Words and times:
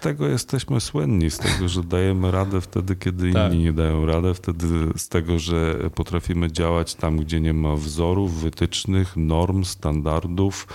tego 0.00 0.26
jesteśmy 0.28 0.80
słynni, 0.80 1.30
z 1.30 1.38
tego, 1.38 1.68
że 1.68 1.84
dajemy 1.84 2.30
radę 2.30 2.60
wtedy, 2.60 2.96
kiedy 2.96 3.32
Tak. 3.32 3.52
inni 3.52 3.64
nie 3.64 3.72
dają 3.72 4.06
radę, 4.06 4.34
wtedy 4.34 4.66
z 4.96 5.08
tego, 5.08 5.38
że 5.38 5.74
potrafimy 5.94 6.52
działać 6.52 6.94
tam, 6.94 7.16
gdzie 7.16 7.40
nie 7.40 7.52
ma 7.54 7.76
wzorów, 7.76 8.40
wytycznych, 8.40 9.16
norm, 9.16 9.64
standardów. 9.64 10.66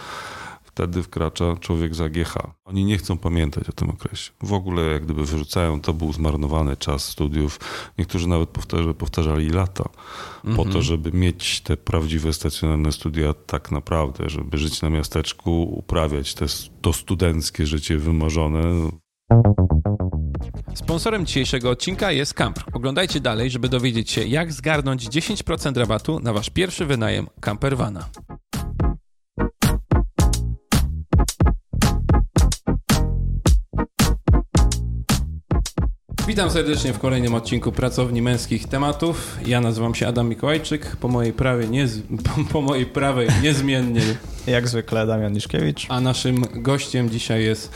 Wtedy 0.64 1.04
wkracza 1.04 1.56
człowiek 1.60 1.96
z 1.96 2.02
AGH. 2.02 2.34
Oni 2.66 2.86
nie 2.86 2.98
chcą 2.98 3.18
pamiętać 3.18 3.70
o 3.70 3.72
tym 3.72 3.90
okresie. 3.90 4.32
W 4.42 4.54
ogóle 4.54 4.82
jak 4.84 5.04
gdyby 5.06 5.26
wyrzucają, 5.26 5.82
to 5.82 5.94
był 5.94 6.14
zmarnowany 6.14 6.78
czas 6.78 7.06
studiów. 7.06 7.60
Niektórzy 7.98 8.28
nawet 8.28 8.50
powtarza, 8.50 8.94
powtarzali 8.94 9.50
lata 9.50 9.90
po 10.56 10.66
to, 10.66 10.82
żeby 10.82 11.12
mieć 11.12 11.62
te 11.62 11.78
prawdziwe 11.78 12.34
stacjonarne 12.34 12.92
studia 12.92 13.34
tak 13.34 13.72
naprawdę, 13.72 14.30
żeby 14.30 14.58
żyć 14.58 14.82
na 14.82 14.90
miasteczku, 14.90 15.64
uprawiać 15.64 16.34
te, 16.34 16.46
to 16.82 16.94
studenckie 16.94 17.66
życie 17.66 17.98
wymarzone. 17.98 18.62
Sponsorem 20.74 21.26
dzisiejszego 21.26 21.70
odcinka 21.70 22.12
jest 22.12 22.34
Camper. 22.34 22.64
Oglądajcie 22.74 23.20
dalej, 23.20 23.50
żeby 23.50 23.70
dowiedzieć 23.70 24.12
się, 24.12 24.24
jak 24.24 24.54
zgarnąć 24.54 25.08
10% 25.08 25.78
rabatu 25.78 26.20
na 26.20 26.34
wasz 26.34 26.50
pierwszy 26.50 26.86
wynajem 26.86 27.28
campervana. 27.42 28.10
Witam 36.28 36.50
serdecznie 36.50 36.94
w 36.94 37.00
kolejnym 37.00 37.34
odcinku 37.34 37.72
Pracowni 37.72 38.22
Męskich 38.22 38.68
Tematów. 38.68 39.38
Ja 39.46 39.62
nazywam 39.62 39.96
się 39.96 40.08
Adam 40.08 40.30
Mikołajczyk. 40.30 40.96
Po 40.96 41.08
mojej, 41.08 41.34
prawej 41.34 41.70
niez... 41.70 42.00
po, 42.26 42.54
po 42.54 42.62
mojej 42.62 42.86
prawej 42.86 43.28
niezmiennie 43.44 44.02
Jak 44.48 44.68
zwykle 44.68 45.08
Damian 45.08 45.34
Liszkiewicz. 45.34 45.86
a 45.90 46.02
naszym 46.02 46.46
gościem 46.54 47.10
dzisiaj 47.10 47.44
jest 47.44 47.72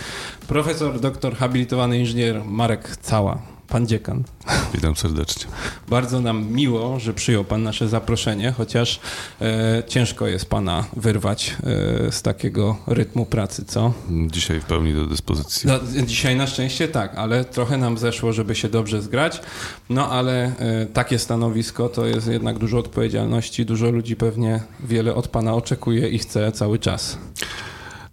profesor, 0.47 0.99
doktor, 0.99 1.35
habilitowany 1.35 1.99
inżynier 1.99 2.45
Marek 2.45 2.97
Cała, 3.01 3.41
pan 3.69 3.87
dziekan. 3.87 4.23
Witam 4.73 4.95
serdecznie. 4.95 5.51
Bardzo 5.87 6.21
nam 6.21 6.51
miło, 6.51 6.99
że 6.99 7.13
przyjął 7.13 7.43
pan 7.43 7.63
nasze 7.63 7.87
zaproszenie, 7.87 8.51
chociaż 8.51 8.99
e, 9.41 9.83
ciężko 9.87 10.27
jest 10.27 10.45
pana 10.45 10.85
wyrwać 10.95 11.49
e, 12.07 12.11
z 12.11 12.21
takiego 12.21 12.77
rytmu 12.87 13.25
pracy, 13.25 13.65
co? 13.65 13.93
Dzisiaj 14.27 14.59
w 14.59 14.65
pełni 14.65 14.93
do 14.93 15.05
dyspozycji. 15.05 15.69
No, 15.69 16.03
dzisiaj 16.05 16.35
na 16.35 16.47
szczęście 16.47 16.87
tak, 16.87 17.15
ale 17.15 17.45
trochę 17.45 17.77
nam 17.77 17.97
zeszło, 17.97 18.33
żeby 18.33 18.55
się 18.55 18.69
dobrze 18.69 19.01
zgrać. 19.01 19.41
No 19.89 20.09
ale 20.09 20.51
e, 20.59 20.85
takie 20.85 21.19
stanowisko 21.19 21.89
to 21.89 22.05
jest 22.05 22.27
jednak 22.27 22.57
dużo 22.57 22.77
odpowiedzialności, 22.77 23.65
dużo 23.65 23.91
ludzi 23.91 24.15
pewnie 24.15 24.61
wiele 24.79 25.15
od 25.15 25.27
pana 25.27 25.53
oczekuje 25.53 26.09
i 26.09 26.19
chce 26.19 26.51
cały 26.51 26.79
czas. 26.79 27.17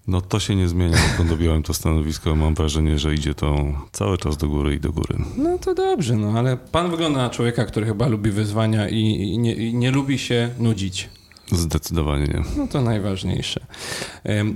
No 0.08 0.20
to 0.20 0.40
się 0.40 0.56
nie 0.56 0.68
zmienia, 0.68 0.96
odkąd 1.10 1.32
objąłem 1.32 1.62
to 1.62 1.74
stanowisko. 1.74 2.36
Mam 2.36 2.54
wrażenie, 2.54 2.98
że 2.98 3.14
idzie 3.14 3.34
to 3.34 3.56
cały 3.92 4.18
czas 4.18 4.36
do 4.36 4.48
góry 4.48 4.74
i 4.74 4.80
do 4.80 4.92
góry. 4.92 5.18
No 5.36 5.58
to 5.58 5.74
dobrze, 5.74 6.16
no 6.16 6.38
ale 6.38 6.56
pan 6.56 6.90
wygląda 6.90 7.18
na 7.18 7.30
człowieka, 7.30 7.64
który 7.64 7.86
chyba 7.86 8.06
lubi 8.06 8.30
wyzwania 8.30 8.88
i, 8.88 8.98
i, 8.98 9.38
nie, 9.38 9.54
i 9.54 9.74
nie 9.74 9.90
lubi 9.90 10.18
się 10.18 10.50
nudzić. 10.58 11.08
Zdecydowanie 11.52 12.24
nie. 12.24 12.42
No 12.56 12.66
to 12.66 12.82
najważniejsze. 12.82 13.66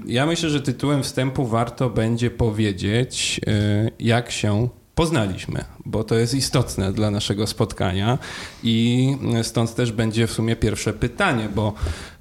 Ja 0.07 0.27
myślę, 0.27 0.51
że 0.51 0.61
tytułem 0.61 1.03
wstępu 1.03 1.47
warto 1.47 1.91
będzie 1.91 2.31
powiedzieć, 2.31 3.41
e, 3.47 3.91
jak 4.01 4.31
się 4.31 4.69
poznaliśmy, 4.95 5.65
bo 5.87 6.05
to 6.05 6.15
jest 6.15 6.35
istotne 6.35 6.93
dla 6.93 7.11
naszego 7.11 7.47
spotkania 7.47 8.19
i 8.63 9.09
stąd 9.43 9.75
też 9.75 9.93
będzie 9.93 10.27
w 10.27 10.33
sumie 10.33 10.57
pierwsze 10.57 10.93
pytanie, 10.93 11.49
bo 11.55 11.73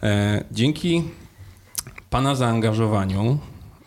e, 0.03 0.43
dzięki 0.51 1.03
Pana 2.09 2.35
zaangażowaniu 2.35 3.37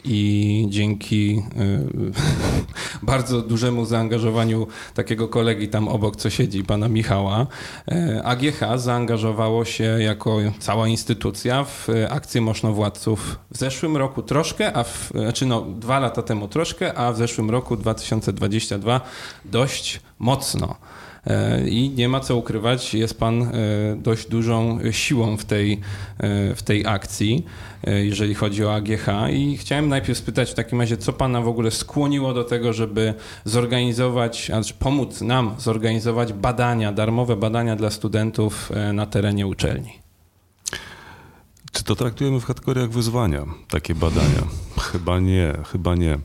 i 0.05 0.67
dzięki 0.69 1.42
y, 1.56 3.03
bardzo 3.12 3.42
dużemu 3.42 3.84
zaangażowaniu 3.84 4.67
takiego 4.95 5.29
kolegi 5.29 5.69
tam 5.69 5.89
obok, 5.89 6.17
co 6.17 6.31
siedzi, 6.31 6.64
pana 6.64 6.89
Michała, 6.89 7.47
y, 7.92 8.25
AGH 8.25 8.61
zaangażowało 8.77 9.64
się 9.64 9.84
jako 9.84 10.39
cała 10.58 10.89
instytucja 10.89 11.64
w 11.64 11.89
akcję 12.11 12.41
Moszno-Władców 12.41 13.39
w 13.51 13.58
zeszłym 13.58 13.97
roku 13.97 14.23
troszkę, 14.23 14.77
a 14.77 14.85
w, 14.85 15.11
znaczy 15.14 15.47
no 15.47 15.63
dwa 15.63 15.98
lata 15.98 16.23
temu 16.23 16.48
troszkę, 16.48 16.95
a 16.95 17.13
w 17.13 17.17
zeszłym 17.17 17.51
roku 17.51 17.77
2022 17.77 19.01
dość 19.45 20.01
mocno. 20.18 20.77
E, 21.27 21.69
I 21.69 21.91
nie 21.91 22.09
ma 22.09 22.21
co 22.21 22.37
ukrywać, 22.37 22.95
jest 22.95 23.19
pan 23.19 23.43
e, 23.43 23.51
dość 23.97 24.29
dużą 24.29 24.79
siłą 24.91 25.37
w 25.37 25.45
tej, 25.45 25.81
e, 26.19 26.55
w 26.55 26.63
tej 26.63 26.87
akcji, 26.87 27.45
jeżeli 27.87 28.35
chodzi 28.35 28.65
o 28.65 28.75
AGH. 28.75 29.07
I 29.33 29.57
chciałem 29.57 29.89
najpierw 29.89 30.19
spytać 30.19 30.51
w 30.51 30.55
takim 30.55 30.81
razie, 30.81 30.97
co 30.97 31.13
pana 31.13 31.41
w 31.41 31.49
ogóle 31.49 31.71
skłoniło 31.71 32.35
do 32.35 32.45
tego, 32.45 32.73
żeby 32.73 33.15
zorganizować, 33.45 34.47
znaczy 34.47 34.75
pomóc 34.79 35.21
nam 35.21 35.55
zorganizować 35.59 36.33
badania, 36.33 36.93
darmowe 36.93 37.37
badania 37.37 37.77
dla 37.77 37.91
studentów 37.91 38.73
na 38.93 39.07
terenie 39.07 39.47
uczelni. 39.47 39.93
Czy 41.73 41.85
to 41.85 41.97
traktujemy 41.97 42.41
w 42.41 42.47
kategoriach 42.47 42.91
wyzwania, 42.91 43.45
takie 43.71 43.95
badania? 43.95 44.43
Chyba 44.81 45.21
nie, 45.21 45.53
chyba 45.73 45.95
nie. 45.95 46.19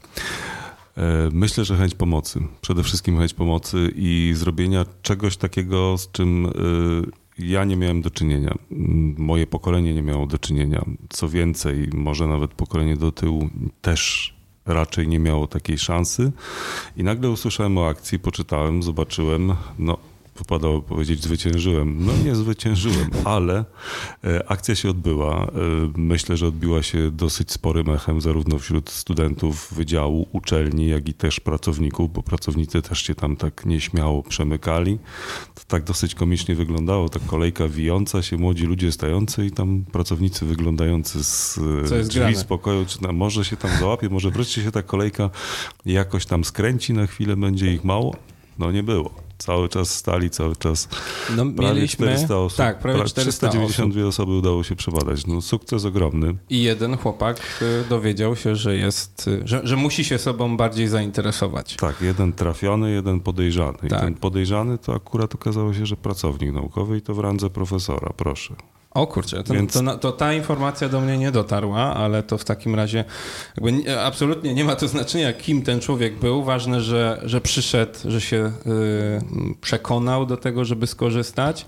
E, 0.97 1.29
Myślę, 1.33 1.65
że 1.65 1.77
chęć 1.77 1.95
pomocy. 1.95 2.39
Przede 2.61 2.83
wszystkim 2.83 3.17
chęć 3.17 3.33
pomocy 3.33 3.93
i 3.95 4.33
zrobienia 4.35 4.85
czegoś 5.01 5.37
takiego, 5.37 5.97
z 5.97 6.11
czym 6.11 6.45
e, 6.45 6.51
ja 7.39 7.63
nie 7.65 7.77
miałem 7.77 8.01
do 8.01 8.09
czynienia. 8.09 8.55
Moje 9.17 9.47
pokolenie 9.47 9.93
nie 9.93 10.01
miało 10.01 10.27
do 10.27 10.37
czynienia. 10.37 10.85
Co 11.09 11.29
więcej, 11.29 11.89
może 11.93 12.27
nawet 12.27 12.53
pokolenie 12.53 12.97
do 12.97 13.11
tyłu 13.11 13.49
też 13.81 14.33
raczej 14.65 15.07
nie 15.07 15.19
miało 15.19 15.47
takiej 15.47 15.77
szansy. 15.77 16.31
I 16.97 17.03
nagle 17.03 17.29
usłyszałem 17.29 17.77
o 17.77 17.87
akcji, 17.87 18.19
poczytałem, 18.19 18.83
zobaczyłem, 18.83 19.53
no 19.79 19.97
wypadało 20.37 20.81
powiedzieć 20.81 21.23
zwyciężyłem. 21.23 22.05
No 22.05 22.11
nie 22.25 22.35
zwyciężyłem, 22.35 23.09
ale 23.25 23.65
e, 24.23 24.51
akcja 24.51 24.75
się 24.75 24.89
odbyła. 24.89 25.43
E, 25.45 25.49
Myślę, 25.97 26.37
że 26.37 26.47
odbiła 26.47 26.83
się 26.83 27.11
dosyć 27.11 27.51
sporym 27.51 27.89
echem 27.89 28.21
zarówno 28.21 28.59
wśród 28.59 28.89
studentów 28.89 29.73
wydziału, 29.73 30.27
uczelni, 30.31 30.87
jak 30.87 31.09
i 31.09 31.13
też 31.13 31.39
pracowników, 31.39 32.13
bo 32.13 32.23
pracownicy 32.23 32.81
też 32.81 33.03
się 33.03 33.15
tam 33.15 33.35
tak 33.35 33.65
nieśmiało 33.65 34.23
przemykali. 34.23 34.99
To 35.55 35.61
tak 35.67 35.83
dosyć 35.83 36.15
komicznie 36.15 36.55
wyglądało, 36.55 37.09
ta 37.09 37.19
kolejka 37.19 37.67
wijąca 37.67 38.21
się, 38.21 38.37
młodzi 38.37 38.65
ludzie 38.65 38.91
stający 38.91 39.45
i 39.45 39.51
tam 39.51 39.85
pracownicy 39.91 40.45
wyglądający 40.45 41.23
z 41.23 41.59
e, 41.91 42.03
drzwi 42.03 42.35
z 42.35 42.43
pokoju, 42.43 42.85
czy 42.85 43.03
na, 43.03 43.11
może 43.11 43.45
się 43.45 43.57
tam 43.57 43.71
załapie, 43.79 44.09
może 44.09 44.31
wreszcie 44.31 44.63
się 44.63 44.71
ta 44.71 44.83
kolejka 44.83 45.29
jakoś 45.85 46.25
tam 46.25 46.43
skręci, 46.43 46.93
na 46.93 47.07
chwilę 47.07 47.35
będzie 47.35 47.73
ich 47.73 47.83
mało. 47.83 48.15
No 48.59 48.71
nie 48.71 48.83
było. 48.83 49.26
Cały 49.37 49.69
czas 49.69 49.89
stali, 49.89 50.29
cały 50.29 50.55
czas 50.55 50.89
No, 51.35 51.45
prawie 51.57 51.73
mieliśmy, 51.75 52.05
400 52.07 52.37
osób. 52.37 52.57
Tak, 52.57 52.79
prawie 52.79 52.99
pra- 52.99 53.05
400 53.09 53.47
osób. 53.47 53.59
392 53.59 54.07
osoby 54.07 54.31
udało 54.31 54.63
się 54.63 54.75
przebadać. 54.75 55.27
No 55.27 55.41
sukces 55.41 55.85
ogromny. 55.85 56.35
I 56.49 56.63
jeden 56.63 56.97
chłopak 56.97 57.37
y, 57.61 57.89
dowiedział 57.89 58.35
się, 58.35 58.55
że 58.55 58.75
jest, 58.75 59.27
y, 59.27 59.41
że, 59.45 59.61
że 59.63 59.75
musi 59.75 60.03
się 60.05 60.17
sobą 60.17 60.57
bardziej 60.57 60.87
zainteresować. 60.87 61.75
Tak, 61.75 62.01
jeden 62.01 62.33
trafiony, 62.33 62.91
jeden 62.91 63.19
podejrzany. 63.19 63.77
I 63.83 63.87
Tak. 63.87 63.99
ten 64.01 64.13
podejrzany 64.15 64.77
to 64.77 64.93
akurat 64.95 65.35
okazało 65.35 65.73
się, 65.73 65.85
że 65.85 65.95
pracownik 65.97 66.53
naukowy 66.53 66.97
i 66.97 67.01
to 67.01 67.13
w 67.13 67.19
randze 67.19 67.49
profesora, 67.49 68.13
proszę. 68.17 68.55
O 68.97 69.07
kurczę, 69.07 69.43
to, 69.43 69.53
Więc- 69.53 69.73
to, 69.73 69.97
to 69.97 70.11
ta 70.11 70.33
informacja 70.33 70.89
do 70.89 71.01
mnie 71.01 71.17
nie 71.17 71.31
dotarła, 71.31 71.79
ale 71.79 72.23
to 72.23 72.37
w 72.37 72.45
takim 72.45 72.75
razie 72.75 73.05
jakby 73.57 73.71
nie, 73.71 74.01
absolutnie 74.01 74.53
nie 74.53 74.63
ma 74.63 74.75
to 74.75 74.87
znaczenia, 74.87 75.33
kim 75.33 75.61
ten 75.61 75.79
człowiek 75.79 76.19
był. 76.19 76.43
Ważne, 76.43 76.81
że, 76.81 77.21
że 77.23 77.41
przyszedł, 77.41 77.93
że 78.05 78.21
się 78.21 78.51
y, 78.67 79.55
przekonał 79.61 80.25
do 80.25 80.37
tego, 80.37 80.65
żeby 80.65 80.87
skorzystać. 80.87 81.65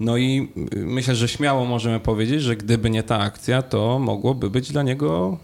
No 0.00 0.16
i 0.16 0.52
y, 0.74 0.76
myślę, 0.76 1.14
że 1.14 1.28
śmiało 1.28 1.64
możemy 1.64 2.00
powiedzieć, 2.00 2.42
że 2.42 2.56
gdyby 2.56 2.90
nie 2.90 3.02
ta 3.02 3.18
akcja, 3.18 3.62
to 3.62 3.98
mogłoby 3.98 4.50
być 4.50 4.72
dla 4.72 4.82
niego 4.82 5.38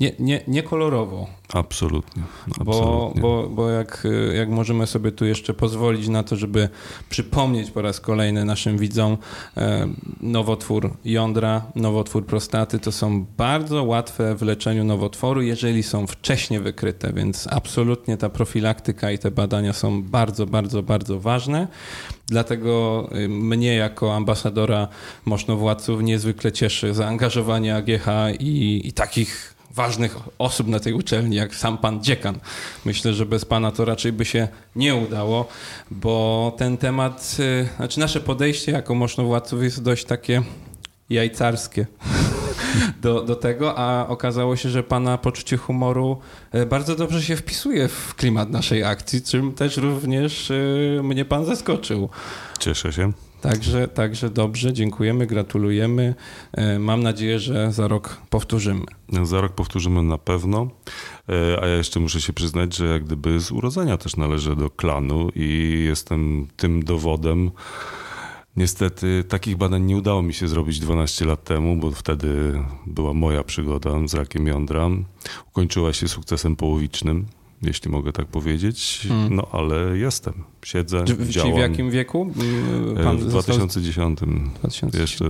nie, 0.00 0.12
nie, 0.18 0.40
niekolorowo. 0.48 1.26
Absolutnie. 1.52 2.22
Bo, 2.46 2.72
absolutnie. 2.72 3.22
bo, 3.22 3.48
bo 3.48 3.70
jak, 3.70 4.06
jak 4.34 4.48
możemy 4.48 4.86
sobie 4.86 5.12
tu 5.12 5.24
jeszcze 5.24 5.54
pozwolić 5.54 6.08
na 6.08 6.22
to, 6.22 6.36
żeby 6.36 6.68
przypomnieć 7.10 7.70
po 7.70 7.82
raz 7.82 8.00
kolejny 8.00 8.44
naszym 8.44 8.78
widzom, 8.78 9.16
e, 9.56 9.88
nowotwór 10.20 10.90
jądra, 11.04 11.62
nowotwór 11.74 12.26
prostaty 12.26 12.78
to 12.78 12.92
są 12.92 13.26
bardzo 13.36 13.84
łatwe 13.84 14.34
w 14.34 14.42
leczeniu 14.42 14.84
nowotworu, 14.84 15.42
jeżeli 15.42 15.82
są 15.82 16.06
wcześnie 16.06 16.60
wykryte, 16.60 17.12
więc 17.12 17.46
absolutnie 17.50 18.16
ta 18.16 18.28
profilaktyka 18.28 19.10
i 19.10 19.18
te 19.18 19.30
badania 19.30 19.72
są 19.72 20.02
bardzo, 20.02 20.46
bardzo, 20.46 20.82
bardzo 20.82 21.20
ważne. 21.20 21.68
Dlatego 22.26 23.08
y, 23.16 23.28
mnie 23.28 23.74
jako 23.74 24.14
ambasadora 24.14 24.88
Moszno-Władców 25.24 26.02
niezwykle 26.02 26.52
cieszy 26.52 26.94
zaangażowanie 26.94 27.76
AGH 27.76 28.06
i, 28.40 28.82
i 28.84 28.92
takich 28.92 29.53
ważnych 29.74 30.16
osób 30.38 30.68
na 30.68 30.80
tej 30.80 30.92
uczelni, 30.92 31.36
jak 31.36 31.54
sam 31.54 31.78
pan 31.78 32.04
dziekan. 32.04 32.38
Myślę, 32.84 33.12
że 33.12 33.26
bez 33.26 33.44
pana 33.44 33.70
to 33.72 33.84
raczej 33.84 34.12
by 34.12 34.24
się 34.24 34.48
nie 34.76 34.94
udało, 34.94 35.48
bo 35.90 36.54
ten 36.58 36.76
temat, 36.76 37.36
y, 37.40 37.68
znaczy 37.76 38.00
nasze 38.00 38.20
podejście 38.20 38.72
jako 38.72 38.94
Moszno-Władców 38.94 39.62
jest 39.62 39.82
dość 39.82 40.04
takie 40.04 40.42
jajcarskie. 41.10 41.86
do, 43.02 43.22
do 43.22 43.36
tego, 43.36 43.78
a 43.78 44.06
okazało 44.08 44.56
się, 44.56 44.68
że 44.68 44.82
pana 44.82 45.18
poczucie 45.18 45.56
humoru 45.56 46.20
e, 46.52 46.66
bardzo 46.66 46.96
dobrze 46.96 47.22
się 47.22 47.36
wpisuje 47.36 47.88
w 47.88 48.14
klimat 48.14 48.50
naszej 48.50 48.84
akcji, 48.84 49.22
czym 49.22 49.52
też 49.52 49.76
również 49.76 50.50
e, 50.50 50.54
mnie 51.02 51.24
pan 51.24 51.44
zaskoczył. 51.44 52.08
Cieszę 52.58 52.92
się. 52.92 53.12
Także, 53.44 53.88
także 53.88 54.30
dobrze, 54.30 54.72
dziękujemy, 54.72 55.26
gratulujemy. 55.26 56.14
E, 56.52 56.78
mam 56.78 57.02
nadzieję, 57.02 57.38
że 57.38 57.72
za 57.72 57.88
rok 57.88 58.20
powtórzymy. 58.30 58.84
Za 59.22 59.40
rok 59.40 59.52
powtórzymy 59.52 60.02
na 60.02 60.18
pewno, 60.18 60.68
e, 61.28 61.62
a 61.62 61.66
ja 61.66 61.76
jeszcze 61.76 62.00
muszę 62.00 62.20
się 62.20 62.32
przyznać, 62.32 62.76
że 62.76 62.86
jak 62.86 63.04
gdyby 63.04 63.40
z 63.40 63.50
urodzenia 63.52 63.96
też 63.96 64.16
należę 64.16 64.56
do 64.56 64.70
klanu 64.70 65.30
i 65.34 65.82
jestem 65.86 66.46
tym 66.56 66.84
dowodem. 66.84 67.50
Niestety 68.56 69.24
takich 69.28 69.56
badań 69.56 69.82
nie 69.82 69.96
udało 69.96 70.22
mi 70.22 70.34
się 70.34 70.48
zrobić 70.48 70.80
12 70.80 71.24
lat 71.24 71.44
temu, 71.44 71.76
bo 71.76 71.90
wtedy 71.90 72.62
była 72.86 73.14
moja 73.14 73.44
przygoda 73.44 73.90
z 74.06 74.14
rakiem 74.14 74.46
jądra. 74.46 74.88
Ukończyła 75.48 75.92
się 75.92 76.08
sukcesem 76.08 76.56
połowicznym 76.56 77.26
jeśli 77.64 77.90
mogę 77.90 78.12
tak 78.12 78.26
powiedzieć. 78.26 79.06
Hmm. 79.08 79.34
No 79.34 79.46
ale 79.52 79.98
jestem, 79.98 80.44
siedzę, 80.64 81.04
Czy, 81.04 81.28
działam. 81.28 81.54
w 81.54 81.58
jakim 81.58 81.90
wieku? 81.90 82.32
Pan 83.04 83.18
w 83.18 83.26
2010. 83.26 84.18
2010. 84.60 84.94
Jeszcze 84.94 85.24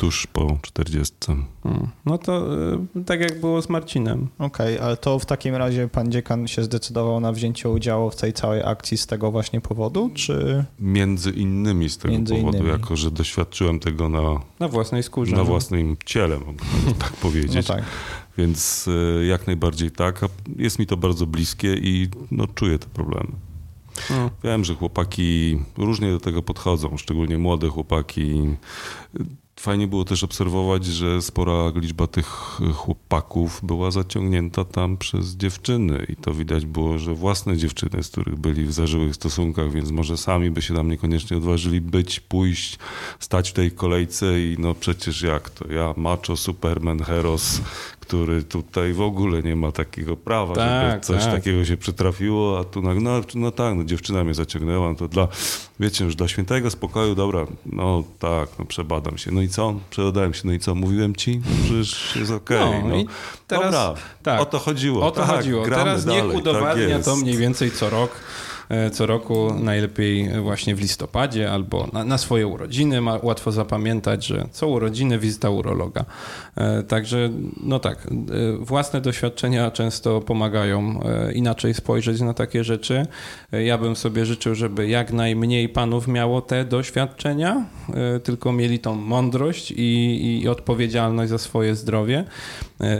tuż 0.00 0.26
po 0.26 0.58
40. 0.62 1.14
Hmm. 1.62 1.88
No 2.06 2.18
to 2.18 2.54
y, 2.96 3.04
tak 3.04 3.20
jak 3.20 3.40
było 3.40 3.62
z 3.62 3.68
Marcinem. 3.68 4.28
Okej, 4.38 4.76
okay, 4.76 4.86
ale 4.86 4.96
to 4.96 5.18
w 5.18 5.26
takim 5.26 5.54
razie 5.54 5.88
pan 5.88 6.12
dziekan 6.12 6.48
się 6.48 6.62
zdecydował 6.62 7.20
na 7.20 7.32
wzięcie 7.32 7.68
udziału 7.68 8.10
w 8.10 8.16
tej 8.16 8.32
całej 8.32 8.62
akcji 8.64 8.98
z 8.98 9.06
tego 9.06 9.30
właśnie 9.30 9.60
powodu, 9.60 10.10
czy? 10.14 10.64
Między 10.78 11.30
innymi 11.30 11.90
z 11.90 11.98
tego 11.98 12.14
Między 12.14 12.34
powodu, 12.34 12.56
innymi. 12.56 12.72
jako 12.72 12.96
że 12.96 13.10
doświadczyłem 13.10 13.80
tego 13.80 14.08
na, 14.08 14.40
na 14.60 14.68
własnej 14.68 15.02
skórze. 15.02 15.32
Na 15.32 15.38
no. 15.38 15.44
własnym 15.44 15.96
ciele, 16.04 16.38
mogę 16.38 16.64
tak 16.98 17.12
powiedzieć. 17.12 17.68
No 17.68 17.74
tak. 17.74 17.84
Więc 18.40 18.88
e, 18.88 19.24
jak 19.24 19.46
najbardziej 19.46 19.90
tak. 19.90 20.20
Jest 20.56 20.78
mi 20.78 20.86
to 20.86 20.96
bardzo 20.96 21.26
bliskie 21.26 21.74
i 21.74 22.08
no, 22.30 22.46
czuję 22.46 22.78
te 22.78 22.86
problemy. 22.86 23.30
No. 24.10 24.30
Wiem, 24.44 24.64
że 24.64 24.74
chłopaki 24.74 25.58
różnie 25.76 26.10
do 26.10 26.20
tego 26.20 26.42
podchodzą, 26.42 26.96
szczególnie 26.96 27.38
młode 27.38 27.68
chłopaki 27.68 28.56
Fajnie 29.60 29.86
było 29.86 30.04
też 30.04 30.24
obserwować, 30.24 30.84
że 30.84 31.22
spora 31.22 31.72
liczba 31.74 32.06
tych 32.06 32.26
chłopaków 32.74 33.60
była 33.62 33.90
zaciągnięta 33.90 34.64
tam 34.64 34.96
przez 34.96 35.36
dziewczyny 35.36 36.06
i 36.08 36.16
to 36.16 36.34
widać 36.34 36.66
było, 36.66 36.98
że 36.98 37.14
własne 37.14 37.56
dziewczyny, 37.56 38.02
z 38.02 38.08
których 38.08 38.36
byli 38.36 38.64
w 38.64 38.72
zażyłych 38.72 39.14
stosunkach, 39.14 39.72
więc 39.72 39.90
może 39.90 40.16
sami 40.16 40.50
by 40.50 40.62
się 40.62 40.74
tam 40.74 40.88
niekoniecznie 40.88 41.36
odważyli 41.36 41.80
być, 41.80 42.20
pójść, 42.20 42.78
stać 43.18 43.50
w 43.50 43.52
tej 43.52 43.70
kolejce 43.70 44.40
i 44.40 44.56
no 44.58 44.74
przecież 44.74 45.22
jak 45.22 45.50
to, 45.50 45.72
ja 45.72 45.94
macho, 45.96 46.36
superman, 46.36 47.02
heros, 47.02 47.60
który 48.10 48.42
tutaj 48.42 48.92
w 48.92 49.00
ogóle 49.00 49.42
nie 49.42 49.56
ma 49.56 49.72
takiego 49.72 50.16
prawa, 50.16 50.54
tak, 50.54 50.90
żeby 50.90 51.00
coś 51.00 51.24
tak. 51.24 51.34
takiego 51.34 51.64
się 51.64 51.76
przytrafiło, 51.76 52.58
a 52.58 52.64
tu 52.64 52.82
no, 52.82 53.20
no 53.34 53.50
tak, 53.50 53.74
no 53.76 53.84
dziewczyna 53.84 54.24
mnie 54.24 54.34
zaciągnęła, 54.34 54.94
to 54.94 55.08
dla, 55.08 55.28
wiecie, 55.80 56.04
już 56.04 56.14
dla 56.14 56.28
świętego 56.28 56.70
spokoju, 56.70 57.14
dobra, 57.14 57.46
no 57.66 58.04
tak, 58.18 58.48
no 58.58 58.64
przebadam 58.64 59.18
się, 59.18 59.30
no 59.30 59.42
i 59.42 59.48
co? 59.48 59.74
Przebadałem 59.90 60.34
się, 60.34 60.42
no 60.44 60.52
i 60.52 60.58
co? 60.58 60.74
Mówiłem 60.74 61.16
ci? 61.16 61.38
No, 61.38 61.64
przecież 61.64 62.16
jest 62.16 62.30
okej. 62.30 62.58
Okay, 62.58 62.82
no, 62.82 62.96
no. 62.96 63.04
teraz, 63.46 63.64
dobra, 63.64 63.94
tak, 64.22 64.40
o 64.40 64.46
to 64.46 64.58
chodziło. 64.58 65.06
O 65.06 65.10
to 65.10 65.20
tak, 65.20 65.30
chodziło. 65.30 65.64
Teraz 65.64 66.04
dalej, 66.04 66.22
niech 66.22 66.32
tak 66.32 66.40
udowadnia 66.40 66.98
to 66.98 67.16
mniej 67.16 67.36
więcej 67.36 67.70
co 67.70 67.90
rok 67.90 68.10
co 68.92 69.06
roku, 69.06 69.54
najlepiej 69.54 70.28
właśnie 70.42 70.74
w 70.74 70.80
listopadzie 70.80 71.52
albo 71.52 71.88
na, 71.92 72.04
na 72.04 72.18
swoje 72.18 72.46
urodziny. 72.46 73.00
Ma 73.00 73.18
łatwo 73.22 73.52
zapamiętać, 73.52 74.26
że 74.26 74.48
co 74.50 74.68
urodziny 74.68 75.18
wizyta 75.18 75.50
urologa. 75.50 76.04
E, 76.56 76.82
także 76.82 77.30
no 77.62 77.78
tak, 77.78 78.06
e, 78.06 78.10
własne 78.60 79.00
doświadczenia 79.00 79.70
często 79.70 80.20
pomagają 80.20 81.00
inaczej 81.34 81.74
spojrzeć 81.74 82.20
na 82.20 82.34
takie 82.34 82.64
rzeczy. 82.64 83.06
Ja 83.52 83.78
bym 83.78 83.96
sobie 83.96 84.26
życzył, 84.26 84.54
żeby 84.54 84.88
jak 84.88 85.12
najmniej 85.12 85.68
panów 85.68 86.08
miało 86.08 86.42
te 86.42 86.64
doświadczenia, 86.64 87.64
tylko 88.22 88.52
mieli 88.52 88.78
tą 88.78 88.94
mądrość 88.94 89.70
i, 89.70 90.40
i 90.42 90.48
odpowiedzialność 90.48 91.30
za 91.30 91.38
swoje 91.38 91.74
zdrowie. 91.74 92.24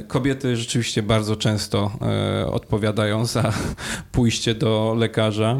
Kobiety 0.09 0.57
rzeczywiście 0.57 1.03
bardzo 1.03 1.37
często 1.37 1.91
odpowiadają 2.47 3.25
za 3.27 3.53
pójście 4.13 4.55
do 4.55 4.95
lekarza 4.99 5.60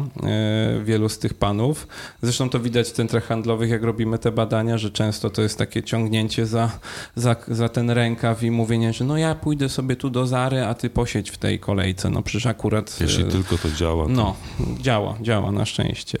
wielu 0.83 1.09
z 1.09 1.19
tych 1.19 1.33
panów. 1.33 1.87
Zresztą 2.21 2.49
to 2.49 2.59
widać 2.59 2.87
w 2.87 2.91
centrach 2.91 3.25
handlowych, 3.25 3.69
jak 3.69 3.83
robimy 3.83 4.19
te 4.19 4.31
badania, 4.31 4.77
że 4.77 4.91
często 4.91 5.29
to 5.29 5.41
jest 5.41 5.57
takie 5.57 5.83
ciągnięcie 5.83 6.45
za, 6.45 6.71
za, 7.15 7.35
za 7.47 7.69
ten 7.69 7.89
rękaw 7.89 8.43
i 8.43 8.51
mówienie, 8.51 8.93
że 8.93 9.05
no 9.05 9.17
ja 9.17 9.35
pójdę 9.35 9.69
sobie 9.69 9.95
tu 9.95 10.09
do 10.09 10.27
Zary, 10.27 10.65
a 10.65 10.73
ty 10.73 10.89
posiedź 10.89 11.31
w 11.31 11.37
tej 11.37 11.59
kolejce. 11.59 12.09
No 12.09 12.21
przecież 12.21 12.45
akurat... 12.45 13.01
Jeśli 13.01 13.23
e, 13.23 13.27
tylko 13.27 13.57
to 13.57 13.71
działa. 13.71 14.05
To... 14.05 14.11
No, 14.11 14.35
działa, 14.79 15.17
działa 15.21 15.51
na 15.51 15.65
szczęście. 15.65 16.17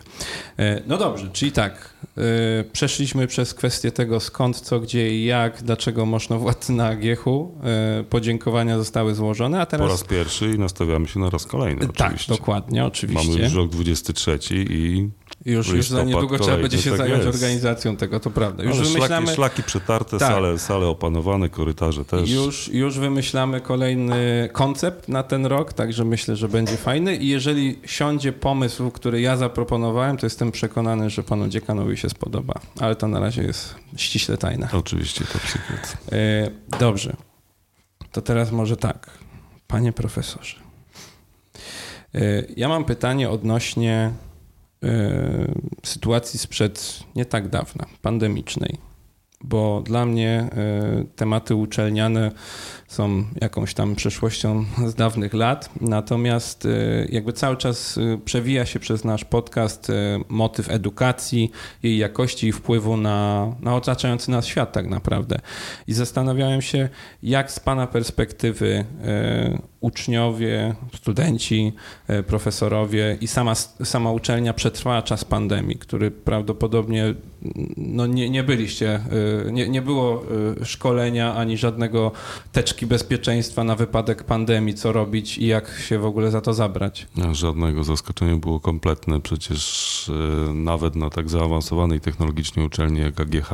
E, 0.59 0.81
no 0.87 0.97
dobrze, 0.97 1.29
czyli 1.33 1.51
tak, 1.51 1.93
przeszliśmy 2.73 3.27
przez 3.27 3.53
kwestię 3.53 3.91
tego 3.91 4.19
skąd, 4.19 4.59
co, 4.59 4.79
gdzie 4.79 5.15
i 5.15 5.25
jak, 5.25 5.61
dlaczego 5.61 6.05
można 6.05 6.37
władcy 6.37 6.73
na 6.73 6.95
Giechu. 6.95 7.55
Podziękowania 8.09 8.77
zostały 8.77 9.15
złożone, 9.15 9.61
a 9.61 9.65
teraz... 9.65 9.87
Po 9.87 9.91
raz 9.91 10.03
pierwszy 10.03 10.51
i 10.55 10.59
nastawiamy 10.59 11.07
się 11.07 11.19
na 11.19 11.29
raz 11.29 11.45
kolejny 11.45 11.81
tak, 11.81 11.89
oczywiście. 11.89 12.27
Tak, 12.27 12.37
dokładnie, 12.37 12.85
oczywiście. 12.85 13.29
Mamy 13.29 13.43
już 13.43 13.53
23 13.71 14.39
i 14.51 15.09
już, 15.45 15.67
już 15.67 15.89
za 15.89 16.03
niedługo 16.03 16.39
trzeba 16.39 16.57
będzie 16.57 16.77
się 16.77 16.89
tak 16.89 16.97
zająć 16.97 17.25
jest. 17.25 17.35
organizacją 17.35 17.95
tego, 17.97 18.19
to 18.19 18.29
prawda. 18.29 18.63
Już 18.63 18.77
Ale 18.77 18.83
wymyślamy... 18.83 19.27
szlaki, 19.27 19.35
szlaki 19.35 19.63
przetarte, 19.63 20.17
tak. 20.17 20.31
sale, 20.31 20.59
sale 20.59 20.87
opanowane, 20.87 21.49
korytarze 21.49 22.05
też. 22.05 22.29
Już, 22.29 22.67
już 22.67 22.99
wymyślamy 22.99 23.61
kolejny 23.61 24.49
koncept 24.53 25.09
na 25.09 25.23
ten 25.23 25.45
rok, 25.45 25.73
także 25.73 26.05
myślę, 26.05 26.35
że 26.35 26.49
będzie 26.49 26.77
fajny 26.77 27.15
i 27.15 27.27
jeżeli 27.27 27.79
siądzie 27.85 28.33
pomysł, 28.33 28.91
który 28.91 29.21
ja 29.21 29.37
zaproponowałem, 29.37 30.17
to 30.17 30.25
jestem 30.25 30.51
przekonany, 30.51 31.09
że 31.09 31.23
panu 31.23 31.47
dziekanowi 31.47 31.97
się 31.97 32.09
spodoba. 32.09 32.53
Ale 32.79 32.95
to 32.95 33.07
na 33.07 33.19
razie 33.19 33.43
jest 33.43 33.75
ściśle 33.97 34.37
tajne. 34.37 34.69
Oczywiście, 34.73 35.25
to 35.33 35.39
przykład. 35.39 35.97
E, 36.11 36.51
dobrze. 36.79 37.15
To 38.11 38.21
teraz 38.21 38.51
może 38.51 38.77
tak. 38.77 39.11
Panie 39.67 39.93
profesorze. 39.93 40.60
E, 42.15 42.43
ja 42.57 42.69
mam 42.69 42.85
pytanie 42.85 43.29
odnośnie 43.29 44.11
e, 44.83 44.89
sytuacji 45.83 46.39
sprzed 46.39 47.03
nie 47.15 47.25
tak 47.25 47.47
dawna, 47.47 47.85
pandemicznej, 48.01 48.77
bo 49.43 49.81
dla 49.85 50.05
mnie 50.05 50.29
e, 50.29 51.05
tematy 51.15 51.55
uczelniane 51.55 52.31
są 52.87 53.23
jakąś 53.41 53.73
tam 53.73 53.95
przeszłością 53.95 54.65
z 54.91 54.95
dawnych 54.95 55.33
lat, 55.33 55.69
natomiast 55.81 56.67
jakby 57.09 57.33
cały 57.33 57.57
czas 57.57 57.99
przewija 58.25 58.65
się 58.65 58.79
przez 58.79 59.03
nasz 59.03 59.25
podcast 59.25 59.91
motyw 60.29 60.69
edukacji, 60.69 61.51
jej 61.83 61.97
jakości 61.97 62.47
i 62.47 62.51
wpływu 62.51 62.97
na, 62.97 63.47
na 63.59 63.75
otaczający 63.75 64.31
nas 64.31 64.45
świat 64.45 64.71
tak 64.71 64.87
naprawdę. 64.87 65.39
I 65.87 65.93
zastanawiałem 65.93 66.61
się, 66.61 66.89
jak 67.23 67.51
z 67.51 67.59
Pana 67.59 67.87
perspektywy 67.87 68.85
uczniowie, 69.81 70.75
studenci, 70.95 71.73
e, 72.07 72.23
profesorowie 72.23 73.17
i 73.21 73.27
sama, 73.27 73.55
sama 73.55 74.11
uczelnia 74.11 74.53
przetrwała 74.53 75.01
czas 75.01 75.25
pandemii, 75.25 75.75
który 75.75 76.11
prawdopodobnie 76.11 77.15
no 77.77 78.07
nie, 78.07 78.29
nie 78.29 78.43
byliście, 78.43 78.99
e, 79.47 79.51
nie, 79.51 79.69
nie 79.69 79.81
było 79.81 80.23
e, 80.61 80.65
szkolenia 80.65 81.35
ani 81.35 81.57
żadnego 81.57 82.11
teczki 82.51 82.85
bezpieczeństwa 82.85 83.63
na 83.63 83.75
wypadek 83.75 84.23
pandemii, 84.23 84.73
co 84.73 84.91
robić 84.91 85.37
i 85.37 85.47
jak 85.47 85.69
się 85.87 85.99
w 85.99 86.05
ogóle 86.05 86.31
za 86.31 86.41
to 86.41 86.53
zabrać. 86.53 87.07
Żadnego 87.31 87.83
zaskoczenia 87.83 88.37
było 88.37 88.59
kompletne. 88.59 89.21
Przecież 89.21 90.11
nawet 90.53 90.95
na 90.95 91.09
tak 91.09 91.29
zaawansowanej 91.29 91.99
technologicznie 91.99 92.63
uczelni 92.63 92.99
jak 92.99 93.19
AGH, 93.19 93.49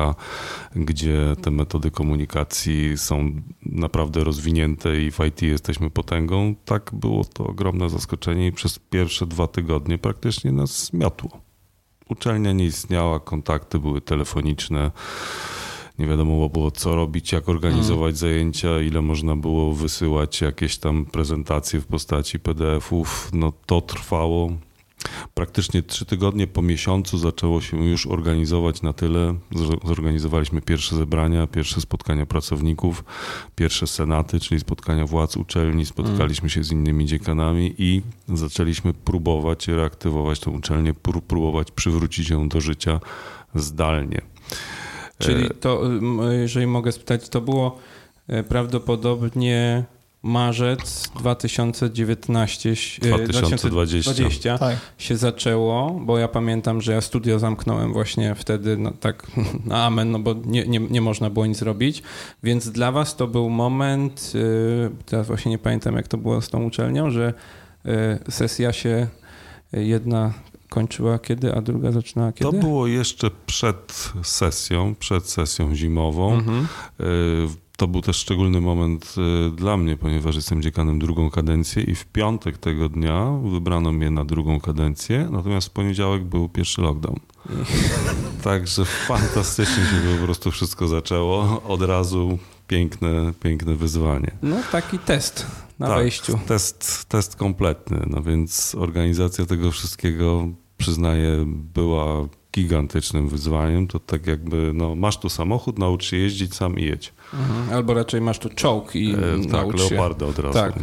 gdzie 0.76 1.36
te 1.42 1.50
metody 1.50 1.90
komunikacji 1.90 2.98
są 2.98 3.32
naprawdę 3.66 4.24
rozwinięte 4.24 5.00
i 5.00 5.10
w 5.10 5.18
IT 5.28 5.42
jesteśmy 5.42 5.90
potężni, 5.90 6.17
potęgą, 6.18 6.54
tak 6.64 6.90
było 6.92 7.24
to 7.24 7.46
ogromne 7.46 7.90
zaskoczenie 7.90 8.46
i 8.46 8.52
przez 8.52 8.78
pierwsze 8.78 9.26
dwa 9.26 9.46
tygodnie 9.46 9.98
praktycznie 9.98 10.52
nas 10.52 10.84
zmiotło. 10.84 11.40
Uczelnia 12.08 12.52
nie 12.52 12.64
istniała, 12.64 13.20
kontakty 13.20 13.78
były 13.78 14.00
telefoniczne. 14.00 14.90
Nie 15.98 16.06
wiadomo 16.06 16.48
było, 16.48 16.70
co 16.70 16.96
robić, 16.96 17.32
jak 17.32 17.48
organizować 17.48 18.10
mm. 18.10 18.16
zajęcia, 18.16 18.80
ile 18.80 19.02
można 19.02 19.36
było 19.36 19.74
wysyłać 19.74 20.40
jakieś 20.40 20.78
tam 20.78 21.04
prezentacje 21.04 21.80
w 21.80 21.86
postaci 21.86 22.38
PDF-ów. 22.38 23.30
No 23.32 23.52
to 23.66 23.80
trwało 23.80 24.50
Praktycznie 25.34 25.82
trzy 25.82 26.04
tygodnie 26.06 26.46
po 26.46 26.62
miesiącu 26.62 27.18
zaczęło 27.18 27.60
się 27.60 27.84
już 27.84 28.06
organizować 28.06 28.82
na 28.82 28.92
tyle. 28.92 29.34
Zorganizowaliśmy 29.84 30.60
pierwsze 30.60 30.96
zebrania, 30.96 31.46
pierwsze 31.46 31.80
spotkania 31.80 32.26
pracowników, 32.26 33.04
pierwsze 33.56 33.86
senaty, 33.86 34.40
czyli 34.40 34.60
spotkania 34.60 35.06
władz 35.06 35.36
uczelni. 35.36 35.86
Spotkaliśmy 35.86 36.50
się 36.50 36.64
z 36.64 36.72
innymi 36.72 37.06
dziekanami 37.06 37.74
i 37.78 38.02
zaczęliśmy 38.28 38.94
próbować 38.94 39.68
reaktywować 39.68 40.40
tę 40.40 40.50
uczelnię, 40.50 40.94
próbować 41.28 41.70
przywrócić 41.70 42.30
ją 42.30 42.48
do 42.48 42.60
życia 42.60 43.00
zdalnie. 43.54 44.20
Czyli 45.18 45.48
to, 45.60 45.82
jeżeli 46.30 46.66
mogę 46.66 46.92
spytać, 46.92 47.28
to 47.28 47.40
było 47.40 47.78
e, 48.28 48.42
prawdopodobnie 48.42 49.84
marzec 50.28 51.10
2019, 51.18 52.70
e, 53.02 53.08
2020. 53.08 53.68
2020 53.68 54.58
Tak. 54.58 54.78
się 54.98 55.16
zaczęło, 55.16 56.00
bo 56.00 56.18
ja 56.18 56.28
pamiętam, 56.28 56.80
że 56.80 56.92
ja 56.92 57.00
studio 57.00 57.38
zamknąłem 57.38 57.92
właśnie 57.92 58.34
wtedy, 58.34 58.76
no 58.76 58.90
tak 59.00 59.26
na 59.64 59.84
amen, 59.84 60.10
no 60.10 60.18
bo 60.18 60.34
nie, 60.44 60.66
nie, 60.66 60.78
nie 60.78 61.00
można 61.00 61.30
było 61.30 61.46
nic 61.46 61.62
robić, 61.62 62.02
więc 62.42 62.70
dla 62.70 62.92
was 62.92 63.16
to 63.16 63.26
był 63.26 63.50
moment, 63.50 64.32
y, 64.34 64.90
teraz 65.06 65.26
właśnie 65.26 65.50
nie 65.50 65.58
pamiętam 65.58 65.96
jak 65.96 66.08
to 66.08 66.18
było 66.18 66.42
z 66.42 66.48
tą 66.48 66.64
uczelnią, 66.64 67.10
że 67.10 67.34
y, 67.86 68.32
sesja 68.32 68.72
się 68.72 69.06
y, 69.74 69.84
jedna 69.84 70.32
kończyła 70.68 71.18
kiedy, 71.18 71.54
a 71.54 71.62
druga 71.62 71.92
zaczynała 71.92 72.32
kiedy? 72.32 72.50
To 72.50 72.56
było 72.56 72.86
jeszcze 72.86 73.30
przed 73.46 74.12
sesją, 74.22 74.94
przed 74.94 75.30
sesją 75.30 75.74
zimową. 75.74 76.34
Mhm. 76.34 76.66
To 77.78 77.88
był 77.88 78.02
też 78.02 78.16
szczególny 78.16 78.60
moment 78.60 79.14
e, 79.18 79.50
dla 79.50 79.76
mnie, 79.76 79.96
ponieważ 79.96 80.36
jestem 80.36 80.62
dziekanem 80.62 80.98
drugą 80.98 81.30
kadencję 81.30 81.82
i 81.82 81.94
w 81.94 82.04
piątek 82.04 82.58
tego 82.58 82.88
dnia 82.88 83.30
wybrano 83.44 83.92
mnie 83.92 84.10
na 84.10 84.24
drugą 84.24 84.60
kadencję, 84.60 85.28
natomiast 85.32 85.68
w 85.68 85.70
poniedziałek 85.70 86.24
był 86.24 86.48
pierwszy 86.48 86.82
lockdown. 86.82 87.16
Także 88.42 88.84
fantastycznie 88.84 89.84
się 89.84 90.18
po 90.18 90.24
prostu 90.24 90.50
wszystko 90.50 90.88
zaczęło. 90.88 91.62
Od 91.68 91.82
razu 91.82 92.38
piękne, 92.68 93.32
piękne 93.42 93.74
wyzwanie. 93.74 94.30
No 94.42 94.56
taki 94.72 94.98
test 94.98 95.46
na 95.78 95.86
tak, 95.86 95.98
wejściu. 95.98 96.38
Test, 96.46 97.04
test 97.08 97.36
kompletny, 97.36 98.06
no 98.06 98.22
więc 98.22 98.74
organizacja 98.78 99.46
tego 99.46 99.70
wszystkiego, 99.70 100.48
przyznaję, 100.78 101.44
była 101.46 102.28
gigantycznym 102.54 103.28
wyzwaniem. 103.28 103.86
To 103.86 103.98
tak 103.98 104.26
jakby, 104.26 104.70
no 104.74 104.94
masz 104.94 105.18
tu 105.18 105.28
samochód, 105.28 105.78
naucz 105.78 106.04
się 106.04 106.16
jeździć 106.16 106.54
sam 106.54 106.78
i 106.78 106.84
jedź. 106.84 107.12
Mhm. 107.34 107.76
Albo 107.76 107.94
raczej 107.94 108.20
masz 108.20 108.38
tu 108.38 108.48
czołg 108.48 108.96
i 108.96 109.14
E, 109.14 109.48
tak, 109.50 109.66
leoparda 109.74 110.26
od 110.26 110.38
razu, 110.38 110.58
Tak. 110.58 110.74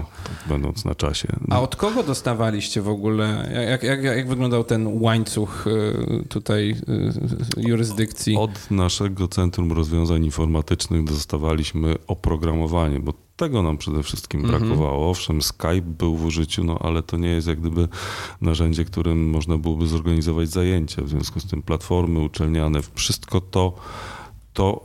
będąc 0.49 0.85
na 0.85 0.95
czasie. 0.95 1.27
A 1.49 1.61
od 1.61 1.75
kogo 1.75 2.03
dostawaliście 2.03 2.81
w 2.81 2.89
ogóle? 2.89 3.51
Jak, 3.69 3.83
jak, 3.83 4.03
jak 4.03 4.27
wyglądał 4.27 4.63
ten 4.63 4.87
łańcuch 5.01 5.67
y, 5.67 6.27
tutaj 6.29 6.75
y, 7.57 7.61
jurysdykcji? 7.61 8.37
Od 8.37 8.71
naszego 8.71 9.27
Centrum 9.27 9.71
Rozwiązań 9.71 10.25
Informatycznych 10.25 11.03
dostawaliśmy 11.03 11.95
oprogramowanie, 12.07 12.99
bo 12.99 13.13
tego 13.35 13.61
nam 13.61 13.77
przede 13.77 14.03
wszystkim 14.03 14.41
Mhm. 14.45 14.59
brakowało. 14.59 15.09
Owszem, 15.09 15.41
Skype 15.41 15.81
był 15.81 16.15
w 16.15 16.25
użyciu, 16.25 16.63
no 16.63 16.79
ale 16.81 17.03
to 17.03 17.17
nie 17.17 17.27
jest 17.29 17.47
jak 17.47 17.59
gdyby 17.59 17.87
narzędzie, 18.41 18.85
którym 18.85 19.29
można 19.29 19.57
byłoby 19.57 19.87
zorganizować 19.87 20.49
zajęcia. 20.49 21.01
W 21.01 21.09
związku 21.09 21.39
z 21.39 21.45
tym 21.47 21.61
platformy 21.61 22.19
uczelniane, 22.19 22.79
wszystko 22.95 23.41
to 23.41 23.73
to 24.55 24.83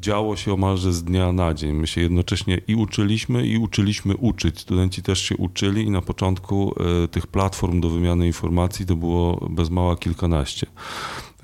działo 0.00 0.36
się 0.36 0.52
omalże 0.52 0.92
z 0.92 1.04
dnia 1.04 1.32
na 1.32 1.54
dzień. 1.54 1.72
My 1.72 1.86
się 1.86 2.00
jednocześnie 2.00 2.60
i 2.68 2.74
uczyliśmy, 2.74 3.46
i 3.46 3.58
uczyliśmy 3.58 4.16
uczyć. 4.16 4.60
Studenci 4.60 5.02
też 5.02 5.22
się 5.22 5.36
uczyli 5.36 5.82
i 5.82 5.90
na 5.90 6.02
początku 6.02 6.74
e, 7.04 7.08
tych 7.08 7.26
platform 7.26 7.80
do 7.80 7.90
wymiany 7.90 8.26
informacji 8.26 8.86
to 8.86 8.96
było 8.96 9.48
bez 9.50 9.70
mała 9.70 9.96
kilkanaście. 9.96 10.66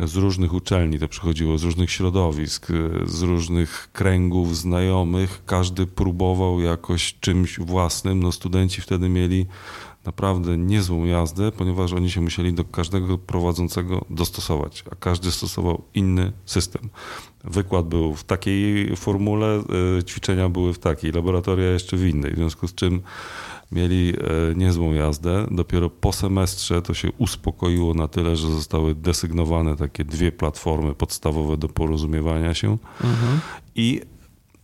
Z 0.01 0.17
różnych 0.17 0.55
uczelni 0.55 0.99
to 0.99 1.09
przychodziło, 1.09 1.59
z 1.59 1.65
różnych 1.65 1.91
środowisk, 1.91 2.71
e, 2.71 2.75
z 3.07 3.23
różnych 3.23 3.89
kręgów 3.93 4.57
znajomych. 4.57 5.43
Każdy 5.47 5.87
próbował 5.87 6.61
jakoś 6.61 7.15
czymś 7.21 7.59
własnym. 7.59 8.23
No 8.23 8.33
studenci 8.33 8.81
wtedy 8.81 9.09
mieli 9.09 9.47
naprawdę 10.07 10.59
niezłą 10.59 11.05
jazdę, 11.05 11.53
ponieważ 11.53 11.93
oni 11.93 12.11
się 12.11 12.21
musieli 12.21 12.53
do 12.53 12.65
każdego 12.65 13.19
prowadzącego 13.19 14.05
dostosować, 14.11 14.85
a 14.93 14.95
każdy 14.95 15.33
stosował 15.33 15.83
inny 15.95 16.33
system. 16.47 16.89
Wykład 17.45 17.89
był 17.89 18.15
w 18.15 18.25
takiej 18.25 18.97
formule, 18.97 19.63
y, 19.99 20.05
ćwiczenia 20.05 20.49
były 20.49 20.75
w 20.75 20.79
takiej, 20.79 21.13
laboratoria 21.13 21.71
jeszcze 21.71 21.97
w 21.97 22.07
innej, 22.07 22.33
w 22.33 22.37
związku 22.37 22.69
z 22.69 22.75
czym 22.75 23.03
mieli 23.73 24.13
e, 24.17 24.55
niezłą 24.55 24.93
jazdę. 24.93 25.47
Dopiero 25.51 25.91
po 25.91 26.13
semestrze 26.13 26.83
to 26.83 26.95
się 26.95 27.09
uspokoiło 27.19 27.95
na 27.95 28.09
tyle, 28.09 28.37
że 28.37 28.53
zostały 28.53 28.95
desygnowane 28.95 29.77
takie 29.77 30.05
dwie 30.05 30.33
platformy 30.33 30.95
podstawowe 30.95 31.57
do 31.57 31.69
porozumiewania 31.69 32.55
się 32.55 32.79
Mhm. 33.05 33.41
i 33.75 34.01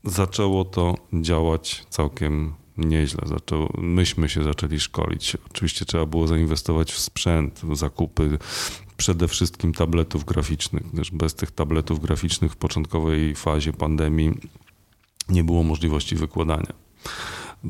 zaczęło 0.04 0.64
to 0.64 0.94
działać 1.12 1.86
całkiem 1.88 2.52
nieźle. 2.80 3.28
Zaczęło, 3.28 3.72
myśmy 3.78 4.28
się 4.28 4.44
zaczęli 4.44 4.80
szkolić. 4.80 5.36
Oczywiście 5.50 5.84
trzeba 5.84 6.06
było 6.06 6.26
zainwestować 6.26 6.92
w 6.92 6.98
sprzęt, 6.98 7.60
w 7.62 7.76
zakupy 7.76 8.38
przede 8.96 9.28
wszystkim 9.28 9.72
tabletów 9.72 10.24
graficznych, 10.24 10.82
gdyż 10.92 11.10
bez 11.10 11.34
tych 11.34 11.50
tabletów 11.50 12.00
graficznych 12.00 12.52
w 12.52 12.56
początkowej 12.56 13.34
fazie 13.34 13.72
pandemii 13.72 14.32
nie 15.28 15.44
było 15.44 15.62
możliwości 15.62 16.16
wykładania. 16.16 16.72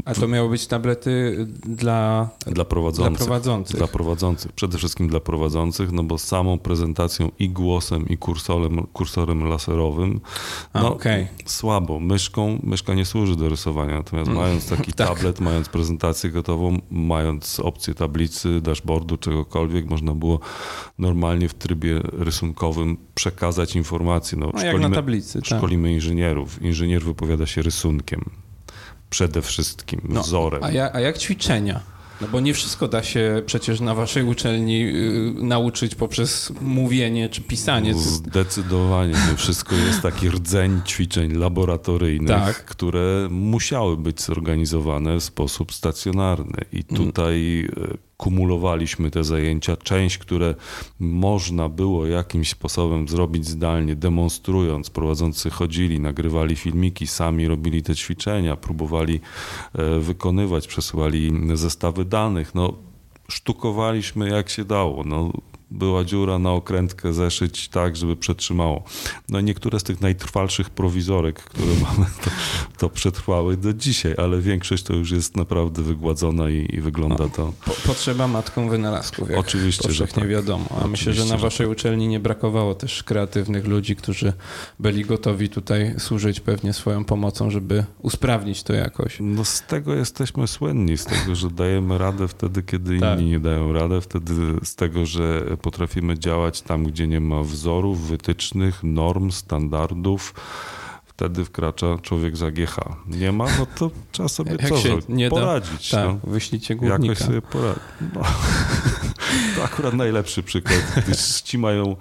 A 0.04 0.14
to 0.14 0.28
miały 0.28 0.48
być 0.50 0.66
tablety 0.66 1.36
dla, 1.62 2.28
Dla 2.46 2.64
prowadzących. 2.64 3.16
dla 3.18 3.26
prowadzących. 3.26 3.76
Dla 3.76 3.86
prowadzących, 3.86 4.52
przede 4.52 4.78
wszystkim 4.78 5.08
dla 5.08 5.20
prowadzących, 5.20 5.92
no 5.92 6.02
bo 6.04 6.18
samą 6.18 6.58
prezentacją 6.58 7.30
i 7.38 7.48
głosem, 7.48 8.08
i 8.08 8.18
kursorem, 8.18 8.86
kursorem 8.92 9.44
laserowym, 9.48 10.20
A, 10.72 10.82
no 10.82 10.94
okej. 10.94 11.26
słabo. 11.44 12.00
Myszką, 12.00 12.58
myszka 12.62 12.94
nie 12.94 13.04
służy 13.04 13.36
do 13.36 13.48
rysowania, 13.48 13.94
natomiast 13.96 14.30
Mm, 14.30 14.42
mając 14.42 14.68
taki 14.68 14.92
tak. 14.92 15.08
tablet, 15.08 15.40
mając 15.40 15.68
prezentację 15.68 16.30
gotową, 16.30 16.78
mając 16.90 17.60
opcję 17.60 17.94
tablicy, 17.94 18.60
dashboardu, 18.60 19.16
czegokolwiek, 19.16 19.90
można 19.90 20.14
było 20.14 20.40
normalnie 20.98 21.48
w 21.48 21.54
trybie 21.54 22.00
rysunkowym 22.12 22.96
przekazać 23.14 23.76
informacje. 23.76 24.38
No, 24.38 24.50
No, 24.54 24.62
jak 24.62 24.80
na 24.80 24.90
tablicy. 24.90 25.42
Tak. 25.42 25.58
szkolimy 25.58 25.92
inżynierów. 25.92 26.62
Inżynier 26.62 27.02
wypowiada 27.02 27.46
się 27.46 27.62
rysunkiem. 27.62 28.24
Przede 29.10 29.42
wszystkim, 29.42 30.00
No, 30.08 30.22
wzorem. 30.22 30.64
A, 30.64 30.70
ja, 30.70 30.90
a 30.92 31.00
jak 31.00 31.18
ćwiczenia? 31.18 31.80
No 32.20 32.28
bo 32.28 32.40
nie 32.40 32.54
wszystko 32.54 32.88
da 32.88 33.02
się 33.02 33.42
przecież 33.46 33.80
na 33.80 33.94
waszej 33.94 34.22
uczelni 34.24 34.82
y, 34.84 35.34
nauczyć 35.42 35.94
poprzez 35.94 36.52
mówienie 36.60 37.28
czy 37.28 37.40
pisanie. 37.40 37.92
To- 37.92 37.98
Zdecydowanie. 37.98 39.12
Nie 39.30 39.36
wszystko 39.36 39.74
jest 39.76 40.00
taki 40.02 40.28
rdzeń 40.30 40.80
ćwiczeń 40.86 41.32
laboratoryjnych, 41.32 42.28
Tak. 42.30 42.64
które 42.64 43.28
musiały 43.30 43.96
być 43.96 44.20
zorganizowane 44.22 45.16
w 45.16 45.22
sposób 45.24 45.72
stacjonarny. 45.74 46.64
I 46.72 46.84
Mm. 46.90 47.06
tutaj 47.06 47.60
e, 47.60 48.09
kumulowaliśmy 48.20 49.10
te 49.10 49.24
zajęcia. 49.24 49.76
Część, 49.76 50.18
które 50.18 50.54
można 50.98 51.68
było 51.68 52.06
jakimś 52.06 52.50
sposobem 52.50 53.08
zrobić 53.08 53.46
zdalnie, 53.46 53.96
demonstrując. 53.96 54.90
Prowadzący 54.90 55.50
chodzili, 55.50 56.00
nagrywali 56.00 56.56
filmiki, 56.56 57.06
sami 57.06 57.48
robili 57.48 57.82
te 57.82 57.94
ćwiczenia, 57.94 58.56
próbowali 58.56 59.20
e, 59.74 59.98
wykonywać, 59.98 60.66
przesyłali 60.66 61.32
zestawy 61.54 62.04
danych. 62.04 62.54
No, 62.54 62.72
sztukowaliśmy 63.28 64.28
jak 64.28 64.50
się 64.50 64.64
dało. 64.64 65.04
No, 65.04 65.32
była 65.70 66.04
dziura 66.04 66.38
na 66.38 66.52
okrętkę 66.52 67.12
zeszyć 67.12 67.68
tak, 67.68 67.96
żeby 67.96 68.16
przetrzymało. 68.16 68.84
No 69.28 69.40
niektóre 69.40 69.80
z 69.80 69.82
tych 69.82 70.00
najtrwalszych 70.00 70.70
prowizorek, 70.70 71.40
które 71.44 71.72
mamy, 71.90 72.06
to, 72.24 72.30
to 72.78 72.90
przetrwały 72.90 73.56
do 73.56 73.72
dzisiaj, 73.74 74.14
ale 74.18 74.40
większość 74.40 74.82
to 74.82 74.94
już 74.94 75.10
jest 75.10 75.36
naprawdę 75.36 75.82
wygładzona 75.82 76.50
i, 76.50 76.74
i 76.74 76.80
wygląda 76.80 77.28
to. 77.28 77.52
Po, 77.64 77.72
potrzeba 77.86 78.28
matką 78.28 78.68
wynalazków, 78.68 79.30
jak 79.30 79.38
Oczywiście, 79.38 79.92
że 79.92 80.06
tak. 80.06 80.28
wiadomo. 80.28 80.64
A 80.84 80.86
myślę, 80.86 81.04
że 81.04 81.10
Oczywiście, 81.10 81.32
na 81.32 81.38
że 81.38 81.42
waszej 81.42 81.66
uczelni 81.66 82.08
nie 82.08 82.20
brakowało 82.20 82.74
też 82.74 83.02
kreatywnych 83.02 83.66
ludzi, 83.66 83.96
którzy 83.96 84.32
byli 84.78 85.04
gotowi 85.04 85.48
tutaj 85.48 85.94
służyć 85.98 86.40
pewnie 86.40 86.72
swoją 86.72 87.04
pomocą, 87.04 87.50
żeby 87.50 87.84
usprawnić 87.98 88.62
to 88.62 88.72
jakoś. 88.72 89.16
No 89.20 89.44
z 89.44 89.62
tego 89.62 89.94
jesteśmy 89.94 90.46
słynni, 90.46 90.98
z 90.98 91.04
tego, 91.04 91.34
że 91.34 91.50
dajemy 91.50 91.98
radę 91.98 92.28
wtedy, 92.28 92.62
kiedy 92.62 92.90
inni 92.90 93.00
Tak. 93.00 93.20
nie 93.20 93.40
dają 93.40 93.72
radę, 93.72 94.00
wtedy 94.00 94.32
z 94.64 94.74
tego, 94.74 95.06
że 95.06 95.42
potrafimy 95.60 96.18
działać 96.18 96.62
tam, 96.62 96.84
gdzie 96.84 97.06
nie 97.06 97.20
ma 97.20 97.42
wzorów, 97.42 98.08
wytycznych, 98.08 98.82
norm, 98.82 99.30
standardów. 99.30 100.34
Wtedy 101.04 101.44
wkracza 101.44 101.98
człowiek 102.02 102.36
z 102.36 102.42
AGH. 102.42 102.76
Nie 103.06 103.32
ma, 103.32 103.44
no 103.58 103.66
to 103.78 103.90
trzeba 104.12 104.28
sobie 104.28 104.50
Jak 104.50 104.68
co 104.68 104.98
nie 105.08 105.28
da, 105.28 105.36
Poradzić. 105.36 105.90
Tak, 105.90 106.06
no. 106.06 106.30
wyślijcie 106.32 106.74
Jakoś 106.74 106.88
górnika. 106.88 107.24
sobie 107.24 107.42
poradzić. 107.42 107.82
No. 108.14 108.20
To 109.56 109.64
akurat 109.64 109.94
najlepszy 109.94 110.42
przykład, 110.42 110.82
gdyż 111.06 111.40
ci 111.40 111.58
mają 111.58 111.96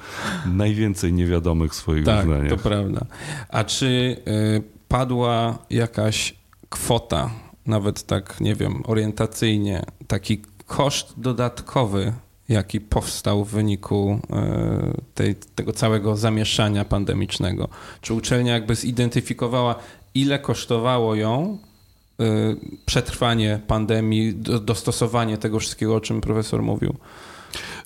najwięcej 0.45 1.13
niewiadomych 1.13 1.75
swoich 1.75 2.05
Tak, 2.05 2.27
to 2.49 2.57
prawda. 2.57 3.05
A 3.49 3.63
czy 3.63 3.85
y, 4.27 4.63
padła 4.87 5.57
jakaś 5.69 6.35
kwota, 6.69 7.29
nawet 7.65 8.03
tak, 8.03 8.41
nie 8.41 8.55
wiem, 8.55 8.83
orientacyjnie, 8.85 9.83
taki 10.07 10.41
koszt 10.65 11.13
dodatkowy, 11.17 12.13
jaki 12.49 12.81
powstał 12.81 13.45
w 13.45 13.51
wyniku 13.51 14.19
y, 14.23 15.01
tej, 15.15 15.35
tego 15.35 15.73
całego 15.73 16.15
zamieszania 16.15 16.85
pandemicznego? 16.85 17.67
Czy 18.01 18.13
uczelnia 18.13 18.53
jakby 18.53 18.75
zidentyfikowała, 18.75 19.75
ile 20.13 20.39
kosztowało 20.39 21.15
ją 21.15 21.57
y, 22.21 22.25
przetrwanie 22.85 23.59
pandemii, 23.67 24.35
do, 24.35 24.59
dostosowanie 24.59 25.37
tego 25.37 25.59
wszystkiego, 25.59 25.95
o 25.95 26.01
czym 26.01 26.21
profesor 26.21 26.61
mówił? 26.61 26.95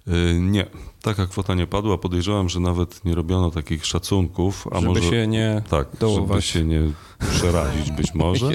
Y, 0.07 0.39
Nie, 0.39 0.65
taka 1.01 1.27
kwota 1.27 1.55
nie 1.55 1.67
padła. 1.67 1.97
Podejrzewam, 1.97 2.49
że 2.49 2.59
nawet 2.59 3.05
nie 3.05 3.15
robiono 3.15 3.51
takich 3.51 3.85
szacunków, 3.85 4.67
a 4.71 4.75
żeby 4.75 4.87
może 4.87 5.01
się 5.09 5.27
nie 5.27 5.61
tak, 5.69 5.87
żeby 5.87 5.99
dołować. 5.99 6.45
się 6.45 6.63
nie 6.63 6.81
przerazić 7.31 7.91
być 7.91 8.13
może. 8.23 8.45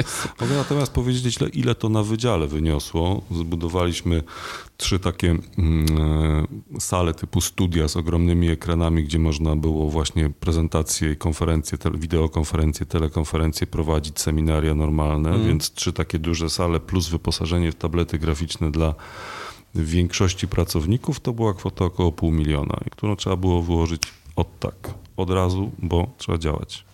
Mogę 0.41 0.55
natomiast 0.57 0.93
powiedzieć, 0.93 1.37
ile, 1.41 1.49
ile 1.51 1.75
to 1.75 1.89
na 1.89 2.03
wydziale 2.03 2.47
wyniosło. 2.47 3.23
Zbudowaliśmy 3.31 4.23
trzy 4.77 4.99
takie 4.99 5.37
mm, 5.59 5.87
e, 6.77 6.81
sale 6.81 7.15
typu 7.15 7.41
studia 7.41 7.89
z 7.89 7.97
ogromnymi 7.97 8.49
ekranami, 8.49 9.05
gdzie 9.05 9.19
można 9.19 9.57
było 9.57 9.91
właśnie 9.91 10.31
prezentacje 10.31 11.13
i 11.13 11.17
konferencje, 11.17 11.79
te, 11.79 11.91
wideokonferencje, 11.91 12.87
telekonferencje 12.87 13.67
prowadzić, 13.67 14.21
seminaria 14.21 14.75
normalne, 14.75 15.29
Mhm. 15.31 15.49
więc 15.49 15.71
trzy 15.71 15.93
takie 15.93 16.19
duże 16.19 16.51
sale 16.51 16.81
plus 16.81 17.09
wyposażenie 17.09 17.73
w 17.73 17.75
tablety 17.75 18.19
graficzne 18.19 18.71
dla 18.71 18.95
większości 19.75 20.49
pracowników 20.49 21.21
to 21.21 21.33
była 21.33 21.55
kwota 21.55 21.85
około 21.85 22.13
pół 22.13 22.31
miliona, 22.31 22.81
którą 22.91 23.17
trzeba 23.17 23.37
było 23.37 23.63
wyłożyć 23.63 24.03
od 24.37 24.59
tak, 24.59 24.95
od 25.17 25.31
razu, 25.31 25.71
bo 25.79 26.11
trzeba 26.19 26.39
działać. 26.39 26.85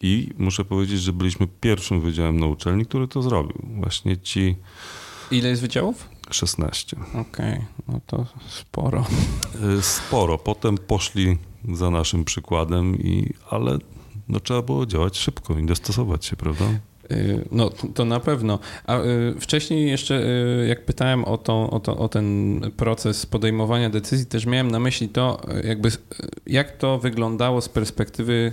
I 0.00 0.28
muszę 0.38 0.64
powiedzieć, 0.64 1.00
że 1.00 1.12
byliśmy 1.12 1.46
pierwszym 1.60 2.00
wydziałem 2.00 2.40
na 2.40 2.46
uczelni, 2.46 2.86
który 2.86 3.08
to 3.08 3.22
zrobił. 3.22 3.56
Właśnie 3.64 4.18
ci 4.18 4.56
Ile 5.30 5.48
jest 5.48 5.62
wydziałów? 5.62 6.08
16. 6.30 6.96
Okej, 7.14 7.64
no 7.88 8.00
to 8.06 8.26
sporo. 8.48 9.04
Y, 9.78 9.82
Sporo. 9.82 10.38
Potem 10.38 10.78
poszli 10.78 11.38
za 11.72 11.90
naszym 11.90 12.24
przykładem, 12.24 12.98
i, 12.98 13.34
ale 13.50 13.78
no, 14.28 14.40
trzeba 14.40 14.62
było 14.62 14.86
działać 14.86 15.18
szybko 15.18 15.58
i 15.58 15.66
dostosować 15.66 16.24
się, 16.24 16.36
prawda? 16.36 16.64
Y, 17.12 17.44
No, 17.52 17.70
to- 17.94 18.04
na 18.04 18.20
pewno. 18.20 18.58
A 18.86 18.98
y, 18.98 19.34
wcześniej 19.40 19.88
jeszcze, 19.90 20.22
y, 20.62 20.66
jak 20.68 20.84
pytałem 20.84 21.24
o, 21.24 21.38
to, 21.38 21.70
o, 21.70 21.80
to, 21.80 21.96
o 21.98 22.08
ten 22.08 22.60
proces 22.76 23.26
podejmowania 23.26 23.90
decyzji, 23.90 24.26
też 24.26 24.46
miałem 24.46 24.70
na 24.70 24.80
myśli 24.80 25.08
to, 25.08 25.40
jakby, 25.64 25.88
jak 26.46 26.76
to 26.76 26.98
wyglądało 26.98 27.60
z 27.60 27.68
perspektywy 27.68 28.52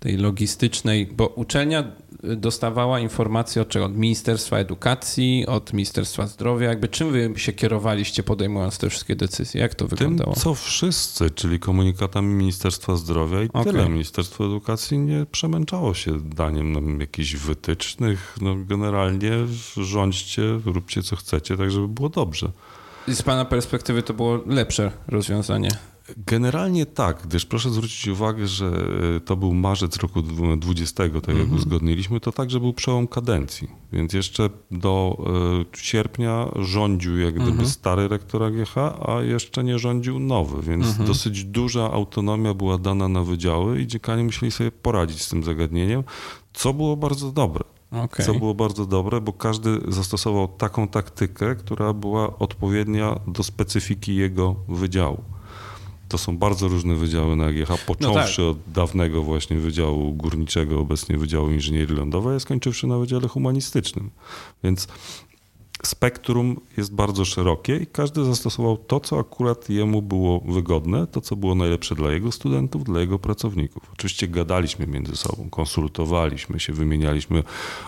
tej 0.00 0.16
logistycznej, 0.16 1.06
bo 1.06 1.26
uczelnia 1.26 1.84
dostawała 2.22 3.00
informacje 3.00 3.62
od 3.62 3.68
czego? 3.68 3.84
Od 3.84 3.94
Ministerstwa 3.96 4.58
Edukacji, 4.58 5.46
od 5.46 5.72
Ministerstwa 5.72 6.26
Zdrowia. 6.26 6.68
Jakby 6.68 6.88
czym 6.88 7.12
wy 7.12 7.32
się 7.36 7.52
kierowaliście 7.52 8.22
podejmując 8.22 8.78
te 8.78 8.90
wszystkie 8.90 9.16
decyzje? 9.16 9.60
Jak 9.60 9.74
to 9.74 9.84
Tym, 9.84 9.98
wyglądało? 9.98 10.34
co 10.34 10.54
wszyscy, 10.54 11.30
czyli 11.30 11.60
komunikatami 11.60 12.34
Ministerstwa 12.34 12.96
Zdrowia 12.96 13.42
i 13.42 13.48
Okej. 13.52 13.72
tyle. 13.72 13.88
Ministerstwo 13.88 14.44
Edukacji 14.46 14.98
nie 14.98 15.26
przemęczało 15.32 15.94
się 15.94 16.20
daniem 16.20 16.72
nam 16.72 17.00
jakichś 17.00 17.36
wytycznych. 17.36 18.36
No, 18.40 18.56
generalnie 18.56 19.32
rządźcie, 19.76 20.42
róbcie 20.64 21.02
co 21.02 21.16
chcecie, 21.16 21.56
tak 21.56 21.70
żeby 21.70 21.88
było 21.88 22.08
dobrze. 22.08 22.50
I 23.08 23.14
Z 23.14 23.22
pana 23.22 23.44
perspektywy 23.44 24.02
to 24.02 24.14
było 24.14 24.40
lepsze 24.46 24.92
rozwiązanie. 25.08 25.70
Generalnie 26.16 26.86
tak, 26.86 27.22
gdyż 27.26 27.46
proszę 27.46 27.70
zwrócić 27.70 28.08
uwagę, 28.08 28.46
że 28.46 28.66
e, 29.16 29.20
to 29.20 29.36
był 29.36 29.54
marzec 29.54 29.96
roku 29.96 30.22
2020, 30.22 31.04
tak 31.08 31.14
jak 31.14 31.28
Mhm. 31.28 31.54
uzgodniliśmy, 31.54 32.20
to 32.20 32.32
także 32.32 32.60
był 32.60 32.72
przełom 32.72 33.06
kadencji. 33.08 33.68
Więc 33.92 34.12
jeszcze 34.12 34.50
do 34.70 35.16
e, 35.72 35.78
sierpnia 35.78 36.48
rządził 36.56 37.18
jak 37.18 37.34
gdyby 37.34 37.50
Mhm. 37.50 37.68
stary 37.68 38.08
rektor 38.08 38.42
AGH, 38.42 38.76
a 39.08 39.22
jeszcze 39.22 39.64
nie 39.64 39.78
rządził 39.78 40.18
nowy, 40.18 40.62
więc 40.62 40.86
Mhm. 40.86 41.06
dosyć 41.06 41.44
duża 41.44 41.90
autonomia 41.92 42.54
była 42.54 42.78
dana 42.78 43.08
na 43.08 43.22
wydziały 43.22 43.80
i 43.80 43.86
dziekanie 43.86 44.24
musieli 44.24 44.52
sobie 44.52 44.70
poradzić 44.72 45.22
z 45.22 45.28
tym 45.28 45.44
zagadnieniem, 45.44 46.04
co 46.52 46.74
było 46.74 46.96
bardzo 46.96 47.32
dobre. 47.32 47.64
Okej. 47.92 48.26
Co 48.26 48.34
było 48.34 48.54
bardzo 48.54 48.86
dobre, 48.86 49.20
bo 49.20 49.32
każdy 49.32 49.78
zastosował 49.88 50.48
taką 50.48 50.88
taktykę, 50.88 51.56
która 51.56 51.92
była 51.92 52.38
odpowiednia 52.38 53.20
do 53.26 53.42
specyfiki 53.42 54.16
jego 54.16 54.56
wydziału. 54.68 55.22
To 56.08 56.18
są 56.18 56.38
bardzo 56.38 56.68
różne 56.68 56.94
wydziały 56.94 57.36
na 57.36 57.46
AGH, 57.46 57.84
począwszy 57.86 58.44
od 58.44 58.58
dawnego 58.74 59.22
właśnie 59.22 59.56
Wydziału 59.56 60.12
Górniczego, 60.12 60.80
obecnie 60.80 61.18
Wydziału 61.18 61.50
Inżynierii 61.50 61.96
Lądowej, 61.96 62.36
a 62.36 62.40
skończywszy 62.40 62.86
na 62.86 62.98
Wydziale 62.98 63.28
Humanistycznym. 63.28 64.10
Więc 64.64 64.88
spektrum 65.82 66.60
jest 66.76 66.94
bardzo 66.94 67.24
szerokie 67.24 67.76
i 67.76 67.86
każdy 67.86 68.24
zastosował 68.24 68.76
to, 68.76 69.00
co 69.00 69.18
akurat 69.18 69.70
jemu 69.70 70.02
było 70.02 70.40
wygodne, 70.40 71.06
to, 71.06 71.20
co 71.20 71.36
było 71.36 71.54
najlepsze 71.54 71.94
dla 71.94 72.12
jego 72.12 72.32
studentów, 72.32 72.84
dla 72.84 73.00
jego 73.00 73.18
pracowników. 73.18 73.82
Oczywiście 73.92 74.28
gadaliśmy 74.28 74.86
między 74.86 75.16
sobą, 75.16 75.50
konsultowaliśmy 75.50 76.60
się, 76.60 76.72
wymienialiśmy 76.72 77.42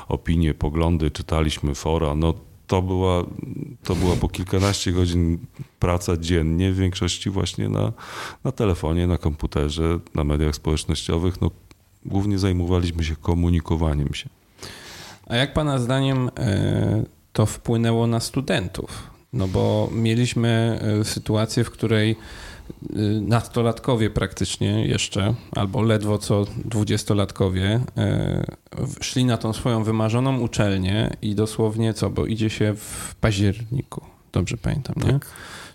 opinie, 0.09 0.55
poglądy, 0.55 1.11
czytaliśmy 1.11 1.75
fora. 1.75 2.15
No, 2.15 2.35
to 2.71 2.83
była, 2.83 3.25
to 3.85 3.95
była 3.95 4.17
po 4.17 4.29
kilkanaście 4.29 4.93
godzin 4.93 5.39
praca 5.79 6.17
dziennie, 6.17 6.73
w 6.73 6.77
większości 6.77 7.31
właśnie 7.31 7.69
na, 7.69 7.93
na 8.45 8.53
telefonie, 8.53 9.07
na 9.07 9.19
komputerze, 9.19 9.99
na 10.15 10.25
mediach 10.25 10.55
społecznościowych. 10.55 11.41
No, 11.41 11.51
głównie 12.05 12.39
zajmowaliśmy 12.39 13.05
się 13.05 13.17
komunikowaniem 13.17 14.15
się. 14.15 14.29
A 15.27 15.37
jak 15.37 15.53
Pana 15.53 15.79
zdaniem 15.79 16.31
e, 16.39 17.05
to 17.33 17.47
wpłynęło 17.47 18.07
na 18.07 18.21
studentów? 18.21 19.11
No 19.33 19.49
bo 19.49 19.89
mieliśmy 19.93 20.81
e, 21.01 21.05
sytuację, 21.05 21.65
w 21.65 21.71
której 21.71 22.17
nastolatkowie 23.21 24.11
praktycznie 24.11 24.87
jeszcze, 24.87 25.35
albo 25.53 25.83
ledwo 25.83 26.19
co 26.19 26.45
dwudziestolatkowie, 26.65 27.81
w- 28.79 29.05
szli 29.05 29.25
na 29.25 29.37
tą 29.37 29.53
swoją 29.53 29.85
wymarzoną 29.85 30.41
uczelnię 30.41 31.17
i 31.23 31.35
dosłownie 31.35 31.95
co, 31.95 32.11
bo 32.11 32.27
idzie 32.27 32.51
się 32.51 32.75
w 32.77 33.15
październiku, 33.21 34.01
dobrze 34.33 34.57
pamiętam, 34.57 34.95
nie? 35.07 35.13
Tak. 35.13 35.27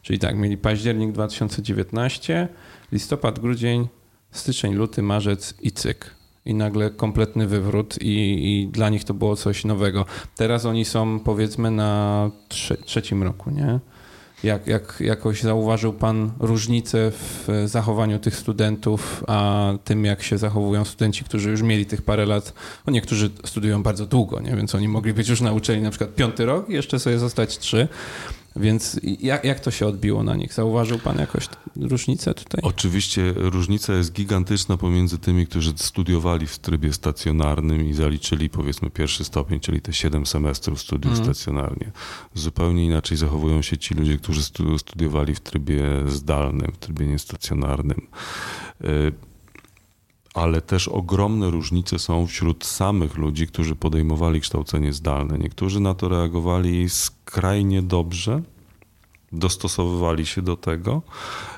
Czyli 0.02 0.20
tak, 0.20 0.36
mieli 0.38 0.58
październik 0.58 1.12
2019, 1.12 2.48
listopad, 2.92 3.40
grudzień, 3.40 3.88
styczeń, 4.32 4.74
luty, 4.74 5.02
marzec 5.02 5.54
i 5.62 5.72
cyk. 5.72 6.16
I 6.46 6.54
nagle 6.54 6.90
kompletny 6.90 7.48
wywrót 7.48 7.98
i, 8.02 8.08
i 8.62 8.68
dla 8.68 8.90
nich 8.90 9.04
to 9.04 9.14
było 9.14 9.36
coś 9.36 9.66
nowego. 9.66 10.06
Teraz 10.36 10.66
oni 10.66 10.86
są 10.86 11.20
powiedzmy 11.20 11.72
na 11.72 12.32
trze- 12.50 12.84
trzecim 12.84 13.24
roku, 13.24 13.52
nie? 13.52 13.80
Jak, 14.46 14.68
jak 14.68 14.98
jakoś 15.00 15.42
zauważył 15.42 15.94
pan 15.94 16.32
różnicę 16.40 17.12
w 17.12 17.48
zachowaniu 17.66 18.20
tych 18.20 18.36
studentów, 18.36 19.24
a 19.28 19.72
tym 19.84 20.06
jak 20.06 20.24
się 20.24 20.38
zachowują 20.38 20.86
studenci, 20.86 21.24
którzy 21.24 21.50
już 21.50 21.62
mieli 21.62 21.86
tych 21.86 22.02
parę 22.02 22.26
lat, 22.26 22.54
no 22.88 22.94
niektórzy 22.94 23.30
studiują 23.46 23.84
bardzo 23.84 24.06
długo, 24.06 24.40
nie? 24.40 24.56
więc 24.56 24.76
oni 24.76 24.88
mogli 24.88 25.14
być 25.14 25.30
już 25.30 25.42
nauczeni 25.42 25.82
na 25.82 25.90
przykład 25.90 26.16
piąty 26.16 26.46
rok 26.46 26.70
i 26.70 26.74
jeszcze 26.74 27.00
sobie 27.00 27.20
zostać 27.20 27.58
trzy. 27.58 27.88
Więc 28.56 29.00
jak, 29.20 29.44
jak 29.44 29.60
to 29.60 29.72
się 29.72 29.88
odbiło 29.88 30.24
na 30.24 30.36
nich? 30.36 30.54
Zauważył 30.54 31.00
pan 31.00 31.18
jakoś 31.18 31.48
różnicę 31.82 32.34
tutaj? 32.34 32.62
Oczywiście 32.64 33.34
różnica 33.36 33.94
jest 33.94 34.14
gigantyczna 34.14 34.78
pomiędzy 34.78 35.18
tymi, 35.18 35.48
którzy 35.48 35.74
studiowali 35.76 36.48
w 36.48 36.60
trybie 36.60 36.94
stacjonarnym 36.94 37.86
i 37.90 37.94
zaliczyli 37.94 38.50
powiedzmy 38.50 38.90
pierwszy 38.90 39.24
stopień, 39.24 39.60
czyli 39.60 39.82
te 39.82 39.94
7 39.94 40.26
semestrów 40.26 40.82
studiów 40.82 41.12
Mhm. 41.20 41.36
stacjonarnie. 41.36 41.92
Zupełnie 42.34 42.86
inaczej 42.86 43.18
zachowują 43.18 43.62
się 43.62 43.78
ci 43.78 43.94
ludzie, 43.94 44.18
którzy 44.18 44.44
stu- 44.44 44.78
studiowali 44.80 45.36
w 45.36 45.40
trybie 45.40 45.84
zdalnym, 46.08 46.72
w 46.72 46.78
trybie 46.78 47.06
niestacjonarnym. 47.06 48.08
Ale 50.36 50.62
też 50.62 50.88
ogromne 50.88 51.50
różnice 51.50 52.00
są 52.00 52.28
wśród 52.28 52.66
samych 52.66 53.18
ludzi, 53.18 53.48
którzy 53.48 53.76
podejmowali 53.76 54.42
kształcenie 54.42 54.94
zdalne. 54.94 55.38
Niektórzy 55.38 55.80
na 55.80 55.94
to 55.94 56.10
reagowali 56.10 56.90
skrajnie 56.90 57.82
dobrze, 57.82 58.42
dostosowywali 59.32 60.26
się 60.26 60.42
do 60.42 60.58
tego. 60.58 61.02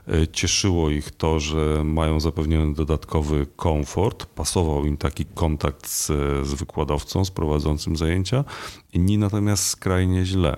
E, 0.08 0.28
Cieszyło 0.28 0.90
ich 0.90 1.12
to, 1.12 1.40
że 1.40 1.82
mają 1.84 2.20
zapewniony 2.20 2.74
dodatkowy 2.74 3.48
komfort, 3.56 4.26
pasował 4.26 4.86
im 4.86 4.98
taki 4.98 5.26
kontakt 5.26 5.88
z, 5.88 6.06
z 6.48 6.54
wykładowcą, 6.54 7.26
z 7.26 7.32
prowadzącym 7.32 7.96
zajęcia. 7.96 8.44
Inni 8.94 9.18
natomiast 9.18 9.68
skrajnie 9.68 10.26
źle, 10.26 10.58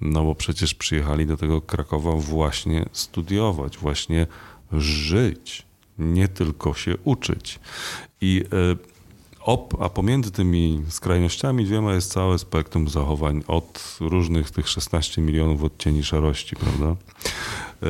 no 0.00 0.24
bo 0.24 0.34
przecież 0.34 0.74
przyjechali 0.74 1.26
do 1.26 1.36
tego 1.36 1.60
Krakowa 1.60 2.12
właśnie 2.12 2.88
studiować, 2.92 3.78
właśnie 3.78 4.26
żyć, 4.72 5.66
nie 5.98 6.28
tylko 6.28 6.74
się 6.74 6.94
uczyć. 7.04 7.60
I 8.20 8.44
e, 8.52 8.96
Op, 9.40 9.82
a 9.82 9.88
pomiędzy 9.88 10.30
tymi 10.30 10.82
skrajnościami 10.88 11.64
dwiema 11.64 11.94
jest 11.94 12.12
całe 12.12 12.38
spektrum 12.38 12.88
zachowań 12.88 13.42
od 13.46 13.96
różnych 14.00 14.50
tych 14.50 14.68
16 14.68 15.22
milionów 15.22 15.64
odcieni 15.64 16.04
szarości, 16.04 16.56
prawda? 16.56 16.96
E, 17.82 17.86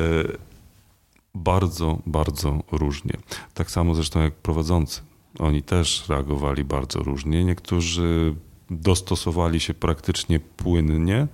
Bardzo, 1.35 1.99
bardzo 2.05 2.63
różnie. 2.71 3.13
Tak 3.53 3.71
samo 3.71 3.95
zresztą 3.95 4.21
jak 4.21 4.33
prowadzący. 4.33 5.01
Oni 5.39 5.63
też 5.63 6.09
reagowali 6.09 6.63
bardzo 6.63 6.99
różnie. 6.99 7.45
Niektórzy 7.45 8.35
dostosowali 8.69 9.59
się 9.59 9.73
praktycznie 9.73 10.39
płynnie, 10.39 11.27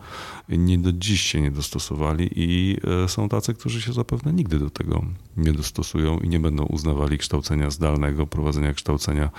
inni 0.50 0.80
do 0.80 0.92
dziś 0.92 1.22
się 1.22 1.42
nie 1.42 1.52
dostosowali 1.52 2.30
i 2.36 2.78
e, 3.04 3.08
są 3.08 3.30
tacy, 3.30 3.54
którzy 3.54 3.82
się 3.82 3.94
zapewne 3.94 4.34
nigdy 4.34 4.60
do 4.60 4.70
tego 4.70 5.06
nie 5.38 5.54
dostosują 5.54 6.20
i 6.20 6.30
nie 6.30 6.40
będą 6.40 6.66
uznawali 6.66 7.18
kształcenia 7.18 7.70
zdalnego, 7.70 8.28
prowadzenia 8.28 8.74
kształcenia 8.74 9.30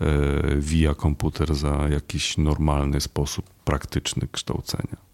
e, 0.00 0.06
via 0.58 0.94
komputer 0.94 1.54
za 1.54 1.88
jakiś 1.90 2.38
normalny 2.38 3.00
sposób 3.00 3.50
praktyczny 3.64 4.28
kształcenia. 4.32 5.05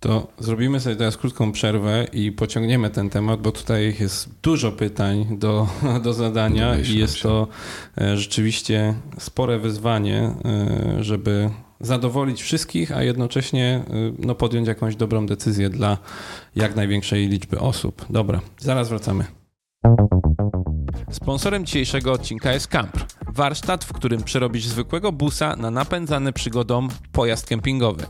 To 0.00 0.28
zrobimy 0.38 0.80
sobie 0.80 0.96
teraz 0.96 1.16
krótką 1.16 1.52
przerwę 1.52 2.06
i 2.12 2.32
pociągniemy 2.32 2.90
ten 2.90 3.10
temat, 3.10 3.40
bo 3.40 3.52
tutaj 3.52 3.96
jest 4.00 4.28
dużo 4.42 4.72
pytań 4.72 5.38
do, 5.38 5.68
do 6.04 6.12
zadania 6.12 6.78
i 6.78 6.98
jest 6.98 7.22
to 7.22 7.48
e, 8.00 8.16
rzeczywiście 8.16 8.94
spore 9.18 9.58
wyzwanie, 9.58 10.34
e, 10.44 11.04
żeby 11.04 11.50
zadowolić 11.80 12.42
wszystkich, 12.42 12.92
a 12.92 13.02
jednocześnie 13.02 13.84
e, 13.90 14.12
no, 14.18 14.34
podjąć 14.34 14.68
jakąś 14.68 14.96
dobrą 14.96 15.26
decyzję 15.26 15.70
dla 15.70 15.98
jak 16.56 16.76
największej 16.76 17.28
liczby 17.28 17.60
osób. 17.60 18.06
Dobra, 18.10 18.40
zaraz 18.58 18.88
wracamy. 18.88 19.24
Sponsorem 21.10 21.66
dzisiejszego 21.66 22.12
odcinka 22.12 22.52
jest 22.52 22.66
Campr. 22.66 23.04
Warsztat, 23.28 23.84
w 23.84 23.92
którym 23.92 24.22
przerobisz 24.22 24.66
zwykłego 24.66 25.12
busa 25.12 25.56
na 25.56 25.70
napędzany 25.70 26.32
przygodą 26.32 26.88
pojazd 27.12 27.46
kempingowy. 27.46 28.06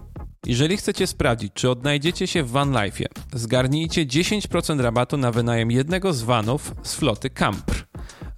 Jeżeli 0.47 0.77
chcecie 0.77 1.07
sprawdzić, 1.07 1.53
czy 1.55 1.71
odnajdziecie 1.71 2.27
się 2.27 2.43
w 2.43 2.53
vanlife'ie, 2.53 3.07
zgarnijcie 3.33 4.07
10% 4.07 4.81
rabatu 4.81 5.17
na 5.17 5.33
wynajem 5.33 5.71
jednego 5.71 6.13
z 6.13 6.23
vanów 6.23 6.75
z 6.83 6.95
floty 6.95 7.31
Campr. 7.31 7.87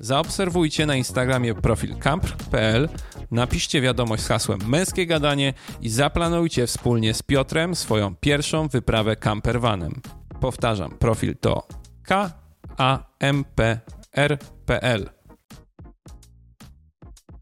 Zaobserwujcie 0.00 0.86
na 0.86 0.96
Instagramie 0.96 1.54
profil 1.54 1.96
campr.pl, 1.96 2.88
napiszcie 3.30 3.80
wiadomość 3.80 4.22
z 4.22 4.28
hasłem 4.28 4.60
męskie 4.68 5.06
gadanie 5.06 5.54
i 5.80 5.88
zaplanujcie 5.88 6.66
wspólnie 6.66 7.14
z 7.14 7.22
Piotrem 7.22 7.76
swoją 7.76 8.16
pierwszą 8.16 8.68
wyprawę 8.68 9.16
campervanem. 9.16 10.00
Powtarzam, 10.40 10.90
profil 10.90 11.36
to 11.36 11.66
k 12.02 12.32
a 12.76 13.06
m 13.20 13.44
p 13.54 13.80
r.pl. 14.12 15.10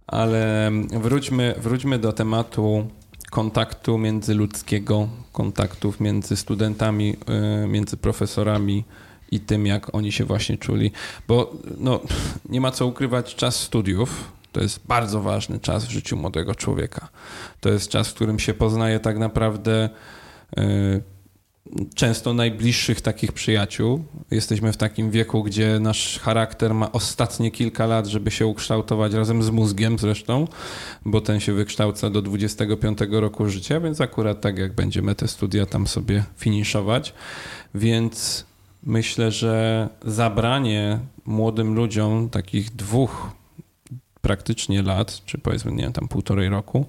Ale 0.07 0.71
wróćmy, 0.91 1.55
wróćmy 1.59 1.99
do 1.99 2.13
tematu 2.13 2.89
kontaktu 3.31 3.99
międzyludzkiego, 3.99 5.09
kontaktów 5.33 6.01
między 6.01 6.37
studentami, 6.37 7.17
y, 7.65 7.67
między 7.67 7.97
profesorami 7.97 8.85
i 9.31 9.41
tym, 9.41 9.67
jak 9.67 9.95
oni 9.95 10.13
się 10.13 10.25
właśnie 10.25 10.59
czuli. 10.59 10.93
Bo 11.29 11.53
no, 11.79 12.01
nie 12.49 12.61
ma 12.61 12.71
co 12.71 12.87
ukrywać, 12.87 13.35
czas 13.35 13.57
studiów 13.57 14.39
to 14.53 14.61
jest 14.61 14.87
bardzo 14.87 15.21
ważny 15.21 15.61
czas 15.61 15.85
w 15.85 15.91
życiu 15.91 16.17
młodego 16.17 16.55
człowieka. 16.55 17.09
To 17.61 17.69
jest 17.69 17.89
czas, 17.91 18.09
w 18.09 18.15
którym 18.15 18.39
się 18.39 18.55
poznaje 18.55 19.01
tak 19.01 19.19
naprawdę. 19.19 19.89
Yy, 20.57 21.03
często 21.95 22.35
najbliższych 22.35 23.01
takich 23.01 23.33
przyjaciół. 23.33 24.05
Jesteśmy 24.31 24.73
w 24.73 24.77
takim 24.77 25.11
wieku, 25.11 25.43
gdzie 25.43 25.81
nasz 25.81 26.19
charakter 26.19 26.75
ma 26.75 26.93
ostatnie 26.93 27.51
kilka 27.51 27.87
lat, 27.87 28.07
żeby 28.07 28.31
się 28.31 28.47
ukształtować 28.47 29.13
razem 29.13 29.43
z 29.43 29.51
mózgiem 29.51 29.99
zresztą, 29.99 30.49
bo 31.05 31.21
ten 31.21 31.41
się 31.41 31.53
wykształca 31.53 32.11
do 32.11 32.23
25 32.23 32.99
roku 33.11 33.49
życia, 33.49 33.81
więc 33.81 34.01
akurat 34.01 34.41
tak 34.41 34.59
jak 34.59 34.75
będziemy 34.75 35.15
te 35.15 35.29
studia 35.29 35.67
tam 35.67 35.87
sobie 35.87 36.25
finiszować. 36.37 37.15
Więc 37.75 38.45
myślę, 38.83 39.31
że 39.31 39.89
zabranie 40.05 40.99
młodym 41.25 41.75
ludziom 41.75 42.31
takich 42.31 42.71
dwóch 42.71 43.31
praktycznie 44.21 44.83
lat, 44.83 45.25
czy 45.25 45.39
powiedzmy, 45.39 45.73
nie 45.73 45.83
wiem, 45.83 45.93
tam 45.93 46.09
półtorej 46.09 46.49
roku 46.49 46.87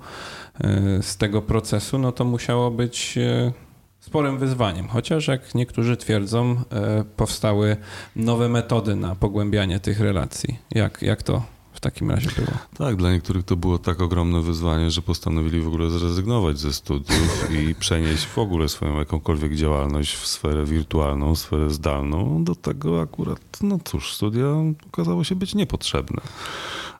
e, 0.62 1.04
z 1.04 1.18
tego 1.18 1.42
procesu, 1.42 1.98
no 1.98 2.12
to 2.12 2.26
musiało 2.26 2.72
być 2.72 3.18
e, 3.18 3.52
sporym 4.00 4.38
wyzwaniem, 4.38 4.88
chociaż 4.88 5.28
jak 5.28 5.56
niektórzy 5.56 5.98
twierdzą, 5.98 6.56
e, 6.72 7.04
powstały 7.16 7.78
nowe 8.16 8.50
metody 8.50 8.96
na 8.96 9.16
pogłębianie 9.16 9.80
tych 9.80 10.00
relacji. 10.00 10.60
Jak, 10.72 11.02
jak 11.02 11.24
to 11.24 11.44
w 11.74 11.80
takim 11.80 12.12
razie 12.12 12.30
było? 12.36 12.58
Tak, 12.78 12.96
dla 12.96 13.12
niektórych 13.12 13.44
to 13.44 13.56
było 13.56 13.78
tak 13.78 14.02
ogromne 14.02 14.42
wyzwanie, 14.42 14.92
że 14.92 15.02
postanowili 15.02 15.62
w 15.62 15.68
ogóle 15.68 15.90
zrezygnować 15.90 16.60
ze 16.60 16.74
studiów 16.74 17.52
i 17.52 17.76
przenieść 17.80 18.26
w 18.26 18.38
ogóle 18.38 18.70
swoją 18.70 19.00
jakąkolwiek 19.00 19.56
działalność 19.56 20.16
w 20.16 20.28
sferę 20.28 20.66
wirtualną, 20.66 21.36
sferę 21.36 21.70
zdalną. 21.70 22.44
Do 22.44 22.56
tego 22.56 23.02
akurat, 23.02 23.42
no 23.62 23.80
cóż, 23.84 24.14
studia 24.16 24.48
okazało 24.88 25.24
się 25.24 25.36
być 25.36 25.56
niepotrzebne. 25.56 26.22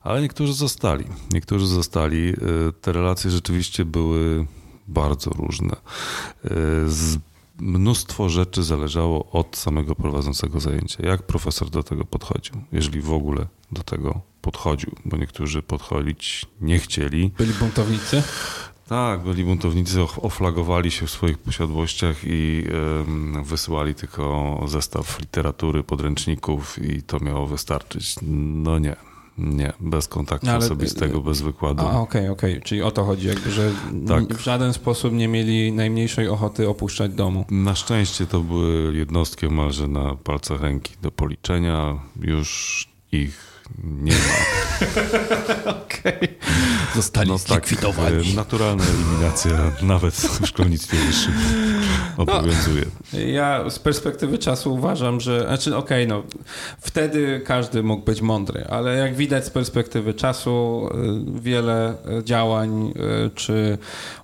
Ale 0.02 0.22
niektórzy 0.22 0.54
zostali. 0.54 1.06
Niektórzy 1.34 1.68
zostali. 1.68 2.30
E, 2.30 2.34
te 2.82 2.92
relacje 2.92 3.32
rzeczywiście 3.32 3.86
były 3.86 4.48
bardzo 4.90 5.30
różne. 5.30 5.76
E, 5.76 6.50
z 6.88 7.18
mnóstwo 7.60 8.30
rzeczy 8.30 8.64
zależało 8.64 9.32
od 9.32 9.58
samego 9.58 9.96
prowadzącego 9.96 10.60
zajęcia. 10.60 11.08
Jak 11.08 11.24
profesor 11.24 11.70
do 11.70 11.84
tego 11.84 12.06
podchodził, 12.06 12.56
jeżeli 12.72 13.02
w 13.02 13.14
ogóle 13.14 13.48
do 13.72 13.84
tego 13.84 14.22
podchodził, 14.42 14.96
bo 15.06 15.18
niektórzy 15.18 15.62
podchodzić 15.62 16.46
nie 16.62 16.80
chcieli. 16.80 17.32
Byli 17.38 17.54
buntownicy? 17.54 18.24
Tak, 18.88 19.24
byli 19.24 19.44
buntownicy, 19.44 20.02
oflagowali 20.02 20.92
się 20.92 21.06
w 21.06 21.12
swoich 21.12 21.38
posiadłościach 21.38 22.18
i 22.24 22.64
wysyłali 23.44 23.96
tylko 23.96 24.64
zestaw 24.68 25.20
literatury, 25.20 25.84
podręczników 25.84 26.80
i 26.84 27.04
to 27.04 27.20
miało 27.20 27.48
wystarczyć. 27.48 28.16
No 28.22 28.80
nie, 28.80 28.96
nie, 29.40 29.74
bez 29.80 30.08
kontaktu 30.08 30.50
Ale... 30.50 30.58
osobistego, 30.58 31.22
bez 31.22 31.42
wykładu. 31.42 31.82
Okej, 31.82 32.00
okej, 32.00 32.30
okay, 32.30 32.52
okay. 32.52 32.62
czyli 32.62 32.82
o 32.82 32.92
to 32.92 33.04
chodzi, 33.04 33.28
jakby, 33.28 33.52
że 33.52 33.72
tak. 34.08 34.34
w 34.34 34.44
żaden 34.44 34.74
sposób 34.74 35.14
nie 35.14 35.28
mieli 35.28 35.72
najmniejszej 35.72 36.28
ochoty 36.28 36.70
opuszczać 36.70 37.14
domu. 37.14 37.46
Na 37.52 37.76
szczęście 37.76 38.26
to 38.26 38.40
były 38.40 38.98
jednostki 38.98 39.46
omalże 39.46 39.88
na 39.88 40.16
palcach 40.16 40.62
ręki 40.62 40.94
do 41.02 41.12
policzenia. 41.12 42.00
Już 42.22 42.90
ich 43.12 43.49
nie 43.84 44.12
ma. 44.12 45.72
Okej. 45.72 46.18
Okay. 46.18 46.30
Zostali 46.96 47.30
no, 47.30 47.38
zlikwidowani. 47.38 48.26
Tak, 48.26 48.36
naturalna 48.36 48.84
eliminacja 48.84 49.52
nawet 49.82 50.14
w 50.14 50.48
szkolnictwie 50.48 50.98
wyższym 50.98 51.34
obowiązuje. 52.18 52.86
No, 53.14 53.20
ja 53.20 53.70
z 53.70 53.80
perspektywy 53.80 54.38
czasu 54.38 54.74
uważam, 54.74 55.20
że 55.20 55.42
znaczy 55.42 55.76
okej, 55.78 56.06
okay, 56.06 56.18
no 56.18 56.24
wtedy 56.80 57.42
każdy 57.46 57.84
mógł 57.84 58.06
być 58.06 58.22
mądry, 58.22 58.66
ale 58.70 58.96
jak 58.96 59.16
widać 59.16 59.46
z 59.46 59.50
perspektywy 59.50 60.14
czasu 60.14 60.88
y, 61.38 61.42
wiele 61.42 61.96
działań 62.24 62.94
y, 63.26 63.30
czy 63.36 63.78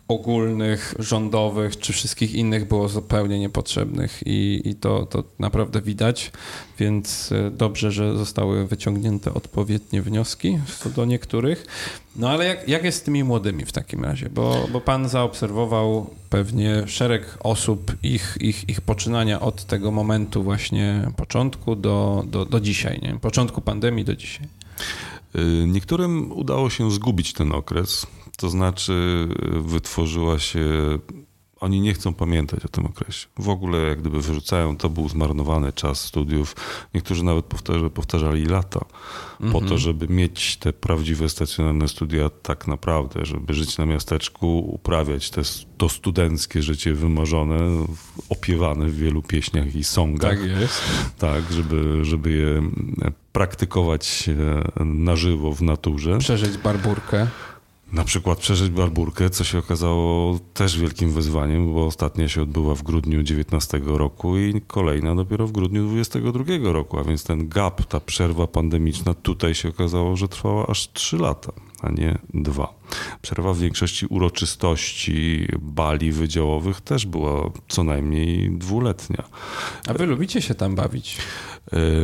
ogólnych, 0.08 0.96
rządowych 1.00 1.78
czy 1.78 1.94
wszystkich 1.94 2.34
innych 2.34 2.68
było 2.68 2.90
zupełnie 2.90 3.40
niepotrzebnych 3.40 4.20
i, 4.26 4.62
i 4.66 4.76
to, 4.76 5.06
to 5.06 5.24
naprawdę 5.40 5.82
widać, 5.82 6.32
więc 6.80 7.32
e, 7.32 7.52
dobrze, 7.52 7.92
że 7.92 8.18
zostały 8.18 8.68
wyciągnięte 8.68 9.34
odpowiednie 9.34 10.02
wnioski 10.02 10.60
co 10.80 10.90
do 10.90 11.06
niektórych. 11.06 11.66
No 12.16 12.30
ale 12.30 12.46
jak, 12.46 12.70
jak 12.70 12.84
jest 12.84 12.98
z 12.98 13.02
tymi 13.02 13.24
młodymi 13.24 13.66
w 13.66 13.72
takim 13.72 14.04
razie? 14.04 14.30
Bo, 14.30 14.68
bo 14.74 14.82
pan 14.82 15.10
zaobserwował 15.10 16.10
pewnie 16.30 16.88
szereg 16.88 17.38
osób, 17.40 17.96
ich, 18.04 18.38
ich, 18.42 18.70
ich 18.70 18.82
poczynania 18.82 19.40
od 19.40 19.66
tego 19.66 19.92
momentu 19.92 20.44
właśnie 20.44 21.12
początku 21.18 21.76
do, 21.76 22.24
do, 22.28 22.46
do 22.46 22.60
dzisiaj, 22.60 23.00
nie? 23.02 23.20
początku 23.20 23.62
pandemii 23.62 24.06
do 24.06 24.16
dzisiaj. 24.16 24.48
Y, 25.36 25.68
niektórym 25.68 26.32
udało 26.32 26.70
się 26.70 26.92
zgubić 26.92 27.34
ten 27.34 27.52
okres, 27.52 28.08
to 28.38 28.50
znaczy 28.50 29.28
wytworzyła 29.62 30.40
się 30.40 30.66
oni 31.66 31.82
nie 31.82 31.94
chcą 31.94 32.14
pamiętać 32.14 32.66
o 32.66 32.68
tym 32.68 32.86
okresie. 32.86 33.28
W 33.38 33.50
ogóle 33.50 33.80
jak 33.80 34.02
gdyby 34.02 34.22
wyrzucają, 34.22 34.78
to 34.78 34.90
był 34.90 35.10
zmarnowany 35.10 35.74
czas 35.74 36.02
studiów. 36.02 36.56
Niektórzy 36.94 37.24
nawet 37.24 37.46
powtarzali, 37.46 37.90
powtarzali 37.90 38.46
lata 38.46 38.86
po 39.40 39.52
to, 39.52 39.60
mhm. 39.60 39.78
żeby 39.78 40.08
mieć 40.08 40.58
te 40.58 40.74
prawdziwe 40.74 41.30
stacjonarne 41.30 41.88
studia 41.88 42.30
tak 42.30 42.68
naprawdę, 42.68 43.26
żeby 43.26 43.54
żyć 43.54 43.78
na 43.78 43.86
miasteczku, 43.86 44.60
uprawiać 44.60 45.30
te, 45.30 45.42
to 45.78 45.90
studenckie 45.90 46.62
życie 46.62 46.94
wymarzone, 46.94 47.60
opiewane 48.30 48.88
w 48.88 48.96
wielu 48.96 49.22
pieśniach 49.22 49.76
i 49.76 49.84
songach. 49.84 50.40
Tak 50.40 50.50
jest. 50.60 50.82
Tak, 51.18 51.44
żeby, 51.52 52.06
żeby 52.06 52.32
je 52.32 52.62
praktykować 53.32 54.30
na 54.86 55.16
żywo 55.16 55.54
w 55.54 55.62
naturze. 55.62 56.18
Przeżyć 56.18 56.58
barburkę. 56.58 57.28
Na 57.96 58.04
przykład 58.04 58.40
przeżyć 58.40 58.70
barburkę, 58.70 59.30
co 59.30 59.44
się 59.44 59.58
okazało 59.58 60.40
też 60.54 60.80
wielkim 60.80 61.12
wyzwaniem, 61.12 61.74
bo 61.74 61.86
ostatnia 61.86 62.28
się 62.28 62.42
odbyła 62.42 62.76
w 62.76 62.84
grudniu 62.84 63.24
19 63.24 63.82
roku 63.86 64.38
i 64.38 64.62
kolejna 64.68 65.16
dopiero 65.16 65.48
w 65.48 65.52
grudniu 65.52 65.88
22 65.88 66.44
roku, 66.64 67.00
a 67.00 67.04
więc 67.04 67.24
ten 67.24 67.50
gap, 67.50 67.86
ta 67.86 68.00
przerwa 68.00 68.48
pandemiczna 68.48 69.14
tutaj 69.14 69.56
się 69.56 69.70
okazało, 69.70 70.16
że 70.16 70.28
trwała 70.28 70.68
aż 70.68 70.94
3 70.94 71.18
lata, 71.18 71.52
a 71.82 71.92
nie 71.92 72.18
dwa. 72.34 72.74
Przerwa 73.22 73.54
w 73.54 73.58
większości 73.58 74.06
uroczystości 74.06 75.48
bali 75.62 76.12
wydziałowych 76.12 76.82
też 76.82 77.06
była 77.06 77.52
co 77.68 77.84
najmniej 77.84 78.52
dwuletnia. 78.52 79.24
A 79.88 79.94
wy 79.94 80.06
lubicie 80.06 80.42
się 80.42 80.56
tam 80.56 80.76
bawić? 80.76 81.18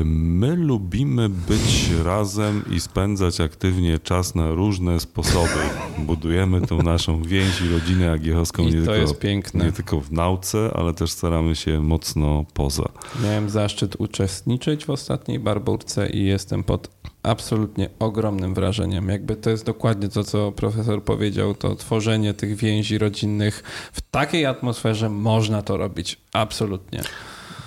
My 0.06 0.56
lubimy 0.56 1.30
być 1.30 1.90
razem 2.04 2.64
i 2.72 2.80
spędzać 2.80 3.42
aktywnie 3.42 4.00
czas 4.00 4.36
na 4.36 4.52
różne 4.52 5.00
sposoby. 5.00 5.60
Budujemy 5.98 6.62
tą 6.62 6.84
naszą 6.84 7.24
więź 7.24 7.62
i 7.62 7.70
rodzinę 7.70 8.12
agiechowską 8.12 8.64
nie, 8.64 8.72
tylko, 8.72 9.58
nie 9.58 9.72
tylko 9.72 10.00
w 10.00 10.12
nauce, 10.12 10.72
ale 10.74 10.94
też 10.94 11.12
staramy 11.12 11.56
się 11.56 11.82
mocno 11.82 12.46
poza. 12.54 12.90
Miałem 13.24 13.50
zaszczyt 13.50 13.96
uczestniczyć 14.00 14.86
w 14.86 14.90
ostatniej 14.90 15.40
barburce 15.40 16.10
i 16.10 16.26
jestem 16.26 16.64
pod 16.64 16.90
absolutnie 17.24 17.90
ogromnym 18.00 18.54
wrażeniem. 18.54 19.10
Jakby 19.10 19.36
to 19.36 19.50
jest 19.50 19.66
dokładnie 19.66 20.10
to, 20.10 20.24
co 20.24 20.52
profesor 20.52 21.04
powiedział, 21.04 21.56
to 21.56 21.76
tworzenie 21.76 22.34
tych 22.34 22.56
więzi 22.56 22.98
rodzinnych 22.98 23.64
w 23.94 24.02
takiej 24.02 24.46
atmosferze 24.46 25.10
można 25.10 25.62
to 25.62 25.78
robić. 25.78 26.18
Absolutnie. 26.34 27.04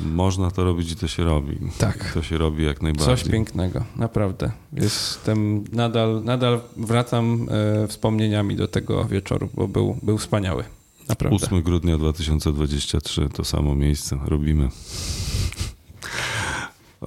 Można 0.01 0.51
to 0.51 0.65
robić 0.65 0.93
i 0.93 0.97
to 0.97 1.09
się 1.09 1.25
robi. 1.25 1.59
Tak. 1.79 2.13
To 2.15 2.23
się 2.23 2.39
robi 2.39 2.65
jak 2.65 2.83
najbardziej. 2.83 3.17
Coś 3.17 3.29
pięknego, 3.33 3.85
naprawdę. 3.97 4.51
Jestem, 4.73 5.65
nadal, 5.73 6.23
nadal 6.25 6.61
wracam 6.77 7.49
e, 7.85 7.89
wspomnieniami 7.89 8.57
do 8.57 8.69
tego 8.69 9.05
wieczoru, 9.05 9.49
bo 9.55 9.69
był, 9.69 9.97
był 10.03 10.19
wspaniały. 10.19 10.65
Naprawdę. 11.09 11.47
8 11.47 11.63
grudnia 11.63 11.99
2023, 11.99 13.29
to 13.29 13.45
samo 13.45 13.75
miejsce. 13.75 14.19
Robimy. 14.27 14.69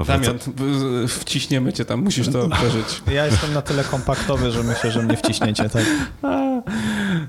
Damian, 0.05 0.38
wciśniemy 1.07 1.73
cię 1.73 1.86
tam, 1.86 2.03
musisz 2.03 2.29
to 2.29 2.49
przeżyć. 2.49 3.01
Ja 3.13 3.25
jestem 3.25 3.53
na 3.53 3.62
tyle 3.62 3.83
kompaktowy, 3.83 4.51
że 4.51 4.63
myślę, 4.63 4.91
że 4.91 5.03
mnie 5.03 5.17
wciśniecie, 5.17 5.69
tak? 5.69 5.86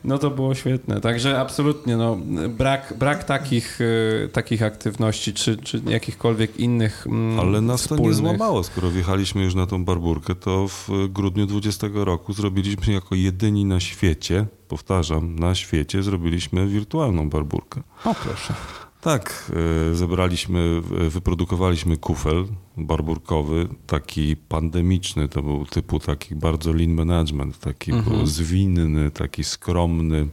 No 0.05 0.19
to 0.19 0.31
było 0.31 0.55
świetne. 0.55 1.01
Także 1.01 1.41
absolutnie 1.41 1.97
no, 1.97 2.17
brak, 2.49 2.95
brak 2.99 3.25
takich, 3.25 3.79
e, 4.25 4.29
takich 4.29 4.63
aktywności, 4.63 5.33
czy, 5.35 5.57
czy 5.57 5.83
jakichkolwiek 5.87 6.57
innych 6.57 7.07
mm, 7.07 7.41
Ale 7.41 7.61
nas 7.61 7.83
to 7.83 7.95
nie 7.95 7.99
wspólnych. 7.99 8.15
złamało. 8.15 8.65
Skoro 8.65 8.91
wjechaliśmy 8.91 9.43
już 9.43 9.55
na 9.55 9.67
tą 9.67 9.85
barburkę, 9.85 10.35
to 10.35 10.69
w 10.69 10.89
grudniu 11.09 11.47
20 11.47 11.87
roku 11.95 12.33
zrobiliśmy 12.33 12.93
jako 12.93 13.15
jedyni 13.15 13.65
na 13.65 13.81
świecie, 13.81 14.47
powtarzam, 14.69 15.39
na 15.39 15.55
świecie 15.55 16.03
zrobiliśmy 16.03 16.67
wirtualną 16.67 17.31
barburkę. 17.31 17.83
O 18.05 18.15
proszę. 18.15 18.55
Tak, 19.01 19.53
e, 19.91 19.95
zebraliśmy, 19.95 20.83
e, 21.01 21.11
wyprodukowaliśmy 21.11 21.97
kufel 21.97 22.45
barburkowy, 22.77 23.69
taki 23.87 24.37
pandemiczny, 24.37 25.29
to 25.29 25.43
był 25.43 25.67
typu 25.67 26.01
taki 26.01 26.35
bardzo 26.35 26.73
lean 26.73 26.91
management, 26.91 27.59
taki 27.59 27.93
był 27.93 28.27
zwinny, 28.27 29.11
taki 29.11 29.45
skromny, 29.45 30.29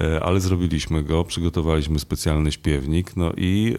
e, 0.00 0.24
ale 0.24 0.40
zrobiliśmy 0.40 1.02
go, 1.02 1.24
przygotowaliśmy 1.24 1.98
specjalny 1.98 2.52
śpiewnik, 2.52 3.16
no 3.16 3.32
i 3.36 3.76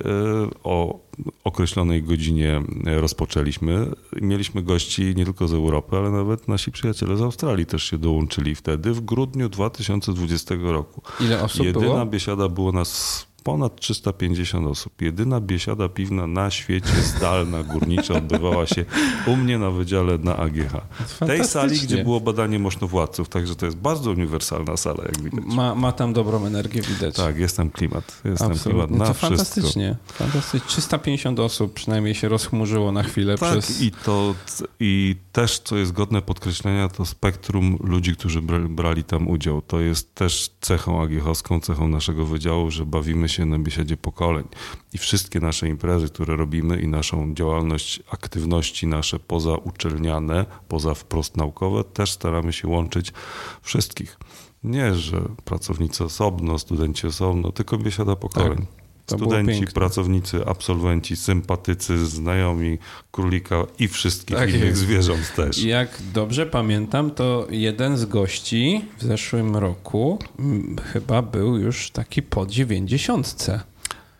o 0.63 0.99
określonej 1.43 2.03
godzinie 2.03 2.61
rozpoczęliśmy. 2.85 3.91
Mieliśmy 4.21 4.63
gości 4.63 5.13
nie 5.15 5.25
tylko 5.25 5.47
z 5.47 5.53
Europy, 5.53 5.97
ale 5.97 6.11
nawet 6.11 6.47
nasi 6.47 6.71
przyjaciele 6.71 7.17
z 7.17 7.21
Australii 7.21 7.65
też 7.65 7.83
się 7.83 7.97
dołączyli 7.97 8.55
wtedy, 8.55 8.93
w 8.93 9.01
grudniu 9.01 9.49
2020 9.49 10.55
roku. 10.61 11.01
Ile 11.19 11.41
osób 11.41 11.65
Jedyna 11.65 11.85
było? 11.85 12.05
biesiada 12.05 12.49
było 12.49 12.71
nas 12.71 13.25
ponad 13.43 13.75
350 13.79 14.67
osób. 14.67 15.01
Jedyna 15.01 15.41
biesiada 15.41 15.89
piwna 15.89 16.27
na 16.27 16.51
świecie 16.51 17.01
zdalna, 17.01 17.63
górnicza 17.63 18.13
odbywała 18.13 18.65
się 18.67 18.85
u 19.27 19.35
mnie 19.35 19.57
na 19.57 19.71
wydziale 19.71 20.17
na 20.17 20.37
AGH. 20.37 20.71
W 20.99 21.19
tej 21.25 21.45
sali, 21.45 21.79
gdzie 21.79 22.03
było 22.03 22.19
badanie 22.21 22.59
mosztowładców, 22.59 23.29
także 23.29 23.55
to 23.55 23.65
jest 23.65 23.77
bardzo 23.77 24.11
uniwersalna 24.11 24.77
sala, 24.77 25.03
jak 25.05 25.21
widać. 25.21 25.45
Ma, 25.45 25.75
ma 25.75 25.91
tam 25.91 26.13
dobrą 26.13 26.45
energię, 26.45 26.81
widać. 26.81 27.15
Tak, 27.15 27.37
jest 27.37 27.57
tam 27.57 27.69
klimat. 27.69 28.21
Jest 28.25 28.39
tam 28.41 28.53
klimat 28.59 28.91
na 28.91 29.05
To 29.05 29.13
wszystko. 29.13 29.27
fantastycznie. 29.27 29.95
fantastycznie. 30.07 30.67
350 30.67 31.39
osób 31.39 31.73
przynajmniej 31.73 32.15
się 32.15 32.29
rozchmurzyło 32.29 32.91
na 32.91 33.03
chwilę 33.03 33.37
Tak, 33.37 33.51
przez... 33.59 33.81
i 33.81 33.91
to 33.91 34.35
i 34.79 35.15
też, 35.31 35.59
co 35.59 35.77
jest 35.77 35.91
godne 35.91 36.21
podkreślenia, 36.21 36.89
to 36.89 37.05
spektrum 37.05 37.77
ludzi, 37.83 38.13
którzy 38.15 38.41
bra- 38.41 38.69
brali 38.69 39.03
tam 39.03 39.27
udział. 39.27 39.61
To 39.61 39.79
jest 39.79 40.15
też 40.15 40.49
cechą 40.61 41.01
agiechowską, 41.01 41.59
cechą 41.59 41.87
naszego 41.87 42.25
wydziału, 42.25 42.71
że 42.71 42.85
bawimy 42.85 43.29
się 43.29 43.32
na 43.39 43.59
biesiadzie 43.59 43.97
pokoleń. 43.97 44.47
I 44.93 44.97
wszystkie 44.97 45.39
nasze 45.39 45.69
imprezy, 45.69 46.09
które 46.09 46.35
robimy 46.35 46.81
i 46.81 46.87
naszą 46.87 47.33
działalność, 47.33 48.03
aktywności 48.11 48.87
nasze 48.87 49.19
pozauczelniane, 49.19 50.45
poza 50.67 50.93
wprost 50.93 51.37
naukowe, 51.37 51.83
też 51.83 52.11
staramy 52.11 52.53
się 52.53 52.67
łączyć 52.67 53.13
wszystkich. 53.61 54.17
Nie, 54.63 54.95
że 54.95 55.21
pracownicy 55.45 56.03
osobno, 56.03 56.59
studenci 56.59 57.07
osobno, 57.07 57.51
tylko 57.51 57.77
biesiada 57.77 58.15
pokoleń. 58.15 58.57
Tak. 58.57 58.82
To 59.05 59.17
Studenci, 59.17 59.65
pracownicy, 59.73 60.45
absolwenci, 60.45 61.15
sympatycy, 61.15 62.05
znajomi 62.05 62.77
królika 63.11 63.65
i 63.79 63.87
wszystkich 63.87 64.37
Tak 64.37 64.49
innych 64.49 64.63
jest. 64.63 64.79
zwierząt 64.79 65.35
też. 65.35 65.63
Jak 65.63 65.97
dobrze 66.13 66.45
pamiętam, 66.45 67.11
to 67.11 67.47
jeden 67.49 67.97
z 67.97 68.05
gości 68.05 68.85
w 68.97 69.03
zeszłym 69.03 69.55
roku 69.55 70.19
mm, 70.39 70.75
chyba 70.93 71.21
był 71.21 71.57
już 71.57 71.91
taki 71.91 72.21
po 72.21 72.45
dziewięćdziesiątce. 72.45 73.72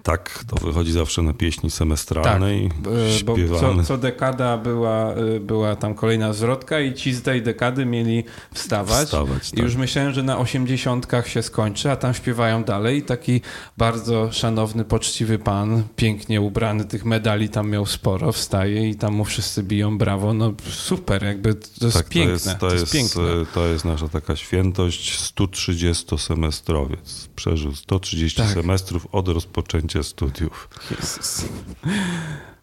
Tak, 0.04 0.44
to 0.48 0.56
wychodzi 0.66 0.92
zawsze 0.92 1.22
na 1.22 1.34
pieśni 1.34 1.72
semestralnej, 1.72 2.66
E, 2.66 3.24
bo 3.24 3.36
co, 3.60 3.84
co 3.84 3.98
dekada 3.98 4.58
była, 4.58 5.14
e, 5.14 5.40
była 5.40 5.76
tam 5.76 5.96
kolejna 5.96 6.34
zwrotka 6.34 6.80
i 6.80 6.94
ci 6.94 7.14
z 7.14 7.22
tej 7.22 7.42
dekady 7.42 7.86
mieli 7.86 8.24
wstawać. 8.54 9.06
Wstawać, 9.06 9.48
I 9.48 9.52
tak. 9.56 9.66
już 9.66 9.76
myślałem, 9.76 10.14
że 10.14 10.24
na 10.24 10.38
osiemdziesiątkach 10.38 11.28
się 11.28 11.44
skończy, 11.44 11.92
a 11.92 11.96
tam 11.96 12.14
śpiewają 12.14 12.64
dalej. 12.64 12.98
I 12.98 13.02
taki 13.02 13.42
bardzo 13.78 14.32
szanowny, 14.32 14.86
poczciwy 14.86 15.40
pan, 15.40 15.84
pięknie 15.96 16.42
ubrany, 16.42 16.86
tych 16.86 17.06
medali 17.06 17.50
tam 17.50 17.70
miał 17.70 17.86
sporo, 17.86 18.32
wstaje 18.32 18.90
i 18.90 18.96
tam 18.96 19.14
mu 19.14 19.26
wszyscy 19.26 19.64
biją 19.64 19.98
brawo. 19.98 20.34
No 20.34 20.54
super, 20.70 21.24
jakby 21.24 21.56
to 21.56 21.86
jest 21.86 21.98
tak, 21.98 22.10
piękne. 22.10 22.40
To 22.40 22.50
jest, 22.50 22.60
to, 22.60 22.74
jest, 22.74 22.92
piękne. 22.92 23.24
e, 23.24 23.46
to 23.54 23.68
jest 23.68 23.86
nasza 23.86 24.10
taka 24.10 24.36
świętość 24.36 25.20
130-semestrowiec. 25.20 27.28
Przeżył 27.36 27.76
130 27.76 28.42
Tak. 28.42 28.52
semestrów 28.52 29.08
od 29.12 29.28
rozpoczęcia 29.28 29.93
studiów. 30.02 30.70
Jezus. 30.92 31.46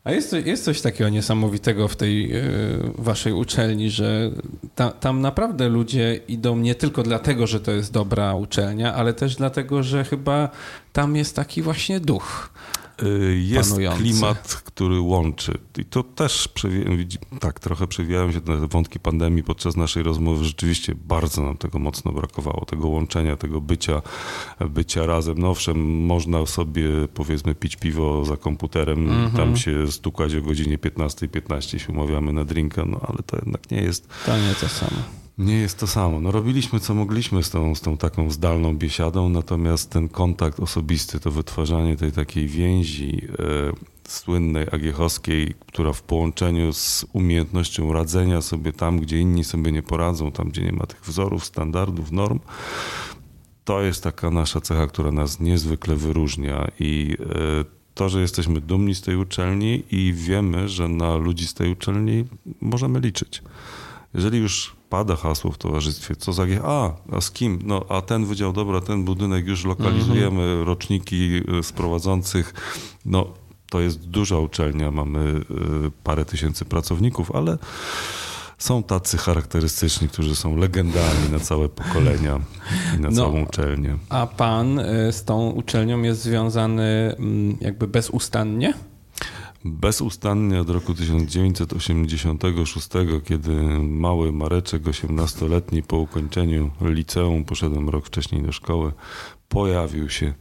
A 0.05 0.12
jest, 0.12 0.33
jest 0.45 0.64
coś 0.64 0.81
takiego 0.81 1.11
niesamowitego 1.11 1.88
w 1.88 1.97
tej 1.97 2.33
e, 2.33 2.43
waszej 2.99 3.33
uczelni, 3.33 3.90
że 3.90 4.31
ta, 4.75 4.90
tam 4.90 5.21
naprawdę 5.21 5.69
ludzie 5.69 6.21
idą 6.29 6.57
nie 6.57 6.75
tylko 6.75 7.03
dlatego, 7.03 7.47
że 7.47 7.61
to 7.61 7.73
jest 7.73 7.93
dobra 7.93 8.35
uczelnia, 8.35 8.95
ale 8.95 9.14
też 9.14 9.37
dlatego, 9.37 9.83
że 9.83 10.05
chyba 10.05 10.49
tam 10.93 11.16
jest 11.16 11.37
taki 11.37 11.62
właśnie 11.62 12.01
duch. 12.01 12.51
Y, 13.03 13.39
Jest 13.41 13.71
Panujący. 13.71 14.03
klimat, 14.03 14.63
który 14.65 15.01
łączy. 15.01 15.59
I 15.79 15.85
to 15.85 16.03
też, 16.03 16.49
tak, 17.41 17.61
trochę 17.61 17.87
przewijają 17.87 18.33
się 18.33 18.41
te 18.41 18.57
wątki 18.69 19.01
pandemii 19.01 19.43
podczas 19.43 19.77
naszej 19.77 20.03
rozmowy. 20.03 20.45
Rzeczywiście 20.45 20.95
bardzo 20.95 21.43
nam 21.43 21.57
tego 21.57 21.79
mocno 21.79 22.13
brakowało, 22.13 22.65
tego 22.65 22.89
łączenia, 22.89 23.37
tego 23.37 23.61
bycia, 23.61 24.03
bycia 24.71 25.07
razem. 25.07 25.39
No 25.39 25.51
owszem, 25.51 26.05
można 26.07 26.47
sobie 26.47 26.89
powiedzmy 27.15 27.55
pić 27.55 27.77
piwo 27.77 28.25
za 28.25 28.37
komputerem, 28.37 29.11
Mhm. 29.11 29.31
tam 29.33 29.57
się 29.57 29.93
stukać 29.93 30.35
o 30.35 30.43
godzinie 30.43 30.79
15.15 30.79 31.79
się 31.79 31.93
umawiamy 31.93 32.33
na 32.33 32.45
drinka, 32.45 32.85
no 32.85 33.01
ale 33.09 33.19
to 33.27 33.37
jednak 33.37 33.71
nie 33.71 33.83
jest 33.83 34.09
To 34.27 34.37
nie 34.39 34.55
to 34.61 34.69
samo. 34.69 35.19
Nie 35.40 35.55
jest 35.55 35.79
to 35.79 35.87
samo. 35.87 36.20
No 36.20 36.31
robiliśmy 36.31 36.81
co 36.81 36.94
mogliśmy 36.94 37.42
z 37.42 37.50
tą, 37.50 37.74
z 37.74 37.81
tą 37.81 37.96
taką 37.96 38.31
zdalną 38.31 38.76
biesiadą, 38.76 39.29
natomiast 39.29 39.90
ten 39.90 40.09
kontakt 40.09 40.61
osobisty, 40.61 41.20
to 41.20 41.31
wytwarzanie 41.31 41.96
tej 41.96 42.12
takiej 42.12 42.46
więzi 42.46 43.29
e, 43.38 43.72
słynnej 44.09 44.66
agiechowskiej, 44.72 45.55
która 45.66 45.92
w 45.92 46.03
połączeniu 46.03 46.72
z 46.72 47.07
umiejętnością 47.12 47.92
radzenia 47.92 48.42
sobie 48.42 48.72
tam, 48.72 49.00
gdzie 49.00 49.18
inni 49.18 49.44
sobie 49.44 49.72
nie 49.72 49.83
poradzą, 49.83 50.33
tam 50.33 50.48
gdzie 50.48 50.62
nie 50.62 50.72
ma 50.72 50.87
tych 50.87 51.05
wzorów, 51.05 51.44
standardów, 51.44 52.12
norm, 52.12 52.40
to 53.64 53.83
jest 53.83 54.03
taka 54.03 54.31
nasza 54.31 54.61
cecha, 54.61 54.87
która 54.87 55.12
nas 55.12 55.40
niezwykle 55.40 55.96
wyróżnia 55.96 56.70
i 56.81 57.16
e, 57.20 57.81
to, 57.94 58.09
że 58.09 58.20
jesteśmy 58.20 58.61
dumni 58.61 58.94
z 58.94 59.00
tej 59.00 59.16
uczelni 59.16 59.83
i 59.90 60.12
wiemy, 60.12 60.68
że 60.68 60.88
na 60.88 61.16
ludzi 61.16 61.46
z 61.46 61.55
tej 61.55 61.72
uczelni 61.72 62.24
możemy 62.61 63.00
liczyć. 63.00 63.42
Jeżeli 64.14 64.38
już 64.38 64.77
pada 64.88 65.16
hasło 65.16 65.51
w 65.53 65.59
towarzystwie, 65.59 66.16
co 66.16 66.33
za 66.33 66.44
a, 66.64 66.92
a 67.12 67.20
z 67.20 67.31
kim? 67.31 67.59
No, 67.64 67.85
a 67.88 68.03
ten 68.03 68.25
wydział, 68.27 68.53
dobra, 68.53 68.81
ten 68.81 69.05
budynek 69.05 69.46
już 69.46 69.64
lokalizujemy, 69.64 70.64
roczniki 70.64 71.42
y, 71.59 71.62
z 71.62 71.73
prowadzących, 71.73 72.55
no 73.07 73.27
to 73.70 73.81
jest 73.81 74.09
duża 74.09 74.38
uczelnia, 74.38 74.90
mamy 74.90 75.20
y, 75.87 75.90
parę 76.05 76.25
tysięcy 76.25 76.64
pracowników, 76.64 77.35
ale 77.35 77.59
są 78.59 78.83
tacy 78.83 79.18
charakterystyczni, 79.18 80.09
którzy 80.09 80.37
są 80.37 80.57
legendami 80.57 81.31
na 81.33 81.40
całe 81.40 81.68
pokolenia 81.68 82.40
i 82.99 83.01
na 83.01 83.11
No. 83.11 83.16
całą 83.16 83.42
uczelnię. 83.42 83.99
A 84.09 84.27
pan 84.27 84.79
e, 84.79 85.12
z 85.12 85.25
tą 85.25 85.51
uczelnią 85.51 86.03
jest 86.03 86.23
związany 86.23 87.14
mm, 87.18 87.57
jakby 87.61 87.88
bezustannie? 87.88 88.75
Bezustannie 89.64 90.61
od 90.61 90.70
roku 90.70 90.94
1986, 90.94 92.88
kiedy 93.25 93.55
mały 93.79 94.33
Mareczek, 94.33 94.83
18-letni, 94.83 95.83
po 95.83 95.96
ukończeniu 95.96 96.70
liceum, 96.81 97.44
poszedłem 97.44 97.88
rok 97.88 98.07
wcześniej 98.07 98.42
do 98.42 98.53
szkoły, 98.53 98.92
pojawił 99.49 100.09
się 100.09 100.35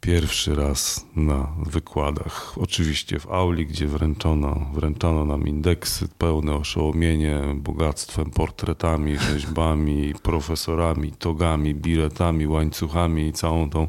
pierwszy 0.00 0.54
raz 0.54 1.06
na 1.16 1.52
wykładach. 1.66 2.54
Oczywiście 2.56 3.18
w 3.18 3.30
auli, 3.30 3.66
gdzie 3.66 3.86
wręczono, 3.86 4.70
wręczano 4.74 5.24
nam 5.24 5.48
indeksy 5.48 6.08
pełne 6.18 6.54
oszołomienie 6.54 7.40
bogactwem, 7.56 8.30
portretami, 8.30 9.18
rzeźbami, 9.18 10.14
profesorami, 10.22 11.12
togami, 11.12 11.74
biletami, 11.74 12.46
łańcuchami 12.46 13.26
i 13.26 13.32
całą 13.32 13.70
tą 13.70 13.88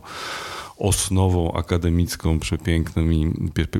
osnową 0.77 1.51
akademicką, 1.51 2.39
przepięknymi, 2.39 3.33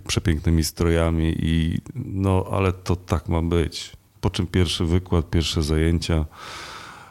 przepięknymi 0.08 0.64
strojami 0.64 1.36
i 1.40 1.78
no, 1.96 2.46
ale 2.52 2.74
to 2.74 2.96
tak 2.96 3.30
ma 3.30 3.42
być. 3.42 3.92
Po 4.22 4.30
czym 4.30 4.48
pierwszy 4.48 4.86
wykład, 4.86 5.30
pierwsze 5.30 5.64
zajęcia, 5.64 6.26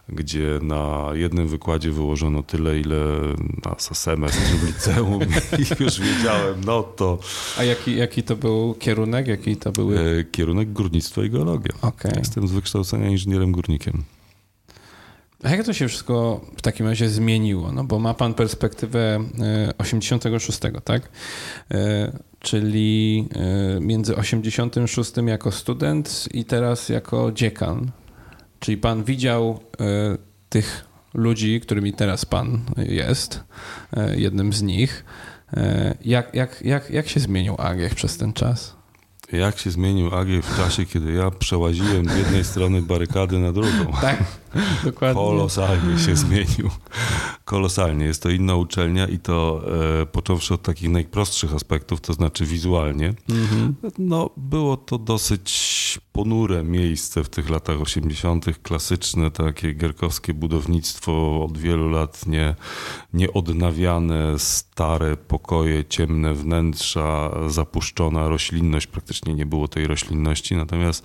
gdzie 0.09 0.59
na 0.63 1.11
jednym 1.13 1.49
wykładzie 1.49 1.91
wyłożono 1.91 2.43
tyle, 2.43 2.81
ile 2.81 2.97
na 3.65 3.77
semestr 3.79 4.41
w 4.41 4.67
liceum 4.67 5.23
i 5.81 5.83
już 5.83 6.01
wiedziałem, 6.01 6.65
no 6.67 6.83
to... 6.83 7.19
A 7.59 7.65
jaki, 7.65 7.97
jaki 7.97 8.23
to 8.23 8.37
był 8.37 8.75
kierunek? 8.75 9.27
Jaki 9.27 9.57
to 9.57 9.73
były... 9.73 10.19
E, 10.21 10.25
kierunek 10.25 10.73
górnictwo 10.73 11.23
i 11.23 11.31
geologia. 11.31 11.73
Okay. 11.83 12.13
Jestem 12.19 12.49
z 12.49 12.53
wykształcenia 12.53 13.09
inżynierem 13.09 13.53
górnikiem. 13.53 14.03
A 15.43 15.51
jak 15.51 15.67
to 15.67 15.73
się 15.73 15.89
wszystko 15.89 16.41
w 16.57 16.63
takim 16.63 16.87
razie 16.87 17.09
zmieniło? 17.09 17.73
No 17.73 17.85
bo 17.85 17.99
ma 17.99 18.15
pan 18.15 18.35
perspektywę 18.35 19.19
86, 19.79 20.59
tak? 20.85 21.09
Czyli 22.39 23.29
między 23.81 24.17
86 24.17 25.13
jako 25.27 25.53
student 25.53 26.29
i 26.33 26.45
teraz 26.45 26.89
jako 26.89 27.33
dziekan. 27.33 27.91
Czyli 28.59 28.77
pan 28.77 29.05
widział 29.05 29.61
tych 30.49 30.85
ludzi, 31.15 31.61
którymi 31.61 31.93
teraz 31.93 32.25
pan 32.25 32.61
jest, 32.77 33.45
jednym 34.17 34.53
z 34.53 34.63
nich. 34.63 35.05
Jak, 36.05 36.35
jak, 36.35 36.63
jak, 36.65 36.91
jak 36.91 37.09
się 37.09 37.21
zmienił 37.21 37.55
AGH 37.59 37.95
przez 37.95 38.17
ten 38.17 38.33
czas? 38.33 38.77
Jak 39.33 39.59
się 39.59 39.71
zmienił 39.71 40.15
AG 40.15 40.29
w 40.29 40.57
czasie, 40.57 40.85
kiedy 40.85 41.13
ja 41.13 41.31
przełaziłem 41.31 42.09
z 42.09 42.17
jednej 42.17 42.45
strony 42.45 42.83
barykady 42.83 43.39
na 43.39 43.53
drugą. 43.53 43.93
Tak, 44.01 44.25
dokładnie. 44.85 45.23
Kolosalnie 45.23 45.99
się 45.99 46.17
zmienił. 46.27 46.71
Kolosalnie. 47.45 48.05
Jest 48.05 48.23
to 48.23 48.31
inna 48.31 48.57
uczelnia 48.57 49.07
i 49.07 49.19
to 49.19 49.63
e, 50.03 50.07
począwszy 50.07 50.55
od 50.55 50.63
takich 50.63 50.91
najprostszych 50.91 51.55
aspektów, 51.55 52.01
to 52.01 52.13
znaczy 52.13 52.47
wizualnie. 52.47 53.15
Mhm. 53.31 53.75
No, 53.99 54.31
było 54.37 54.77
to 54.77 54.99
dosyć 54.99 55.83
ponure 56.13 56.63
miejsce 56.63 57.25
w 57.25 57.29
tych 57.29 57.51
latach 57.51 57.81
80., 57.81 58.47
klasyczne, 58.63 59.31
takie 59.31 59.73
gierkowskie 59.73 60.35
budownictwo 60.35 61.45
od 61.45 61.59
wielu 61.59 61.89
lat 61.91 62.27
nie, 62.27 62.55
nieodnawiane, 63.15 64.39
stare 64.39 65.17
pokoje, 65.17 65.85
ciemne 65.85 66.35
wnętrza, 66.35 67.31
zapuszczona 67.47 68.29
roślinność, 68.29 68.87
praktycznie 68.87 69.35
nie 69.35 69.47
było 69.47 69.69
tej 69.69 69.87
roślinności. 69.87 70.57
Natomiast 70.57 71.05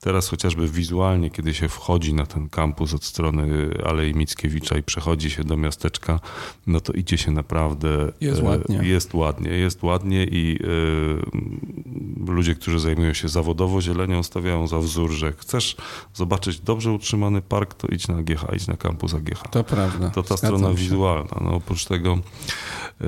teraz 0.00 0.28
chociażby 0.28 0.68
wizualnie, 0.68 1.30
kiedy 1.30 1.54
się 1.54 1.68
wchodzi 1.68 2.14
na 2.14 2.26
ten 2.26 2.48
kampus 2.48 2.87
od 2.94 3.04
strony 3.04 3.70
Alei 3.84 4.14
Mickiewicza 4.14 4.78
i 4.78 4.82
przechodzi 4.82 5.30
się 5.30 5.44
do 5.44 5.56
miasteczka, 5.56 6.20
no 6.66 6.80
to 6.80 6.92
idzie 6.92 7.18
się 7.18 7.30
naprawdę. 7.30 8.12
Jest 8.20 8.42
ładnie. 8.42 8.80
Jest 8.82 9.14
ładnie, 9.14 9.50
jest 9.50 9.82
ładnie 9.82 10.24
i 10.24 10.58
y, 12.26 12.32
ludzie, 12.32 12.54
którzy 12.54 12.80
zajmują 12.80 13.12
się 13.12 13.28
zawodowo 13.28 13.80
zielenią, 13.80 14.22
stawiają 14.22 14.66
za 14.66 14.78
wzór, 14.78 15.10
że 15.10 15.32
chcesz 15.32 15.76
zobaczyć 16.14 16.60
dobrze 16.60 16.92
utrzymany 16.92 17.42
park, 17.42 17.74
to 17.74 17.88
idź 17.88 18.08
na 18.08 18.16
AGH, 18.16 18.44
idź 18.56 18.66
na 18.66 18.76
kampus 18.76 19.14
AGH. 19.14 19.42
To 19.50 19.64
prawda. 19.64 20.10
To 20.10 20.22
ta 20.22 20.36
strona 20.36 20.68
się. 20.68 20.74
wizualna. 20.74 21.38
No, 21.40 21.54
oprócz 21.54 21.84
tego 21.84 22.18
y, 23.00 23.04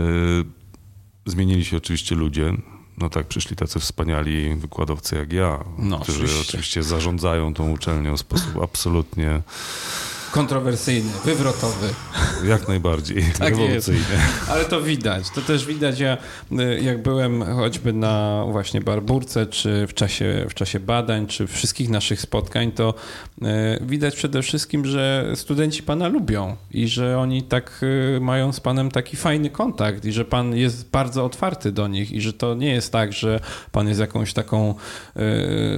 zmienili 1.27 1.65
się 1.65 1.77
oczywiście 1.77 2.15
ludzie. 2.15 2.53
No 2.99 3.09
tak, 3.09 3.27
przyszli 3.27 3.57
tacy 3.57 3.81
wspaniali 3.81 4.55
wykładowcy 4.57 5.17
jak 5.17 5.33
ja, 5.33 5.65
no, 5.79 5.99
którzy 5.99 6.25
oczywiście. 6.25 6.49
oczywiście 6.49 6.83
zarządzają 6.83 7.55
tą 7.55 7.71
uczelnią 7.71 8.17
w 8.17 8.21
sposób 8.21 8.63
absolutnie 8.63 9.43
Kontrowersyjny, 10.31 11.11
wywrotowy. 11.25 11.89
Jak 12.45 12.69
najbardziej, 12.69 13.25
tak 13.39 13.51
rewolucyjny. 13.51 14.01
Jest. 14.01 14.51
Ale 14.51 14.65
to 14.65 14.81
widać. 14.81 15.31
To 15.31 15.41
też 15.41 15.67
widać, 15.67 16.01
ja 16.01 16.19
y, 16.53 16.81
jak 16.83 17.03
byłem 17.03 17.43
choćby 17.57 17.93
na 17.93 18.45
właśnie 18.51 18.81
Barburce, 18.81 19.47
czy 19.47 19.87
w 19.87 19.95
czasie, 19.95 20.47
w 20.51 20.55
czasie 20.55 20.81
badań, 20.81 21.27
czy 21.27 21.47
wszystkich 21.47 21.89
naszych 21.89 22.21
spotkań, 22.21 22.73
to 22.73 22.95
widać 23.81 24.17
przede 24.17 24.43
wszystkim, 24.43 24.87
że 24.87 25.33
studenci 25.35 25.83
pana 25.83 26.09
lubią 26.09 26.57
i 26.71 26.89
że 26.89 27.19
oni 27.19 27.43
tak 27.43 27.81
y, 28.17 28.21
mają 28.21 28.53
z 28.53 28.61
panem 28.61 28.91
taki 28.91 29.17
fajny 29.17 29.51
kontakt 29.51 30.05
i 30.05 30.13
że 30.13 30.25
pan 30.25 30.57
jest 30.57 30.91
bardzo 30.91 31.25
otwarty 31.25 31.73
do 31.73 31.89
nich 31.89 32.13
i 32.13 32.21
że 32.21 32.33
to 32.33 32.55
nie 32.55 32.73
jest 32.73 32.93
tak, 32.93 33.13
że 33.13 33.41
pan 33.73 33.89
jest 33.89 34.01
jakąś 34.01 34.33
taką 34.33 34.75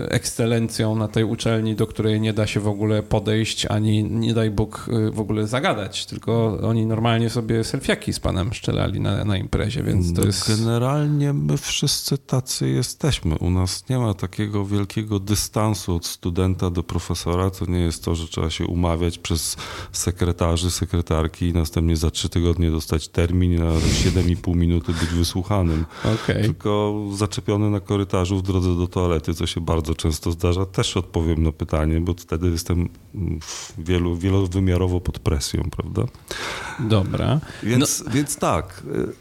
ekscelencją 0.09 0.96
na 0.96 1.09
tej 1.09 1.25
uczelni, 1.25 1.75
do 1.75 1.87
której 1.87 2.20
nie 2.20 2.33
da 2.33 2.46
się 2.46 2.61
w 2.61 2.68
ogóle 2.68 3.03
podejść, 3.03 3.66
ani 3.66 4.05
nie 4.05 4.35
da 4.35 4.42
daj 4.42 4.51
Bóg 4.51 4.87
w 5.12 5.20
ogóle 5.20 5.46
zagadać, 5.46 6.07
tylko 6.07 6.59
oni 6.62 6.87
normalnie 6.87 7.31
sobie 7.31 7.64
selfiaki 7.64 8.12
z 8.12 8.20
panem 8.20 8.53
szczelali 8.53 9.01
na, 9.01 9.25
na 9.25 9.37
imprezie, 9.37 9.83
więc 9.83 10.14
to 10.14 10.25
jest... 10.25 10.48
Generalnie 10.48 11.33
my 11.33 11.57
wszyscy 11.57 12.18
tacy 12.18 12.68
jesteśmy. 12.68 13.38
U 13.38 13.51
nas 13.51 13.88
nie 13.88 13.98
ma 13.98 14.14
takiego 14.14 14.66
wielkiego 14.66 15.20
dystansu 15.20 15.96
od 15.96 16.07
studenta 16.07 16.70
do 16.70 16.83
profesora. 16.83 17.51
To 17.58 17.66
nie 17.66 17.78
jest 17.78 18.04
to, 18.04 18.14
że 18.14 18.28
trzeba 18.28 18.50
się 18.50 18.66
umawiać 18.66 19.18
przez 19.18 19.56
sekretarzy, 19.92 20.70
sekretarki 20.70 21.48
i 21.48 21.52
następnie 21.52 21.96
za 21.96 22.10
trzy 22.10 22.28
tygodnie 22.28 22.70
dostać 22.70 23.08
termin 23.08 23.54
na 23.54 23.72
7,5 23.72 24.56
minuty 24.56 24.92
być 24.92 25.08
wysłuchanym. 25.08 25.84
Okay. 26.00 26.42
Tylko 26.42 27.02
zaczepiony 27.14 27.70
na 27.70 27.80
korytarzu 27.80 28.38
w 28.38 28.42
drodze 28.42 28.76
do 28.76 28.86
toalety, 28.86 29.34
co 29.34 29.46
się 29.46 29.60
bardzo 29.60 29.94
często 29.94 30.30
zdarza, 30.30 30.66
też 30.66 30.96
odpowiem 30.96 31.42
na 31.42 31.52
pytanie, 31.52 32.00
bo 32.00 32.14
wtedy 32.14 32.50
jestem 32.50 32.88
wielu 33.78 34.16
wielowymiarowo 34.16 35.00
pod 35.00 35.18
presją, 35.18 35.68
prawda? 35.70 36.02
Dobra. 36.80 37.40
Więc, 37.62 38.02
no. 38.06 38.12
więc 38.12 38.36
tak, 38.36 38.82
y, 38.94 39.12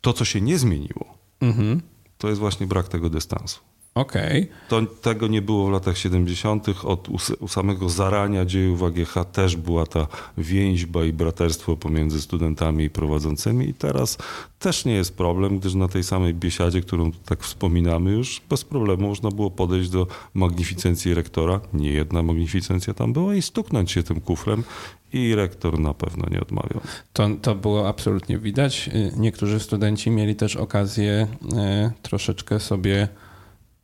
to 0.00 0.12
co 0.12 0.24
się 0.24 0.40
nie 0.40 0.58
zmieniło, 0.58 1.18
mhm. 1.40 1.82
to 2.18 2.28
jest 2.28 2.40
właśnie 2.40 2.66
brak 2.66 2.88
tego 2.88 3.10
dystansu. 3.10 3.60
Okej. 3.98 4.50
Okay. 4.68 4.86
Tego 5.02 5.26
nie 5.26 5.42
było 5.42 5.66
w 5.66 5.70
latach 5.70 5.98
70. 5.98 6.66
Od 6.84 7.08
u, 7.40 7.48
samego 7.48 7.88
zarania 7.88 8.44
dziejów 8.44 8.82
AGH 8.82 9.14
też 9.32 9.56
była 9.56 9.86
ta 9.86 10.06
więźba 10.38 11.04
i 11.04 11.12
braterstwo 11.12 11.76
pomiędzy 11.76 12.20
studentami 12.20 12.84
i 12.84 12.90
prowadzącymi 12.90 13.68
i 13.68 13.74
teraz 13.74 14.18
też 14.58 14.84
nie 14.84 14.94
jest 14.94 15.16
problem, 15.16 15.58
gdyż 15.58 15.74
na 15.74 15.88
tej 15.88 16.04
samej 16.04 16.34
biesiadzie, 16.34 16.80
którą 16.80 17.12
tak 17.12 17.42
wspominamy 17.42 18.10
już, 18.10 18.42
bez 18.50 18.64
problemu 18.64 19.08
można 19.08 19.30
było 19.30 19.50
podejść 19.50 19.90
do 19.90 20.06
magnificencji 20.34 21.14
rektora, 21.14 21.60
nie 21.72 21.90
jedna 21.90 22.22
magnificencja 22.22 22.94
tam 22.94 23.12
była 23.12 23.34
i 23.34 23.42
stuknąć 23.42 23.90
się 23.90 24.02
tym 24.02 24.20
kuflem 24.20 24.64
i 25.12 25.34
rektor 25.34 25.78
na 25.78 25.94
pewno 25.94 26.26
nie 26.30 26.40
odmawiał. 26.40 26.80
To, 27.12 27.28
to 27.42 27.54
było 27.54 27.88
absolutnie 27.88 28.38
widać. 28.38 28.90
Niektórzy 29.16 29.60
studenci 29.60 30.10
mieli 30.10 30.36
też 30.36 30.56
okazję 30.56 31.26
y, 31.42 32.02
troszeczkę 32.02 32.60
sobie 32.60 33.08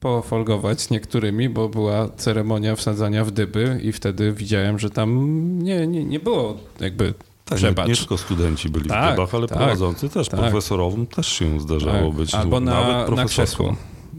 pofolgować 0.04 0.80
z 0.80 0.90
niektórymi, 0.90 1.48
bo 1.48 1.68
była 1.68 2.08
ceremonia 2.08 2.76
wsadzania 2.76 3.24
w 3.24 3.30
dyby 3.30 3.80
i 3.82 3.92
wtedy 3.92 4.32
widziałem, 4.32 4.78
że 4.78 4.90
tam 4.90 5.38
nie, 5.62 5.86
nie, 5.86 6.04
nie 6.04 6.20
było 6.20 6.56
jakby 6.80 7.14
tak, 7.44 7.58
Przebacz. 7.58 7.88
nie 7.88 7.96
tylko 7.96 8.18
studenci 8.18 8.68
byli 8.68 8.88
tak, 8.88 9.08
w 9.08 9.16
dybach, 9.16 9.34
ale 9.34 9.48
tak, 9.48 9.58
prowadzący 9.58 10.08
też, 10.08 10.28
tak. 10.28 10.40
też 11.14 11.26
się 11.28 11.60
zdarzało 11.60 12.08
tak. 12.08 12.16
być. 12.16 12.34
Albo 12.34 12.60
na, 12.60 13.08
na 13.08 13.24
krzesło. 13.24 13.76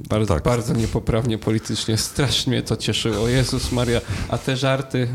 Bardzo, 0.09 0.33
tak. 0.33 0.43
bardzo 0.43 0.73
niepoprawnie 0.73 1.37
politycznie. 1.37 1.97
Strasznie 2.15 2.51
mnie 2.51 2.61
to 2.61 2.77
cieszyło. 2.77 3.27
Jezus 3.27 3.71
Maria. 3.71 4.01
A 4.29 4.37
te 4.37 4.57
żarty, 4.57 5.07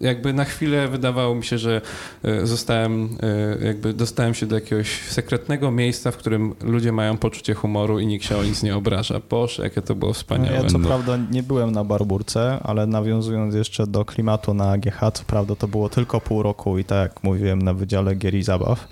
jakby 0.00 0.32
na 0.32 0.44
chwilę 0.44 0.88
wydawało 0.88 1.34
mi 1.34 1.44
się, 1.44 1.58
że 1.58 1.80
e, 2.24 2.46
zostałem, 2.46 3.18
e, 3.60 3.66
jakby 3.66 3.94
dostałem 3.94 4.34
się 4.34 4.46
do 4.46 4.54
jakiegoś 4.54 5.00
sekretnego 5.00 5.70
miejsca, 5.70 6.10
w 6.10 6.16
którym 6.16 6.54
ludzie 6.62 6.92
mają 6.92 7.16
poczucie 7.16 7.54
humoru 7.54 7.98
i 7.98 8.06
nikt 8.06 8.24
się 8.24 8.36
o 8.36 8.44
nic 8.44 8.62
nie 8.62 8.76
obraża. 8.76 9.20
Boże, 9.30 9.62
jakie 9.62 9.82
to 9.82 9.94
było 9.94 10.12
wspaniałe. 10.12 10.56
No 10.56 10.62
ja 10.62 10.70
co 10.70 10.78
no. 10.78 10.88
prawda 10.88 11.18
nie 11.30 11.42
byłem 11.42 11.70
na 11.70 11.84
Barburce, 11.84 12.58
ale 12.62 12.86
nawiązując 12.86 13.54
jeszcze 13.54 13.86
do 13.86 14.04
klimatu 14.04 14.54
na 14.54 14.70
AGH, 14.70 15.00
co 15.14 15.24
prawda 15.26 15.56
to 15.56 15.68
było 15.68 15.88
tylko 15.88 16.20
pół 16.20 16.42
roku 16.42 16.78
i 16.78 16.84
tak 16.84 16.98
jak 16.98 17.24
mówiłem 17.24 17.62
na 17.62 17.74
Wydziale 17.74 18.14
Gier 18.14 18.34
i 18.34 18.42
Zabaw, 18.42 18.88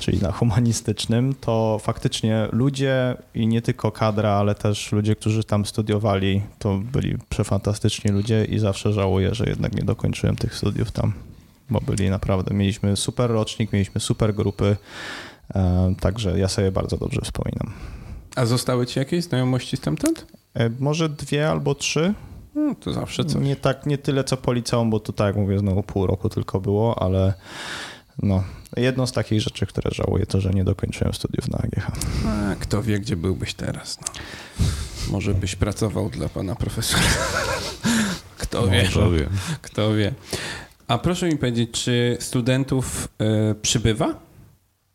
czyli 0.00 0.18
na 0.22 0.32
humanistycznym, 0.32 1.34
to 1.40 1.78
faktycznie 1.82 2.48
ludzie 2.52 3.16
i 3.34 3.46
nie 3.46 3.62
tylko 3.62 3.92
kadra, 3.92 4.30
ale 4.30 4.54
też 4.54 4.85
ludzie, 4.92 5.16
którzy 5.16 5.44
tam 5.44 5.66
studiowali, 5.66 6.42
to 6.58 6.78
byli 6.92 7.18
przefantastyczni 7.28 8.10
ludzie 8.10 8.44
i 8.44 8.58
zawsze 8.58 8.92
żałuję, 8.92 9.34
że 9.34 9.44
jednak 9.44 9.74
nie 9.74 9.82
dokończyłem 9.82 10.36
tych 10.36 10.54
studiów 10.54 10.92
tam, 10.92 11.12
bo 11.70 11.80
byli 11.80 12.10
naprawdę, 12.10 12.54
mieliśmy 12.54 12.96
super 12.96 13.30
rocznik, 13.30 13.72
mieliśmy 13.72 14.00
super 14.00 14.34
grupy, 14.34 14.76
e, 15.54 15.94
także 16.00 16.38
ja 16.38 16.48
sobie 16.48 16.72
bardzo 16.72 16.96
dobrze 16.96 17.20
wspominam. 17.24 17.72
A 18.36 18.46
zostały 18.46 18.86
ci 18.86 18.98
jakieś 18.98 19.24
znajomości 19.24 19.76
stamtąd? 19.76 20.26
E, 20.54 20.70
może 20.80 21.08
dwie 21.08 21.48
albo 21.50 21.74
trzy. 21.74 22.14
No, 22.54 22.74
to 22.74 22.92
zawsze 22.92 23.24
coś. 23.24 23.42
Nie, 23.42 23.56
tak, 23.56 23.86
nie 23.86 23.98
tyle 23.98 24.24
co 24.24 24.36
po 24.36 24.52
liceum, 24.52 24.90
bo 24.90 25.00
to 25.00 25.12
tak 25.12 25.26
jak 25.26 25.36
mówię, 25.36 25.58
znowu 25.58 25.82
pół 25.82 26.06
roku 26.06 26.28
tylko 26.28 26.60
było, 26.60 27.02
ale 27.02 27.34
no, 28.22 28.44
jedną 28.76 29.06
z 29.06 29.12
takich 29.12 29.40
rzeczy, 29.40 29.66
które 29.66 29.90
żałuję, 29.94 30.26
to, 30.26 30.40
że 30.40 30.50
nie 30.50 30.64
dokończyłem 30.64 31.14
studiów 31.14 31.48
na 31.48 31.58
AGH. 31.58 31.90
A, 32.26 32.54
kto 32.60 32.82
wie, 32.82 32.98
gdzie 32.98 33.16
byłbyś 33.16 33.54
teraz. 33.54 33.98
No. 34.00 34.06
Może 35.12 35.34
byś 35.34 35.56
pracował 35.56 36.10
dla 36.10 36.28
pana 36.28 36.54
profesora. 36.54 37.02
Kto 38.38 38.68
wie? 38.68 38.82
Kto 38.90 39.10
wie. 39.10 39.28
Kto 39.62 39.94
wie. 39.94 40.14
A 40.88 40.98
proszę 40.98 41.28
mi 41.28 41.36
powiedzieć, 41.36 41.70
czy 41.70 42.16
studentów 42.20 43.08
y, 43.50 43.54
przybywa? 43.54 44.26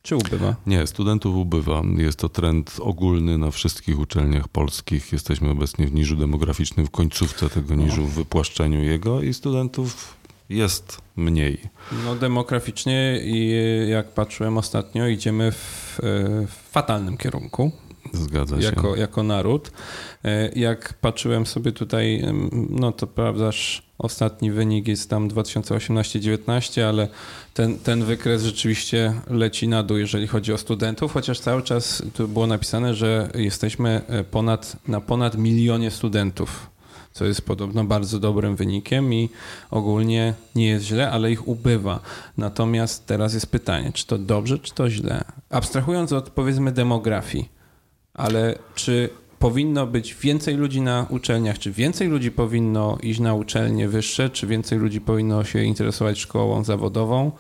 Czy 0.02 0.16
ubywa? 0.16 0.56
Nie, 0.68 0.88
studentów 0.88 1.36
ubywa. 1.36 1.82
Jest 1.98 2.20
to 2.20 2.30
trend 2.30 2.78
ogólny 2.80 3.38
na 3.38 3.52
wszystkich 3.52 4.00
uczelniach 4.00 4.48
polskich. 4.48 5.12
Jesteśmy 5.12 5.50
obecnie 5.50 5.88
w 5.88 5.94
niżu 5.94 6.16
demograficznym, 6.16 6.86
w 6.86 6.92
końcówce 6.92 7.50
tego 7.50 7.76
niżu, 7.76 8.06
w 8.06 8.14
wypłaszczeniu 8.14 8.84
jego 8.84 9.22
i 9.22 9.34
studentów 9.34 10.16
jest 10.52 11.02
mniej. 11.16 11.58
No 12.06 12.16
demograficznie 12.16 13.20
i 13.24 13.54
jak 13.90 14.08
patrzyłem 14.08 14.58
ostatnio, 14.58 15.08
idziemy 15.08 15.52
w, 15.52 16.00
w 16.48 16.72
fatalnym 16.72 17.18
kierunku. 17.18 17.72
Zgadza 18.14 18.62
się. 18.62 18.68
Jako, 18.68 18.96
jako 18.96 19.24
naród. 19.24 19.72
E, 20.26 20.50
Jak 20.56 20.94
patrzyłem 20.94 21.46
sobie 21.46 21.72
tutaj, 21.72 22.24
no 22.70 22.92
to 22.92 23.08
prawdaż 23.08 23.84
ostatni 23.98 24.52
wynik 24.52 24.88
jest 24.88 25.10
tam 25.10 25.30
2018-19, 25.30 26.82
ale 26.82 27.08
ten, 27.54 27.80
ten 27.80 28.04
wykres 28.04 28.44
rzeczywiście 28.44 29.14
leci 29.28 29.68
na 29.68 29.84
dół, 29.84 29.98
jeżeli 29.98 30.28
chodzi 30.28 30.54
o 30.54 30.58
studentów, 30.58 31.14
chociaż 31.14 31.40
cały 31.40 31.62
czas 31.64 32.04
tu 32.14 32.28
było 32.28 32.48
napisane, 32.48 32.96
że 32.96 33.30
jesteśmy 33.36 34.02
e, 34.08 34.24
ponad, 34.24 34.76
na 34.88 35.02
ponad 35.02 35.38
milionie 35.38 35.92
studentów, 35.92 36.70
co 37.12 37.26
jest 37.26 37.42
podobno 37.42 37.84
bardzo 37.84 38.20
dobrym 38.20 38.56
wynikiem 38.56 39.14
i 39.14 39.30
ogólnie 39.72 40.34
nie 40.56 40.68
jest 40.68 40.86
źle, 40.86 41.12
ale 41.12 41.32
ich 41.32 41.48
ubywa. 41.48 42.00
Natomiast 42.38 43.06
teraz 43.06 43.34
jest 43.34 43.48
pytanie, 43.48 43.92
czy 43.94 44.08
to 44.08 44.18
dobrze, 44.18 44.60
czy 44.60 44.74
to 44.74 44.90
źle? 44.90 45.24
Abstrahując 45.50 46.14
od 46.14 46.30
powiedzmy 46.30 46.72
demografii, 46.72 47.50
ale 48.14 48.56
czy 48.76 49.10
powinno 49.40 49.88
być 49.88 50.16
więcej 50.16 50.56
ludzi 50.56 50.82
na 50.82 51.06
uczelniach, 51.10 51.60
czy 51.60 51.72
więcej 51.72 52.08
ludzi 52.08 52.32
powinno 52.32 52.98
iść 53.04 53.20
na 53.20 53.34
uczelnie 53.34 53.88
wyższe, 53.88 54.30
czy 54.30 54.48
więcej 54.48 54.80
ludzi 54.80 55.02
powinno 55.02 55.44
się 55.44 55.64
interesować 55.64 56.20
szkołą 56.20 56.64
zawodową? 56.64 57.32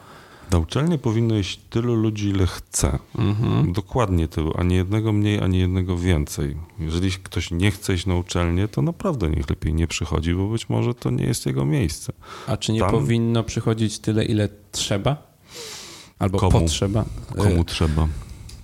Na 0.52 0.58
uczelnię 0.58 0.98
powinno 0.98 1.38
iść 1.38 1.60
tylu 1.70 1.96
ludzi, 1.96 2.30
ile 2.30 2.48
chce. 2.48 3.00
Mhm. 3.18 3.74
Dokładnie 3.74 4.28
tylu, 4.28 4.54
ani 4.58 4.76
jednego 4.76 5.14
mniej, 5.14 5.40
ani 5.40 5.60
jednego 5.60 5.98
więcej. 5.98 6.58
Jeżeli 6.80 7.12
ktoś 7.12 7.52
nie 7.52 7.72
chce 7.72 7.94
iść 7.94 8.06
na 8.06 8.16
uczelnię, 8.16 8.68
to 8.68 8.82
naprawdę 8.82 9.30
niech 9.30 9.50
lepiej 9.50 9.74
nie 9.74 9.88
przychodzi, 9.88 10.34
bo 10.34 10.48
być 10.48 10.70
może 10.70 10.94
to 10.96 11.10
nie 11.10 11.24
jest 11.26 11.46
jego 11.46 11.66
miejsce. 11.66 12.14
A 12.48 12.58
czy 12.58 12.74
nie 12.74 12.80
Tam- 12.80 12.92
powinno 12.92 13.44
przychodzić 13.44 14.00
tyle, 14.00 14.26
ile 14.26 14.50
trzeba? 14.72 15.18
Albo 16.20 16.38
Komu? 16.40 16.52
potrzeba? 16.60 17.06
Komu 17.38 17.62
E, 17.62 17.66
trzeba? 17.66 18.08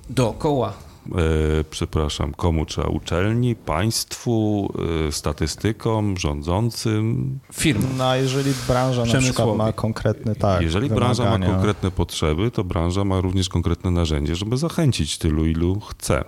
Dookoła. 0.10 0.74
E, 1.16 1.64
przepraszam, 1.70 2.34
komu 2.34 2.66
trzeba? 2.66 2.88
Uczelni, 2.88 3.56
państwu, 3.56 4.68
e, 5.08 5.12
statystykom, 5.12 6.18
rządzącym. 6.18 7.40
Firm. 7.54 7.86
No, 7.98 8.04
a 8.10 8.18
jeżeli 8.18 8.52
branża 8.68 9.06
na 9.06 9.20
przykład 9.20 9.58
ma 9.58 9.74
konkretny, 9.74 10.36
tak, 10.36 10.62
Jeżeli 10.62 10.90
branża 10.90 11.24
ma 11.24 11.30
wymagania. 11.32 11.54
konkretne 11.54 11.92
potrzeby, 11.92 12.52
to 12.52 12.64
branża 12.64 13.04
ma 13.04 13.22
również 13.22 13.50
konkretne 13.50 13.92
narzędzie, 13.92 14.36
żeby 14.36 14.58
zachęcić 14.58 15.18
tylu, 15.18 15.46
ilu 15.46 15.80
chce. 15.80 16.24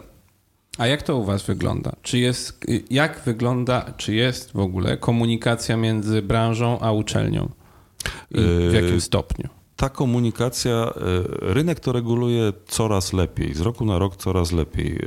A 0.77 0.87
jak 0.87 1.03
to 1.03 1.17
u 1.17 1.25
was 1.25 1.43
wygląda? 1.43 1.91
Czy 2.01 2.17
jest, 2.19 2.65
jak 2.89 3.21
wygląda, 3.25 3.93
czy 3.97 4.13
jest 4.13 4.51
w 4.53 4.59
ogóle 4.59 4.97
komunikacja 4.97 5.77
między 5.77 6.21
branżą 6.21 6.79
a 6.79 6.91
uczelnią? 6.91 7.49
I 8.31 8.37
w 8.37 8.73
Yy, 8.73 8.81
jakim 8.81 9.01
stopniu? 9.01 9.49
Ta 9.79 9.89
komunikacja, 9.89 10.71
e, 10.71 10.91
rynek 11.41 11.79
to 11.79 11.91
reguluje 11.91 12.53
coraz 12.67 13.13
lepiej, 13.13 13.53
z 13.53 13.61
roku 13.61 13.85
na 13.85 13.99
rok 13.99 14.15
coraz 14.15 14.51
lepiej. 14.51 14.95
E, 14.95 14.99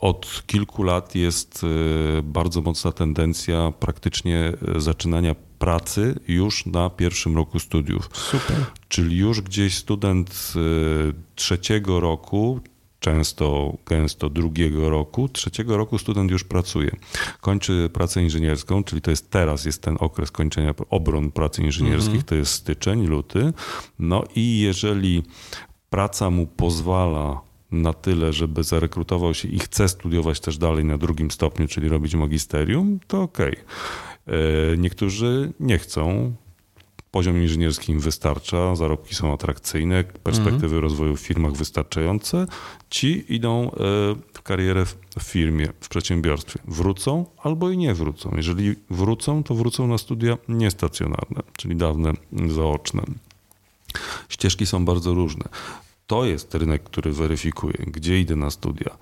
Od 0.00 0.42
kilku 0.46 0.82
lat 0.82 1.14
jest 1.14 1.64
e, 1.64 2.22
bardzo 2.22 2.60
mocna 2.60 2.92
tendencja 2.92 3.72
praktycznie 3.80 4.52
zaczynania 4.76 5.34
pracy 5.58 6.14
już 6.28 6.66
na 6.66 6.90
pierwszym 6.90 7.36
roku 7.36 7.58
studiów. 7.58 8.08
Super. 8.12 8.56
Czyli 8.88 9.16
już 9.16 9.40
gdzieś 9.40 9.76
student 9.76 10.52
trzeciego 11.34 12.00
roku, 12.00 12.60
często, 13.00 13.76
gęsto 13.86 14.30
drugiego 14.30 14.90
roku, 14.90 15.28
trzeciego 15.28 15.76
roku 15.76 15.98
student 15.98 16.30
już 16.30 16.44
pracuje. 16.44 16.90
Kończy 17.40 17.90
pracę 17.92 18.22
inżynierską, 18.22 18.84
czyli 18.84 19.02
to 19.02 19.10
jest 19.10 19.30
teraz, 19.30 19.64
jest 19.64 19.82
ten 19.82 19.96
okres 20.00 20.30
kończenia 20.30 20.74
obron 20.90 21.30
pracy 21.30 21.62
inżynierskich, 21.62 22.24
to 22.24 22.34
jest 22.34 22.52
styczeń, 22.52 23.06
luty. 23.06 23.52
No 23.98 24.24
i 24.36 24.60
jeżeli 24.60 25.22
praca 25.90 26.30
mu 26.30 26.46
pozwala 26.46 27.40
na 27.72 27.92
tyle, 27.92 28.32
żeby 28.32 28.64
zarekrutował 28.64 29.34
się 29.34 29.48
i 29.48 29.58
chce 29.58 29.88
studiować 29.88 30.40
też 30.40 30.58
dalej 30.58 30.84
na 30.84 30.98
drugim 30.98 31.30
stopniu, 31.30 31.68
czyli 31.68 31.88
robić 31.88 32.14
magisterium, 32.14 33.00
to 33.06 33.22
okej. 33.22 33.56
E, 34.26 34.76
Niektórzy 34.76 35.52
nie 35.60 35.78
chcą, 35.78 36.34
poziom 37.10 37.42
inżynierski 37.42 37.92
im 37.92 38.00
wystarcza, 38.00 38.76
zarobki 38.76 39.14
są 39.14 39.32
atrakcyjne, 39.32 40.04
perspektywy 40.04 40.80
rozwoju 40.80 41.16
w 41.16 41.20
firmach 41.20 41.52
wystarczające. 41.52 42.46
Ci 42.90 43.34
idą 43.34 43.70
e, 43.70 43.76
w 44.32 44.42
karierę 44.42 44.84
w 45.18 45.22
firmie, 45.22 45.68
w 45.80 45.88
przedsiębiorstwie. 45.88 46.60
Wrócą 46.68 47.26
albo 47.42 47.70
i 47.70 47.78
nie 47.78 47.94
wrócą. 47.94 48.32
Jeżeli 48.36 48.74
wrócą, 48.90 49.42
to 49.42 49.54
wrócą 49.54 49.86
na 49.86 49.98
studia 49.98 50.38
niestacjonarne, 50.48 51.42
czyli 51.56 51.76
dawne, 51.76 52.12
zaoczne. 52.48 53.02
Ścieżki 54.28 54.66
są 54.66 54.84
bardzo 54.84 55.14
różne. 55.14 55.44
To 56.06 56.24
jest 56.24 56.54
rynek, 56.54 56.82
który 56.82 57.12
weryfikuje, 57.12 57.74
gdzie 57.86 58.20
idę 58.20 58.36
na 58.36 58.50
studia. 58.50 58.96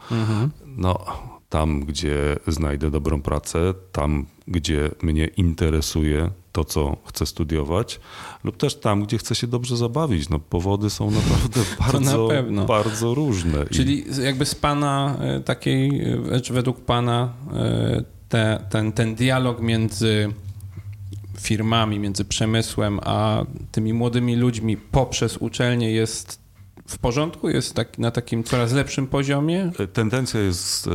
No, 0.67 1.05
tam, 1.49 1.81
gdzie 1.81 2.37
znajdę 2.47 2.91
dobrą 2.91 3.23
pracę, 3.23 3.75
tam, 3.93 4.27
gdzie 4.49 4.91
mnie 5.03 5.27
interesuje 5.27 6.31
to, 6.53 6.65
co 6.65 6.97
chcę 7.05 7.27
studiować, 7.27 8.01
lub 8.45 8.57
też 8.57 8.75
tam, 8.75 9.03
gdzie 9.05 9.19
chcę 9.19 9.35
się 9.35 9.47
dobrze 9.47 9.77
zabawić. 9.77 10.29
No, 10.29 10.39
powody 10.39 10.91
są 10.91 11.11
naprawdę 11.11 11.61
bardzo, 11.93 12.29
pewno. 12.29 12.65
bardzo 12.65 13.15
różne. 13.15 13.67
Czyli 13.67 14.05
jakby 14.23 14.47
z 14.47 14.55
pana 14.55 15.17
e, 15.21 15.41
takiej, 15.41 16.03
e, 16.03 16.53
według 16.53 16.81
pana 16.81 17.33
e, 17.55 18.05
te, 18.29 18.65
ten, 18.71 18.93
ten 18.93 19.15
dialog 19.15 19.61
między 19.61 20.33
firmami, 21.41 21.99
między 21.99 22.25
przemysłem 22.25 23.01
a 23.03 23.45
tymi 23.73 23.93
młodymi 23.93 24.37
ludźmi 24.37 24.77
poprzez 24.77 25.37
uczelnię 25.37 25.93
jest 25.93 26.48
w 26.89 26.99
porządku? 26.99 27.49
Jest 27.49 27.75
tak, 27.75 27.99
na 27.99 28.11
takim 28.11 28.45
coraz 28.45 28.73
lepszym 28.73 29.07
poziomie? 29.07 29.71
Tendencja 29.93 30.41
jest 30.41 30.87
e, 30.87 30.91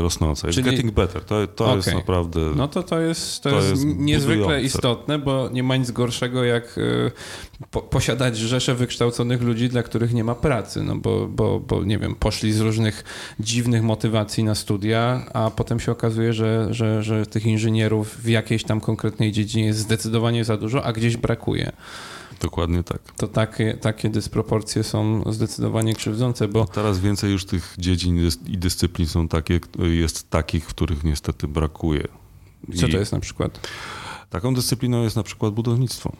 rosnąca. 0.00 0.46
Jest 0.46 0.58
Czyli- 0.58 0.70
getting 0.70 0.90
better. 0.94 1.24
To, 1.24 1.46
to 1.46 1.76
jest 1.76 1.88
Okej. 1.88 1.98
naprawdę... 2.00 2.40
No 2.56 2.68
to 2.68 2.82
to 2.82 3.00
jest, 3.00 3.42
to 3.42 3.50
To 3.50 3.56
jest, 3.56 3.70
jest 3.70 3.84
niezwykle 3.84 4.36
budujące. 4.42 4.66
istotne, 4.66 5.18
bo 5.18 5.48
nie 5.52 5.62
ma 5.62 5.76
nic 5.76 5.90
gorszego 5.90 6.44
jak 6.44 6.78
e, 6.78 7.10
po, 7.70 7.82
posiadać 7.82 8.36
rzeszę 8.38 8.74
wykształconych 8.74 9.42
ludzi, 9.42 9.68
dla 9.68 9.82
których 9.82 10.14
nie 10.14 10.24
ma 10.24 10.34
pracy, 10.34 10.82
no 10.82 10.96
bo, 10.96 11.26
bo, 11.28 11.60
bo 11.60 11.84
nie 11.84 11.98
wiem, 11.98 12.14
poszli 12.14 12.52
z 12.52 12.60
różnych 12.60 13.04
dziwnych 13.40 13.82
motywacji 13.82 14.44
na 14.44 14.54
studia, 14.54 15.26
a 15.34 15.50
potem 15.50 15.80
się 15.80 15.92
okazuje, 15.92 16.32
że, 16.32 16.68
że, 16.70 17.02
że 17.02 17.26
tych 17.26 17.46
inżynierów 17.46 18.16
w 18.16 18.28
jakiejś 18.28 18.64
tam 18.64 18.80
konkretnej 18.80 19.32
dziedzinie 19.32 19.66
jest 19.66 19.78
zdecydowanie 19.78 20.44
za 20.44 20.56
dużo, 20.56 20.84
a 20.84 20.92
gdzieś 20.92 21.16
brakuje. 21.16 21.72
Dokładnie 22.44 22.82
tak. 22.82 23.00
To 23.16 23.28
takie, 23.28 23.74
takie 23.74 24.08
dysproporcje 24.08 24.82
są 24.82 25.22
zdecydowanie 25.32 25.94
krzywdzące, 25.94 26.48
bo 26.48 26.64
Teraz 26.64 26.98
więcej 26.98 27.32
już 27.32 27.44
tych 27.44 27.74
dziedzin 27.78 28.30
i 28.46 28.58
dyscyplin 28.58 29.08
są 29.08 29.28
takie, 29.28 29.60
jest 29.78 30.30
takich, 30.30 30.66
których 30.66 31.04
niestety 31.04 31.48
brakuje. 31.48 32.08
co 32.76 32.86
I 32.86 32.90
to 32.92 32.98
jest 32.98 33.12
na 33.12 33.20
przykład? 33.20 33.68
Taką 34.30 34.54
dyscypliną 34.54 35.02
jest 35.02 35.16
na 35.16 35.22
przykład 35.22 35.54
budownictwo. 35.54 36.12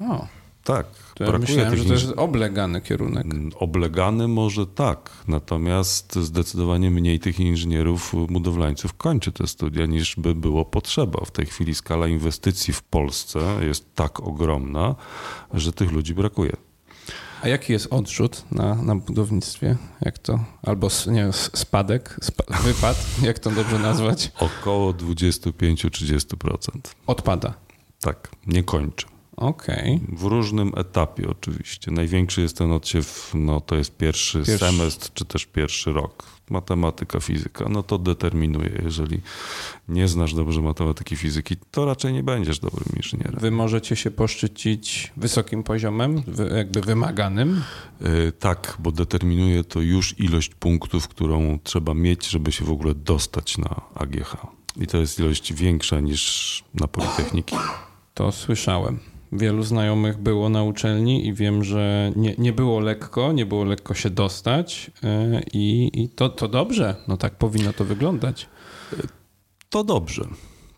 O, 0.00 0.26
Tak, 0.64 0.86
to 1.14 1.24
ja 1.24 1.38
myślałem, 1.38 1.76
że 1.76 1.84
to 1.84 1.92
jest 1.92 2.12
oblegany 2.16 2.80
kierunek. 2.80 3.24
Mm, 3.24 3.50
Oblegany 3.56 4.28
może 4.28 4.66
tak, 4.66 5.10
natomiast 5.28 6.16
zdecydowanie 6.16 6.90
mniej 6.90 7.20
tych 7.20 7.40
inżynierów, 7.40 8.12
budowlańców 8.28 8.94
kończy 8.94 9.32
te 9.32 9.46
studia 9.46 9.86
niż 9.86 10.16
by 10.16 10.34
było 10.34 10.64
potrzeba. 10.64 11.24
W 11.24 11.30
tej 11.30 11.46
chwili 11.46 11.74
skala 11.74 12.06
inwestycji 12.06 12.74
w 12.74 12.82
Polsce 12.82 13.40
jest 13.60 13.94
tak 13.94 14.20
ogromna, 14.20 14.94
że 15.54 15.72
tych 15.72 15.92
ludzi 15.92 16.14
brakuje. 16.14 16.52
A 17.42 17.48
jaki 17.48 17.72
jest 17.72 17.86
odrzut 17.90 18.44
na, 18.52 18.74
na 18.74 18.96
budownictwie? 18.96 19.76
Jak 20.00 20.18
to? 20.18 20.44
Albo 20.62 20.88
nie, 21.06 21.32
spadek, 21.32 22.16
spa, 22.22 22.44
wypad, 22.62 23.06
jak 23.22 23.38
to 23.38 23.50
dobrze 23.50 23.78
nazwać? 23.78 24.32
Około 24.38 24.92
25-30%. 24.92 26.56
Odpada. 27.06 27.54
Tak, 28.00 28.28
nie 28.46 28.62
kończy. 28.62 29.06
Okej. 29.40 30.00
W 30.12 30.22
różnym 30.22 30.72
etapie 30.76 31.28
oczywiście. 31.28 31.90
Największy 31.90 32.40
jest 32.40 32.56
ten 32.56 32.72
odsiew, 32.72 33.32
no 33.34 33.60
to 33.60 33.76
jest 33.76 33.96
pierwszy, 33.96 34.38
Pierwszy. 34.38 34.58
semestr, 34.58 35.10
czy 35.14 35.24
też 35.24 35.46
pierwszy 35.46 35.92
rok. 35.92 36.24
Matematyka, 36.50 37.20
fizyka, 37.20 37.64
no 37.68 37.82
to 37.82 37.98
determinuje. 37.98 38.80
Jeżeli 38.84 39.20
nie 39.88 40.08
znasz 40.08 40.34
dobrze 40.34 40.60
matematyki, 40.62 41.16
fizyki, 41.16 41.56
to 41.70 41.84
raczej 41.84 42.12
nie 42.12 42.22
będziesz 42.22 42.58
dobrym 42.58 42.96
inżynierem. 42.96 43.40
Wy 43.40 43.50
możecie 43.50 43.96
się 43.96 44.10
poszczycić 44.10 45.12
wysokim 45.16 45.62
poziomem, 45.62 46.22
jakby 46.56 46.80
wymaganym. 46.80 47.62
Yy, 48.00 48.32
tak, 48.38 48.76
bo 48.78 48.92
determinuje 48.92 49.64
to 49.64 49.80
już 49.80 50.18
ilość 50.18 50.54
punktów, 50.54 51.08
którą 51.08 51.58
trzeba 51.64 51.94
mieć, 51.94 52.28
żeby 52.28 52.52
się 52.52 52.64
w 52.64 52.70
ogóle 52.70 52.94
dostać 52.94 53.58
na 53.58 53.80
AGH. 53.94 54.36
I 54.76 54.86
to 54.86 54.98
jest 54.98 55.18
ilość 55.18 55.52
większa 55.52 56.00
niż 56.00 56.64
na 56.74 56.88
Politechniki. 56.88 57.56
To 58.14 58.32
słyszałem. 58.32 58.98
Wielu 59.32 59.62
znajomych 59.62 60.18
było 60.18 60.48
na 60.48 60.62
uczelni 60.62 61.26
i 61.26 61.34
wiem, 61.34 61.64
że 61.64 62.12
nie, 62.16 62.34
nie 62.38 62.52
było 62.52 62.80
lekko, 62.80 63.32
nie 63.32 63.46
było 63.46 63.64
lekko 63.64 63.94
się 63.94 64.10
dostać 64.10 64.90
e, 65.04 65.42
i, 65.52 65.90
i 66.02 66.08
to, 66.08 66.28
to 66.28 66.48
dobrze. 66.48 66.96
No 67.08 67.16
tak 67.16 67.38
powinno 67.38 67.72
to 67.72 67.84
wyglądać. 67.84 68.48
To 69.68 69.84
dobrze. 69.84 70.24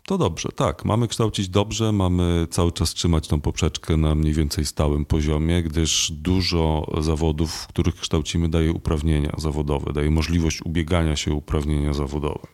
To 0.05 0.17
dobrze, 0.17 0.49
tak. 0.55 0.85
Mamy 0.85 1.07
kształcić 1.07 1.49
dobrze, 1.49 1.91
mamy 1.91 2.47
cały 2.49 2.71
czas 2.71 2.93
trzymać 2.93 3.27
tą 3.27 3.41
poprzeczkę 3.41 3.97
na 3.97 4.15
mniej 4.15 4.33
więcej 4.33 4.65
stałym 4.65 5.05
poziomie, 5.05 5.63
gdyż 5.63 6.11
dużo 6.11 6.91
zawodów, 7.01 7.51
w 7.51 7.67
których 7.67 7.95
kształcimy, 7.95 8.49
daje 8.49 8.71
uprawnienia 8.71 9.35
zawodowe, 9.37 9.93
daje 9.93 10.11
możliwość 10.11 10.61
ubiegania 10.65 11.15
się 11.15 11.31
o 11.31 11.35
uprawnienia 11.35 11.93
zawodowe. 11.93 12.47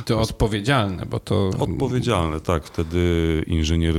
I 0.00 0.02
to 0.02 0.20
odpowiedzialne, 0.20 1.06
bo 1.06 1.20
to. 1.20 1.50
Odpowiedzialne, 1.58 2.40
tak. 2.40 2.64
Wtedy 2.64 3.44
inżynier 3.46 3.94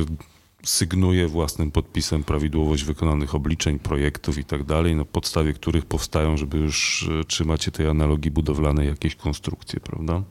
sygnuje 0.65 1.27
własnym 1.27 1.71
podpisem 1.71 2.23
prawidłowość 2.23 2.83
wykonanych 2.83 3.35
obliczeń, 3.35 3.79
projektów 3.79 4.37
i 4.37 4.43
tak 4.45 4.63
dalej, 4.63 4.95
na 4.95 5.05
podstawie 5.05 5.53
których 5.53 5.85
powstają, 5.85 6.37
żeby 6.37 6.57
już 6.57 7.09
e, 7.21 7.23
trzymać 7.23 7.63
się 7.63 7.71
tej 7.71 7.87
analogii 7.87 8.31
budowlanej, 8.31 8.87
jakieś 8.87 9.15
konstrukcje, 9.15 9.79
prawda? 9.79 10.23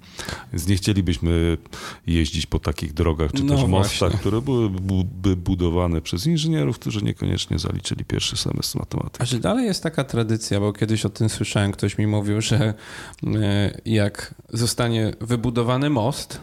Więc 0.53 0.69
nie 0.69 0.77
chcielibyśmy 0.77 1.59
jeździć 2.07 2.47
po 2.47 2.59
takich 2.59 2.93
drogach 2.93 3.33
czy 3.33 3.45
No 3.45 3.57
też 3.57 3.67
mostach, 3.69 3.99
właśnie. 3.99 4.19
które 4.19 4.43
byłyby 4.43 5.37
budowane 5.37 6.01
przez 6.01 6.27
inżynierów, 6.27 6.79
którzy 6.79 7.05
niekoniecznie 7.05 7.59
zaliczyli 7.59 8.05
pierwszy 8.05 8.37
semestr 8.37 8.79
matematyki. 8.79 9.23
A 9.23 9.27
czy 9.27 9.39
dalej 9.39 9.67
jest 9.67 9.83
taka 9.83 10.05
tradycja, 10.05 10.61
bo 10.61 10.73
kiedyś 10.73 11.05
o 11.05 11.09
tym 11.09 11.29
słyszałem, 11.29 11.73
ktoś 11.73 11.99
mi 11.99 12.07
mówił, 12.07 12.41
że 12.41 12.75
e, 13.27 13.81
jak 13.85 14.35
zostanie 14.49 15.13
wybudowany 15.21 15.91
most, 15.91 16.41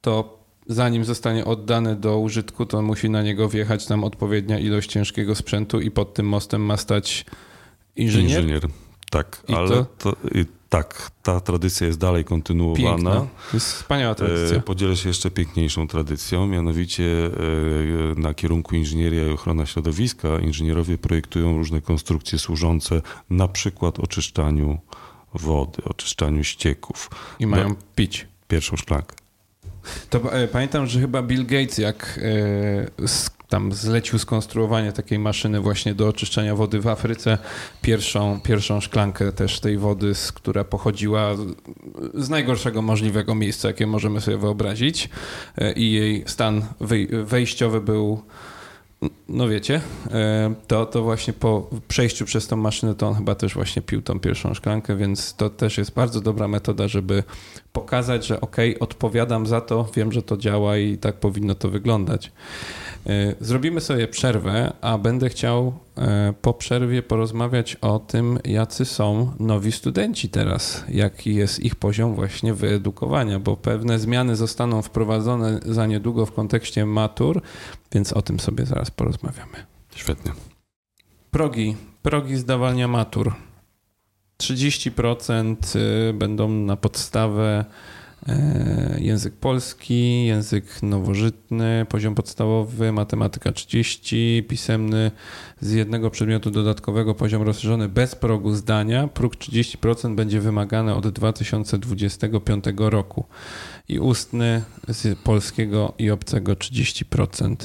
to 0.00 0.37
zanim 0.68 1.04
zostanie 1.04 1.44
oddany 1.44 1.96
do 1.96 2.18
użytku, 2.18 2.66
to 2.66 2.82
musi 2.82 3.10
na 3.10 3.22
niego 3.22 3.48
wjechać 3.48 3.86
tam 3.86 4.04
odpowiednia 4.04 4.58
ilość 4.58 4.90
ciężkiego 4.90 5.34
sprzętu 5.34 5.80
i 5.80 5.90
pod 5.90 6.14
tym 6.14 6.26
mostem 6.28 6.62
ma 6.62 6.76
stać 6.76 7.24
inżynier. 7.96 8.68
Tak, 9.10 9.42
I 9.48 9.54
ale 9.54 9.68
to- 9.68 9.84
to, 9.98 10.16
tak, 10.68 11.10
ta 11.22 11.40
tradycja 11.40 11.86
jest 11.86 11.98
dalej 11.98 12.24
kontynuowana. 12.24 12.94
Piękna. 12.94 13.14
To 13.50 13.56
jest 13.56 13.72
wspaniała 13.72 14.14
tradycja. 14.14 14.56
E, 14.56 14.60
Podzielę 14.60 14.96
się 14.96 15.08
jeszcze 15.08 15.30
piękniejszą 15.30 15.88
tradycją, 15.88 16.46
mianowicie 16.46 17.04
e, 18.16 18.20
na 18.20 18.34
kierunku 18.34 18.76
inżynieria 18.76 19.26
i 19.26 19.30
ochrona 19.30 19.66
środowiska 19.66 20.38
inżynierowie 20.38 20.98
projektują 20.98 21.58
różne 21.58 21.80
konstrukcje 21.80 22.38
służące 22.38 23.02
na 23.30 23.48
przykład 23.48 23.98
oczyszczaniu 24.00 24.78
wody, 25.34 25.84
oczyszczaniu 25.84 26.44
ścieków. 26.44 27.10
I 27.38 27.46
mają 27.46 27.74
pić. 27.96 28.26
Pierwszą 28.48 28.76
szklankę. 28.76 29.16
To 30.10 30.32
e, 30.32 30.48
pamiętam, 30.48 30.86
że 30.86 31.00
chyba 31.00 31.22
Bill 31.22 31.46
Gates, 31.46 31.78
jak 31.78 32.20
e, 32.98 33.04
s, 33.04 33.30
tam 33.48 33.72
zlecił 33.72 34.18
skonstruowanie 34.18 34.92
takiej 34.92 35.18
maszyny 35.18 35.60
właśnie 35.60 35.94
do 35.94 36.08
oczyszczania 36.08 36.54
wody 36.54 36.80
w 36.80 36.86
Afryce, 36.86 37.38
pierwszą, 37.82 38.40
pierwszą 38.40 38.80
szklankę 38.80 39.32
też 39.32 39.60
tej 39.60 39.78
wody, 39.78 40.14
z, 40.14 40.32
która 40.32 40.64
pochodziła 40.64 41.36
z, 41.36 41.40
z 42.14 42.28
najgorszego 42.28 42.82
możliwego 42.82 43.34
miejsca, 43.34 43.68
jakie 43.68 43.86
możemy 43.86 44.20
sobie 44.20 44.38
wyobrazić. 44.38 45.08
E, 45.58 45.72
i 45.72 45.92
jej 45.92 46.24
stan 46.26 46.62
wej, 46.80 47.08
wejściowy 47.24 47.80
był 47.80 48.22
no 49.28 49.48
wiecie, 49.48 49.80
e, 50.10 50.54
to, 50.66 50.86
to 50.86 51.02
właśnie 51.02 51.32
po 51.32 51.70
przejściu 51.88 52.24
przez 52.24 52.46
tą 52.46 52.56
maszynę 52.56 52.94
to 52.94 53.08
on 53.08 53.14
chyba 53.14 53.34
też 53.34 53.54
właśnie 53.54 53.82
pił 53.82 54.02
tą 54.02 54.20
pierwszą 54.20 54.54
szklankę, 54.54 54.96
więc 54.96 55.34
to 55.34 55.50
też 55.50 55.78
jest 55.78 55.94
bardzo 55.94 56.20
dobra 56.20 56.48
metoda, 56.48 56.88
żeby 56.88 57.22
pokazać, 57.72 58.26
że 58.26 58.40
ok, 58.40 58.56
odpowiadam 58.80 59.46
za 59.46 59.60
to, 59.60 59.88
wiem, 59.94 60.12
że 60.12 60.22
to 60.22 60.36
działa 60.36 60.76
i 60.76 60.98
tak 60.98 61.14
powinno 61.20 61.54
to 61.54 61.68
wyglądać. 61.68 62.32
E, 63.06 63.34
Zrobimy 63.40 63.80
sobie 63.80 64.08
przerwę, 64.08 64.72
a 64.80 64.98
będę 64.98 65.28
chciał 65.28 65.72
e, 65.98 66.34
po 66.42 66.54
przerwie 66.54 67.02
porozmawiać 67.02 67.74
o 67.74 67.98
tym, 67.98 68.38
jacy 68.44 68.84
są 68.84 69.32
nowi 69.40 69.72
studenci 69.72 70.28
teraz, 70.28 70.84
jaki 70.88 71.34
jest 71.34 71.60
ich 71.60 71.76
poziom 71.76 72.14
właśnie 72.14 72.54
wyedukowania, 72.54 73.38
bo 73.38 73.56
pewne 73.56 73.98
zmiany 73.98 74.36
zostaną 74.36 74.82
wprowadzone 74.82 75.60
za 75.66 75.86
niedługo 75.86 76.26
w 76.26 76.32
kontekście 76.32 76.86
matur, 76.86 77.42
więc 77.92 78.12
o 78.12 78.22
tym 78.22 78.40
sobie 78.40 78.66
zaraz 78.66 78.90
porozmawiamy. 78.90 79.66
Świetnie. 79.94 80.32
Progi, 81.30 81.76
progi 82.02 82.36
zdawania 82.36 82.88
matur. 82.88 83.34
30% 84.42 85.56
y, 85.76 86.12
będą 86.12 86.48
na 86.48 86.76
podstawę 86.76 87.64
język 88.98 89.34
polski, 89.34 90.26
język 90.26 90.82
nowożytny, 90.82 91.86
poziom 91.88 92.14
podstawowy, 92.14 92.92
matematyka 92.92 93.52
30, 93.52 94.44
pisemny 94.48 95.10
z 95.60 95.72
jednego 95.72 96.10
przedmiotu 96.10 96.50
dodatkowego, 96.50 97.14
poziom 97.14 97.42
rozszerzony 97.42 97.88
bez 97.88 98.14
progu 98.14 98.54
zdania. 98.54 99.08
Próg 99.08 99.36
30% 99.36 100.14
będzie 100.14 100.40
wymagany 100.40 100.94
od 100.94 101.08
2025 101.08 102.64
roku 102.76 103.24
i 103.88 103.98
ustny 103.98 104.62
z 104.88 105.18
polskiego 105.18 105.92
i 105.98 106.10
obcego 106.10 106.52
30%. 106.52 107.56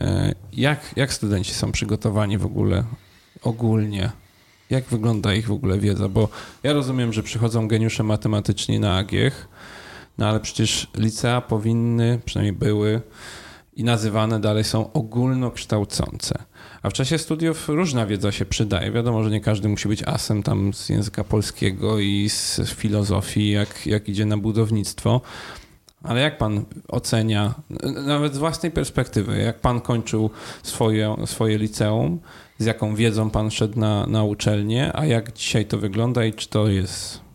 E, 0.00 0.34
Jak, 0.52 0.92
jak 0.96 1.12
studenci 1.12 1.54
są 1.54 1.72
przygotowani 1.72 2.38
w 2.38 2.46
ogóle 2.46 2.84
ogólnie? 3.42 4.10
Jak 4.70 4.84
wygląda 4.84 5.34
ich 5.34 5.46
w 5.46 5.52
ogóle 5.52 5.78
wiedza? 5.78 6.08
Bo 6.08 6.28
ja 6.62 6.72
rozumiem, 6.72 7.12
że 7.12 7.22
przychodzą 7.22 7.68
geniusze 7.68 8.02
matematyczni 8.02 8.80
na 8.80 8.96
AGIEch, 8.96 9.48
no 10.18 10.26
ale 10.26 10.40
przecież 10.40 10.86
licea 10.96 11.40
powinny, 11.40 12.20
przynajmniej 12.24 12.52
były 12.52 13.00
i 13.76 13.84
nazywane 13.84 14.40
dalej 14.40 14.64
są 14.64 14.92
ogólnokształcące. 14.92 16.38
A 16.82 16.90
w 16.90 16.92
czasie 16.92 17.18
studiów 17.18 17.68
różna 17.68 18.06
wiedza 18.06 18.32
się 18.32 18.44
przydaje. 18.44 18.92
Wiadomo, 18.92 19.22
że 19.22 19.30
nie 19.30 19.40
każdy 19.40 19.68
musi 19.68 19.88
być 19.88 20.02
asem 20.02 20.42
tam 20.42 20.74
z 20.74 20.88
języka 20.88 21.24
polskiego 21.24 21.98
i 21.98 22.28
z 22.28 22.60
filozofii, 22.64 23.50
jak, 23.50 23.86
jak 23.86 24.08
idzie 24.08 24.26
na 24.26 24.36
budownictwo. 24.36 25.20
Ale 26.02 26.20
jak 26.20 26.38
pan 26.38 26.64
ocenia, 26.88 27.54
nawet 28.06 28.34
z 28.34 28.38
własnej 28.38 28.72
perspektywy, 28.72 29.38
jak 29.38 29.60
pan 29.60 29.80
kończył 29.80 30.30
swoje, 30.62 31.16
swoje 31.26 31.58
liceum, 31.58 32.20
z 32.58 32.64
jaką 32.64 32.94
wiedzą 32.94 33.30
pan 33.30 33.50
szedł 33.50 33.80
na, 33.80 34.06
na 34.06 34.24
uczelnię, 34.24 34.90
a 34.94 35.06
jak 35.06 35.32
dzisiaj 35.32 35.66
to 35.66 35.78
wygląda 35.78 36.24
i 36.24 36.32
czy 36.32 36.48
to 36.48 36.68
jest 36.68 37.25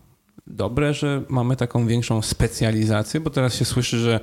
dobre, 0.46 0.94
że 0.94 1.22
mamy 1.28 1.56
taką 1.56 1.86
większą 1.86 2.22
specjalizację, 2.22 3.20
bo 3.20 3.30
teraz 3.30 3.54
się 3.54 3.64
słyszy, 3.64 3.98
że 3.98 4.20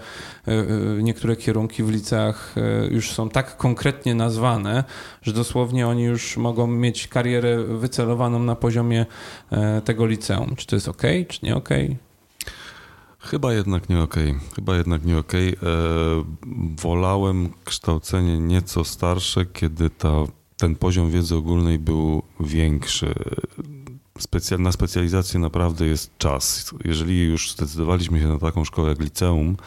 e, 0.47 0.51
e, 0.51 0.65
niektóre 1.03 1.35
kierunki 1.35 1.83
w 1.83 1.89
liceach 1.89 2.55
e, 2.57 2.87
już 2.87 3.11
są 3.11 3.29
tak 3.29 3.57
konkretnie 3.57 4.15
nazwane, 4.15 4.83
że 5.21 5.33
dosłownie 5.33 5.87
oni 5.87 6.03
już 6.03 6.37
mogą 6.37 6.67
mieć 6.67 7.07
karierę 7.07 7.63
wycelowaną 7.63 8.39
na 8.39 8.55
poziomie 8.55 9.05
tego 9.85 10.05
liceum. 10.05 10.55
Czy 10.55 10.67
to 10.67 10.75
jest 10.75 10.87
ok, 10.87 11.01
czy 11.27 11.45
nie 11.45 11.55
ok? 11.55 11.69
Chyba 13.19 13.53
jednak 13.53 13.89
nie 13.89 14.01
okej. 14.01 14.35
Chyba 14.55 14.75
jednak 14.75 15.05
nie. 15.05 15.17
E, 15.17 15.23
wolałem 16.81 17.49
kształcenie 17.65 18.39
nieco 18.39 18.83
starsze, 18.83 19.45
kiedy 19.45 19.89
ta, 19.89 20.13
ten 20.57 20.75
poziom 20.75 21.11
wiedzy 21.11 21.35
ogólnej 21.35 21.79
był 21.79 22.23
większy. 22.39 23.13
Specja- 24.19 24.57
na 24.59 24.71
specjalizację 24.71 25.39
naprawdę 25.39 25.85
jest 25.85 26.17
czas. 26.17 26.73
Jeżeli 26.85 27.23
już 27.23 27.51
zdecydowaliśmy 27.51 28.19
się 28.19 28.27
na 28.27 28.39
taką 28.39 28.65
szkołę 28.65 28.89
jak 28.89 28.99
liceum, 28.99 29.57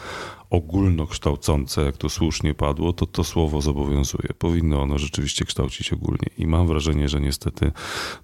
ogólnokształcące, 0.49 1.81
jak 1.85 1.97
to 1.97 2.09
słusznie 2.09 2.53
padło, 2.53 2.93
to 2.93 3.05
to 3.05 3.23
słowo 3.23 3.61
zobowiązuje. 3.61 4.29
Powinno 4.37 4.81
ono 4.81 4.97
rzeczywiście 4.97 5.45
kształcić 5.45 5.93
ogólnie. 5.93 6.29
I 6.37 6.47
mam 6.47 6.67
wrażenie, 6.67 7.09
że 7.09 7.19
niestety 7.21 7.71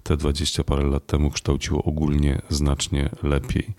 te 0.03 0.17
20 0.17 0.63
parę 0.63 0.83
lat 0.83 1.05
temu 1.05 1.31
kształciło 1.31 1.83
ogólnie 1.83 2.41
znacznie 2.49 3.09
lepiej. 3.23 3.73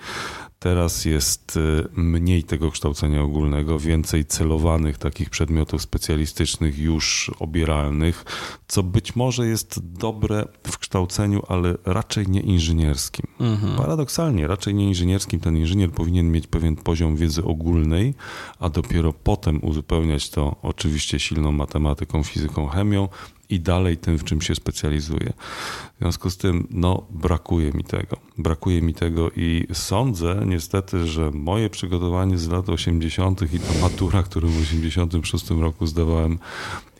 Teraz 0.62 1.04
jest 1.04 1.56
y, 1.56 1.88
mniej 1.92 2.44
tego 2.44 2.70
kształcenia 2.70 3.22
ogólnego, 3.22 3.78
więcej 3.78 4.24
celowanych 4.24 4.98
takich 4.98 5.30
przedmiotów 5.30 5.82
specjalistycznych 5.82 6.78
już 6.78 7.30
obieralnych, 7.38 8.24
co 8.68 8.82
być 8.82 9.16
może 9.16 9.46
jest 9.46 9.92
dobre 9.92 10.44
w 10.66 10.78
kształceniu, 10.78 11.42
ale 11.48 11.76
raczej 11.84 12.28
nie 12.28 12.40
inżynierskim. 12.40 13.26
Paradoksalnie, 13.76 14.46
raczej 14.46 14.74
nie 14.74 14.84
inżynierskim. 14.84 15.40
Ten 15.40 15.56
inżynier 15.56 15.90
powinien 15.90 16.32
mieć 16.32 16.46
pewien 16.46 16.76
poziom 16.76 17.16
wiedzy 17.16 17.44
ogólnej, 17.44 18.14
a 18.58 18.68
dopiero 18.68 19.12
potem 19.12 19.64
uzupełniać 19.64 20.30
to 20.30 20.56
oczywiście 20.62 21.20
silną 21.20 21.52
matematyką, 21.52 22.22
fizyką, 22.22 22.66
chemią 22.66 23.08
i 23.51 23.61
dalej 23.61 23.96
tym, 23.96 24.18
w 24.18 24.24
czym 24.24 24.40
się 24.40 24.55
specjalizuje. 24.55 25.32
W 25.96 25.98
związku 26.01 26.30
z 26.30 26.36
tym, 26.36 26.66
no, 26.70 27.07
brakuje 27.11 27.72
mi 27.72 27.84
tego. 27.84 28.16
Brakuje 28.38 28.82
mi 28.82 28.94
tego 28.94 29.30
i 29.30 29.66
sądzę 29.72 30.42
niestety, 30.46 31.07
że 31.07 31.30
moje 31.30 31.70
przygotowanie 31.70 32.38
z 32.38 32.48
lat 32.48 32.68
80. 32.68 33.55
i 33.55 33.59
ta 33.59 33.80
matura, 33.80 34.22
którą 34.22 34.48
w 34.48 34.61
86 34.62 35.51
roku 35.51 35.86
zdawałem, 35.86 36.38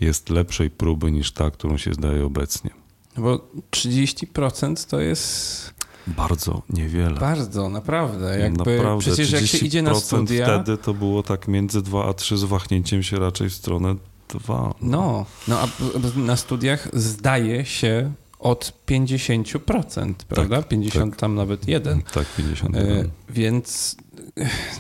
jest 0.01 0.31
lepszej 0.31 0.71
próby 0.71 1.13
niż 1.13 1.33
ta, 1.33 1.51
którą 1.51 1.77
się 1.77 1.95
zdaje 1.95 2.25
obecnie. 2.27 2.71
Bo 3.17 3.49
30% 3.71 4.91
to 4.91 5.01
jest 5.01 5.75
Bardzo 6.07 6.63
niewiele. 6.71 7.21
bardzo, 7.21 7.69
naprawdę. 7.69 8.39
Jakby, 8.39 8.59
Naprawdę, 8.59 8.99
przecież 9.01 9.31
jak 9.33 9.47
się 9.47 9.59
idzie 9.59 9.83
na 9.83 9.93
30% 9.93 10.01
studia, 10.01 10.45
wtedy 10.45 10.79
to 10.79 10.95
było 10.95 11.23
tak 11.23 11.49
między 11.49 11.83
2 11.83 12.09
a 12.09 12.15
3 12.15 12.39
z 12.39 12.45
wahnięciem 12.45 13.03
się 13.03 13.19
raczej 13.19 13.49
w 13.51 13.55
stronę 13.55 13.95
dwa. 14.33 14.75
No, 14.81 15.27
no 15.49 15.59
a 15.61 15.69
na 16.17 16.37
studiach 16.37 16.89
zdaje 16.93 17.65
się 17.65 18.13
od 18.39 18.73
50%, 18.87 20.15
prawda? 20.29 20.57
Tak, 20.57 20.69
50 20.69 21.13
tak. 21.13 21.21
tam 21.21 21.35
nawet 21.35 21.69
jeden. 21.69 22.03
Tak, 22.03 22.27
50. 22.37 22.77
E, 22.77 23.05
więc 23.29 23.97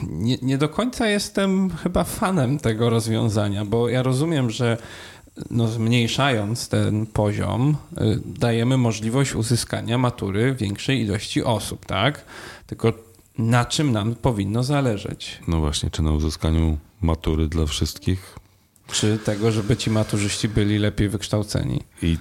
nie, 0.08 0.38
nie 0.42 0.58
do 0.58 0.68
końca 0.68 1.08
jestem 1.08 1.70
chyba 1.70 2.04
fanem 2.04 2.58
tego 2.58 2.90
rozwiązania, 2.90 3.64
bo 3.64 3.88
ja 3.88 4.02
rozumiem, 4.02 4.50
że 4.50 4.76
no, 5.50 5.68
zmniejszając 5.68 6.68
ten 6.68 7.06
poziom, 7.06 7.76
y, 7.92 8.20
dajemy 8.24 8.76
możliwość 8.76 9.34
uzyskania 9.34 9.98
matury 9.98 10.54
większej 10.54 11.00
ilości 11.00 11.44
osób, 11.44 11.86
tak? 11.86 12.24
Tylko 12.66 12.92
na 13.38 13.64
czym 13.64 13.92
nam 13.92 14.14
powinno 14.14 14.62
zależeć? 14.64 15.38
No 15.48 15.60
właśnie, 15.60 15.90
czy 15.90 16.02
na 16.02 16.12
uzyskaniu 16.12 16.78
matury 17.00 17.48
dla 17.48 17.66
wszystkich? 17.66 18.36
Czy 18.92 19.18
tego, 19.18 19.52
żeby 19.52 19.76
ci 19.76 19.90
maturzyści 19.90 20.48
byli 20.48 20.78
lepiej 20.78 21.08
wykształceni. 21.08 21.80
I 22.02 22.16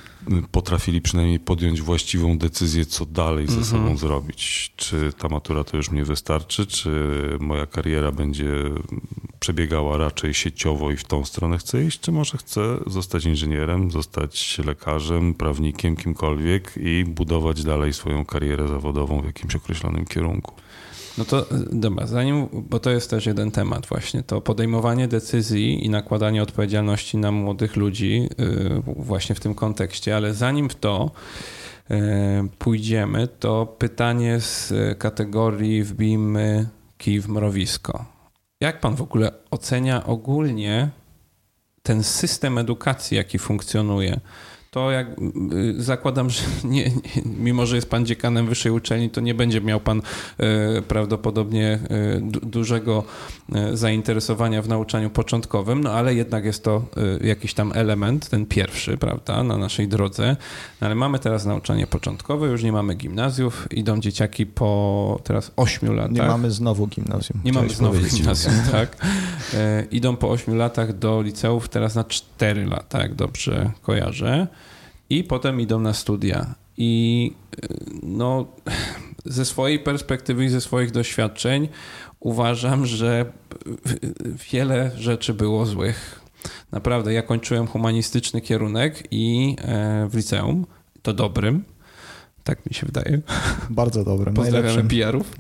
potrafili 0.52 1.02
przynajmniej 1.02 1.40
podjąć 1.40 1.82
właściwą 1.82 2.38
decyzję, 2.38 2.86
co 2.86 3.06
dalej 3.06 3.48
ze 3.48 3.66
sobą 3.66 3.80
mhm. 3.80 3.98
zrobić. 3.98 4.74
Czy 4.76 5.14
ta 5.18 5.30
matura 5.30 5.64
to 5.64 5.78
już 5.78 5.92
mnie 5.92 6.06
wystarczy, 6.06 6.66
czy 6.66 6.90
moja 7.40 7.66
kariera 7.66 8.12
będzie 8.12 8.46
przebiegała 9.40 9.98
raczej 9.98 10.34
sieciowo 10.34 10.92
i 10.92 10.98
w 10.98 11.04
tą 11.04 11.26
stronę 11.26 11.58
chcę 11.58 11.84
iść, 11.84 12.00
czy 12.00 12.12
może 12.12 12.38
chcę 12.38 12.78
zostać 12.88 13.26
inżynierem, 13.26 13.92
zostać 13.92 14.58
lekarzem, 14.66 15.34
prawnikiem, 15.34 15.96
kimkolwiek 15.96 16.74
i 16.78 17.06
budować 17.08 17.64
dalej 17.64 17.94
swoją 17.94 18.26
karierę 18.26 18.68
zawodową 18.68 19.22
w 19.22 19.26
jakimś 19.26 19.56
określonym 19.56 20.06
kierunku. 20.06 20.54
No 21.20 21.26
to 21.26 21.46
dobra, 21.72 22.08
zanim, 22.08 22.48
bo 22.54 22.80
to 22.80 22.90
jest 22.90 23.10
też 23.10 23.26
jeden 23.26 23.52
temat 23.52 23.86
właśnie, 23.86 24.24
to 24.24 24.42
podejmowanie 24.42 25.08
decyzji 25.08 25.86
i 25.86 25.90
nakładanie 25.90 26.44
odpowiedzialności 26.44 27.18
na 27.18 27.32
młodych 27.32 27.76
ludzi 27.76 28.30
y, 28.40 28.82
właśnie 28.86 29.36
w 29.36 29.40
tym 29.40 29.56
kontekście, 29.56 30.16
ale 30.16 30.34
zanim 30.34 30.70
w 30.70 30.76
to 30.76 31.12
y, 31.92 31.96
pójdziemy, 32.60 33.28
to 33.28 33.66
pytanie 33.66 34.40
z 34.40 34.74
kategorii 35.00 35.84
wbijmy 35.84 36.68
kij 36.98 37.20
w 37.20 37.30
mrowisko. 37.30 38.06
Jak 38.62 38.80
pan 38.80 38.96
w 38.96 39.02
ogóle 39.02 39.32
ocenia 39.52 40.06
ogólnie 40.06 40.90
ten 41.84 42.04
system 42.04 42.58
edukacji, 42.58 43.18
jaki 43.18 43.40
funkcjonuje? 43.40 44.20
To 44.72 44.92
jak 44.92 45.08
y, 45.54 45.84
zakładam, 45.84 46.30
że 46.30 46.42
nie, 46.64 46.84
nie, 46.84 47.22
mimo, 47.26 47.66
że 47.66 47.76
jest 47.76 47.90
pan 47.90 48.06
dziekanem 48.06 48.48
wyższej 48.48 48.72
uczelni, 48.72 49.10
to 49.10 49.22
nie 49.22 49.34
będzie 49.34 49.62
miał 49.62 49.80
pan 49.80 50.02
e, 50.38 50.82
prawdopodobnie 50.82 51.68
e, 51.68 51.80
dużego 52.44 53.04
zainteresowania 53.74 54.62
w 54.62 54.68
nauczaniu 54.68 55.10
początkowym, 55.10 55.84
no 55.84 55.92
ale 55.92 56.16
jednak 56.16 56.46
jest 56.46 56.64
to 56.64 56.84
jakiś 57.22 57.54
tam 57.54 57.72
element, 57.76 58.30
ten 58.30 58.46
pierwszy, 58.46 58.98
prawda, 58.98 59.44
na 59.44 59.58
naszej 59.58 59.88
drodze. 59.88 60.36
No, 60.82 60.88
ale 60.88 60.96
mamy 60.96 61.20
teraz 61.20 61.46
nauczanie 61.46 61.88
początkowe, 61.88 62.48
już 62.48 62.64
nie 62.64 62.72
mamy 62.72 62.96
gimnazjów, 62.96 63.68
idą 63.72 64.00
dzieciaki 64.00 64.46
po 64.46 65.20
teraz 65.24 65.52
ośmiu 65.56 65.94
latach. 65.94 66.12
Nie 66.12 66.22
mamy 66.22 66.52
znowu 66.52 66.88
gimnazjum. 66.88 67.42
Nie 67.46 67.54
mamy 67.54 67.70
znowu 67.70 68.00
gimnazjum, 68.00 68.54
tak. 68.72 68.98
idą 69.92 70.16
po 70.16 70.30
ośmiu 70.30 70.56
latach 70.56 70.98
do 70.98 71.22
liceów 71.22 71.70
teraz 71.70 71.96
na 71.96 72.04
cztery 72.04 72.66
lata, 72.66 73.02
jak 73.02 73.16
dobrze 73.16 73.72
kojarzę 73.82 74.48
i 75.10 75.24
potem 75.24 75.62
idą 75.62 75.80
na 75.80 75.94
studia. 75.94 76.56
I 76.78 77.34
no, 78.04 78.46
ze 79.26 79.46
swojej 79.46 79.80
perspektywy 79.80 80.46
i 80.46 80.50
ze 80.50 80.62
swoich 80.62 80.92
doświadczeń 80.92 81.68
uważam, 82.20 82.86
że 82.86 83.26
wiele 84.52 84.92
rzeczy 84.96 85.34
było 85.34 85.66
złych. 85.66 86.22
Naprawdę, 86.72 87.14
ja 87.14 87.22
kończyłem 87.22 87.68
humanistyczny 87.68 88.42
kierunek 88.42 89.04
i 89.12 89.56
e, 89.62 90.08
w 90.10 90.16
liceum, 90.16 90.66
to 91.02 91.14
dobrym, 91.14 91.64
tak 92.50 92.66
mi 92.66 92.74
się 92.74 92.86
wydaje. 92.86 93.22
Bardzo 93.70 94.04
dobrym, 94.04 94.34
Pozdrawiamy 94.34 94.84
PR-ów. 94.84 95.32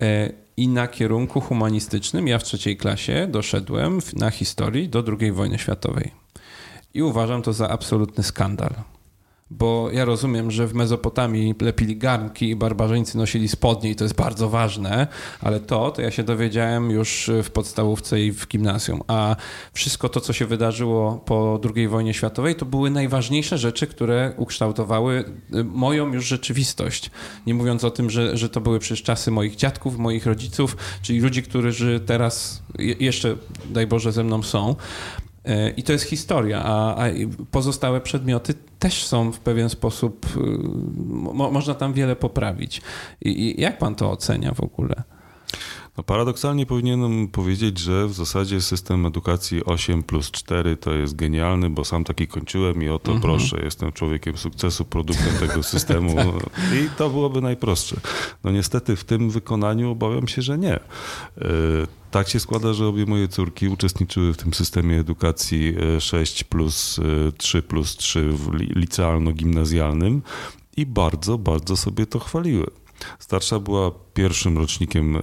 E, 0.00 0.30
I 0.56 0.68
na 0.68 0.88
kierunku 0.88 1.40
humanistycznym 1.40 2.28
ja 2.28 2.38
w 2.38 2.44
trzeciej 2.44 2.76
klasie 2.76 3.28
doszedłem 3.30 3.98
na 4.16 4.30
historii 4.30 4.88
do 4.88 5.04
II 5.20 5.32
wojny 5.32 5.58
światowej. 5.58 6.10
I 6.94 7.02
uważam 7.02 7.42
to 7.42 7.52
za 7.52 7.68
absolutny 7.68 8.24
skandal. 8.24 8.70
Bo 9.50 9.90
ja 9.92 10.04
rozumiem, 10.04 10.50
że 10.50 10.66
w 10.66 10.74
Mezopotamii 10.74 11.54
lepili 11.60 11.96
garnki 11.96 12.50
i 12.50 12.56
barbarzyńcy 12.56 13.18
nosili 13.18 13.48
spodnie 13.48 13.90
i 13.90 13.96
to 13.96 14.04
jest 14.04 14.16
bardzo 14.16 14.48
ważne, 14.48 15.06
ale 15.40 15.60
to, 15.60 15.90
to 15.90 16.02
ja 16.02 16.10
się 16.10 16.22
dowiedziałem 16.22 16.90
już 16.90 17.30
w 17.42 17.50
podstawówce 17.50 18.20
i 18.20 18.32
w 18.32 18.48
gimnazjum. 18.48 19.02
A 19.06 19.36
wszystko 19.72 20.08
to, 20.08 20.20
co 20.20 20.32
się 20.32 20.46
wydarzyło 20.46 21.22
po 21.24 21.60
II 21.74 21.88
wojnie 21.88 22.14
światowej, 22.14 22.54
to 22.54 22.66
były 22.66 22.90
najważniejsze 22.90 23.58
rzeczy, 23.58 23.86
które 23.86 24.32
ukształtowały 24.36 25.24
y, 25.54 25.64
moją 25.64 26.12
już 26.12 26.26
rzeczywistość. 26.26 27.10
Nie 27.46 27.54
mówiąc 27.54 27.84
o 27.84 27.90
tym, 27.90 28.10
że, 28.10 28.36
że 28.36 28.48
to 28.48 28.60
były 28.60 28.78
przecież 28.78 29.02
czasy 29.02 29.30
moich 29.30 29.56
dziadków, 29.56 29.98
moich 29.98 30.26
rodziców, 30.26 30.76
czyli 31.02 31.20
ludzi, 31.20 31.42
którzy 31.42 32.00
teraz 32.00 32.62
jeszcze, 32.78 33.36
daj 33.70 33.86
Boże, 33.86 34.12
ze 34.12 34.24
mną 34.24 34.42
są. 34.42 34.76
E, 35.46 35.70
I 35.70 35.82
to 35.82 35.92
jest 35.92 36.04
historia, 36.04 36.62
a, 36.64 37.04
a, 37.04 37.08
pozostałe 37.50 38.00
przedmioty 38.00 38.54
też 38.78 39.06
są 39.06 39.32
w 39.32 39.40
pewien 39.40 39.68
sposób, 39.68 40.26
y, 40.36 40.40
mo, 41.34 41.50
można 41.50 41.74
tam 41.74 41.92
wiele 41.92 42.16
poprawić. 42.16 42.82
I, 43.20 43.28
I, 43.28 43.60
jak 43.60 43.78
pan 43.78 43.94
to 43.94 44.10
ocenia 44.10 44.54
w 44.54 44.60
ogóle? 44.60 45.02
No 45.96 46.04
paradoksalnie 46.04 46.66
powinienem 46.66 47.28
powiedzieć, 47.28 47.78
że 47.78 48.06
w 48.06 48.12
zasadzie 48.12 48.60
system 48.60 49.06
edukacji 49.06 49.64
8 49.64 50.02
plus 50.02 50.30
4 50.30 50.76
to 50.76 50.92
jest 50.92 51.16
genialny, 51.16 51.70
bo 51.70 51.84
sam 51.84 52.04
taki 52.04 52.26
kończyłem 52.28 52.82
i 52.82 52.88
o 52.88 52.98
to 52.98 53.12
mhm. 53.12 53.20
proszę, 53.20 53.60
jestem 53.64 53.92
człowiekiem 53.92 54.36
sukcesu, 54.36 54.84
produktem 54.84 55.38
tego 55.48 55.62
systemu 55.62 56.14
tak. 56.16 56.50
i 56.74 56.90
to 56.98 57.10
byłoby 57.10 57.40
najprostsze. 57.40 57.96
No 58.44 58.50
niestety 58.50 58.96
w 58.96 59.04
tym 59.04 59.30
wykonaniu 59.30 59.90
obawiam 59.90 60.28
się, 60.28 60.42
że 60.42 60.58
nie. 60.58 60.74
E, 60.74 60.80
tak 62.10 62.28
się 62.28 62.40
składa, 62.40 62.72
że 62.72 62.86
obie 62.86 63.06
moje 63.06 63.28
córki 63.28 63.68
uczestniczyły 63.68 64.32
w 64.32 64.36
tym 64.36 64.54
systemie 64.54 65.00
edukacji 65.00 65.74
6 66.00 66.42
e, 66.42 66.44
plus 66.44 67.00
3 67.38 67.58
e, 67.58 67.62
plus 67.62 67.96
3 67.96 68.28
w 68.28 68.50
licealno-gimnazjalnym 68.52 70.20
i 70.76 70.86
bardzo, 70.86 71.38
bardzo 71.38 71.76
sobie 71.76 72.06
to 72.06 72.18
chwaliły. 72.18 72.66
Starsza 73.18 73.58
była 73.58 73.90
pierwszym 74.14 74.58
rocznikiem 74.58 75.16
e, 75.16 75.20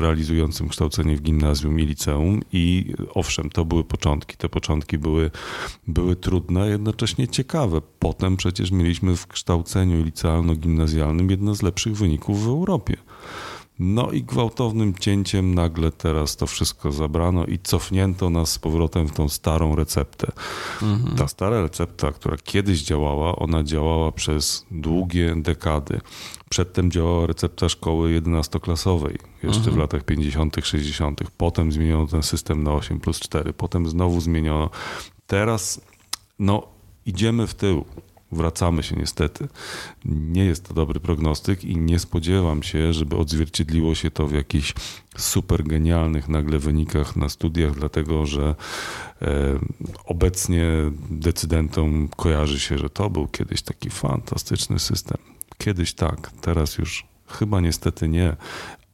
realizującym 0.00 0.68
kształcenie 0.68 1.16
w 1.16 1.22
gimnazjum 1.22 1.80
i 1.80 1.86
liceum 1.86 2.40
i 2.52 2.94
owszem, 3.14 3.50
to 3.50 3.64
były 3.64 3.84
początki. 3.84 4.36
Te 4.36 4.48
początki 4.48 4.98
były, 4.98 5.30
były 5.86 6.16
trudne, 6.16 6.68
jednocześnie 6.68 7.28
ciekawe. 7.28 7.80
Potem 7.98 8.36
przecież 8.36 8.70
mieliśmy 8.70 9.16
w 9.16 9.26
kształceniu 9.26 10.04
licealno-gimnazjalnym 10.04 11.30
jedne 11.30 11.54
z 11.54 11.62
lepszych 11.62 11.96
wyników 11.96 12.44
w 12.44 12.48
Europie. 12.48 12.96
No 13.78 14.10
i 14.10 14.22
gwałtownym 14.22 14.94
cięciem 14.94 15.54
nagle 15.54 15.92
teraz 15.92 16.36
to 16.36 16.46
wszystko 16.46 16.92
zabrano 16.92 17.46
i 17.46 17.58
cofnięto 17.58 18.30
nas 18.30 18.52
z 18.52 18.58
powrotem 18.58 19.08
w 19.08 19.12
tą 19.12 19.28
starą 19.28 19.76
receptę. 19.76 20.32
Mhm. 20.82 21.16
Ta 21.16 21.28
stara 21.28 21.62
recepta, 21.62 22.12
która 22.12 22.36
kiedyś 22.36 22.82
działała, 22.82 23.36
ona 23.36 23.62
działała 23.62 24.12
przez 24.12 24.66
długie 24.70 25.34
dekady. 25.36 26.00
Przedtem 26.48 26.90
działała 26.90 27.26
recepta 27.26 27.68
szkoły 27.68 28.20
11-klasowej, 28.20 29.18
jeszcze 29.42 29.58
mhm. 29.58 29.76
w 29.76 29.78
latach 29.78 30.04
50., 30.04 30.56
60. 30.62 31.20
Potem 31.36 31.72
zmieniono 31.72 32.06
ten 32.06 32.22
system 32.22 32.62
na 32.62 32.72
8 32.72 33.00
plus 33.00 33.20
4, 33.20 33.52
potem 33.52 33.88
znowu 33.88 34.20
zmieniono. 34.20 34.70
Teraz 35.26 35.80
no, 36.38 36.62
idziemy 37.06 37.46
w 37.46 37.54
tył 37.54 37.84
wracamy 38.34 38.82
się 38.82 38.96
niestety. 38.96 39.48
Nie 40.04 40.44
jest 40.44 40.68
to 40.68 40.74
dobry 40.74 41.00
prognostyk 41.00 41.64
i 41.64 41.76
nie 41.76 41.98
spodziewam 41.98 42.62
się, 42.62 42.92
żeby 42.92 43.16
odzwierciedliło 43.16 43.94
się 43.94 44.10
to 44.10 44.26
w 44.26 44.32
jakichś 44.32 44.74
super 45.16 45.64
genialnych 45.64 46.28
nagle 46.28 46.58
wynikach 46.58 47.16
na 47.16 47.28
studiach, 47.28 47.74
dlatego 47.74 48.26
że 48.26 48.54
e, 49.22 49.58
obecnie 50.04 50.64
decydentom 51.10 52.08
kojarzy 52.16 52.60
się, 52.60 52.78
że 52.78 52.90
to 52.90 53.10
był 53.10 53.28
kiedyś 53.28 53.62
taki 53.62 53.90
fantastyczny 53.90 54.78
system. 54.78 55.18
Kiedyś 55.58 55.94
tak, 55.94 56.30
teraz 56.40 56.78
już 56.78 57.06
chyba 57.26 57.60
niestety 57.60 58.08
nie, 58.08 58.36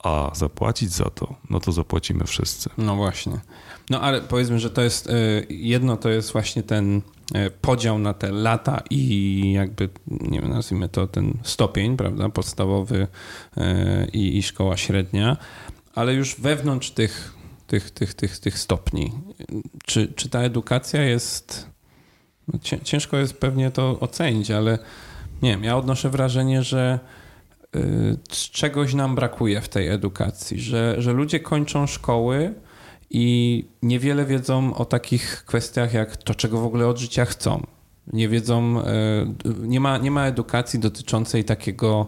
a 0.04 0.30
zapłacić 0.34 0.92
za 0.92 1.04
to, 1.04 1.34
no 1.50 1.60
to 1.60 1.72
zapłacimy 1.72 2.24
wszyscy. 2.24 2.70
No 2.78 2.96
właśnie. 2.96 3.40
No 3.90 4.00
ale 4.00 4.20
powiedzmy, 4.20 4.58
że 4.58 4.70
to 4.70 4.82
jest 4.82 5.06
e, 5.06 5.12
jedno, 5.48 5.96
to 5.96 6.08
jest 6.08 6.32
właśnie 6.32 6.62
ten 6.62 7.02
podział 7.60 7.98
na 7.98 8.14
te 8.14 8.32
lata 8.32 8.82
i 8.90 9.52
jakby, 9.52 9.88
nie 10.06 10.40
wiem, 10.40 10.50
nazwijmy 10.50 10.88
to 10.88 11.06
ten 11.06 11.38
stopień, 11.42 11.96
prawda, 11.96 12.28
podstawowy 12.28 13.06
e, 13.56 14.06
i, 14.12 14.38
i 14.38 14.42
szkoła 14.42 14.76
średnia, 14.76 15.36
ale 15.94 16.14
już 16.14 16.40
wewnątrz 16.40 16.90
tych, 16.90 17.34
tych, 17.66 17.90
tych, 17.90 18.14
tych, 18.14 18.38
tych 18.38 18.58
stopni, 18.58 19.12
czy, 19.86 20.12
czy 20.16 20.28
ta 20.28 20.40
edukacja 20.40 21.02
jest, 21.02 21.70
no 22.48 22.58
ciężko 22.84 23.16
jest 23.16 23.34
pewnie 23.34 23.70
to 23.70 24.00
ocenić, 24.00 24.50
ale 24.50 24.78
nie 25.42 25.50
wiem, 25.50 25.64
ja 25.64 25.76
odnoszę 25.76 26.10
wrażenie, 26.10 26.62
że 26.62 26.98
czegoś 28.52 28.94
nam 28.94 29.14
brakuje 29.14 29.60
w 29.60 29.68
tej 29.68 29.88
edukacji, 29.88 30.60
że, 30.60 30.94
że 30.98 31.12
ludzie 31.12 31.40
kończą 31.40 31.86
szkoły 31.86 32.54
i 33.10 33.64
niewiele 33.82 34.26
wiedzą 34.26 34.74
o 34.74 34.84
takich 34.84 35.44
kwestiach 35.44 35.94
jak 35.94 36.16
to, 36.16 36.34
czego 36.34 36.60
w 36.60 36.64
ogóle 36.64 36.86
od 36.86 36.98
życia 36.98 37.24
chcą. 37.24 37.66
Nie 38.12 38.28
wiedzą, 38.28 38.80
e, 38.80 39.34
nie 39.62 39.80
ma, 39.80 39.98
nie 39.98 40.10
ma 40.10 40.26
edukacji 40.26 40.78
dotyczącej 40.78 41.44
takiego 41.44 42.06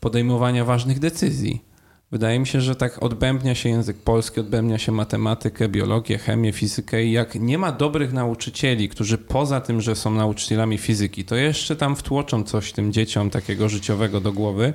podejmowania 0.00 0.64
ważnych 0.64 0.98
decyzji. 0.98 1.68
Wydaje 2.10 2.38
mi 2.38 2.46
się, 2.46 2.60
że 2.60 2.76
tak 2.76 3.02
odbębnia 3.02 3.54
się 3.54 3.68
język 3.68 3.96
polski, 3.96 4.40
odbębnia 4.40 4.78
się 4.78 4.92
matematykę, 4.92 5.68
biologię, 5.68 6.18
chemię, 6.18 6.52
fizykę 6.52 7.04
i 7.04 7.12
jak 7.12 7.34
nie 7.34 7.58
ma 7.58 7.72
dobrych 7.72 8.12
nauczycieli, 8.12 8.88
którzy 8.88 9.18
poza 9.18 9.60
tym, 9.60 9.80
że 9.80 9.96
są 9.96 10.10
nauczycielami 10.10 10.78
fizyki, 10.78 11.24
to 11.24 11.36
jeszcze 11.36 11.76
tam 11.76 11.96
wtłoczą 11.96 12.44
coś 12.44 12.72
tym 12.72 12.92
dzieciom 12.92 13.30
takiego 13.30 13.68
życiowego 13.68 14.20
do 14.20 14.32
głowy, 14.32 14.74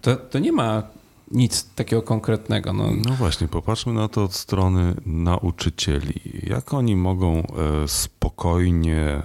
to, 0.00 0.16
to 0.16 0.38
nie 0.38 0.52
ma 0.52 0.82
nic 1.30 1.74
takiego 1.74 2.02
konkretnego. 2.02 2.72
No. 2.72 2.84
no 3.08 3.14
właśnie, 3.14 3.48
popatrzmy 3.48 3.92
na 3.92 4.08
to 4.08 4.24
od 4.24 4.34
strony 4.34 4.94
nauczycieli. 5.06 6.20
Jak 6.42 6.74
oni 6.74 6.96
mogą 6.96 7.38
e, 7.38 7.44
spokojnie 7.88 9.22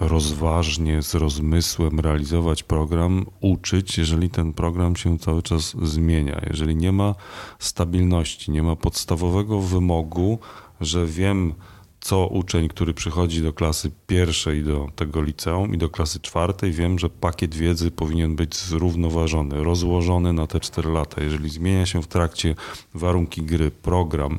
rozważnie, 0.00 1.02
z 1.02 1.14
rozmysłem 1.14 2.00
realizować 2.00 2.62
program, 2.62 3.26
uczyć, 3.40 3.98
jeżeli 3.98 4.30
ten 4.30 4.52
program 4.52 4.96
się 4.96 5.18
cały 5.18 5.42
czas 5.42 5.76
zmienia, 5.82 6.40
jeżeli 6.50 6.76
nie 6.76 6.92
ma 6.92 7.14
stabilności, 7.58 8.50
nie 8.50 8.62
ma 8.62 8.76
podstawowego 8.76 9.60
wymogu, 9.60 10.38
że 10.80 11.06
wiem, 11.06 11.54
co 12.02 12.26
uczeń, 12.26 12.68
który 12.68 12.94
przychodzi 12.94 13.42
do 13.42 13.52
klasy 13.52 13.90
pierwszej, 14.06 14.64
do 14.64 14.88
tego 14.96 15.22
liceum 15.22 15.74
i 15.74 15.78
do 15.78 15.88
klasy 15.88 16.20
czwartej, 16.20 16.72
wiem, 16.72 16.98
że 16.98 17.10
pakiet 17.10 17.54
wiedzy 17.54 17.90
powinien 17.90 18.36
być 18.36 18.56
zrównoważony, 18.56 19.64
rozłożony 19.64 20.32
na 20.32 20.46
te 20.46 20.60
cztery 20.60 20.90
lata. 20.90 21.22
Jeżeli 21.22 21.50
zmienia 21.50 21.86
się 21.86 22.02
w 22.02 22.06
trakcie 22.06 22.54
warunki 22.94 23.42
gry, 23.42 23.70
program, 23.70 24.38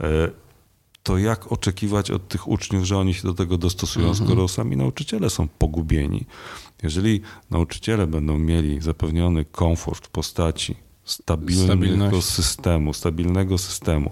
e, 0.00 0.30
to 1.02 1.18
jak 1.18 1.52
oczekiwać 1.52 2.10
od 2.10 2.28
tych 2.28 2.48
uczniów, 2.48 2.84
że 2.84 2.98
oni 2.98 3.14
się 3.14 3.22
do 3.22 3.34
tego 3.34 3.58
dostosują, 3.58 4.08
mhm. 4.08 4.26
skoro 4.26 4.48
sami 4.48 4.76
nauczyciele 4.76 5.30
są 5.30 5.48
pogubieni? 5.48 6.26
Jeżeli 6.82 7.20
nauczyciele 7.50 8.06
będą 8.06 8.38
mieli 8.38 8.80
zapewniony 8.80 9.44
komfort 9.44 10.06
w 10.06 10.10
postaci 10.10 10.76
stabilnego 11.04 12.22
systemu, 12.22 12.92
stabilnego 12.92 13.58
systemu 13.58 14.10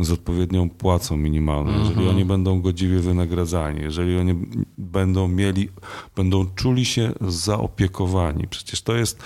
z 0.00 0.10
odpowiednią 0.10 0.70
płacą 0.70 1.16
minimalną, 1.16 1.70
mhm. 1.70 1.88
jeżeli 1.88 2.08
oni 2.08 2.24
będą 2.24 2.60
godziwie 2.60 3.00
wynagradzani, 3.00 3.80
jeżeli 3.80 4.18
oni 4.18 4.34
będą 4.78 5.28
mieli, 5.28 5.68
będą 6.16 6.46
czuli 6.46 6.84
się 6.84 7.12
zaopiekowani. 7.20 8.48
Przecież 8.48 8.82
to 8.82 8.96
jest 8.96 9.22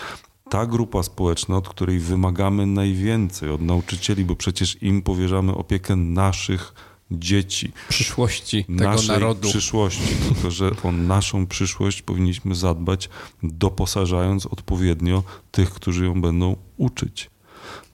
ta 0.51 0.67
grupa 0.67 1.03
społeczna, 1.03 1.57
od 1.57 1.69
której 1.69 1.99
wymagamy 1.99 2.67
najwięcej 2.67 3.51
od 3.51 3.61
nauczycieli, 3.61 4.25
bo 4.25 4.37
przecież 4.37 4.83
im 4.83 5.03
powierzamy 5.03 5.55
opiekę 5.55 5.97
naszych 5.97 6.75
dzieci. 7.11 7.73
Przyszłości 7.89 8.65
tego 8.65 9.03
narodu. 9.09 9.49
przyszłości, 9.49 10.15
tylko 10.29 10.51
że 10.51 10.71
o 10.83 10.93
naszą 10.93 11.47
przyszłość 11.47 12.03
powinniśmy 12.03 12.55
zadbać, 12.55 13.09
doposażając 13.43 14.47
odpowiednio 14.47 15.23
tych, 15.51 15.71
którzy 15.71 16.05
ją 16.05 16.21
będą 16.21 16.57
uczyć. 16.77 17.31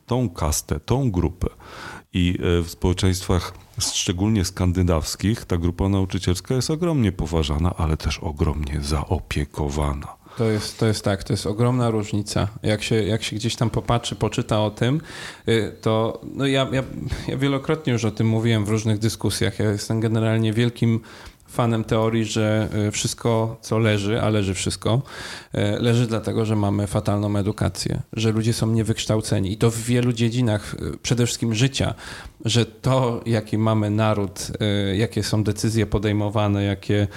Tą 0.06 0.28
kastę, 0.28 0.80
tą 0.80 1.10
grupę. 1.10 1.48
I 2.12 2.38
e, 2.58 2.62
w 2.62 2.70
społeczeństwach 2.70 3.54
szczególnie 3.80 4.44
skandynawskich 4.44 5.44
ta 5.44 5.56
grupa 5.56 5.88
nauczycielska 5.88 6.54
jest 6.54 6.70
ogromnie 6.70 7.12
poważana, 7.12 7.74
ale 7.76 7.96
też 7.96 8.18
ogromnie 8.18 8.80
zaopiekowana. 8.82 10.23
To 10.38 10.44
jest, 10.44 10.78
to 10.78 10.86
jest 10.86 11.04
tak, 11.04 11.24
to 11.24 11.32
jest 11.32 11.46
ogromna 11.46 11.90
różnica. 11.90 12.48
Jak 12.62 12.82
się, 12.82 13.02
jak 13.02 13.22
się 13.22 13.36
gdzieś 13.36 13.56
tam 13.56 13.70
popatrzy, 13.70 14.16
poczyta 14.16 14.60
o 14.60 14.70
tym, 14.70 15.00
y, 15.48 15.72
to 15.80 16.20
no 16.34 16.46
ja, 16.46 16.68
ja, 16.72 16.82
ja 17.28 17.36
wielokrotnie 17.36 17.92
już 17.92 18.04
o 18.04 18.10
tym 18.10 18.26
mówiłem 18.26 18.64
w 18.64 18.68
różnych 18.68 18.98
dyskusjach. 18.98 19.58
Ja 19.58 19.70
jestem 19.70 20.00
generalnie 20.00 20.52
wielkim 20.52 21.00
fanem 21.48 21.84
teorii, 21.84 22.24
że 22.24 22.68
y, 22.88 22.90
wszystko, 22.90 23.56
co 23.60 23.78
leży, 23.78 24.22
a 24.22 24.28
leży 24.28 24.54
wszystko, 24.54 25.02
y, 25.54 25.58
leży 25.80 26.06
dlatego, 26.06 26.44
że 26.44 26.56
mamy 26.56 26.86
fatalną 26.86 27.36
edukację, 27.36 28.02
że 28.12 28.32
ludzie 28.32 28.52
są 28.52 28.66
niewykształceni 28.66 29.52
i 29.52 29.56
to 29.56 29.70
w 29.70 29.78
wielu 29.78 30.12
dziedzinach, 30.12 30.76
przede 31.02 31.26
wszystkim 31.26 31.54
życia, 31.54 31.94
że 32.44 32.66
to, 32.66 33.20
jaki 33.26 33.58
mamy 33.58 33.90
naród, 33.90 34.48
jakie 34.94 35.22
są 35.22 35.44
decyzje 35.44 35.86
podejmowane, 35.86 36.64
jakie 36.64 37.08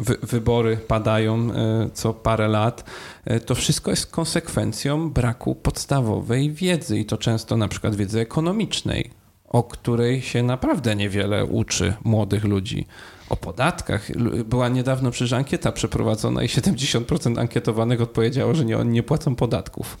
wy, 0.00 0.16
wybory 0.22 0.76
padają 0.76 1.52
e, 1.52 1.90
co 1.94 2.14
parę 2.14 2.48
lat, 2.48 2.84
e, 3.24 3.40
to 3.40 3.54
wszystko 3.54 3.90
jest 3.90 4.06
konsekwencją 4.06 5.10
braku 5.10 5.54
podstawowej 5.54 6.52
wiedzy 6.52 6.98
i 6.98 7.04
to 7.04 7.18
często 7.18 7.56
na 7.56 7.68
przykład 7.68 7.96
wiedzy 7.96 8.20
ekonomicznej, 8.20 9.10
o 9.48 9.62
której 9.62 10.22
się 10.22 10.42
naprawdę 10.42 10.96
niewiele 10.96 11.44
uczy 11.44 11.94
młodych 12.04 12.44
ludzi. 12.44 12.86
O 13.32 13.36
podatkach. 13.36 14.08
Była 14.44 14.68
niedawno 14.68 15.10
przecież 15.10 15.32
ankieta 15.32 15.72
przeprowadzona 15.72 16.42
i 16.42 16.46
70% 16.46 17.40
ankietowanych 17.40 18.00
odpowiedziało, 18.00 18.54
że 18.54 18.64
nie, 18.64 18.78
oni 18.78 18.90
nie 18.90 19.02
płacą 19.02 19.34
podatków. 19.34 19.98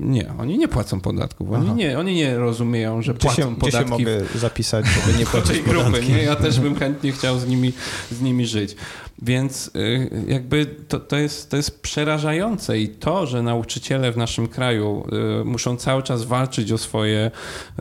Nie, 0.00 0.32
oni 0.38 0.58
nie 0.58 0.68
płacą 0.68 1.00
podatków. 1.00 1.52
Oni, 1.52 1.70
nie, 1.70 1.98
oni 1.98 2.14
nie 2.14 2.38
rozumieją, 2.38 3.02
że 3.02 3.14
gdzie 3.14 3.20
płacą 3.20 3.42
się, 3.42 3.56
podatki. 3.56 3.68
Gdzie 3.68 3.84
się 3.84 3.90
mogę 3.90 4.38
zapisać, 4.38 4.86
żeby 4.86 5.18
nie 5.18 5.26
płacić 5.26 5.60
grupy. 5.60 6.02
Nie? 6.08 6.22
Ja 6.22 6.36
też 6.36 6.60
bym 6.60 6.74
chętnie 6.74 7.12
chciał 7.12 7.38
z 7.38 7.46
nimi, 7.46 7.72
z 8.12 8.20
nimi 8.20 8.46
żyć. 8.46 8.76
Więc 9.22 9.70
y, 9.76 10.10
jakby 10.28 10.66
to, 10.88 11.00
to, 11.00 11.16
jest, 11.16 11.50
to 11.50 11.56
jest 11.56 11.82
przerażające 11.82 12.78
i 12.78 12.88
to, 12.88 13.26
że 13.26 13.42
nauczyciele 13.42 14.12
w 14.12 14.16
naszym 14.16 14.48
kraju 14.48 15.06
y, 15.40 15.44
muszą 15.44 15.76
cały 15.76 16.02
czas 16.02 16.24
walczyć 16.24 16.72
o 16.72 16.78
swoje 16.78 17.30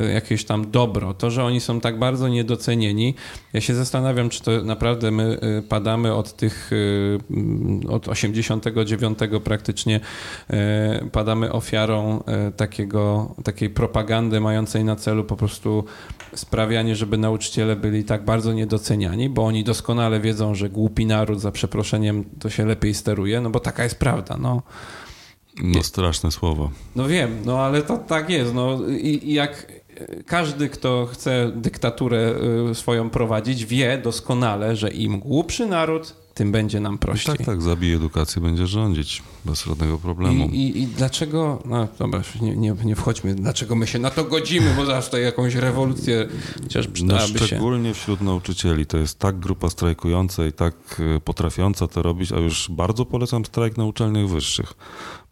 y, 0.02 0.12
jakieś 0.12 0.46
tam 0.46 0.72
dobro, 0.72 1.14
to, 1.14 1.32
że 1.32 1.44
oni 1.44 1.62
są 1.62 1.82
tak 1.82 2.00
bardzo 2.00 2.28
niedocenieni, 2.28 3.16
ja 3.54 3.62
się 3.62 3.76
zastanawiam, 3.76 4.30
czy 4.30 4.44
to 4.44 4.52
naprawdę 4.64 5.12
my 5.12 5.40
padamy 5.70 6.14
od 6.14 6.36
tych, 6.36 6.72
od 7.90 8.08
89 8.08 9.20
praktycznie 9.44 10.00
padamy 11.12 11.52
ofiarą 11.52 12.24
takiego, 12.58 13.36
takiej 13.44 13.70
propagandy 13.70 14.40
mającej 14.40 14.84
na 14.84 14.96
celu 14.96 15.24
po 15.24 15.36
prostu 15.36 15.84
sprawianie, 16.36 16.96
żeby 16.96 17.18
nauczyciele 17.18 17.76
byli 17.76 18.04
tak 18.04 18.26
bardzo 18.26 18.54
niedoceniani, 18.54 19.30
bo 19.30 19.46
oni 19.46 19.64
doskonale 19.64 20.20
wiedzą, 20.20 20.56
że 20.56 20.70
głupi 20.70 21.06
naród 21.06 21.25
naród, 21.26 21.40
za 21.40 21.52
przeproszeniem, 21.52 22.24
to 22.40 22.50
się 22.50 22.66
lepiej 22.66 22.94
steruje, 22.94 23.42
no 23.42 23.50
bo 23.50 23.60
taka 23.60 23.84
jest 23.84 24.00
prawda, 24.00 24.38
no. 24.38 24.62
No 25.64 25.84
straszne 25.84 26.32
słowo. 26.32 26.72
No 26.96 27.08
wiem, 27.08 27.38
no 27.46 27.60
ale 27.60 27.82
to 27.82 27.98
tak 27.98 28.30
jest, 28.30 28.54
no 28.54 28.80
i, 28.88 29.30
i 29.30 29.34
jak 29.34 29.72
każdy, 30.26 30.70
kto 30.70 31.06
chce 31.06 31.52
dyktaturę 31.56 32.34
y, 32.72 32.76
swoją 32.76 33.10
prowadzić, 33.10 33.66
wie 33.66 33.98
doskonale, 33.98 34.76
że 34.76 34.90
im 34.90 35.20
głupszy 35.20 35.66
naród, 35.66 36.16
tym 36.36 36.52
będzie 36.52 36.80
nam 36.80 36.98
prościej. 36.98 37.38
Tak, 37.38 37.46
tak, 37.46 37.62
zabij 37.62 37.94
edukację, 37.94 38.42
będzie 38.42 38.68
rządzić 38.68 39.24
bez 39.46 39.64
żadnego 39.64 39.98
problemu. 39.98 40.46
I, 40.46 40.56
i, 40.56 40.82
i 40.82 40.88
dlaczego, 40.88 41.64
no 41.66 41.88
dobra, 42.00 42.22
nie, 42.42 42.56
nie, 42.56 42.76
nie, 42.86 42.96
wchodźmy, 42.96 43.36
dlaczego 43.36 43.76
my 43.76 43.88
się 43.88 44.00
na 44.00 44.10
to 44.10 44.24
godzimy, 44.24 44.74
bo 44.76 44.86
zaraz 44.86 45.06
tutaj 45.06 45.24
jakąś 45.24 45.56
rewolucję 45.56 46.28
chociaż 46.64 46.88
przydałaby 46.88 47.40
no, 47.40 47.46
szczególnie 47.46 47.90
się. 47.90 47.94
wśród 47.94 48.22
nauczycieli. 48.22 48.86
To 48.86 48.98
jest 48.98 49.20
tak 49.20 49.40
grupa 49.40 49.70
strajkująca 49.70 50.46
i 50.46 50.52
tak 50.52 51.02
e, 51.16 51.20
potrafiąca 51.20 51.88
to 51.88 52.02
robić, 52.02 52.32
a 52.32 52.40
już 52.40 52.72
bardzo 52.72 53.06
polecam 53.06 53.46
strajk 53.46 53.78
na 53.78 53.86
uczelniach 53.86 54.28
wyższych. 54.28 54.74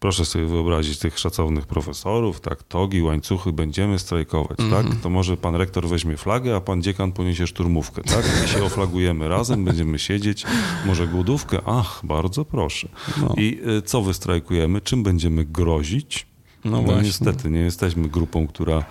Proszę 0.04 0.26
sobie 0.26 0.45
wyobrazić 0.45 0.99
tych 0.99 1.20
szacownych 1.20 1.66
profesorów, 1.66 2.41
tak, 2.41 2.64
togi, 2.64 3.01
łańcuchy, 3.01 3.54
będziemy 3.54 3.99
strajkować, 3.99 4.60
mm 4.60 4.72
-hmm. 4.72 4.89
tak? 4.89 5.01
To 5.01 5.10
może 5.10 5.38
pan 5.38 5.56
rektor 5.56 5.88
weźmie 5.88 6.18
flagę, 6.18 6.56
a 6.56 6.62
pan 6.62 6.82
dziekan 6.82 7.12
poniesie 7.12 7.47
szturmówkę, 7.47 8.01
tak? 8.01 8.26
I 8.45 8.47
się 8.47 8.64
oflagujemy 8.64 9.28
razem, 9.28 9.66
będziemy 9.66 9.99
siedzieć, 9.99 10.43
może 10.86 11.08
głodówkę? 11.08 11.60
Ach, 11.66 12.01
bardzo 12.04 12.45
proszę. 12.45 12.88
No. 13.22 13.34
I 13.38 13.62
y, 13.78 13.82
co 13.82 14.01
wystrajkujemy? 14.01 14.82
Czym 14.82 15.04
będziemy 15.04 15.45
grozić? 15.45 16.26
No, 16.66 16.82
no 16.82 17.01
niestety, 17.01 17.49
nie 17.49 17.60
jesteśmy 17.60 18.10
grupą, 18.10 18.47
która 18.47 18.86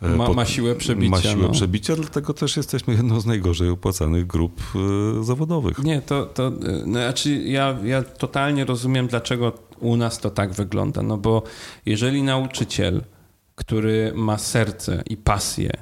ma, 0.00 0.32
ma, 0.32 0.44
siłę 0.44 0.74
przebicia. 0.74 1.10
Ma 1.10 1.22
siłę 1.22 1.42
no. 1.42 1.48
przebicia, 1.48 1.96
dlatego 1.96 2.34
też 2.34 2.56
jesteśmy 2.56 2.94
jedną 2.94 3.20
z 3.20 3.26
najgorzej 3.26 3.68
opłacanych 3.68 4.26
grup 4.26 4.62
y, 5.20 5.24
zawodowych. 5.24 5.78
Nie, 5.78 6.02
to, 6.02 6.26
to 6.26 6.50
no, 6.86 7.00
znaczy 7.00 7.30
ja, 7.30 7.78
ja 7.84 8.02
totalnie 8.02 8.64
rozumiem, 8.64 9.06
dlaczego 9.06 9.52
u 9.80 9.96
nas 9.96 10.18
to 10.18 10.30
tak 10.30 10.52
wygląda. 10.52 11.02
No 11.02 11.16
bo 11.16 11.42
jeżeli 11.86 12.22
nauczyciel, 12.22 13.02
który 13.54 14.12
ma 14.14 14.38
serce 14.38 15.02
i 15.10 15.16
pasję 15.16 15.72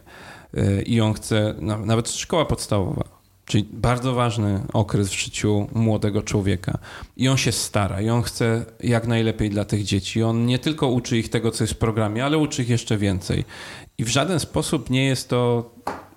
y, 0.55 0.83
i 0.87 1.01
on 1.01 1.15
chce, 1.15 1.55
nawet 1.61 2.11
szkoła 2.11 2.45
podstawowa, 2.45 3.14
Czyli 3.47 3.65
bardzo 3.73 4.15
ważny 4.15 4.61
okres 4.73 5.09
w 5.09 5.25
życiu 5.25 5.67
młodego 5.75 6.23
człowieka. 6.23 6.79
I 7.17 7.29
on 7.29 7.37
się 7.37 7.53
stara, 7.53 8.01
i 8.01 8.09
on 8.09 8.23
chce 8.23 8.65
jak 8.81 9.07
najlepiej 9.07 9.51
dla 9.51 9.65
tych 9.65 9.85
dzieci. 9.85 10.23
On 10.23 10.47
nie 10.47 10.59
tylko 10.59 10.89
uczy 10.89 11.19
ich 11.19 11.29
tego, 11.29 11.51
co 11.51 11.65
jest 11.65 11.75
w 11.75 11.79
programie, 11.79 12.25
ale 12.25 12.39
uczy 12.39 12.63
ich 12.63 12.69
jeszcze 12.69 12.99
więcej. 12.99 13.45
I 13.99 14.05
w 14.05 14.09
żaden 14.09 14.41
sposób 14.41 14.91
nie 14.91 15.05
jest 15.05 15.29
to 15.29 15.71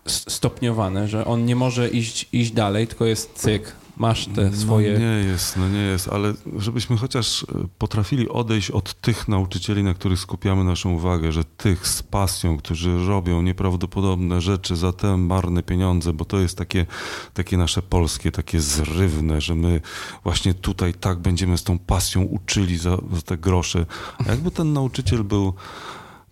stopniowane, 0.07 1.07
że 1.07 1.25
on 1.25 1.45
nie 1.45 1.55
może 1.55 1.89
iść, 1.89 2.29
iść 2.33 2.51
dalej, 2.51 2.87
tylko 2.87 3.05
jest 3.05 3.33
cyk, 3.33 3.75
masz 3.97 4.27
te 4.27 4.53
swoje... 4.53 4.93
No 4.93 4.99
nie 4.99 5.05
jest, 5.05 5.57
no 5.57 5.69
nie 5.69 5.79
jest, 5.79 6.07
ale 6.07 6.33
żebyśmy 6.57 6.97
chociaż 6.97 7.43
e, 7.43 7.45
potrafili 7.77 8.29
odejść 8.29 8.71
od 8.71 9.01
tych 9.01 9.27
nauczycieli, 9.27 9.83
na 9.83 9.93
których 9.93 10.19
skupiamy 10.19 10.63
naszą 10.63 10.93
uwagę, 10.93 11.31
że 11.31 11.43
tych 11.43 11.87
z 11.87 12.03
pasją, 12.03 12.57
którzy 12.57 13.07
robią 13.07 13.41
nieprawdopodobne 13.41 14.41
rzeczy 14.41 14.75
za 14.75 14.93
te 14.93 15.17
marne 15.17 15.63
pieniądze, 15.63 16.13
bo 16.13 16.25
to 16.25 16.39
jest 16.39 16.57
takie, 16.57 16.85
takie 17.33 17.57
nasze 17.57 17.81
polskie, 17.81 18.31
takie 18.31 18.61
zrywne, 18.61 19.41
że 19.41 19.55
my 19.55 19.81
właśnie 20.23 20.53
tutaj 20.53 20.93
tak 20.93 21.19
będziemy 21.19 21.57
z 21.57 21.63
tą 21.63 21.79
pasją 21.79 22.21
uczyli 22.21 22.77
za, 22.77 22.97
za 23.13 23.21
te 23.25 23.37
grosze. 23.37 23.85
A 24.27 24.29
jakby 24.31 24.51
ten 24.51 24.73
nauczyciel 24.73 25.23
był 25.23 25.53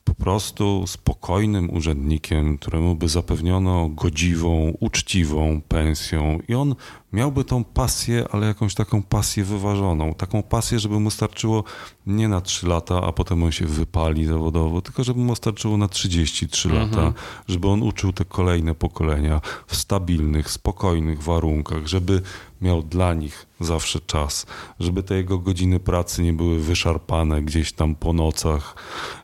po 0.06 0.16
prostu 0.16 0.84
spokojnym 0.88 1.70
urzędnikiem, 1.70 2.58
któremu 2.58 2.96
by 2.96 3.10
zapewniono 3.10 3.90
godziwą, 3.90 4.74
uczciwą 4.80 5.62
pensją 5.68 6.40
i 6.48 6.56
on 6.56 6.76
miałby 7.14 7.44
tą 7.44 7.64
pasję, 7.64 8.26
ale 8.32 8.48
jakąś 8.48 8.76
taką 8.76 9.04
pasję 9.04 9.44
wyważoną. 9.44 10.14
Taką 10.14 10.44
pasję, 10.44 10.80
żeby 10.80 11.00
mu 11.00 11.12
starczyło 11.12 11.64
nie 12.08 12.28
na 12.28 12.42
3 12.42 12.68
lata, 12.68 13.02
a 13.04 13.12
potem 13.12 13.44
on 13.44 13.52
się 13.52 13.66
wypali 13.66 14.26
zawodowo, 14.26 14.82
tylko 14.82 15.04
żeby 15.04 15.20
mu 15.20 15.36
starczyło 15.36 15.78
na 15.78 15.88
33 15.88 16.70
mhm. 16.70 16.92
lata, 16.92 17.14
żeby 17.48 17.68
on 17.68 17.84
uczył 17.84 18.14
te 18.14 18.26
kolejne 18.26 18.76
pokolenia 18.76 19.42
w 19.68 19.76
stabilnych, 19.76 20.52
spokojnych 20.52 21.24
warunkach, 21.24 21.88
żeby 21.88 22.22
miał 22.62 22.84
dla 22.84 23.14
nich 23.14 23.46
zawsze 23.60 24.00
czas, 24.00 24.46
żeby 24.80 25.04
te 25.04 25.16
jego 25.16 25.40
godziny 25.40 25.80
pracy 25.80 26.24
nie 26.24 26.34
były 26.34 26.60
wyszarpane 26.60 27.42
gdzieś 27.42 27.74
tam 27.74 27.96
po 27.96 28.14
nocach, 28.14 28.76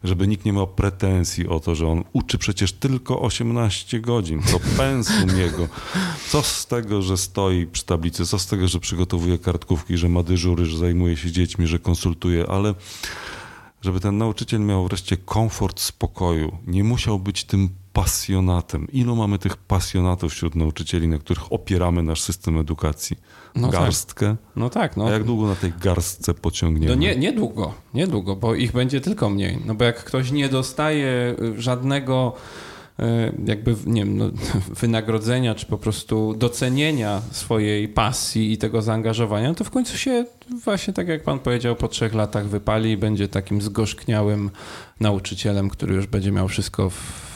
żeby 0.03 0.27
nikt 0.27 0.45
nie 0.45 0.53
miał 0.53 0.67
pretensji 0.67 1.47
o 1.47 1.59
to, 1.59 1.75
że 1.75 1.87
on 1.87 2.03
uczy 2.13 2.37
przecież 2.37 2.73
tylko 2.73 3.21
18 3.21 3.99
godzin, 3.99 4.41
to 4.41 4.59
pensum 4.77 5.37
jego. 5.37 5.67
Co 6.29 6.41
z 6.41 6.67
tego, 6.67 7.01
że 7.01 7.17
stoi 7.17 7.67
przy 7.67 7.85
tablicy, 7.85 8.25
co 8.25 8.39
z 8.39 8.47
tego, 8.47 8.67
że 8.67 8.79
przygotowuje 8.79 9.37
kartkówki, 9.37 9.97
że 9.97 10.09
ma 10.09 10.23
dyżury, 10.23 10.65
że 10.65 10.77
zajmuje 10.77 11.17
się 11.17 11.31
dziećmi, 11.31 11.67
że 11.67 11.79
konsultuje, 11.79 12.47
ale 12.49 12.73
żeby 13.81 13.99
ten 13.99 14.17
nauczyciel 14.17 14.61
miał 14.61 14.87
wreszcie 14.87 15.17
komfort 15.17 15.79
spokoju, 15.79 16.57
nie 16.67 16.83
musiał 16.83 17.19
być 17.19 17.43
tym 17.43 17.69
pasjonatem. 17.93 18.87
Ilu 18.91 19.15
mamy 19.15 19.39
tych 19.39 19.57
pasjonatów 19.57 20.31
wśród 20.31 20.55
nauczycieli, 20.55 21.07
na 21.07 21.17
których 21.17 21.53
opieramy 21.53 22.03
nasz 22.03 22.21
system 22.21 22.57
edukacji? 22.57 23.17
No 23.55 23.71
tak. 23.71 23.79
Garstkę? 23.79 24.25
Tak. 24.25 24.37
No 24.55 24.69
tak. 24.69 24.97
No. 24.97 25.07
A 25.07 25.11
jak 25.11 25.23
długo 25.23 25.47
na 25.47 25.55
tej 25.55 25.73
garstce 25.81 26.33
pociągniemy? 26.33 26.95
No 26.95 27.01
nie, 27.01 27.15
niedługo, 27.15 27.73
niedługo, 27.93 28.35
bo 28.35 28.55
ich 28.55 28.71
będzie 28.71 29.01
tylko 29.01 29.29
mniej. 29.29 29.59
No 29.65 29.75
bo 29.75 29.83
jak 29.83 30.03
ktoś 30.03 30.31
nie 30.31 30.49
dostaje 30.49 31.35
żadnego 31.57 32.33
E, 33.01 33.31
jakby, 33.45 33.75
nie 33.85 34.05
wiem, 34.05 34.17
no, 34.17 34.25
wynagrodzenia, 34.81 35.55
czy 35.55 35.65
po 35.65 35.77
prostu 35.77 36.33
docenienia 36.37 37.21
swojej 37.31 37.87
pasji 37.87 38.51
i 38.51 38.57
tego 38.57 38.81
zaangażowania, 38.81 39.53
to 39.53 39.63
w 39.63 39.69
końcu 39.69 39.97
się 39.97 40.25
właśnie 40.63 40.93
tak 40.93 41.07
jak 41.07 41.23
pan 41.23 41.39
powiedział, 41.39 41.75
po 41.75 41.87
trzech 41.87 42.13
latach 42.13 42.47
wypali 42.47 42.91
i 42.91 42.97
będzie 42.97 43.27
takim 43.27 43.61
zgorzkniałym 43.61 44.49
nauczycielem, 44.99 45.69
który 45.69 45.95
już 45.95 46.07
będzie 46.07 46.31
miał 46.31 46.47
wszystko 46.47 46.89
w 46.89 47.30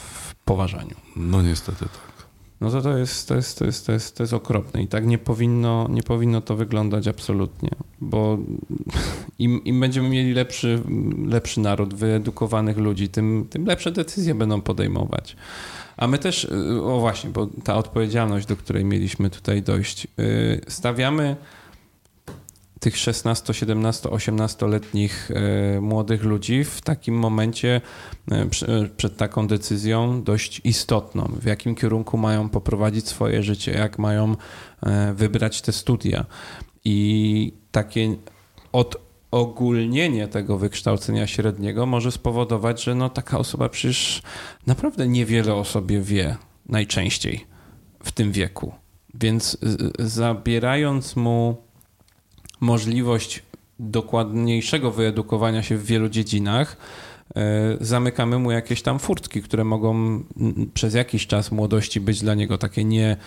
poważaniu. 0.45 0.95
No 1.15 1.41
niestety 1.41 1.79
tak. 1.79 2.15
No 2.61 2.71
to 2.71 2.81
to 2.81 2.97
jest, 2.97 3.27
to 3.27 3.35
jest, 3.35 3.59
to 3.59 3.65
jest, 3.65 3.85
to 3.85 3.91
jest, 3.91 4.17
to 4.17 4.23
jest 4.23 4.33
okropne 4.33 4.83
i 4.83 4.87
tak 4.87 5.05
nie 5.05 5.17
powinno, 5.17 5.87
nie 5.89 6.03
powinno 6.03 6.41
to 6.41 6.55
wyglądać 6.55 7.07
absolutnie, 7.07 7.69
bo 8.01 8.37
im, 9.39 9.63
im 9.63 9.79
będziemy 9.79 10.09
mieli 10.09 10.33
lepszy, 10.33 10.81
lepszy 11.27 11.59
naród, 11.59 11.93
wyedukowanych 11.93 12.77
ludzi, 12.77 13.09
tym, 13.09 13.47
tym 13.49 13.65
lepsze 13.65 13.91
decyzje 13.91 14.35
będą 14.35 14.61
podejmować. 14.61 15.35
A 15.97 16.07
my 16.07 16.17
też, 16.17 16.47
o 16.83 16.99
właśnie, 16.99 17.29
bo 17.29 17.47
ta 17.63 17.75
odpowiedzialność, 17.75 18.45
do 18.45 18.55
której 18.55 18.85
mieliśmy 18.85 19.29
tutaj 19.29 19.61
dojść, 19.61 20.07
y, 20.19 20.61
stawiamy 20.67 21.35
tych 22.85 22.97
16, 22.97 23.53
17, 23.53 24.09
18-letnich 24.09 25.31
młodych 25.81 26.23
ludzi 26.23 26.63
w 26.63 26.81
takim 26.81 27.15
momencie 27.15 27.81
e, 28.31 28.35
e, 28.41 28.47
przed 28.97 29.17
taką 29.17 29.47
decyzją 29.47 30.23
dość 30.23 30.61
istotną, 30.63 31.31
w 31.41 31.45
jakim 31.45 31.75
kierunku 31.75 32.17
mają 32.17 32.49
poprowadzić 32.49 33.07
swoje 33.07 33.43
życie, 33.43 33.71
jak 33.71 33.99
mają 33.99 34.35
e, 34.83 35.13
wybrać 35.13 35.61
te 35.61 35.71
studia. 35.71 36.25
I 36.83 37.53
takie 37.71 38.15
odogólnienie 38.71 40.27
tego 40.27 40.57
wykształcenia 40.57 41.27
średniego 41.27 41.85
może 41.85 42.11
spowodować, 42.11 42.83
że 42.83 42.95
no 42.95 43.09
taka 43.09 43.37
osoba 43.37 43.69
przecież 43.69 44.21
naprawdę 44.67 45.07
niewiele 45.07 45.55
o 45.55 45.63
sobie 45.63 46.01
wie 46.01 46.37
najczęściej 46.65 47.45
w 48.03 48.11
tym 48.11 48.31
wieku. 48.31 48.73
Więc 49.13 49.57
zabierając 49.99 51.15
mu 51.15 51.64
możliwość 52.59 53.43
dokładniejszego 53.79 54.91
wyedukowania 54.91 55.63
się 55.63 55.77
w 55.77 55.85
wielu 55.85 56.09
dziedzinach, 56.09 56.77
e, 57.35 57.41
zamykamy 57.81 58.39
mu 58.39 58.51
jakieś 58.51 58.81
tam 58.81 58.99
furtki, 58.99 59.41
które 59.41 59.63
mogą 59.63 60.23
przez 60.73 60.93
jakiś 60.93 61.27
czas 61.27 61.51
młodości 61.51 62.01
być 62.01 62.21
dla 62.21 62.33
niego 62.33 62.57
takie 62.57 62.83
nie 62.83 63.17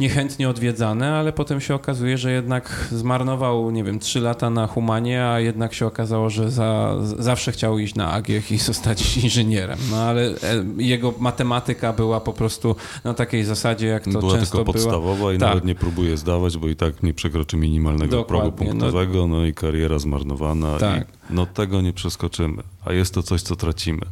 niechętnie 0.00 0.48
odwiedzane, 0.48 1.14
ale 1.14 1.32
potem 1.32 1.60
się 1.60 1.74
okazuje, 1.74 2.18
że 2.18 2.32
jednak 2.32 2.88
zmarnował, 2.92 3.70
nie 3.70 3.84
wiem, 3.84 3.98
trzy 3.98 4.20
lata 4.20 4.50
na 4.50 4.66
humanie, 4.66 5.24
a 5.24 5.40
jednak 5.40 5.74
się 5.74 5.86
okazało, 5.86 6.30
że 6.30 6.50
za, 6.50 6.96
zawsze 7.18 7.52
chciał 7.52 7.78
iść 7.78 7.94
na 7.94 8.12
AGH 8.12 8.50
i 8.50 8.58
zostać 8.70 9.16
inżynierem. 9.16 9.78
No 9.90 9.96
ale 9.96 10.22
e, 10.22 10.34
jego 10.78 11.14
matematyka 11.18 11.92
była 11.92 12.20
po 12.20 12.32
prostu 12.32 12.76
na 13.04 13.14
takiej 13.14 13.44
zasadzie, 13.44 13.86
jak 13.86 14.04
to 14.04 14.10
była 14.10 14.38
często 14.38 14.56
tylko 14.56 14.72
podstawowa 14.72 15.16
była. 15.16 15.32
i 15.32 15.38
tak. 15.38 15.48
nawet 15.48 15.64
nie 15.64 15.74
próbuje 15.74 16.16
zdawać, 16.16 16.58
bo 16.58 16.68
i 16.68 16.76
tak 16.76 17.02
nie 17.02 17.14
przekroczy 17.14 17.56
minimalnego 17.56 18.16
Dokładnie. 18.16 18.52
progu 18.52 18.56
punktowego, 18.56 19.26
no, 19.26 19.36
no 19.36 19.46
i 19.46 19.54
kariera 19.54 19.98
zmarnowana. 19.98 20.78
Tak. 20.78 21.08
I, 21.08 21.34
no 21.34 21.46
tego 21.46 21.80
nie 21.80 21.92
przeskoczymy, 21.92 22.62
a 22.84 22.92
jest 22.92 23.14
to 23.14 23.22
coś, 23.22 23.42
co 23.42 23.56
tracimy. 23.56 24.02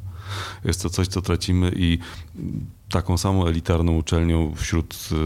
Jest 0.64 0.82
to 0.82 0.90
coś, 0.90 1.08
co 1.08 1.22
tracimy 1.22 1.72
i 1.76 1.98
taką 2.94 3.18
samą 3.18 3.46
elitarną 3.46 3.96
uczelnią 3.96 4.54
wśród 4.54 5.08
e, 5.12 5.16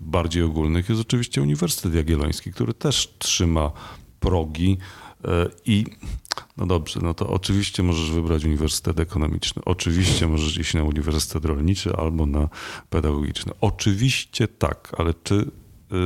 bardziej 0.00 0.42
ogólnych 0.42 0.88
jest 0.88 1.00
oczywiście 1.00 1.42
Uniwersytet 1.42 1.94
Jagielloński, 1.94 2.52
który 2.52 2.74
też 2.74 3.14
trzyma 3.18 3.70
progi 4.20 4.78
e, 5.24 5.46
i 5.64 5.84
no 6.56 6.66
dobrze, 6.66 7.00
no 7.02 7.14
to 7.14 7.28
oczywiście 7.28 7.82
możesz 7.82 8.10
wybrać 8.10 8.44
Uniwersytet 8.44 9.00
Ekonomiczny, 9.00 9.62
oczywiście 9.64 10.28
możesz 10.28 10.58
iść 10.58 10.74
na 10.74 10.84
Uniwersytet 10.84 11.44
Rolniczy 11.44 11.96
albo 11.96 12.26
na 12.26 12.48
Pedagogiczny. 12.90 13.52
Oczywiście 13.60 14.48
tak, 14.48 14.92
ale 14.98 15.14
czy, 15.14 15.34
e, 15.34 15.96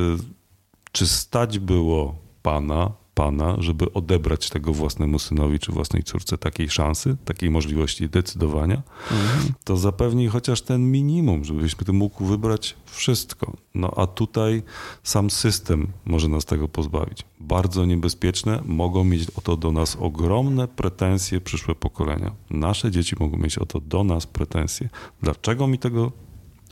czy 0.91 1.07
stać 1.07 1.59
było 1.59 2.15
pana 2.41 2.91
pana, 3.13 3.55
żeby 3.59 3.93
odebrać 3.93 4.49
tego 4.49 4.73
własnemu 4.73 5.19
synowi 5.19 5.59
czy 5.59 5.71
własnej 5.71 6.03
córce 6.03 6.37
takiej 6.37 6.69
szansy, 6.69 7.17
takiej 7.25 7.49
możliwości 7.49 8.09
decydowania, 8.09 8.81
mhm. 9.11 9.53
to 9.63 9.77
zapewni 9.77 10.27
chociaż 10.27 10.61
ten 10.61 10.91
minimum, 10.91 11.43
żebyśmy 11.43 11.93
mógł 11.93 12.25
wybrać 12.25 12.75
wszystko. 12.85 13.53
No 13.75 13.91
a 13.97 14.07
tutaj 14.07 14.63
sam 15.03 15.29
system 15.29 15.87
może 16.05 16.27
nas 16.27 16.45
tego 16.45 16.67
pozbawić. 16.67 17.25
Bardzo 17.39 17.85
niebezpieczne, 17.85 18.61
mogą 18.65 19.03
mieć 19.03 19.29
o 19.29 19.41
to 19.41 19.57
do 19.57 19.71
nas 19.71 19.97
ogromne 19.99 20.67
pretensje 20.67 21.41
przyszłe 21.41 21.75
pokolenia. 21.75 22.31
Nasze 22.49 22.91
dzieci 22.91 23.15
mogą 23.19 23.37
mieć 23.37 23.57
o 23.57 23.65
to 23.65 23.79
do 23.79 24.03
nas 24.03 24.25
pretensje. 24.25 24.89
Dlaczego 25.21 25.67
mi 25.67 25.79
tego 25.79 26.11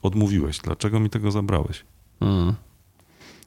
odmówiłeś? 0.01 0.59
Dlaczego 0.59 0.99
mi 0.99 1.09
tego 1.09 1.31
zabrałeś? 1.31 1.85
Mhm. 2.21 2.68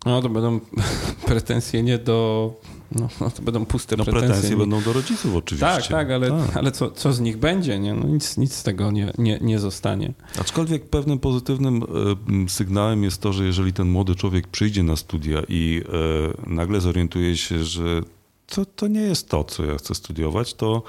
No 0.06 0.22
to 0.22 0.28
będą 0.28 0.60
pretensje 1.26 1.82
nie 1.82 1.98
do. 1.98 2.50
No, 2.92 3.08
no 3.20 3.30
to 3.30 3.42
będą 3.42 3.66
puste 3.66 3.96
no, 3.96 4.04
pretensje. 4.04 4.28
pretensje 4.28 4.56
będą 4.56 4.82
do 4.82 4.92
rodziców 4.92 5.36
oczywiście. 5.36 5.66
Tak, 5.66 5.86
tak, 5.86 6.10
ale, 6.10 6.30
tak. 6.30 6.56
ale 6.56 6.72
co, 6.72 6.90
co 6.90 7.12
z 7.12 7.20
nich 7.20 7.36
będzie? 7.36 7.78
Nie? 7.78 7.94
No 7.94 8.08
nic, 8.08 8.36
nic 8.36 8.54
z 8.54 8.62
tego 8.62 8.90
nie, 8.90 9.12
nie, 9.18 9.38
nie 9.40 9.58
zostanie. 9.58 10.12
Aczkolwiek 10.40 10.90
pewnym 10.90 11.18
pozytywnym 11.18 11.82
e, 12.46 12.48
sygnałem 12.48 13.04
jest 13.04 13.20
to, 13.20 13.32
że 13.32 13.44
jeżeli 13.44 13.72
ten 13.72 13.88
młody 13.88 14.14
człowiek 14.14 14.48
przyjdzie 14.48 14.82
na 14.82 14.96
studia 14.96 15.42
i 15.48 15.82
e, 16.46 16.50
nagle 16.50 16.80
zorientuje 16.80 17.36
się, 17.36 17.64
że 17.64 18.02
to, 18.46 18.64
to 18.66 18.88
nie 18.88 19.00
jest 19.00 19.28
to, 19.28 19.44
co 19.44 19.64
ja 19.64 19.76
chcę 19.76 19.94
studiować, 19.94 20.54
to 20.54 20.82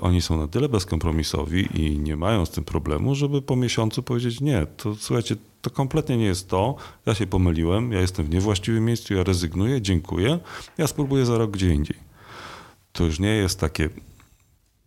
oni 0.00 0.22
są 0.22 0.38
na 0.38 0.48
tyle 0.48 0.68
bezkompromisowi 0.68 1.80
i 1.80 1.98
nie 1.98 2.16
mają 2.16 2.46
z 2.46 2.50
tym 2.50 2.64
problemu, 2.64 3.14
żeby 3.14 3.42
po 3.42 3.56
miesiącu 3.56 4.02
powiedzieć 4.02 4.40
nie, 4.40 4.66
to 4.76 4.94
słuchajcie, 4.94 5.36
to 5.62 5.70
kompletnie 5.70 6.16
nie 6.16 6.24
jest 6.24 6.48
to, 6.48 6.76
ja 7.06 7.14
się 7.14 7.26
pomyliłem, 7.26 7.92
ja 7.92 8.00
jestem 8.00 8.26
w 8.26 8.30
niewłaściwym 8.30 8.84
miejscu, 8.84 9.14
ja 9.14 9.24
rezygnuję, 9.24 9.82
dziękuję, 9.82 10.38
ja 10.78 10.86
spróbuję 10.86 11.26
za 11.26 11.38
rok 11.38 11.50
gdzie 11.50 11.74
indziej. 11.74 11.96
To 12.92 13.04
już 13.04 13.18
nie 13.18 13.28
jest 13.28 13.60
takie 13.60 13.88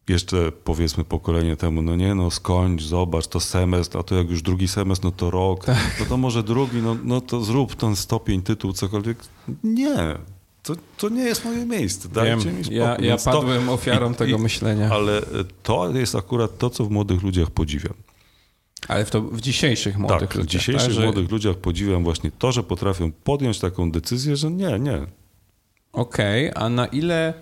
jeszcze 0.09 0.51
powiedzmy 0.51 1.03
pokolenie 1.03 1.55
temu, 1.55 1.81
no 1.81 1.95
nie, 1.95 2.15
no 2.15 2.31
skończ, 2.31 2.83
zobacz, 2.83 3.27
to 3.27 3.39
semestr, 3.39 3.97
a 3.97 4.03
to 4.03 4.15
jak 4.15 4.29
już 4.29 4.41
drugi 4.41 4.67
semestr, 4.67 5.05
no 5.05 5.11
to 5.11 5.31
rok, 5.31 5.65
tak. 5.65 5.97
no 5.99 6.05
to 6.05 6.17
może 6.17 6.43
drugi, 6.43 6.77
no, 6.77 6.97
no 7.03 7.21
to 7.21 7.41
zrób 7.41 7.75
ten 7.75 7.95
stopień, 7.95 8.41
tytuł, 8.41 8.73
cokolwiek. 8.73 9.17
Nie, 9.63 10.17
to, 10.63 10.75
to 10.97 11.09
nie 11.09 11.23
jest 11.23 11.45
moje 11.45 11.65
miejsce. 11.65 12.09
Dajcie 12.09 12.45
Wiem, 12.45 12.57
mi 12.57 12.63
spokój. 12.63 12.77
Ja, 12.77 12.97
ja 12.99 13.17
padłem 13.17 13.65
to, 13.65 13.73
ofiarą 13.73 14.11
i, 14.11 14.15
tego 14.15 14.37
i, 14.37 14.41
myślenia. 14.41 14.89
Ale 14.91 15.21
to 15.63 15.91
jest 15.91 16.15
akurat 16.15 16.57
to, 16.57 16.69
co 16.69 16.85
w 16.85 16.91
młodych 16.91 17.23
ludziach 17.23 17.51
podziwiam. 17.51 17.93
Ale 18.87 19.05
w, 19.05 19.11
to, 19.11 19.21
w 19.21 19.41
dzisiejszych 19.41 19.97
młodych 19.97 20.19
tak, 20.19 20.35
ludziach. 20.35 20.47
w 20.47 20.49
dzisiejszych 20.51 20.87
tak, 20.87 20.93
że- 20.93 21.03
młodych 21.03 21.31
ludziach 21.31 21.55
podziwiam 21.57 22.03
właśnie 22.03 22.31
to, 22.39 22.51
że 22.51 22.63
potrafią 22.63 23.11
podjąć 23.23 23.59
taką 23.59 23.91
decyzję, 23.91 24.35
że 24.35 24.51
nie, 24.51 24.79
nie. 24.79 24.99
Okej, 25.93 26.51
a 26.55 26.69
na 26.69 26.85
ile 26.85 27.33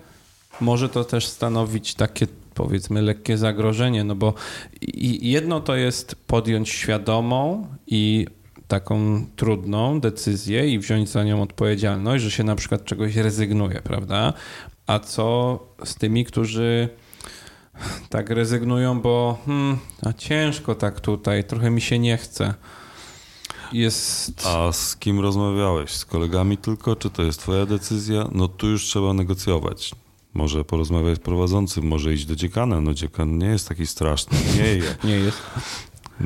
może 0.60 0.88
to 0.88 1.04
też 1.04 1.26
stanowić 1.26 1.94
takie 1.94 2.26
powiedzmy 2.54 3.02
lekkie 3.02 3.38
zagrożenie, 3.38 4.04
no 4.04 4.14
bo 4.14 4.34
jedno 5.22 5.60
to 5.60 5.76
jest 5.76 6.14
podjąć 6.26 6.68
świadomą 6.68 7.66
i 7.86 8.26
taką 8.70 9.26
trudną 9.36 10.00
decyzję 10.00 10.68
i 10.68 10.78
wziąć 10.78 11.08
za 11.08 11.24
nią 11.24 11.42
odpowiedzialność, 11.42 12.24
że 12.24 12.30
się 12.30 12.44
na 12.44 12.56
przykład 12.56 12.84
czegoś 12.84 13.16
rezygnuje, 13.16 13.80
prawda? 13.82 14.32
A 14.86 14.98
co 14.98 15.58
z 15.84 15.94
tymi, 15.94 16.24
którzy 16.24 16.88
tak 18.08 18.30
rezygnują, 18.30 19.00
bo 19.00 19.38
hmm, 19.46 19.78
a 20.02 20.12
ciężko 20.12 20.74
tak 20.74 21.00
tutaj, 21.00 21.44
trochę 21.44 21.70
mi 21.70 21.80
się 21.80 21.98
nie 21.98 22.16
chce. 22.16 22.54
Jest... 23.72 24.46
A 24.46 24.72
z 24.72 24.96
kim 24.96 25.20
rozmawiałeś? 25.20 25.90
Z 25.90 26.04
kolegami 26.04 26.58
tylko? 26.58 26.96
Czy 26.96 27.10
to 27.10 27.22
jest 27.22 27.40
twoja 27.40 27.66
decyzja? 27.66 28.28
No 28.32 28.48
tu 28.48 28.66
już 28.68 28.84
trzeba 28.84 29.12
negocjować. 29.12 29.94
Może 30.34 30.64
porozmawiać 30.64 31.16
z 31.16 31.20
prowadzącym, 31.20 31.86
może 31.86 32.12
iść 32.12 32.24
do 32.24 32.36
dziekana. 32.36 32.80
No 32.80 32.94
dziekan 32.94 33.38
nie 33.38 33.46
jest 33.46 33.68
taki 33.68 33.86
straszny. 33.86 34.38
Nie 34.56 34.68
je. 34.68 34.94
Nie 35.04 35.16
jest. 35.16 35.38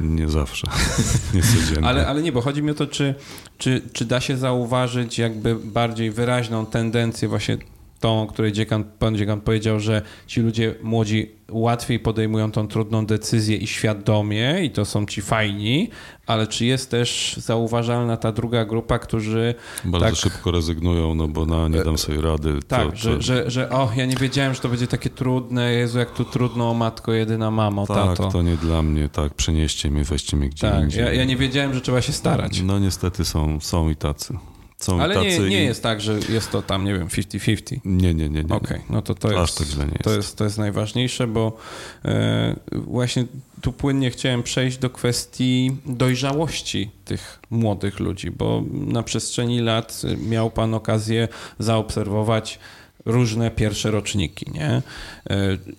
Nie 0.02 0.28
zawsze. 0.28 0.66
nie 1.34 1.42
codziennie. 1.42 1.88
Ale, 1.88 2.06
ale 2.06 2.22
nie, 2.22 2.32
bo 2.32 2.40
chodzi 2.40 2.62
mi 2.62 2.70
o 2.70 2.74
to, 2.74 2.86
czy, 2.86 3.14
czy, 3.58 3.82
czy 3.92 4.04
da 4.04 4.20
się 4.20 4.36
zauważyć 4.36 5.18
jakby 5.18 5.56
bardziej 5.56 6.10
wyraźną 6.10 6.66
tendencję 6.66 7.28
właśnie 7.28 7.58
tą, 8.04 8.22
o 8.22 8.26
której 8.26 8.52
dziekan, 8.52 8.84
pan 8.98 9.16
dziekan 9.16 9.40
powiedział, 9.40 9.80
że 9.80 10.02
ci 10.26 10.40
ludzie 10.40 10.74
młodzi 10.82 11.30
łatwiej 11.50 11.98
podejmują 11.98 12.50
tą 12.52 12.68
trudną 12.68 13.06
decyzję 13.06 13.56
i 13.56 13.66
świadomie 13.66 14.64
i 14.64 14.70
to 14.70 14.84
są 14.84 15.06
ci 15.06 15.22
fajni, 15.22 15.90
ale 16.26 16.46
czy 16.46 16.64
jest 16.64 16.90
też 16.90 17.36
zauważalna 17.38 18.16
ta 18.16 18.32
druga 18.32 18.64
grupa, 18.64 18.98
którzy 18.98 19.54
Bardzo 19.84 20.06
tak- 20.06 20.16
szybko 20.16 20.50
rezygnują, 20.50 21.14
no 21.14 21.28
bo 21.28 21.46
na 21.46 21.68
nie 21.68 21.84
dam 21.84 21.98
sobie 21.98 22.20
rady. 22.20 22.60
tak, 22.68 22.90
to, 22.90 22.96
że, 22.96 23.16
to, 23.16 23.22
że, 23.22 23.50
że 23.50 23.70
o, 23.70 23.90
ja 23.96 24.06
nie 24.06 24.16
wiedziałem, 24.16 24.54
że 24.54 24.60
to 24.60 24.68
będzie 24.68 24.86
takie 24.86 25.10
trudne, 25.10 25.72
Jezu, 25.72 25.98
jak 25.98 26.10
tu 26.10 26.24
trudno, 26.24 26.70
o 26.70 26.74
matko, 26.74 27.12
jedyna 27.12 27.50
mamo, 27.50 27.86
tak, 27.86 27.96
tato. 27.96 28.30
to 28.30 28.42
nie 28.42 28.56
dla 28.56 28.82
mnie, 28.82 29.08
tak, 29.08 29.34
przenieście 29.34 29.90
mnie, 29.90 30.04
weźcie 30.04 30.36
mnie 30.36 30.48
gdzie 30.48 30.70
tak, 30.70 30.82
indziej. 30.82 31.04
ja, 31.04 31.12
ja 31.12 31.24
nie 31.24 31.36
wiedziałem, 31.36 31.74
że 31.74 31.80
trzeba 31.80 32.02
się 32.02 32.12
starać. 32.12 32.62
No 32.62 32.78
niestety 32.78 33.24
są, 33.24 33.60
są 33.60 33.90
i 33.90 33.96
tacy. 33.96 34.38
Są 34.78 35.00
Ale 35.00 35.22
nie, 35.22 35.38
nie 35.38 35.62
i... 35.62 35.66
jest 35.66 35.82
tak, 35.82 36.00
że 36.00 36.18
jest 36.28 36.50
to 36.50 36.62
tam, 36.62 36.84
nie 36.84 36.94
wiem, 36.94 37.08
50-50. 37.08 37.80
Nie, 37.84 38.14
nie, 38.14 38.28
nie. 38.28 38.44
nie. 38.44 38.54
Okej, 38.54 38.80
no 38.90 39.02
to 39.02 39.14
to 39.14 39.40
jest, 39.40 39.58
tak 39.58 39.68
nie 39.68 39.98
to 40.02 40.10
jest. 40.10 40.16
jest. 40.16 40.36
To 40.36 40.44
jest 40.44 40.58
najważniejsze, 40.58 41.26
bo 41.26 41.56
e, 42.04 42.56
właśnie 42.72 43.24
tu 43.60 43.72
płynnie 43.72 44.10
chciałem 44.10 44.42
przejść 44.42 44.78
do 44.78 44.90
kwestii 44.90 45.76
dojrzałości 45.86 46.90
tych 47.04 47.40
młodych 47.50 48.00
ludzi, 48.00 48.30
bo 48.30 48.62
na 48.72 49.02
przestrzeni 49.02 49.60
lat 49.60 50.02
miał 50.28 50.50
Pan 50.50 50.74
okazję 50.74 51.28
zaobserwować 51.58 52.58
różne 53.04 53.50
pierwsze 53.50 53.90
roczniki, 53.90 54.46
nie? 54.54 54.68
E, 54.70 54.82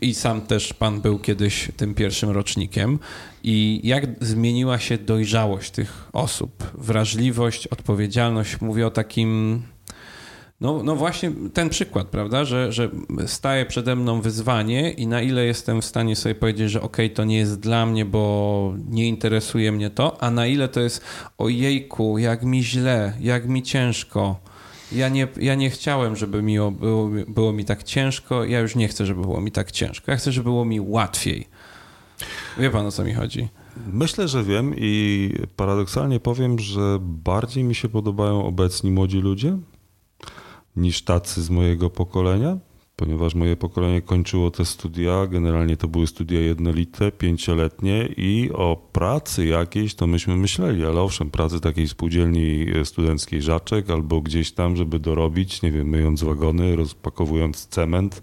I 0.01 0.13
sam 0.13 0.41
też 0.41 0.73
Pan 0.73 1.01
był 1.01 1.19
kiedyś 1.19 1.71
tym 1.77 1.93
pierwszym 1.93 2.29
rocznikiem. 2.29 2.99
I 3.43 3.81
jak 3.83 4.05
zmieniła 4.21 4.79
się 4.79 4.97
dojrzałość 4.97 5.71
tych 5.71 6.09
osób? 6.13 6.63
Wrażliwość, 6.73 7.67
odpowiedzialność. 7.67 8.61
Mówię 8.61 8.87
o 8.87 8.91
takim 8.91 9.61
no, 10.61 10.83
no 10.83 10.95
właśnie 10.95 11.31
ten 11.53 11.69
przykład, 11.69 12.07
prawda, 12.07 12.45
że, 12.45 12.71
że 12.71 12.89
staje 13.25 13.65
przede 13.65 13.95
mną 13.95 14.21
wyzwanie 14.21 14.91
i 14.91 15.07
na 15.07 15.21
ile 15.21 15.45
jestem 15.45 15.81
w 15.81 15.85
stanie 15.85 16.15
sobie 16.15 16.35
powiedzieć, 16.35 16.71
że 16.71 16.81
okej, 16.81 17.11
to 17.11 17.23
nie 17.23 17.37
jest 17.37 17.59
dla 17.59 17.85
mnie, 17.85 18.05
bo 18.05 18.73
nie 18.89 19.07
interesuje 19.07 19.71
mnie 19.71 19.89
to, 19.89 20.23
a 20.23 20.31
na 20.31 20.47
ile 20.47 20.67
to 20.67 20.79
jest 20.79 21.01
ojejku, 21.37 22.17
jak 22.17 22.43
mi 22.43 22.63
źle, 22.63 23.13
jak 23.19 23.47
mi 23.47 23.63
ciężko. 23.63 24.39
Ja 24.91 25.09
nie, 25.09 25.27
ja 25.37 25.55
nie 25.55 25.69
chciałem, 25.69 26.15
żeby 26.15 26.41
mi 26.41 26.57
było, 26.71 27.09
było 27.27 27.53
mi 27.53 27.65
tak 27.65 27.83
ciężko, 27.83 28.43
ja 28.43 28.59
już 28.59 28.75
nie 28.75 28.87
chcę, 28.87 29.05
żeby 29.05 29.21
było 29.21 29.41
mi 29.41 29.51
tak 29.51 29.71
ciężko. 29.71 30.11
Ja 30.11 30.17
chcę, 30.17 30.31
żeby 30.31 30.43
było 30.43 30.65
mi 30.65 30.79
łatwiej. 30.79 31.47
Wie 32.57 32.69
pan 32.69 32.85
o 32.85 32.91
co 32.91 33.03
mi 33.03 33.13
chodzi? 33.13 33.47
Myślę, 33.87 34.27
że 34.27 34.43
wiem 34.43 34.73
i 34.77 35.31
paradoksalnie 35.55 36.19
powiem, 36.19 36.59
że 36.59 36.97
bardziej 37.01 37.63
mi 37.63 37.75
się 37.75 37.89
podobają 37.89 38.45
obecni 38.45 38.91
młodzi 38.91 39.17
ludzie 39.17 39.57
niż 40.75 41.01
tacy 41.01 41.43
z 41.43 41.49
mojego 41.49 41.89
pokolenia, 41.89 42.57
ponieważ 42.95 43.35
moje 43.35 43.55
pokolenie 43.55 44.01
kończyło 44.01 44.51
te 44.51 44.65
studia. 44.65 45.27
Generalnie 45.27 45.77
to 45.77 45.87
były 45.87 46.07
studia 46.07 46.39
jednolite, 46.39 47.11
pięcioletnie 47.11 48.09
i 48.17 48.49
o 48.53 48.89
pracy 48.91 49.45
jakiejś 49.45 49.95
to 49.95 50.07
myśmy 50.07 50.35
myśleli, 50.35 50.85
ale 50.85 51.01
owszem, 51.01 51.31
pracy 51.31 51.59
takiej 51.59 51.87
spółdzielni 51.87 52.65
studenckiej 52.83 53.41
Żaczek 53.41 53.89
albo 53.89 54.21
gdzieś 54.21 54.51
tam, 54.51 54.75
żeby 54.75 54.99
dorobić, 54.99 55.61
nie 55.61 55.71
wiem, 55.71 55.87
myjąc 55.87 56.23
wagony, 56.23 56.75
rozpakowując 56.75 57.67
cement 57.67 58.21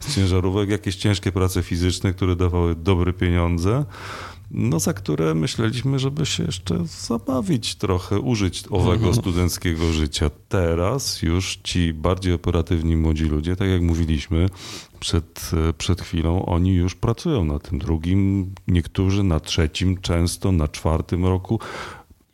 z 0.00 0.16
ciężarówek, 0.16 0.70
jakieś 0.70 0.96
ciężkie 0.96 1.32
prace 1.32 1.62
fizyczne, 1.62 2.12
które 2.12 2.36
dawały 2.36 2.74
dobre 2.74 3.12
pieniądze 3.12 3.84
no 4.54 4.80
za 4.80 4.92
które 4.92 5.34
myśleliśmy, 5.34 5.98
żeby 5.98 6.26
się 6.26 6.44
jeszcze 6.44 6.86
zabawić 6.86 7.74
trochę, 7.74 8.20
użyć 8.20 8.64
owego 8.70 9.14
studenckiego 9.14 9.92
życia. 9.92 10.30
Teraz 10.48 11.22
już 11.22 11.58
ci 11.62 11.94
bardziej 11.94 12.32
operatywni 12.32 12.96
młodzi 12.96 13.24
ludzie, 13.24 13.56
tak 13.56 13.68
jak 13.68 13.82
mówiliśmy 13.82 14.48
przed, 15.00 15.50
przed 15.78 16.00
chwilą, 16.02 16.46
oni 16.46 16.74
już 16.74 16.94
pracują 16.94 17.44
na 17.44 17.58
tym 17.58 17.78
drugim, 17.78 18.52
niektórzy 18.68 19.22
na 19.22 19.40
trzecim, 19.40 20.00
często 20.00 20.52
na 20.52 20.68
czwartym 20.68 21.26
roku 21.26 21.60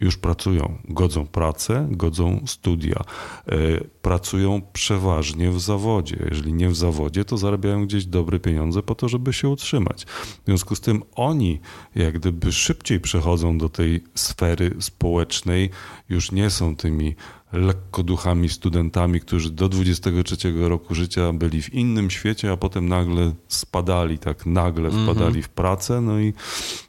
już 0.00 0.16
pracują, 0.16 0.78
godzą 0.88 1.26
pracę, 1.26 1.88
godzą 1.90 2.40
studia. 2.46 3.00
E, 3.48 3.54
Pracują 4.02 4.62
przeważnie 4.72 5.50
w 5.50 5.60
zawodzie. 5.60 6.16
Jeżeli 6.30 6.52
nie 6.52 6.68
w 6.68 6.76
zawodzie, 6.76 7.24
to 7.24 7.36
zarabiają 7.36 7.86
gdzieś 7.86 8.06
dobre 8.06 8.40
pieniądze 8.40 8.82
po 8.82 8.94
to, 8.94 9.08
żeby 9.08 9.32
się 9.32 9.48
utrzymać. 9.48 10.04
W 10.04 10.44
związku 10.46 10.76
z 10.76 10.80
tym 10.80 11.02
oni 11.14 11.60
jak 11.94 12.18
gdyby 12.18 12.52
szybciej 12.52 13.00
przechodzą 13.00 13.58
do 13.58 13.68
tej 13.68 14.04
sfery 14.14 14.74
społecznej, 14.80 15.70
już 16.08 16.32
nie 16.32 16.50
są 16.50 16.76
tymi 16.76 17.14
lekkoduchami 17.52 18.48
studentami, 18.48 19.20
którzy 19.20 19.50
do 19.50 19.68
23 19.68 20.36
roku 20.68 20.94
życia 20.94 21.32
byli 21.32 21.62
w 21.62 21.74
innym 21.74 22.10
świecie, 22.10 22.52
a 22.52 22.56
potem 22.56 22.88
nagle 22.88 23.32
spadali, 23.48 24.18
tak 24.18 24.46
nagle 24.46 24.90
wpadali 24.90 25.42
w 25.42 25.48
pracę, 25.48 26.00
no 26.00 26.20
i 26.20 26.32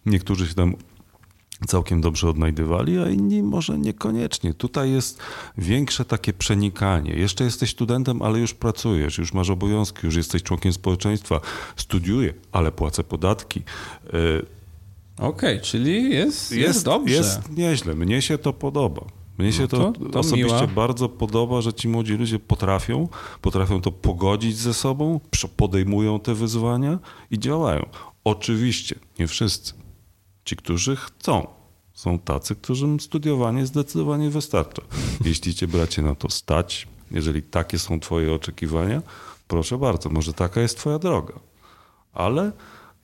niektórzy 0.05 0.47
się 0.47 0.53
tam 0.53 0.76
całkiem 1.68 2.01
dobrze 2.01 2.30
odnajdywali, 2.30 2.97
a 2.99 3.10
inni 3.10 3.43
może 3.43 3.78
niekoniecznie. 3.78 4.53
Tutaj 4.53 4.91
jest 4.91 5.20
większe 5.57 6.05
takie 6.05 6.34
przenikanie. 6.34 7.12
Jeszcze 7.14 7.43
jesteś 7.43 7.70
studentem, 7.70 8.22
ale 8.22 8.39
już 8.39 8.53
pracujesz, 8.53 9.18
już 9.18 9.34
masz 9.34 9.49
obowiązki, 9.49 9.99
już 10.03 10.16
jesteś 10.16 10.43
członkiem 10.43 10.74
społeczeństwa. 10.74 11.41
Studiuję, 11.76 12.34
ale 12.51 12.72
płacę 12.72 13.03
podatki. 13.03 13.60
Y, 14.14 14.45
Okej, 15.18 15.62
czyli 15.62 16.10
jest, 16.10 16.51
jest, 16.51 16.86
dobrze. 16.86 17.14
Jest 17.16 17.57
nieźle. 17.57 17.95
Mnie 17.95 18.22
się 18.22 18.38
to 18.38 18.53
podoba. 18.53 19.01
Mnie 19.38 19.53
się 19.53 19.62
No 19.62 19.68
to, 19.68 19.91
to- 19.91 20.10
to 20.10 20.20
osobiście 20.20 20.55
miła. 20.55 20.68
bardzo 20.68 21.10
podoba, 21.10 21.62
że 21.62 21.74
ci 21.74 21.88
młodzi 21.88 22.14
ludzie 22.14 22.39
potrafią, 22.39 23.07
potrafią 23.41 23.82
to 23.82 23.91
pogodzić 23.91 24.57
ze 24.57 24.74
sobą, 24.74 25.20
podejmują 25.57 26.20
te 26.20 26.34
wyzwania 26.36 26.99
i 27.32 27.39
działają. 27.39 27.86
Oczywiście, 28.24 28.95
nie 29.20 29.28
wszyscy. 29.28 29.74
Ci, 30.50 30.56
którzy 30.56 30.95
chcą. 30.95 31.47
Są 31.93 32.20
tacy, 32.20 32.56
którym 32.56 33.00
studiowanie 33.00 33.66
zdecydowanie 33.66 34.30
wystarcza. 34.30 34.82
Jeśli 35.26 35.56
cię 35.56 35.68
bracie 35.68 36.02
na 36.02 36.16
to 36.16 36.30
stać, 36.30 36.88
jeżeli 37.12 37.41
takie 37.41 37.80
są 37.80 38.00
twoje 38.00 38.34
oczekiwania, 38.34 39.02
proszę 39.47 39.78
bardzo, 39.78 40.10
może 40.10 40.34
taka 40.34 40.62
jest 40.62 40.78
twoja 40.78 41.00
droga. 41.00 41.34
Ale 42.14 42.52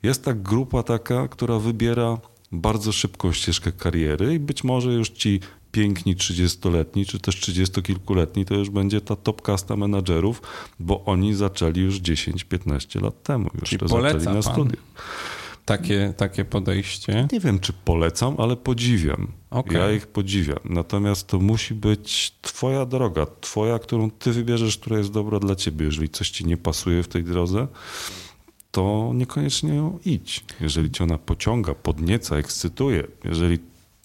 jest 0.04 0.24
ta 0.24 0.34
grupa 0.34 0.84
taka, 0.84 1.28
która 1.28 1.60
wybiera 1.60 2.18
bardzo 2.52 2.92
szybką 2.92 3.32
ścieżkę 3.32 3.72
kariery 3.72 4.34
i 4.34 4.40
być 4.40 4.64
może 4.64 4.94
już 4.94 5.10
ci 5.10 5.40
piękni 5.72 6.16
30-letni, 6.16 7.06
czy 7.06 7.20
też 7.20 7.42
30-kilkuletni, 7.42 8.46
to 8.46 8.54
już 8.54 8.70
będzie 8.70 9.02
ta 9.02 9.16
top 9.16 9.42
kasta 9.42 9.76
menadżerów, 9.76 10.42
bo 10.80 11.06
oni 11.06 11.34
zaczęli 11.34 11.80
już 11.82 12.02
10-15 12.02 13.02
lat 13.02 13.24
temu. 13.24 13.50
Już 13.62 13.70
Czyli 13.70 13.88
zaczęli 13.90 14.26
na 14.26 14.42
studiach. 14.42 14.84
Takie, 15.66 16.14
takie 16.18 16.46
podejście. 16.46 17.28
Nie 17.32 17.40
wiem, 17.40 17.60
czy 17.60 17.74
polecam, 17.74 18.36
ale 18.38 18.56
podziwiam. 18.56 19.28
Okej. 19.50 19.78
Ja 19.78 19.92
ich 19.92 20.08
podziwiam. 20.08 20.60
Natomiast 20.66 21.28
to 21.28 21.40
musi 21.40 21.74
być 21.74 22.34
twoja 22.42 22.86
droga, 22.86 23.28
twoja, 23.42 23.80
którą 23.80 24.12
ty 24.12 24.32
wybierzesz, 24.32 24.78
która 24.78 24.98
jest 24.98 25.12
dobra 25.12 25.40
dla 25.40 25.56
ciebie. 25.56 25.86
Jeżeli 25.86 26.10
coś 26.10 26.30
ci 26.30 26.46
nie 26.46 26.58
pasuje 26.58 27.04
w 27.04 27.08
tej 27.08 27.24
drodze, 27.24 27.68
to 28.72 29.12
niekoniecznie 29.14 29.76
ją 29.76 30.00
idź. 30.06 30.44
Jeżeli 30.60 30.92
cię 30.92 31.04
ona 31.04 31.18
pociąga, 31.18 31.74
podnieca, 31.74 32.38
ekscytuje, 32.38 33.08
jeżeli 33.24 33.60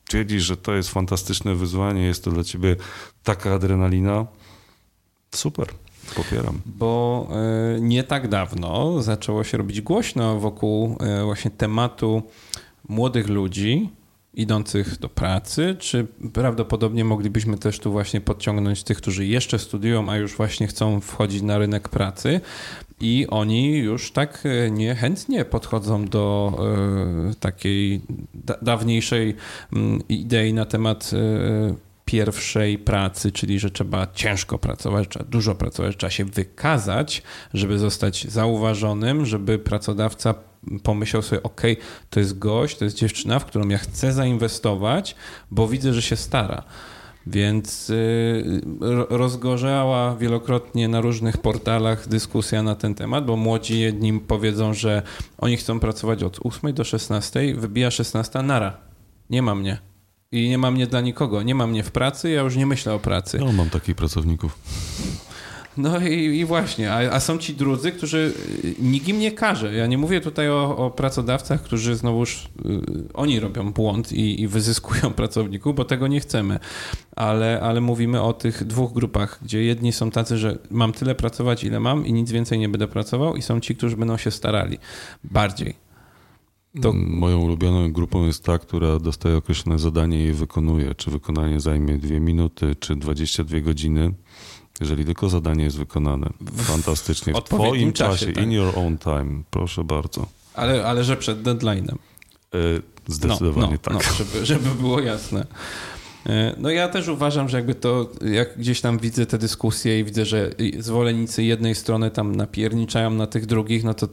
twierdzisz, 0.05 0.43
że 0.43 0.57
to 0.57 0.75
jest 0.75 0.91
fantastyczne 0.91 1.55
wyzwanie, 1.55 2.03
jest 2.03 2.25
to 2.25 2.31
dla 2.31 2.45
ciebie 2.45 2.77
taka 3.25 3.55
adrenalina, 3.55 4.27
super, 5.35 5.67
popieram. 6.15 6.61
Bo 6.67 7.29
e, 7.77 7.81
nie 7.81 8.05
tak 8.05 8.29
dawno 8.29 9.03
zaczęło 9.03 9.45
się 9.45 9.59
robić 9.59 9.81
głośno 9.81 10.41
wokół 10.41 10.97
e, 11.01 11.25
właśnie 11.25 11.51
tematu 11.51 12.23
młodych 12.89 13.29
ludzi, 13.29 13.91
idących 14.35 14.99
do 14.99 15.09
pracy, 15.09 15.77
czy 15.79 16.07
prawdopodobnie 16.33 17.05
moglibyśmy 17.05 17.59
też 17.59 17.79
tu 17.79 17.93
właśnie 17.93 18.21
podciągnąć 18.21 18.83
tych, 18.83 18.99
którzy 18.99 19.27
jeszcze 19.27 19.59
studiują, 19.59 20.11
a 20.11 20.17
już 20.17 20.37
właśnie 20.37 20.67
chcą 20.67 21.01
wchodzić 21.01 21.43
na 21.43 21.59
rynek 21.59 21.89
pracy 21.89 22.41
i 23.01 23.27
oni 23.29 23.77
już 23.77 24.13
tak 24.13 24.43
e, 24.45 24.71
niechętnie 24.71 25.45
podchodzą 25.45 26.05
do 26.05 26.59
takiej 27.41 28.01
da 28.35 28.57
dawniejszej 28.63 29.31
y, 29.31 29.77
idei 30.09 30.55
na 30.55 30.67
temat 30.67 31.11
pierwszej 32.11 32.79
pracy, 32.79 33.33
czyli 33.33 33.59
że 33.59 33.71
trzeba 33.71 34.07
ciężko 34.15 34.59
pracować, 34.59 35.09
trzeba 35.09 35.25
dużo 35.25 35.55
pracować, 35.55 35.97
trzeba 35.97 36.11
się 36.11 36.25
wykazać, 36.25 37.23
żeby 37.55 37.79
zostać 37.79 38.31
zauważonym, 38.31 39.27
żeby 39.27 39.59
pracodawca 39.59 40.35
pomyślał 40.83 41.23
sobie, 41.23 41.43
ok, 41.43 41.61
to 42.11 42.21
jest 42.21 42.39
gość, 42.39 42.77
to 42.77 42.85
jest 42.85 42.97
dziewczyna, 42.97 43.39
w 43.39 43.45
którą 43.45 43.69
ja 43.69 43.79
chcę 43.79 44.13
zainwestować, 44.13 45.17
bo 45.51 45.69
widzę, 45.69 45.93
że 45.93 46.03
się 46.03 46.17
stara. 46.17 46.63
Więc 47.27 47.91
y, 47.91 48.61
rozgorzała 49.11 50.17
wielokrotnie 50.17 50.89
na 50.89 51.01
różnych 51.01 51.39
portalach 51.39 52.09
dyskusja 52.09 52.63
na 52.63 52.75
ten 52.75 52.95
temat, 52.95 53.27
bo 53.27 53.37
młodzi 53.37 53.81
jednim 53.81 54.21
powiedzą, 54.21 54.75
że 54.75 55.03
oni 55.39 55.57
chcą 55.57 55.81
pracować 55.81 56.23
od 56.23 56.39
8 56.45 56.75
do 56.75 56.85
16, 56.85 57.55
wybija 57.55 57.91
16, 57.91 58.43
nara, 58.43 58.77
nie 59.31 59.43
ma 59.43 59.55
mnie. 59.55 59.90
I 60.33 60.49
nie 60.49 60.59
ma 60.59 60.71
mnie 60.71 60.87
dla 60.87 61.01
nikogo. 61.01 61.43
Nie 61.43 61.55
ma 61.55 61.67
mnie 61.67 61.83
w 61.83 61.91
pracy, 61.91 62.31
ja 62.31 62.43
już 62.43 62.57
nie 62.57 62.67
myślę 62.67 62.95
o 62.95 62.99
pracy. 62.99 63.39
No, 63.39 63.53
mam 63.53 63.71
takich 63.71 63.97
pracowników. 63.97 64.59
No 65.77 66.01
i, 66.01 66.39
i 66.39 66.45
właśnie, 66.45 66.93
a, 66.93 67.13
a, 67.13 67.21
są 67.21 67.39
ci 67.39 67.55
drudzy, 67.55 67.93
którzy 67.93 68.33
y, 68.65 68.75
nikt 68.79 69.09
im 69.09 69.19
nie 69.19 69.33
każe. 69.33 69.75
Ja 69.75 69.87
nie 69.87 69.99
mówię 69.99 70.21
tutaj 70.21 70.49
o, 70.49 70.77
o 70.77 70.91
pracodawcach, 70.91 71.63
którzy 71.63 71.97
znowuż 71.97 72.45
y, 72.45 72.81
oni 73.15 73.41
robią 73.41 73.73
błąd 73.73 74.13
i, 74.13 74.43
i, 74.43 74.49
wyzyskują 74.49 75.11
pracowników, 75.21 75.77
bo 75.77 75.85
tego 75.85 76.09
nie 76.09 76.21
chcemy. 76.21 76.59
Ale, 77.17 77.61
ale 77.61 77.81
mówimy 77.81 78.23
o 78.23 78.33
tych 78.33 78.65
dwóch 78.65 78.93
grupach, 78.93 79.39
gdzie 79.43 79.65
jedni 79.65 79.93
są 79.93 80.11
tacy, 80.11 80.39
że 80.39 80.59
mam 80.71 80.93
tyle 80.93 81.15
pracować, 81.15 81.65
ile 81.65 81.81
mam 81.81 82.07
i 82.07 82.13
nic 82.13 82.33
więcej 82.33 82.59
nie 82.59 82.69
będę 82.69 82.89
pracował, 82.89 83.37
i 83.37 83.43
są 83.43 83.61
ci, 83.61 83.77
którzy 83.77 83.97
będą 83.97 84.17
się 84.17 84.31
starali 84.31 84.79
bardziej. 85.25 85.90
To... 86.83 86.93
Moją 86.93 87.39
ulubioną 87.39 87.93
grupą 87.93 88.27
jest 88.27 88.45
ta, 88.45 88.59
która 88.59 88.99
dostaje 88.99 89.37
określone 89.37 89.79
zadanie 89.79 90.25
i 90.25 90.27
je 90.27 90.35
wykonuje. 90.35 90.95
Czy 90.95 91.11
wykonanie 91.11 91.61
zajmie 91.61 91.99
dwie 91.99 92.21
minuty, 92.21 92.75
czy 92.81 92.97
22 92.97 93.61
godziny 93.61 94.15
jeżeli 94.81 95.05
tylko 95.05 95.29
zadanie 95.29 95.65
jest 95.65 95.77
wykonane 95.77 96.31
fantastycznie, 96.57 97.35
w 97.35 97.45
twoim 97.45 97.93
czasie, 97.93 98.19
czasie 98.19 98.33
tak. 98.33 98.45
in 98.45 98.53
your 98.53 98.79
own 98.79 98.99
time, 98.99 99.43
proszę 99.51 99.85
bardzo. 99.85 100.27
Ale, 100.55 100.87
ale 100.87 101.05
że 101.05 101.17
przed 101.17 101.43
deadline'em. 101.43 101.95
E, 101.95 102.59
zdecydowanie 103.07 103.67
no, 103.67 103.73
no, 103.73 103.79
tak. 103.79 103.95
No, 103.95 104.25
żeby, 104.25 104.47
żeby 104.47 104.71
było 104.71 105.01
jasne. 105.01 105.47
E, 106.27 106.55
no 106.59 106.71
ja 106.71 106.89
też 106.89 107.09
uważam, 107.09 107.49
że 107.49 107.57
jakby 107.57 107.75
to, 107.75 108.11
jak 108.33 108.59
gdzieś 108.59 108.81
tam 108.81 108.99
widzę 108.99 109.27
te 109.27 109.39
dyskusje 109.39 110.01
i 110.01 110.05
widzę, 110.05 110.25
że 110.25 110.51
zwolennicy 110.79 111.43
jednej 111.43 111.75
strony 111.75 112.11
tam 112.11 112.37
napierniczają 112.37 113.11
na 113.11 113.27
tych 113.27 113.47
drugich, 113.47 113.85
no 113.85 113.95
to 113.95 114.09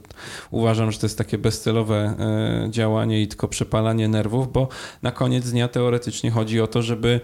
uważam, 0.51 0.91
że 0.91 0.99
to 0.99 1.05
jest 1.05 1.17
takie 1.17 1.37
bezcelowe 1.37 1.95
e, 1.95 2.71
działanie 2.71 3.21
i 3.21 3.27
tylko 3.27 3.47
przepalanie 3.47 4.07
nerwów, 4.07 4.51
bo 4.51 4.67
na 5.01 5.11
koniec 5.11 5.51
dnia 5.51 5.67
teoretycznie 5.67 6.31
chodzi 6.31 6.61
o 6.61 6.67
to, 6.67 6.81
żeby 6.81 7.21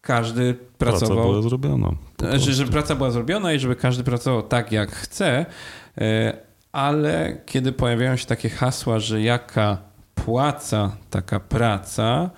każdy 0.00 0.54
pracował. 0.78 1.16
Praca 1.16 1.28
była 1.28 1.42
zrobiona. 1.42 1.90
Że, 2.36 2.52
żeby 2.52 2.70
praca 2.70 2.94
była 2.94 3.10
zrobiona 3.10 3.52
i 3.52 3.58
żeby 3.58 3.76
każdy 3.76 4.04
pracował 4.04 4.42
tak, 4.42 4.72
jak 4.72 4.90
chce, 4.90 5.46
e, 5.98 6.36
ale 6.72 7.40
kiedy 7.46 7.72
pojawiają 7.72 8.16
się 8.16 8.26
takie 8.26 8.48
hasła, 8.48 9.00
że 9.00 9.22
jaka 9.22 9.78
płaca, 10.14 10.96
taka 11.10 11.40
praca, 11.40 12.30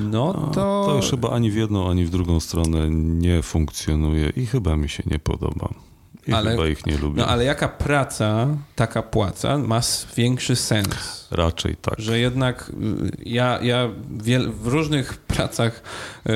no 0.00 0.50
to. 0.54 0.84
To 0.86 0.96
już 0.96 1.10
chyba 1.10 1.30
ani 1.30 1.50
w 1.50 1.56
jedną, 1.56 1.90
ani 1.90 2.04
w 2.04 2.10
drugą 2.10 2.40
stronę 2.40 2.90
nie 2.90 3.42
funkcjonuje 3.42 4.32
i 4.36 4.46
chyba 4.46 4.76
mi 4.76 4.88
się 4.88 5.02
nie 5.06 5.18
podoba. 5.18 5.68
I 6.26 6.32
ale, 6.32 6.50
chyba 6.50 6.66
ich 6.66 6.86
nie 6.86 6.98
lubię. 6.98 7.20
No 7.22 7.26
ale 7.26 7.44
jaka 7.44 7.68
praca, 7.68 8.48
taka 8.76 9.02
płaca 9.02 9.58
ma 9.58 9.80
większy 10.16 10.56
sens? 10.56 11.28
Raczej 11.30 11.76
tak. 11.76 11.94
Że 11.98 12.18
jednak 12.18 12.70
y, 12.70 13.10
ja, 13.26 13.58
ja 13.62 13.88
w 14.62 14.66
różnych 14.66 15.16
pracach 15.16 15.82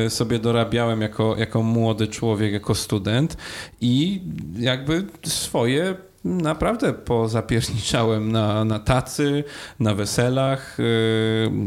y, 0.06 0.10
sobie 0.10 0.38
dorabiałem 0.38 1.00
jako, 1.00 1.36
jako 1.36 1.62
młody 1.62 2.08
człowiek, 2.08 2.52
jako 2.52 2.74
student 2.74 3.36
i 3.80 4.22
jakby 4.58 5.06
swoje 5.22 5.94
naprawdę 6.24 6.92
pozapierniczałem 6.92 8.32
na, 8.32 8.64
na 8.64 8.78
tacy, 8.78 9.44
na 9.80 9.94
weselach, 9.94 10.80
y, 10.80 10.82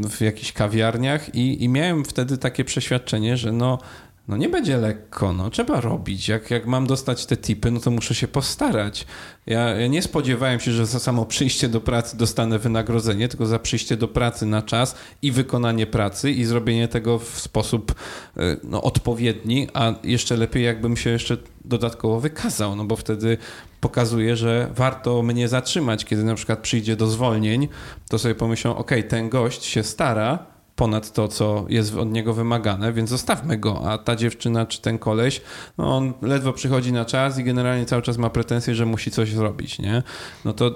w 0.10 0.18
jakichś 0.22 0.54
kawiarniach 0.54 1.36
i, 1.36 1.64
i 1.64 1.70
miałem 1.70 2.06
wtedy 2.06 2.38
takie 2.38 2.66
przeświadczenie, 2.66 3.38
że 3.38 3.52
no 3.52 3.80
no 4.28 4.38
nie 4.38 4.50
będzie 4.50 4.78
lekko, 4.78 5.34
no 5.34 5.50
trzeba 5.50 5.82
robić. 5.82 6.28
Jak, 6.28 6.52
jak 6.52 6.66
mam 6.66 6.88
dostać 6.88 7.26
te 7.26 7.38
tipy, 7.38 7.72
no 7.72 7.80
to 7.80 7.92
muszę 7.92 8.16
się 8.16 8.28
postarać. 8.28 9.06
Ja, 9.46 9.70
ja, 9.70 9.88
nie 9.88 10.02
spodziewałem 10.02 10.60
się, 10.60 10.72
że 10.72 10.86
za 10.86 11.00
samo 11.00 11.26
przyjście 11.26 11.70
do 11.70 11.82
pracy 11.82 12.18
dostanę 12.18 12.60
wynagrodzenie, 12.60 13.28
tylko 13.28 13.46
za 13.46 13.60
przyjście 13.60 13.98
do 13.98 14.08
pracy 14.08 14.46
na 14.46 14.62
czas 14.62 14.96
i 15.22 15.32
wykonanie 15.32 15.88
pracy 15.88 16.32
i 16.32 16.46
zrobienie 16.46 16.88
tego 16.88 17.20
w 17.20 17.40
sposób 17.40 17.96
e, 18.38 18.58
no, 18.64 18.82
odpowiedni, 18.82 19.68
a 19.74 19.94
jeszcze 20.04 20.38
lepiej 20.38 20.64
jakbym 20.64 20.98
się 20.98 21.10
jeszcze 21.10 21.38
dodatkowo 21.66 22.20
wykazał, 22.20 22.76
no 22.76 22.86
bo 22.86 22.96
wtedy 22.96 23.38
pokazuje, 23.82 24.36
że 24.36 24.70
warto 24.76 25.22
mnie 25.24 25.48
zatrzymać, 25.48 26.06
kiedy 26.06 26.24
na 26.24 26.36
przykład 26.36 26.60
przyjdzie 26.60 26.96
do 26.96 27.08
zwolnień, 27.08 27.68
to 28.10 28.20
sobie 28.20 28.36
pomyślą, 28.36 28.76
ok, 28.76 28.92
ten 29.10 29.30
gość 29.30 29.66
się 29.66 29.84
stara, 29.84 30.57
ponad 30.78 31.12
to, 31.12 31.28
co 31.28 31.66
jest 31.70 31.96
od 31.96 32.12
niego 32.12 32.34
wymagane, 32.34 32.94
więc 32.94 33.10
zostawmy 33.10 33.58
go. 33.58 33.92
A 33.92 33.98
ta 33.98 34.16
dziewczyna 34.16 34.66
czy 34.66 34.82
ten 34.82 35.00
koleś, 35.00 35.42
no 35.78 35.98
on 35.98 36.14
ledwo 36.22 36.54
przychodzi 36.54 36.94
na 36.94 37.06
czas 37.06 37.40
i 37.40 37.44
generalnie 37.44 37.86
cały 37.86 38.02
czas 38.02 38.18
ma 38.18 38.30
pretensje, 38.30 38.76
że 38.76 38.86
musi 38.86 39.12
coś 39.12 39.34
zrobić, 39.34 39.80
nie? 39.80 40.04
No 40.46 40.54
to 40.54 40.68
y, 40.68 40.74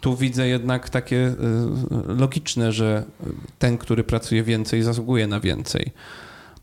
tu 0.00 0.16
widzę 0.16 0.48
jednak 0.48 0.90
takie 0.90 1.16
y, 1.16 1.34
logiczne, 2.18 2.72
że 2.72 3.04
ten, 3.58 3.78
który 3.78 4.04
pracuje 4.04 4.42
więcej, 4.42 4.82
zasługuje 4.82 5.26
na 5.26 5.40
więcej. 5.40 5.92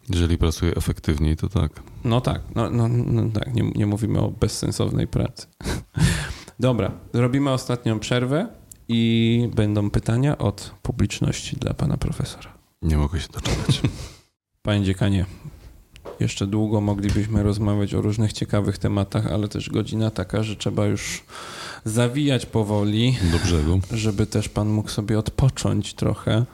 Jeżeli 0.09 0.37
pracuje 0.37 0.75
efektywniej, 0.75 1.35
to 1.35 1.49
tak. 1.49 1.71
No 2.03 2.21
tak, 2.21 2.41
no, 2.55 2.69
no, 2.69 2.87
no 2.87 3.29
tak, 3.33 3.53
nie, 3.53 3.71
nie 3.75 3.85
mówimy 3.85 4.19
o 4.19 4.31
bezsensownej 4.31 5.07
pracy. 5.07 5.47
Dobra, 6.59 6.91
robimy 7.13 7.51
ostatnią 7.51 7.99
przerwę 7.99 8.47
i 8.87 9.49
będą 9.55 9.89
pytania 9.89 10.37
od 10.37 10.71
publiczności 10.81 11.57
dla 11.57 11.73
pana 11.73 11.97
profesora. 11.97 12.54
Nie 12.85 12.97
mogę 12.97 13.21
się 13.21 13.27
doczekać. 13.33 13.81
Panie 14.61 14.85
dziekanie, 14.85 15.25
jeszcze 16.19 16.47
długo 16.47 16.81
moglibyśmy 16.81 17.43
rozmawiać 17.43 17.93
o 17.93 18.01
różnych 18.01 18.33
ciekawych 18.33 18.77
tematach, 18.77 19.27
ale 19.27 19.47
też 19.47 19.69
godzina 19.69 20.11
taka, 20.11 20.43
że 20.43 20.55
trzeba 20.55 20.85
już 20.85 21.23
zawijać 21.85 22.45
powoli. 22.45 23.17
Do 23.31 23.39
brzegu. 23.39 23.79
Żeby 23.91 24.25
też 24.25 24.49
pan 24.49 24.69
mógł 24.69 24.89
sobie 24.89 25.19
odpocząć 25.19 25.93
trochę. 25.93 26.45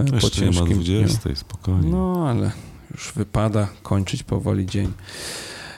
E, 0.00 0.14
jeszcze 0.14 0.44
nie 0.44 0.60
ma 0.60 0.66
20, 0.66 1.18
dniu. 1.18 1.36
spokojnie. 1.36 1.90
No, 1.90 2.28
ale 2.28 2.50
już 2.90 3.12
wypada 3.16 3.68
kończyć 3.82 4.22
powoli 4.22 4.66
dzień. 4.66 4.92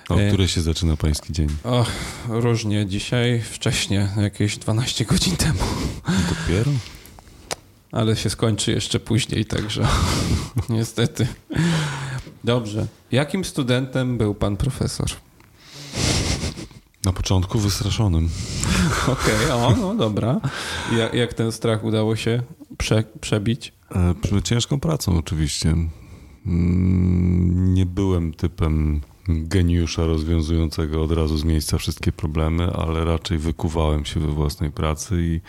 O 0.09 0.21
e, 0.21 0.29
której 0.29 0.49
się 0.49 0.63
zaczyna 0.63 0.97
pański 0.97 1.33
dzień? 1.33 1.49
O, 1.65 1.87
różnie. 2.29 2.87
Dzisiaj 2.87 3.41
wcześniej, 3.41 4.07
jakieś 4.17 4.59
12 4.59 5.05
godzin 5.05 5.37
temu. 5.37 5.63
Dopiero? 6.29 6.71
Ale 7.93 8.17
się 8.17 8.31
skończy 8.31 8.73
jeszcze 8.73 9.01
później, 9.01 9.45
także 9.45 9.89
niestety. 10.69 11.27
Dobrze. 12.45 12.87
Jakim 13.13 13.45
studentem 13.45 14.19
był 14.19 14.35
pan 14.35 14.57
profesor? 14.57 15.09
Na 17.05 17.13
początku 17.13 17.59
wystraszonym. 17.59 18.29
Okej, 19.03 19.45
okay, 19.45 19.55
o, 19.55 19.77
no 19.77 19.95
dobra. 19.95 20.41
Jak, 20.97 21.15
jak, 21.15 21.35
ten 21.35 21.53
strach 21.53 21.85
udało 21.85 22.17
się 22.17 22.43
prze, 22.79 23.05
przebić? 23.21 23.73
E, 24.37 24.43
ciężką 24.43 24.81
pracą 24.81 25.19
oczywiście. 25.19 25.75
Mm, 26.47 27.75
nie 27.75 27.87
byłem 27.87 28.35
typem 28.35 29.01
geniusza 29.29 30.07
rozwiązującego 30.07 31.03
od 31.03 31.13
razu 31.13 31.39
z 31.39 31.45
miejsca 31.45 31.79
wszystkie 31.79 32.13
problemy, 32.13 32.73
ale 32.73 33.05
raczej 33.05 33.39
wykuwałem 33.39 34.05
się 34.05 34.21
we 34.21 34.27
własnej 34.27 34.71
pracy 34.71 35.17
i, 35.23 35.41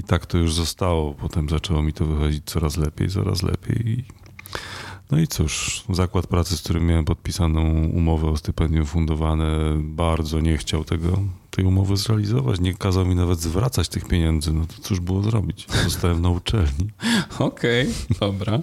i 0.00 0.02
tak 0.02 0.26
to 0.26 0.38
już 0.38 0.54
zostało. 0.54 1.14
Potem 1.14 1.48
zaczęło 1.48 1.82
mi 1.82 1.92
to 1.92 2.06
wychodzić 2.06 2.44
coraz 2.44 2.76
lepiej, 2.76 3.08
coraz 3.08 3.42
lepiej. 3.42 4.04
No 5.10 5.18
i 5.18 5.26
cóż, 5.26 5.84
zakład 5.88 6.26
pracy, 6.26 6.56
z 6.56 6.62
którym 6.62 6.86
miałem 6.86 7.04
podpisaną 7.04 7.88
umowę 7.88 8.30
o 8.30 8.36
stypendium 8.36 8.86
fundowane, 8.86 9.78
bardzo 9.82 10.40
nie 10.40 10.58
chciał 10.58 10.84
tego, 10.84 11.22
tej 11.50 11.64
umowy 11.64 11.96
zrealizować. 11.96 12.60
Nie 12.60 12.74
kazał 12.74 13.06
mi 13.06 13.14
nawet 13.14 13.40
zwracać 13.40 13.88
tych 13.88 14.04
pieniędzy. 14.04 14.52
No 14.52 14.66
to 14.66 14.74
cóż 14.82 15.00
było 15.00 15.22
zrobić? 15.22 15.66
Zostałem 15.84 16.22
na 16.22 16.28
uczelni. 16.28 16.90
Okej, 17.38 17.82
okay, 17.82 18.18
dobra. 18.20 18.58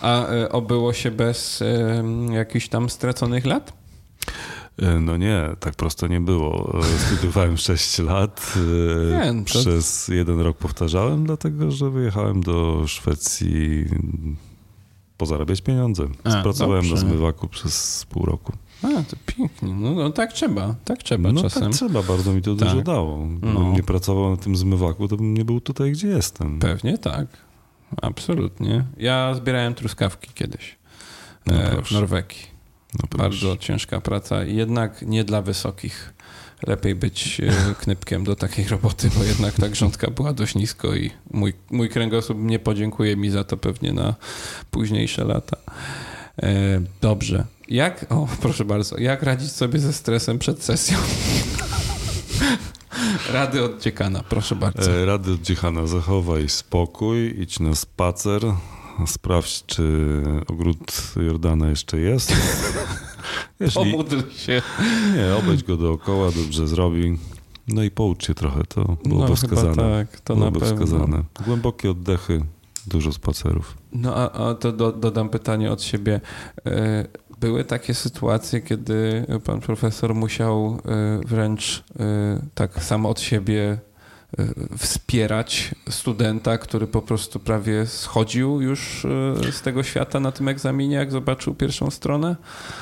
A 0.00 0.32
y, 0.32 0.48
obyło 0.48 0.92
się 0.92 1.10
bez 1.10 1.62
y, 1.62 2.02
jakichś 2.30 2.68
tam 2.68 2.90
straconych 2.90 3.46
lat? 3.46 3.72
E, 4.78 5.00
no 5.00 5.16
nie, 5.16 5.40
tak 5.60 5.74
prosto 5.74 6.06
nie 6.06 6.20
było. 6.20 6.80
Studiowałem 7.06 7.56
6 7.68 7.98
lat. 7.98 8.54
Nie, 9.10 9.32
no 9.32 9.44
to... 9.44 9.50
Przez 9.50 10.08
jeden 10.08 10.40
rok 10.40 10.56
powtarzałem, 10.56 11.26
dlatego 11.26 11.70
że 11.70 11.90
wyjechałem 11.90 12.42
do 12.42 12.82
Szwecji 12.86 13.84
pozarabiać 15.24 15.60
pieniądze. 15.60 16.06
A, 16.24 16.42
Pracowałem 16.42 16.82
dobrze. 16.88 16.94
na 16.94 17.00
zmywaku 17.00 17.48
przez 17.48 18.06
pół 18.10 18.26
roku. 18.26 18.52
A, 18.82 18.88
to 18.88 19.16
pięknie. 19.26 19.74
No, 19.74 19.90
no 19.90 20.10
tak 20.10 20.32
trzeba, 20.32 20.74
tak 20.84 21.02
trzeba 21.02 21.32
no 21.32 21.42
czasem. 21.42 21.62
tak 21.62 21.72
trzeba, 21.72 22.02
bardzo 22.02 22.32
mi 22.32 22.42
to 22.42 22.54
Tak. 22.56 22.68
dużo 22.68 22.82
dało. 22.82 23.18
Gdybym 23.26 23.54
No. 23.54 23.72
nie 23.72 23.82
pracował 23.82 24.30
na 24.30 24.36
tym 24.36 24.56
zmywaku, 24.56 25.08
to 25.08 25.16
bym 25.16 25.34
nie 25.34 25.44
był 25.44 25.60
tutaj, 25.60 25.92
gdzie 25.92 26.08
jestem. 26.08 26.58
Pewnie 26.58 26.98
tak. 26.98 27.26
Absolutnie. 28.02 28.84
Ja 28.96 29.34
zbierałem 29.34 29.74
truskawki 29.74 30.30
kiedyś 30.34 30.76
No 31.46 31.54
e, 31.54 31.82
w. 31.82 31.90
Norwegii. 31.90 32.38
No. 33.02 33.18
Bardzo 33.18 33.56
ciężka 33.56 34.00
praca, 34.00 34.44
jednak 34.44 35.02
nie 35.02 35.24
dla 35.24 35.42
wysokich. 35.42 36.13
Lepiej 36.66 36.94
być 36.94 37.40
e, 37.40 37.74
knypkiem 37.80 38.24
do 38.24 38.36
takiej 38.36 38.68
roboty, 38.68 39.10
bo 39.18 39.24
jednak 39.24 39.54
ta 39.54 39.68
grządka 39.68 40.10
była 40.10 40.32
dość 40.32 40.54
nisko 40.54 40.94
i 40.94 41.10
mój, 41.30 41.52
mój 41.70 41.88
kręgosłup 41.88 42.38
nie 42.40 42.58
podziękuje 42.58 43.16
mi 43.16 43.30
za 43.30 43.44
to 43.44 43.56
pewnie 43.56 43.92
na 43.92 44.14
późniejsze 44.70 45.24
lata. 45.24 45.56
E, 46.42 46.80
Dobrze. 47.00 47.44
Jak, 47.68 48.06
o 48.08 48.28
proszę 48.40 48.64
bardzo, 48.64 48.98
jak 48.98 49.22
radzić 49.22 49.52
sobie 49.52 49.78
ze 49.78 49.92
stresem 49.92 50.38
przed 50.38 50.62
sesją? 50.64 50.98
Rady 53.32 53.64
od 53.64 53.82
dziekana, 53.82 54.22
proszę 54.28 54.56
bardzo. 54.56 54.90
E, 54.90 55.04
Rady 55.04 55.32
od 55.32 55.42
Dziechana, 55.42 55.86
zachowaj 55.86 56.48
spokój, 56.48 57.34
idź 57.40 57.60
na 57.60 57.74
spacer, 57.74 58.42
sprawdź, 59.06 59.66
czy 59.66 60.02
ogród 60.48 60.92
Jordana 61.16 61.68
jeszcze 61.68 61.98
jest. 61.98 62.32
Jeśli 63.60 63.74
Pomódl 63.92 64.20
się. 64.36 64.62
nie, 65.16 65.34
obejdź 65.36 65.62
go 65.62 65.76
dookoła, 65.76 66.30
dobrze 66.30 66.68
zrobi. 66.68 67.18
No 67.68 67.82
i 67.82 67.90
poucz 67.90 68.26
się 68.26 68.34
trochę, 68.34 68.64
to 68.64 68.96
byłoby 69.04 69.28
no, 69.30 69.36
wskazane. 69.36 69.70
Chyba 69.74 69.82
tak, 70.04 70.20
to 70.20 70.34
na 70.34 70.38
byłoby 70.40 70.60
pewno. 70.60 70.74
wskazane. 70.86 71.22
Głębokie 71.46 71.90
oddechy, 71.90 72.44
dużo 72.86 73.12
spacerów. 73.12 73.76
No 73.92 74.14
a, 74.16 74.30
a 74.32 74.54
to 74.54 74.72
do, 74.72 74.92
dodam 74.92 75.28
pytanie 75.28 75.72
od 75.72 75.82
siebie. 75.82 76.20
E, 76.66 77.06
Były 77.40 77.64
takie 77.64 77.94
sytuacje, 77.94 78.60
kiedy 78.60 79.26
pan 79.44 79.60
profesor 79.60 80.14
musiał 80.14 80.78
e, 80.86 81.20
wręcz 81.26 81.84
e, 82.00 82.40
tak 82.54 82.82
samo 82.84 83.08
od 83.08 83.20
siebie 83.20 83.78
wspierać 84.78 85.74
studenta, 85.90 86.58
który 86.58 86.86
po 86.86 87.02
prostu 87.02 87.40
prawie 87.40 87.86
schodził 87.86 88.60
już 88.60 89.04
e, 89.04 89.52
z 89.52 89.62
tego 89.62 89.82
świata 89.82 90.20
na 90.20 90.32
tym 90.32 90.48
egzaminie, 90.48 90.96
jak 90.96 91.12
zobaczył 91.12 91.54
pierwszą 91.54 91.90
stronę? 91.90 92.36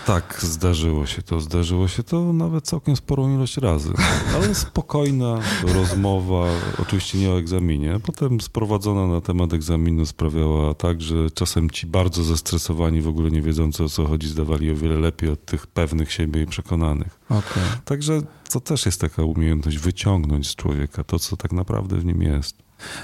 Tak, 0.06 0.38
zdarzyło 0.42 1.06
się 1.06 1.22
to. 1.22 1.40
Zdarzyło 1.40 1.88
się 1.88 2.02
to 2.02 2.32
nawet 2.32 2.64
całkiem 2.64 2.96
sporą 2.96 3.34
ilość 3.34 3.56
razy. 3.56 3.92
Ale 4.34 4.54
spokojna 4.54 5.40
rozmowa, 5.74 6.46
oczywiście 6.82 7.18
nie 7.18 7.30
o 7.30 7.38
egzaminie. 7.38 8.00
Potem 8.02 8.40
sprowadzona 8.40 9.06
na 9.06 9.20
temat 9.20 9.52
egzaminu 9.52 10.06
sprawiała 10.06 10.74
tak, 10.74 11.02
że 11.02 11.30
czasem 11.30 11.70
ci 11.70 11.86
bardzo 11.86 12.24
zestresowani, 12.24 13.00
w 13.00 13.08
ogóle 13.08 13.30
nie 13.30 13.42
wiedzący 13.42 13.84
o 13.84 13.88
co 13.88 14.06
chodzi, 14.06 14.28
zdawali 14.28 14.70
o 14.70 14.76
wiele 14.76 14.96
lepiej 14.96 15.30
od 15.30 15.44
tych 15.44 15.66
pewnych 15.66 16.12
siebie 16.12 16.42
i 16.42 16.46
przekonanych. 16.46 17.21
Okej. 17.38 17.62
Także 17.84 18.20
to 18.50 18.60
też 18.60 18.86
jest 18.86 19.00
taka 19.00 19.22
umiejętność 19.22 19.78
wyciągnąć 19.78 20.48
z 20.48 20.56
człowieka 20.56 21.04
to, 21.04 21.18
co 21.18 21.36
tak 21.36 21.52
naprawdę 21.52 21.96
w 21.96 22.04
nim 22.04 22.22
jest. 22.22 22.56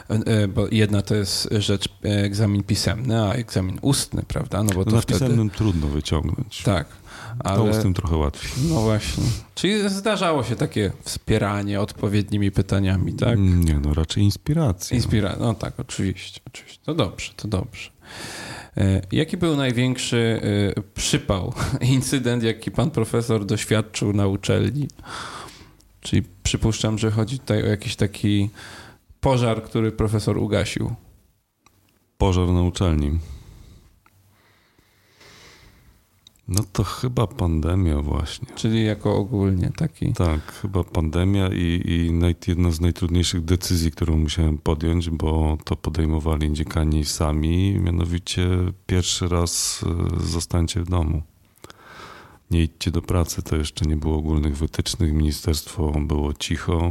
E, 0.09 0.49
Bo 0.49 0.67
jedna 0.71 1.03
to 1.03 1.15
jest 1.15 1.49
rzecz 1.53 1.89
e, 2.05 2.09
egzamin 2.09 2.63
pisemny, 2.63 3.23
a 3.23 3.33
egzamin 3.33 3.79
ustny, 3.83 4.23
prawda? 4.29 4.63
No 4.63 4.71
bo 4.75 4.85
to 4.85 4.91
na 4.91 5.01
wtedy... 5.01 5.21
pisemnym 5.21 5.51
trudno 5.51 5.87
wyciągnąć. 5.87 6.63
Tak. 6.63 6.87
To 7.45 7.51
Ale... 7.51 7.75
z 7.75 7.83
tym 7.83 7.95
trochę 7.95 8.17
łatwiej. 8.17 8.51
No 8.69 8.81
właśnie. 8.81 9.25
Czyli 9.55 9.91
zdarzało 9.91 10.45
się 10.45 10.57
takie 10.57 10.93
wspieranie 11.03 11.81
odpowiednimi 11.81 12.51
pytaniami, 12.51 13.13
tak? 13.13 13.39
Nie, 13.39 13.81
no 13.81 13.95
raczej 13.95 14.23
inspiracja. 14.23 14.97
Inspira. 14.97 15.37
No 15.41 15.55
tak, 15.55 15.81
oczywiście, 15.81 16.41
oczywiście. 16.47 16.81
To 16.85 16.95
dobrze, 16.95 17.33
to 17.37 17.49
dobrze. 17.49 17.91
E, 18.77 19.01
Jaki 19.13 19.37
był 19.37 19.57
największy 19.57 20.41
e, 20.77 20.83
przypał, 20.95 21.53
incydent, 21.95 22.43
jaki 22.43 22.71
pan 22.71 22.91
profesor 22.91 23.47
doświadczył 23.47 24.13
na 24.13 24.27
uczelni? 24.27 24.89
Czyli 26.01 26.23
przypuszczam, 26.43 26.99
że 26.99 27.11
chodzi 27.11 27.39
tutaj 27.39 27.63
o 27.63 27.67
jakiś 27.67 27.97
taki 27.97 28.51
pożar, 29.21 29.63
który 29.63 29.93
profesor 29.93 30.39
ugasił. 30.39 30.95
Pożar 32.19 32.49
na 32.49 32.63
uczelni. 32.63 33.19
No 36.49 36.63
to 36.73 36.85
chyba 36.85 37.27
pandemia 37.27 38.03
właśnie. 38.03 38.49
Czyli 38.55 38.85
jako 38.85 39.17
ogólnie 39.17 39.71
taki. 39.77 40.13
Tak, 40.13 40.53
chyba 40.53 40.85
pandemia 40.85 41.49
i, 41.49 41.83
i 41.87 42.13
naj, 42.13 42.37
jedna 42.47 42.71
z 42.71 42.81
najtrudniejszych 42.81 43.45
decyzji, 43.45 43.91
którą 43.91 44.17
musiałem 44.17 44.59
podjąć, 44.59 45.11
bo 45.11 45.59
to 45.65 45.77
podejmowali 45.77 46.53
dziekani 46.53 47.05
sami, 47.05 47.79
mianowicie 47.81 48.49
pierwszy 48.87 49.29
raz 49.29 49.85
e, 50.21 50.27
zostańcie 50.27 50.81
w 50.81 50.91
domu. 50.91 51.23
Nie 52.51 52.63
idźcie 52.63 52.91
do 52.91 53.03
pracy, 53.03 53.43
to 53.43 53.57
jeszcze 53.57 53.87
nie 53.87 53.97
było 53.97 54.17
ogólnych 54.17 54.57
wytycznych, 54.57 55.13
ministerstwo 55.13 55.93
było 56.01 56.33
cicho. 56.35 56.91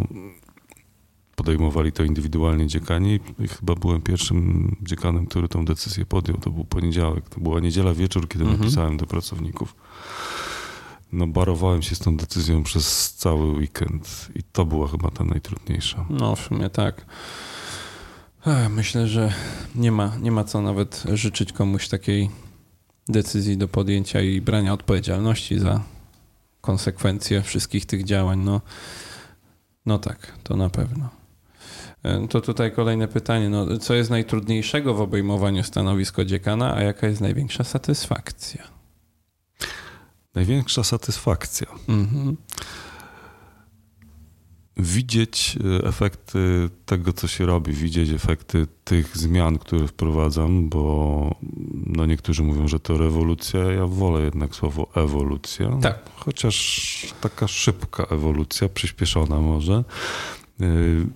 Podejmowali 1.48 1.92
to 1.92 2.04
indywidualnie 2.04 2.68
dziekani 2.68 3.20
i 3.40 3.48
chyba 3.48 3.76
byłem 3.76 4.02
pierwszym 4.02 4.76
dziekanem, 4.82 5.26
który 5.26 5.48
tą 5.48 5.66
decyzję 5.66 6.06
podjął. 6.06 6.38
To 6.38 6.50
był 6.50 6.66
poniedziałek, 6.66 7.30
to 7.30 7.40
była 7.40 7.60
niedziela 7.60 7.94
wieczór, 7.94 8.28
kiedy 8.28 8.44
Mhm. 8.44 8.60
napisałem 8.62 8.98
do 8.98 9.06
pracowników. 9.06 9.76
No 11.12 11.28
barowałem 11.28 11.82
się 11.82 11.96
z 11.96 12.00
tą 12.00 12.18
decyzją 12.18 12.64
przez 12.64 13.14
cały 13.14 13.52
weekend 13.52 14.28
i 14.36 14.44
to 14.44 14.66
była 14.66 14.88
chyba 14.88 15.12
ta 15.12 15.24
najtrudniejsza. 15.24 16.06
No, 16.10 16.36
w 16.36 16.40
sumie 16.40 16.70
tak. 16.70 17.06
Myślę, 18.70 19.08
że 19.08 19.34
nie 19.76 19.92
ma, 19.92 20.16
nie 20.22 20.32
ma 20.32 20.44
co 20.44 20.62
nawet 20.62 21.04
życzyć 21.14 21.54
komuś 21.54 21.88
takiej 21.88 22.30
decyzji 23.10 23.58
do 23.58 23.68
podjęcia 23.68 24.22
i 24.22 24.42
brania 24.42 24.74
odpowiedzialności 24.74 25.60
za 25.60 25.82
konsekwencje 26.62 27.42
wszystkich 27.42 27.86
tych 27.86 28.04
działań. 28.04 28.40
No, 28.44 28.62
no 29.86 30.00
tak, 30.00 30.34
to 30.44 30.56
na 30.56 30.70
pewno. 30.70 31.10
E, 32.08 32.28
To 32.28 32.42
tutaj 32.42 32.72
kolejne 32.72 33.08
pytanie. 33.08 33.50
No, 33.50 33.78
co 33.78 33.94
jest 33.94 34.10
najtrudniejszego 34.10 34.94
w 34.94 35.02
obejmowaniu 35.02 35.64
stanowiska 35.64 36.26
dziekana, 36.26 36.76
a 36.76 36.82
jaka 36.84 37.08
jest 37.08 37.22
największa 37.22 37.64
satysfakcja? 37.64 38.64
Największa 40.36 40.84
satysfakcja. 40.84 41.68
Mhm. 41.90 42.38
Widzieć 44.80 45.58
e, 45.82 45.88
efekty 45.88 46.70
tego, 46.86 47.14
co 47.14 47.28
się 47.28 47.46
robi, 47.46 47.74
widzieć 47.74 48.10
efekty 48.10 48.68
tych 48.84 49.18
zmian, 49.18 49.58
które 49.58 49.88
wprowadzam, 49.88 50.70
bo 50.70 51.36
no 51.86 52.06
niektórzy 52.06 52.44
mówią, 52.44 52.68
że 52.68 52.80
to 52.80 52.98
rewolucja, 52.98 53.60
ja 53.60 53.86
wolę 53.86 54.22
jednak 54.22 54.56
słowo 54.56 54.88
ewolucja. 54.96 55.78
Tak. 55.82 56.00
Chociaż 56.16 57.14
taka 57.22 57.48
szybka 57.48 58.04
ewolucja, 58.04 58.70
przyspieszona 58.70 59.40
może. 59.42 59.84
E, 60.62 60.66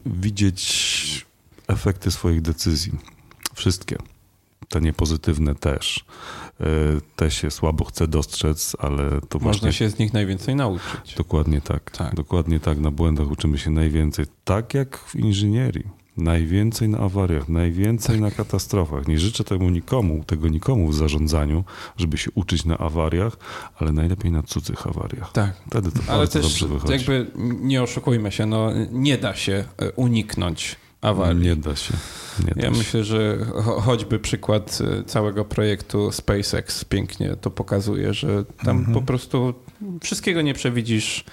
Widzieć 0.05 1.25
efekty 1.67 2.11
swoich 2.11 2.41
decyzji. 2.41 2.93
Wszystkie. 3.53 3.97
Te 4.69 4.81
niepozytywne 4.81 5.55
też. 5.55 6.05
E, 6.61 6.65
Te 7.15 7.31
się 7.31 7.51
słabo 7.51 7.85
chce 7.85 8.07
dostrzec, 8.07 8.75
ale 8.79 9.09
to 9.09 9.39
Można 9.39 9.41
właśnie 9.41 9.73
się 9.73 9.89
z 9.89 9.99
nich 9.99 10.13
najwięcej 10.13 10.55
nauczyć. 10.55 11.15
Dokładnie 11.17 11.61
tak. 11.61 11.91
Tak. 11.91 12.15
Dokładnie 12.15 12.59
tak. 12.59 12.77
Na 12.79 12.91
błędach 12.91 13.31
uczymy 13.31 13.57
się 13.57 13.71
najwięcej. 13.71 14.25
Tak 14.43 14.73
jak 14.73 14.97
w 14.97 15.15
inżynierii. 15.15 16.00
Najwięcej 16.17 16.89
na 16.89 16.97
awariach, 16.97 17.49
najwięcej 17.49 18.15
Tak. 18.15 18.21
na 18.21 18.31
katastrofach. 18.31 19.07
Nie 19.07 19.19
życzę 19.19 19.43
temu 19.43 19.69
nikomu, 19.69 20.23
tego 20.23 20.47
nikomu 20.47 20.87
w 20.87 20.95
zarządzaniu, 20.95 21.63
żeby 21.97 22.17
się 22.17 22.31
uczyć 22.35 22.65
na 22.65 22.77
awariach, 22.77 23.37
ale 23.79 23.91
najlepiej 23.91 24.31
na 24.31 24.43
cudzych 24.43 24.87
awariach. 24.87 25.31
Tak. 25.31 25.53
Wtedy 25.67 25.91
to 25.91 25.99
Ale 26.13 26.27
też 26.27 26.41
dobrze 26.41 26.67
wychodzi. 26.67 26.93
jakby 26.93 27.27
nie 27.61 27.83
oszukujmy 27.83 28.31
się, 28.31 28.45
no 28.45 28.69
nie 28.91 29.17
da 29.17 29.35
się 29.35 29.63
e, 29.77 29.91
uniknąć 29.91 30.75
awarii. 31.01 31.41
Nie 31.41 31.55
da 31.55 31.75
się. 31.75 31.93
Nie 32.47 32.53
da 32.55 32.61
Ja 32.61 32.71
się. 32.73 32.77
myślę, 32.77 33.03
że 33.03 33.37
cho- 33.51 33.81
choćby 33.81 34.19
przykład 34.19 34.79
e, 35.01 35.03
całego 35.03 35.45
projektu 35.45 36.11
SpaceX 36.11 36.85
pięknie 36.85 37.35
to 37.41 37.51
pokazuje, 37.51 38.13
że 38.13 38.45
tam 38.65 38.77
Mhm. 38.77 38.93
po 38.93 39.01
prostu 39.01 39.53
wszystkiego 40.03 40.41
nie 40.41 40.53
przewidzisz, 40.53 41.25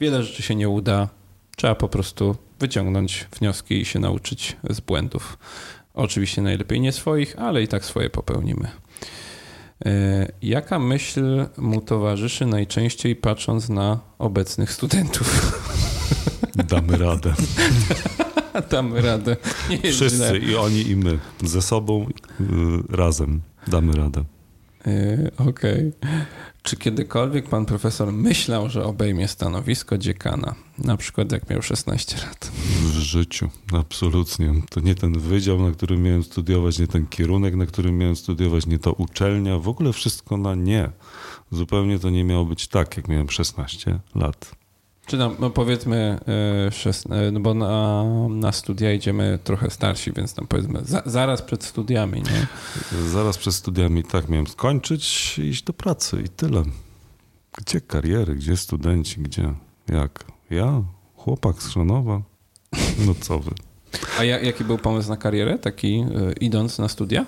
wiele 0.00 0.22
rzeczy 0.22 0.42
się 0.42 0.54
nie 0.54 0.68
uda. 0.68 1.08
Trzeba 1.56 1.74
po 1.74 1.88
prostu 1.88 2.36
wyciągnąć 2.60 3.26
wnioski 3.38 3.80
i 3.80 3.84
się 3.84 3.98
nauczyć 3.98 4.56
z 4.70 4.80
błędów. 4.80 5.38
Oczywiście 5.94 6.42
najlepiej 6.42 6.80
nie 6.80 6.92
swoich, 6.92 7.38
ale 7.38 7.62
i 7.62 7.68
tak 7.68 7.84
swoje 7.84 8.10
popełnimy. 8.10 8.68
E, 9.86 10.28
Jaka 10.42 10.78
myśl 10.78 11.46
mu 11.56 11.80
towarzyszy 11.80 12.46
najczęściej 12.46 13.16
patrząc 13.16 13.68
na 13.68 14.00
obecnych 14.18 14.72
studentów? 14.72 15.52
Damy 16.70 16.96
radę. 16.98 17.34
Damy 18.70 19.00
radę. 19.02 19.36
Nie 19.70 19.92
Wszyscy, 19.92 20.16
źle. 20.16 20.38
i 20.38 20.56
oni, 20.56 20.88
i 20.88 20.96
my. 20.96 21.18
Ze 21.44 21.62
sobą, 21.62 22.06
y, 22.40 22.44
razem. 22.96 23.40
Damy 23.68 23.92
radę. 23.92 24.24
E, 24.86 25.30
Okej. 25.48 25.92
Czy 26.62 26.76
kiedykolwiek 26.76 27.48
pan 27.48 27.66
profesor 27.66 28.12
myślał, 28.12 28.68
że 28.68 28.84
obejmie 28.84 29.28
stanowisko 29.28 29.98
dziekana? 29.98 30.54
Na 30.78 30.96
przykład 30.96 31.32
jak 31.32 31.50
miał 31.50 31.62
16 31.62 32.16
lat. 32.26 32.50
W 32.82 32.92
życiu, 32.92 33.48
absolutnie. 33.72 34.54
To 34.70 34.80
nie 34.80 34.94
ten 34.94 35.18
wydział, 35.18 35.62
na 35.62 35.70
którym 35.70 36.02
miałem 36.02 36.22
studiować, 36.24 36.78
nie 36.78 36.86
ten 36.86 37.06
kierunek, 37.06 37.54
na 37.54 37.66
którym 37.66 37.98
miałem 37.98 38.16
studiować, 38.16 38.66
nie 38.66 38.78
to 38.78 38.92
uczelnia, 38.92 39.58
w 39.58 39.68
ogóle 39.68 39.92
wszystko 39.92 40.36
na 40.36 40.54
nie. 40.54 40.90
Zupełnie 41.50 41.98
to 41.98 42.10
nie 42.10 42.24
miało 42.24 42.44
być 42.44 42.68
tak, 42.68 42.96
jak 42.96 43.08
miałem 43.08 43.30
16 43.30 43.98
lat. 44.14 44.56
Czy 45.06 45.18
tam, 45.18 45.36
no 45.38 45.50
powiedzmy, 45.50 46.18
e, 47.10 47.16
e, 47.16 47.30
no 47.30 47.40
bo 47.40 47.54
na, 47.54 48.04
na 48.28 48.52
studia 48.52 48.92
idziemy 48.92 49.38
trochę 49.44 49.70
starsi, 49.70 50.12
więc 50.12 50.34
tam 50.34 50.46
powiedzmy 50.46 50.80
za, 50.84 51.02
zaraz 51.06 51.42
przed 51.42 51.64
studiami, 51.64 52.22
nie? 52.22 52.46
Zaraz 53.08 53.38
przed 53.38 53.54
studiami 53.54 54.04
tak 54.04 54.28
miałem 54.28 54.46
skończyć 54.46 55.38
i 55.38 55.42
iść 55.42 55.62
do 55.62 55.72
pracy 55.72 56.22
i 56.26 56.28
tyle. 56.28 56.62
Gdzie 57.58 57.80
kariery, 57.80 58.34
gdzie 58.34 58.56
studenci, 58.56 59.20
gdzie, 59.20 59.54
jak? 59.88 60.24
Ja? 60.50 60.82
Chłopak 61.16 61.62
z 61.62 61.70
Szanowa? 61.70 62.22
No 63.06 63.14
co 63.20 63.38
wy? 63.38 63.50
A 64.18 64.24
ja, 64.24 64.40
jaki 64.40 64.64
był 64.64 64.78
pomysł 64.78 65.08
na 65.08 65.16
karierę, 65.16 65.58
taki 65.58 65.94
e, 65.94 66.32
idąc 66.40 66.78
na 66.78 66.88
studia? 66.88 67.26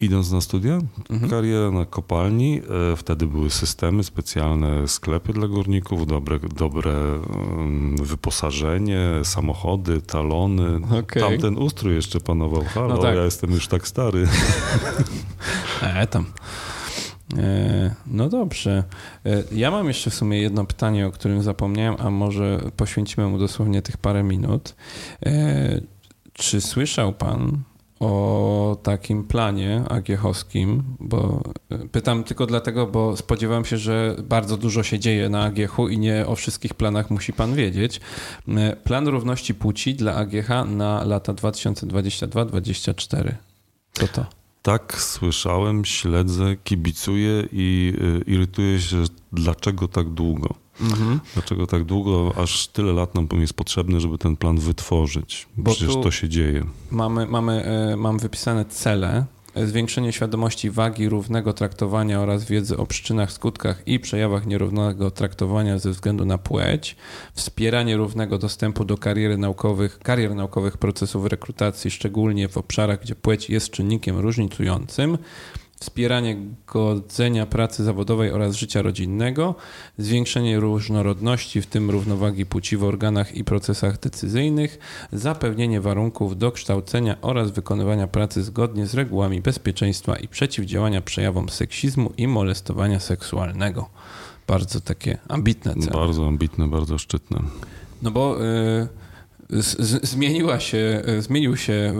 Idąc 0.00 0.30
na 0.32 0.40
studia, 0.40 0.78
Mhm. 1.10 1.30
kariera 1.30 1.70
na 1.70 1.84
kopalni, 1.84 2.60
e, 2.92 2.96
wtedy 2.96 3.26
były 3.26 3.50
systemy, 3.50 4.04
specjalne 4.04 4.88
sklepy 4.88 5.32
dla 5.32 5.48
górników, 5.48 6.06
dobre, 6.06 6.38
dobre 6.56 6.92
em, 6.92 7.96
wyposażenie, 8.02 9.00
samochody, 9.24 10.02
talony. 10.02 10.80
Okej. 11.00 11.22
Tamten 11.22 11.58
ustrój 11.58 11.94
jeszcze 11.94 12.20
panował. 12.20 12.64
Halo, 12.64 12.88
No 12.88 12.98
tak. 12.98 13.16
ja 13.16 13.24
jestem 13.24 13.50
już 13.50 13.68
tak 13.68 13.88
stary. 13.88 14.26
E, 15.82 16.06
tam. 16.06 16.26
E, 17.38 17.94
no 18.06 18.28
dobrze. 18.28 18.84
E, 19.26 19.42
ja 19.52 19.70
mam 19.70 19.88
jeszcze 19.88 20.10
w 20.10 20.14
sumie 20.14 20.40
jedno 20.40 20.64
pytanie, 20.64 21.06
o 21.06 21.10
którym 21.10 21.42
zapomniałem, 21.42 21.96
a 21.98 22.10
może 22.10 22.60
poświęcimy 22.76 23.26
mu 23.28 23.38
dosłownie 23.38 23.82
tych 23.82 23.96
parę 23.96 24.22
minut. 24.22 24.74
E, 25.26 25.80
czy 26.32 26.60
słyszał 26.60 27.12
pan 27.12 27.58
o 28.00 28.76
takim 28.82 29.24
planie 29.24 29.82
AGH-owskim? 29.88 30.82
Bo 31.00 31.42
e, 31.70 31.78
pytam 31.78 32.24
tylko 32.24 32.46
dlatego, 32.46 32.86
bo 32.86 33.16
spodziewałem 33.16 33.64
się, 33.64 33.78
że 33.78 34.16
bardzo 34.22 34.56
dużo 34.56 34.82
się 34.82 34.98
dzieje 34.98 35.28
na 35.28 35.44
AGH-u 35.44 35.88
i 35.88 35.98
nie 35.98 36.26
o 36.26 36.36
wszystkich 36.36 36.74
planach 36.74 37.10
musi 37.10 37.32
pan 37.32 37.54
wiedzieć. 37.54 38.00
E, 38.48 38.76
Plan 38.76 39.08
równości 39.08 39.54
płci 39.54 39.94
dla 39.94 40.14
AGH 40.14 40.48
na 40.66 41.04
lata 41.04 41.34
2022-2024. 41.34 43.34
Co 43.92 44.08
to? 44.08 44.26
Tak, 44.62 45.02
słyszałem, 45.02 45.84
śledzę, 45.84 46.56
kibicuję 46.64 47.48
i 47.52 47.94
y, 48.00 48.22
irytuję 48.30 48.80
się, 48.80 49.04
dlaczego 49.32 49.88
tak 49.88 50.08
długo. 50.08 50.54
Mhm. 50.82 51.20
Dlaczego 51.34 51.66
tak 51.66 51.84
długo, 51.84 52.32
aż 52.36 52.68
tyle 52.68 52.92
lat 52.92 53.14
nam 53.14 53.28
jest 53.32 53.54
potrzebne, 53.54 54.00
żeby 54.00 54.18
ten 54.18 54.36
plan 54.36 54.58
wytworzyć. 54.58 55.46
Bo 55.56 55.70
Przecież 55.72 55.94
to 55.94 56.10
się 56.10 56.28
dzieje. 56.28 56.64
Mamy, 56.90 57.26
mamy, 57.26 57.64
e, 57.64 57.96
mam 57.96 58.18
wypisane 58.18 58.64
cele. 58.64 59.24
e, 59.54 59.66
Zwiększenie 59.66 60.12
świadomości 60.12 60.70
wagi 60.70 61.08
równego 61.08 61.52
traktowania 61.52 62.20
oraz 62.20 62.44
wiedzy 62.44 62.76
o 62.76 62.86
przyczynach, 62.86 63.32
skutkach 63.32 63.82
i 63.86 64.00
przejawach 64.00 64.46
nierównego 64.46 65.10
traktowania 65.10 65.78
ze 65.78 65.90
względu 65.90 66.24
na 66.24 66.38
płeć. 66.38 66.96
Wspieranie 67.34 67.96
równego 67.96 68.38
dostępu 68.38 68.84
do 68.84 68.98
kariery 68.98 69.38
naukowych, 69.38 69.98
karier 69.98 70.34
naukowych 70.34 70.76
procesów 70.78 71.26
rekrutacji, 71.26 71.90
szczególnie 71.90 72.48
w 72.48 72.56
obszarach, 72.58 73.00
gdzie 73.02 73.14
płeć 73.14 73.50
jest 73.50 73.70
czynnikiem 73.70 74.18
różnicującym. 74.18 75.18
Wspieranie 75.80 76.36
godzenia 76.66 77.46
pracy 77.46 77.84
zawodowej 77.84 78.32
oraz 78.32 78.56
życia 78.56 78.82
rodzinnego, 78.82 79.54
zwiększenie 79.98 80.60
różnorodności, 80.60 81.62
w 81.62 81.66
tym 81.66 81.90
równowagi 81.90 82.46
płci 82.46 82.76
w 82.76 82.84
organach 82.84 83.34
i 83.34 83.44
procesach 83.44 84.00
decyzyjnych, 84.00 84.78
zapewnienie 85.12 85.80
warunków 85.80 86.38
do 86.38 86.52
kształcenia 86.52 87.16
oraz 87.22 87.50
wykonywania 87.50 88.06
pracy 88.06 88.42
zgodnie 88.42 88.86
z 88.86 88.94
regułami 88.94 89.40
bezpieczeństwa 89.40 90.16
i 90.16 90.28
przeciwdziałania 90.28 91.00
przejawom 91.00 91.48
seksizmu 91.48 92.12
i 92.16 92.26
molestowania 92.28 93.00
seksualnego. 93.00 93.88
Bardzo 94.46 94.80
takie 94.80 95.18
ambitne 95.28 95.74
cele. 95.74 95.92
Bardzo 95.92 96.26
ambitne, 96.26 96.68
bardzo 96.68 96.98
szczytne. 96.98 97.42
No 98.02 98.10
bo 98.10 98.44
y, 98.44 98.88
z, 99.52 100.06
zmieniła 100.08 100.60
się, 100.60 101.02
zmienił 101.18 101.56
się 101.56 101.94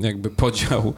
jakby 0.00 0.30
podział 0.30 0.94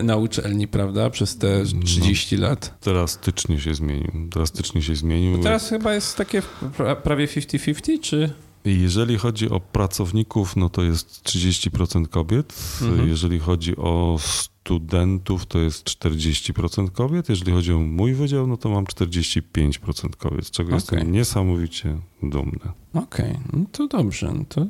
y, 0.00 0.02
na 0.02 0.16
uczelni, 0.16 0.68
prawda, 0.68 1.10
przez 1.10 1.36
te 1.36 1.64
30 1.84 2.36
lat. 2.36 2.74
Drastycznie 2.82 3.60
się 3.60 3.74
zmienił. 3.74 4.10
Drastycznie 4.14 4.82
się 4.82 4.96
zmienił. 4.96 5.36
No 5.36 5.42
teraz 5.42 5.68
chyba 5.68 5.94
jest 5.94 6.16
takie 6.16 6.42
pra, 6.76 6.96
prawie 6.96 7.26
50-50, 7.26 8.00
czy... 8.00 8.30
Jeżeli 8.64 9.18
chodzi 9.18 9.50
o 9.50 9.60
pracowników, 9.60 10.56
no 10.56 10.68
to 10.68 10.82
jest 10.82 11.22
30% 11.24 12.08
kobiet. 12.08 12.54
Mhm. 12.82 13.08
Jeżeli 13.08 13.38
chodzi 13.38 13.76
o 13.76 14.18
studentów, 14.20 15.46
to 15.46 15.58
jest 15.58 15.84
40% 15.84 16.90
kobiet. 16.90 17.28
Jeżeli 17.28 17.52
chodzi 17.52 17.72
o 17.72 17.78
mój 17.78 18.14
wydział, 18.14 18.46
no 18.46 18.56
to 18.56 18.68
mam 18.68 18.84
45% 18.84 20.16
kobiet, 20.16 20.46
z 20.46 20.50
czego 20.50 20.68
Okej. 20.68 20.76
jestem 20.76 21.12
niesamowicie 21.12 21.98
dumny. 22.22 22.58
Okej, 22.94 23.38
no 23.52 23.64
to 23.72 23.88
dobrze. 23.88 24.32
No 24.34 24.44
to 24.48 24.66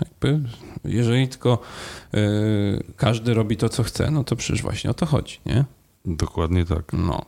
jakby, 0.00 0.48
jeżeli 0.84 1.28
tylko 1.28 1.58
y, 2.14 2.18
każdy 2.96 3.34
robi 3.34 3.56
to, 3.56 3.68
co 3.68 3.82
chce, 3.82 4.10
no 4.10 4.24
to 4.24 4.36
przecież 4.36 4.62
właśnie 4.62 4.90
o 4.90 4.94
to 4.94 5.06
chodzi, 5.06 5.38
nie? 5.46 5.64
Dokładnie 6.04 6.64
tak. 6.64 6.92
No. 6.92 7.24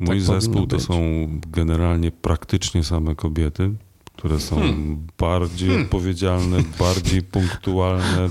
Mój 0.00 0.06
powinno 0.06 0.40
zespół 0.40 0.66
to 0.66 0.76
być. 0.76 0.86
są 0.86 1.00
generalnie 1.46 2.10
praktycznie 2.10 2.84
same 2.84 3.14
kobiety, 3.14 3.74
które 4.16 4.40
są 4.40 4.56
Hmm. 4.56 5.06
bardziej 5.18 5.82
odpowiedzialne, 5.82 6.56
bardziej 6.78 7.22
punktualne, 7.22 8.28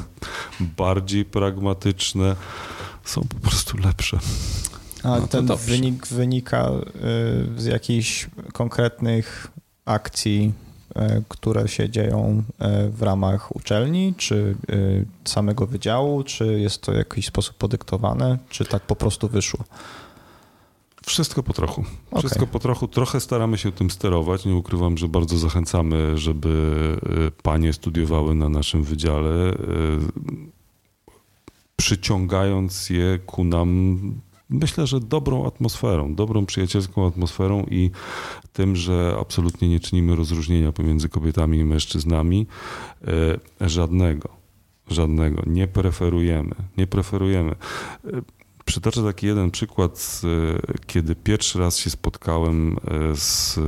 bardziej 0.60 1.26
pragmatyczne. 1.26 2.35
Są 3.05 3.22
po 3.22 3.35
prostu 3.49 3.77
lepsze. 3.77 4.19
A 5.03 5.19
No 5.19 5.27
ten 5.27 5.45
dobrze. 5.45 5.65
wynik 5.65 6.07
wynika 6.07 6.69
y, 7.57 7.61
z 7.61 7.65
jakichś 7.65 8.27
konkretnych 8.53 9.47
akcji, 9.85 10.53
y, 10.97 11.23
które 11.30 11.68
się 11.68 11.89
dzieją 11.89 12.43
y, 12.88 12.89
w 12.91 13.01
ramach 13.01 13.55
uczelni, 13.55 14.14
czy 14.18 14.55
samego 15.26 15.68
wydziału, 15.68 16.23
czy 16.23 16.45
jest 16.60 16.81
to 16.81 16.91
w 16.91 16.95
jakiś 16.95 17.26
sposób 17.26 17.55
podyktowane, 17.57 18.38
czy 18.49 18.65
tak 18.65 18.84
po 18.84 18.95
prostu 18.95 19.27
wyszło? 19.27 19.60
Wszystko 21.05 21.43
po 21.43 21.53
trochu. 21.53 21.84
Wszystko 22.17 22.47
po 22.47 22.59
trochu. 22.59 22.88
Trochę 22.88 23.19
staramy 23.19 23.57
się 23.57 23.71
tym 23.71 23.89
sterować. 23.89 24.45
Nie 24.45 24.55
ukrywam, 24.55 24.97
że 24.97 25.07
bardzo 25.07 25.38
zachęcamy, 25.38 26.17
żeby 26.17 26.49
y, 27.27 27.41
panie 27.43 27.73
studiowały 27.73 28.35
na 28.35 28.49
naszym 28.49 28.84
wydziale, 28.84 29.53
y, 29.53 29.57
przyciągając 31.75 32.89
je 32.89 33.19
ku 33.25 33.43
nam, 33.43 33.99
myślę, 34.49 34.88
że 34.88 34.99
dobrą 34.99 35.47
atmosferą, 35.47 36.15
dobrą 36.15 36.45
przyjacielską 36.45 37.07
atmosferą 37.07 37.65
i 37.71 37.91
tym, 38.53 38.75
że 38.75 39.17
absolutnie 39.19 39.69
nie 39.69 39.80
czynimy 39.80 40.15
rozróżnienia 40.15 40.71
pomiędzy 40.71 41.09
kobietami 41.09 41.57
i 41.57 41.65
mężczyznami. 41.65 42.47
Y, 43.61 43.69
Żadnego. 43.69 44.30
Żadnego. 44.89 45.43
Nie 45.45 45.67
preferujemy. 45.67 46.55
Nie 46.77 46.88
preferujemy. 46.88 47.55
Przytoczę 48.65 49.03
taki 49.03 49.27
jeden 49.27 49.52
przykład, 49.52 50.22
y, 50.23 50.88
kiedy 50.88 51.15
pierwszy 51.15 51.60
raz 51.60 51.77
się 51.77 51.90
spotkałem 51.90 52.73
y, 52.73 52.77
z 53.15 53.60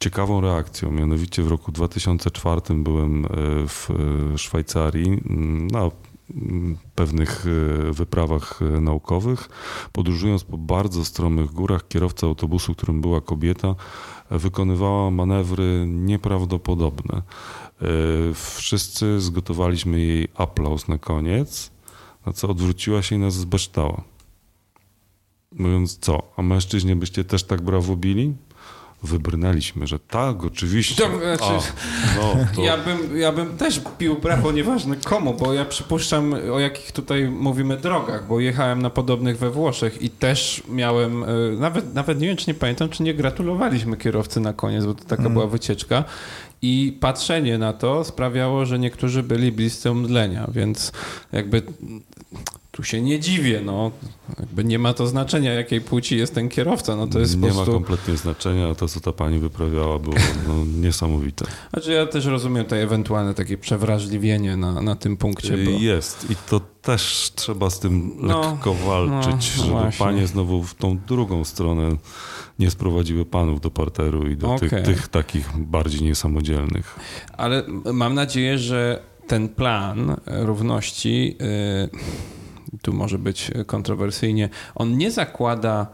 ciekawą 0.00 0.40
reakcją. 0.40 0.90
Mianowicie 0.90 1.42
w 1.42 1.48
roku 1.48 1.72
2004 1.72 2.60
byłem 2.70 3.24
y, 3.24 3.28
w 3.68 3.88
Szwajcarii 4.36 5.06
mm, 5.06 5.66
na 5.66 5.90
mm, 6.34 6.78
pewnych 6.94 7.46
wyprawach 7.90 8.60
naukowych. 8.80 9.48
Podróżując 9.92 10.44
po 10.44 10.58
bardzo 10.58 11.04
stromych 11.04 11.50
górach, 11.50 11.88
kierowca 11.88 12.26
autobusu, 12.26 12.74
którym 12.74 13.00
była 13.00 13.20
kobieta, 13.20 13.74
wykonywała 14.30 15.10
manewry 15.10 15.84
nieprawdopodobne. 15.88 17.22
Wszyscy 18.34 19.20
zgotowaliśmy 19.20 20.00
jej 20.00 20.28
aplauz 20.34 20.88
na 20.88 20.98
koniec, 20.98 21.75
na 22.26 22.32
co 22.32 22.48
odwróciła 22.48 23.02
się 23.02 23.16
i 23.16 23.18
nas 23.18 23.34
zbeształa. 23.34 24.02
Mówiąc 25.52 25.98
co, 25.98 26.22
a 26.36 26.42
mężczyźnie 26.42 26.96
byście 26.96 27.24
też 27.24 27.44
tak 27.44 27.62
brawo 27.62 27.96
bili? 27.96 28.34
Wybrnęliśmy, 29.02 29.86
że 29.86 29.98
tak, 29.98 30.44
oczywiście. 30.44 31.02
To 31.04 31.18
znaczy- 31.18 31.44
A, 31.44 32.16
no, 32.16 32.46
to... 32.54 32.62
Ja, 32.62 32.76
bym, 32.78 33.16
ja 33.18 33.32
bym 33.32 33.56
też 33.56 33.80
pił 33.98 34.18
brawo, 34.18 34.52
nieważne 34.52 34.96
komu, 34.96 35.34
bo 35.34 35.52
ja 35.52 35.64
przypuszczam, 35.64 36.34
o 36.52 36.60
jakich 36.60 36.92
tutaj 36.92 37.28
mówimy 37.28 37.76
drogach, 37.76 38.26
bo 38.26 38.40
jechałem 38.40 38.82
na 38.82 38.90
podobnych 38.90 39.38
we 39.38 39.50
Włoszech 39.50 40.02
i 40.02 40.10
też 40.10 40.62
miałem, 40.68 41.22
e, 41.24 41.26
nawet, 41.58 41.94
nawet 41.94 42.20
nie 42.20 42.26
wiem, 42.28 42.36
czy 42.36 42.50
nie 42.50 42.54
pamiętam, 42.54 42.88
czy 42.88 43.02
nie 43.02 43.14
gratulowaliśmy 43.14 43.96
kierowcy 43.96 44.40
na 44.40 44.52
koniec, 44.52 44.84
bo 44.86 44.94
to 44.94 45.04
taka 45.04 45.30
była 45.30 45.46
wycieczka. 45.46 46.04
I 46.62 46.98
patrzenie 47.00 47.58
na 47.58 47.72
to 47.72 48.04
sprawiało, 48.04 48.66
że 48.66 48.78
niektórzy 48.78 49.22
byli 49.22 49.52
bliscy 49.52 49.90
omdlenia, 49.90 50.46
więc 50.52 50.92
jakby 51.32 51.62
tu 52.76 52.82
się 52.82 53.02
nie 53.02 53.20
dziwię, 53.20 53.60
no. 53.64 53.90
Jakby 54.38 54.64
nie 54.64 54.78
ma 54.78 54.94
to 54.94 55.06
znaczenia, 55.06 55.52
jakiej 55.52 55.80
płci 55.80 56.16
jest 56.16 56.34
ten 56.34 56.48
kierowca, 56.48 56.96
no 56.96 57.06
to 57.06 57.18
jest 57.18 57.36
nie 57.36 57.48
po 57.48 57.54
prostu... 57.54 57.72
ma 57.72 57.78
kompletnie 57.78 58.16
znaczenia, 58.16 58.68
a 58.68 58.74
to, 58.74 58.88
co 58.88 59.00
ta 59.00 59.12
pani 59.12 59.38
wyprawiała, 59.38 59.98
było 59.98 60.16
no, 60.48 60.54
niesamowite. 60.64 61.44
Znaczy 61.72 61.92
ja 61.92 62.06
też 62.06 62.26
rozumiem 62.26 62.64
to 62.64 62.76
ewentualne 62.76 63.34
takie 63.34 63.58
przewrażliwienie 63.58 64.56
na, 64.56 64.82
na 64.82 64.96
tym 64.96 65.16
punkcie, 65.16 65.56
bo... 65.56 65.70
Jest 65.70 66.30
i 66.30 66.36
to 66.48 66.60
też 66.82 67.32
trzeba 67.34 67.70
z 67.70 67.80
tym 67.80 68.12
No, 68.20 68.40
lekko 68.40 68.74
walczyć, 68.74 69.56
no, 69.56 69.64
żeby 69.64 69.70
właśnie. 69.70 70.06
panie 70.06 70.26
znowu 70.26 70.62
w 70.62 70.74
tą 70.74 70.98
drugą 70.98 71.44
stronę 71.44 71.96
nie 72.58 72.70
sprowadziły 72.70 73.24
panów 73.24 73.60
do 73.60 73.70
parteru 73.70 74.28
i 74.28 74.36
do 74.36 74.54
Okej. 74.54 74.70
tych, 74.70 74.82
tych 74.82 75.08
takich 75.08 75.58
bardziej 75.58 76.02
niesamodzielnych. 76.02 76.98
Ale 77.36 77.62
mam 77.92 78.14
nadzieję, 78.14 78.58
że 78.58 79.02
ten 79.26 79.48
plan 79.48 80.16
równości, 80.26 81.36
y, 82.74 82.78
tu 82.82 82.92
może 82.92 83.18
być 83.18 83.50
kontrowersyjnie, 83.66 84.48
on 84.74 84.98
nie 84.98 85.10
zakłada 85.10 85.86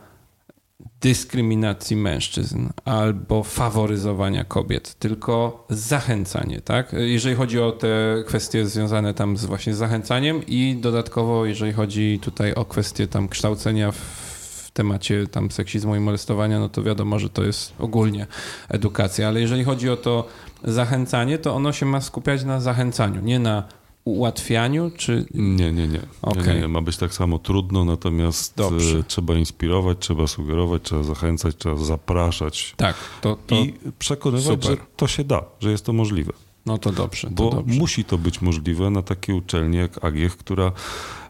dyskryminacji 1.03 1.97
mężczyzn 1.97 2.69
albo 2.85 3.43
faworyzowania 3.43 4.45
kobiet, 4.45 4.95
tylko 4.95 5.67
zachęcanie, 5.71 6.61
tak? 6.61 6.93
Jeżeli 6.93 7.35
chodzi 7.37 7.61
o 7.61 7.73
te 7.73 8.25
kwestie 8.27 8.67
związane 8.67 9.15
tam 9.15 9.37
z 9.37 9.45
właśnie 9.45 9.75
zachęcaniem 9.75 10.47
i 10.47 10.79
dodatkowo 10.81 11.47
jeżeli 11.47 11.73
chodzi 11.73 12.19
tutaj 12.23 12.55
o 12.55 12.65
kwestie 12.65 13.07
tam 13.07 13.29
kształcenia 13.29 13.93
w, 13.93 13.97
w 13.97 14.32
temacie 14.73 15.27
tam 15.27 15.51
seksizmu 15.51 15.97
i 15.97 16.01
molestowania, 16.01 16.59
no 16.61 16.69
to 16.69 16.83
wiadomo, 16.83 17.19
że 17.19 17.29
to 17.31 17.45
jest 17.45 17.73
ogólnie 17.79 18.27
edukacja, 18.69 19.29
ale 19.29 19.41
jeżeli 19.41 19.65
chodzi 19.65 19.91
o 19.91 19.97
to 19.97 20.29
zachęcanie, 20.65 21.39
to 21.39 21.55
ono 21.55 21.73
się 21.73 21.87
ma 21.87 22.01
skupiać 22.01 22.45
na 22.45 22.61
zachęcaniu, 22.61 23.21
nie 23.21 23.39
na 23.39 23.65
ułatwianiu, 24.05 24.91
czy... 24.97 25.27
Nie, 25.35 25.73
nie, 25.73 25.89
nie. 25.89 26.01
Okej. 26.23 26.55
nie, 26.55 26.61
nie. 26.61 26.69
Ma 26.69 26.81
być 26.81 26.97
tak 26.97 27.15
samo 27.15 27.39
trudno, 27.39 27.85
natomiast 27.85 28.57
Dobrze. 28.57 28.99
e, 28.99 29.03
trzeba 29.03 29.35
inspirować, 29.35 29.99
trzeba 30.01 30.27
sugerować, 30.27 30.83
trzeba 30.83 31.03
zachęcać, 31.03 31.57
trzeba 31.57 31.77
zapraszać 31.77 32.75
Tak, 32.77 32.97
to, 33.21 33.37
to 33.47 33.55
i 33.55 33.75
przekonywać, 33.99 34.45
super. 34.63 34.71
że 34.71 34.77
to 34.97 35.07
się 35.07 35.25
da, 35.25 35.45
że 35.61 35.71
jest 35.71 35.85
to 35.87 35.93
możliwe. 35.93 36.33
no 36.67 36.79
to 36.79 36.93
dobrze, 36.93 37.29
to 37.29 37.35
Bo 37.35 37.51
dobrze. 37.51 37.79
musi 37.79 38.05
to 38.05 38.19
być 38.19 38.43
możliwe 38.43 38.91
na 38.91 39.03
takiej 39.03 39.35
uczelni 39.35 39.77
jak 39.77 40.05
AGIEch, 40.05 40.37
która 40.37 40.73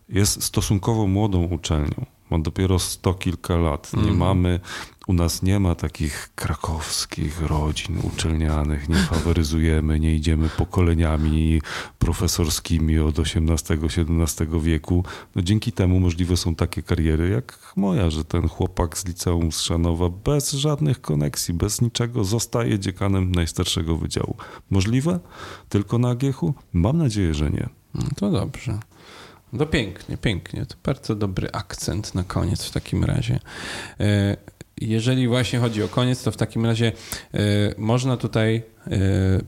jest 0.09 0.43
stosunkowo 0.43 1.07
młodą 1.07 1.45
uczelnią. 1.45 2.07
Ma 2.33 2.39
dopiero 2.39 2.79
sto 2.79 3.15
kilka 3.15 3.57
lat. 3.57 3.93
Nie 3.93 4.01
Mhm. 4.01 4.17
mamy, 4.19 4.61
u 5.07 5.13
nas 5.13 5.43
nie 5.43 5.61
ma 5.61 5.75
takich 5.75 6.31
krakowskich 6.35 7.43
rodzin 7.43 7.99
uczelnianych, 8.03 8.89
nie 8.89 8.97
faworyzujemy, 8.97 10.01
nie 10.01 10.15
idziemy 10.15 10.49
pokoleniami 10.49 11.63
profesorskimi 11.99 12.99
od 12.99 13.19
XVIII-XVII 13.19 14.61
wieku. 14.61 15.05
No 15.35 15.43
dzięki 15.43 15.73
temu 15.73 16.01
możliwe 16.01 16.37
są 16.37 16.55
takie 16.55 16.83
kariery 16.83 17.29
jak 17.29 17.73
moja, 17.77 18.11
że 18.11 18.25
ten 18.25 18.49
chłopak 18.49 18.99
z 18.99 19.07
liceum 19.07 19.53
z 19.53 19.61
Szanowa 19.61 20.09
bez 20.09 20.53
żadnych 20.53 21.01
koneksji, 21.01 21.55
bez 21.55 21.81
niczego 21.81 22.25
zostaje 22.25 22.79
dziekanem 22.79 23.33
najstarszego 23.33 23.97
wydziału. 23.97 24.37
Możliwe? 24.71 25.21
Tylko 25.69 25.99
na 25.99 26.09
Agiechu? 26.11 26.55
Mam 26.73 26.99
nadzieję, 26.99 27.35
że 27.35 27.51
nie. 27.51 27.69
No 27.95 28.03
to 28.17 28.31
dobrze. 28.31 28.79
No 29.53 29.67
pięknie, 29.67 30.17
pięknie. 30.17 30.67
To 30.67 30.75
bardzo 30.85 31.15
dobry 31.15 31.49
akcent 31.53 32.15
na 32.15 32.25
koniec 32.25 32.65
w 32.65 32.71
takim 32.71 33.05
razie. 33.05 33.41
E, 34.01 34.37
Jeżeli 34.81 35.29
właśnie 35.29 35.59
chodzi 35.59 35.83
o 35.83 35.89
koniec, 35.89 36.23
to 36.23 36.31
w 36.31 36.37
takim 36.37 36.67
razie 36.67 36.93
e, 37.35 37.39
można 37.79 38.17
tutaj 38.17 38.63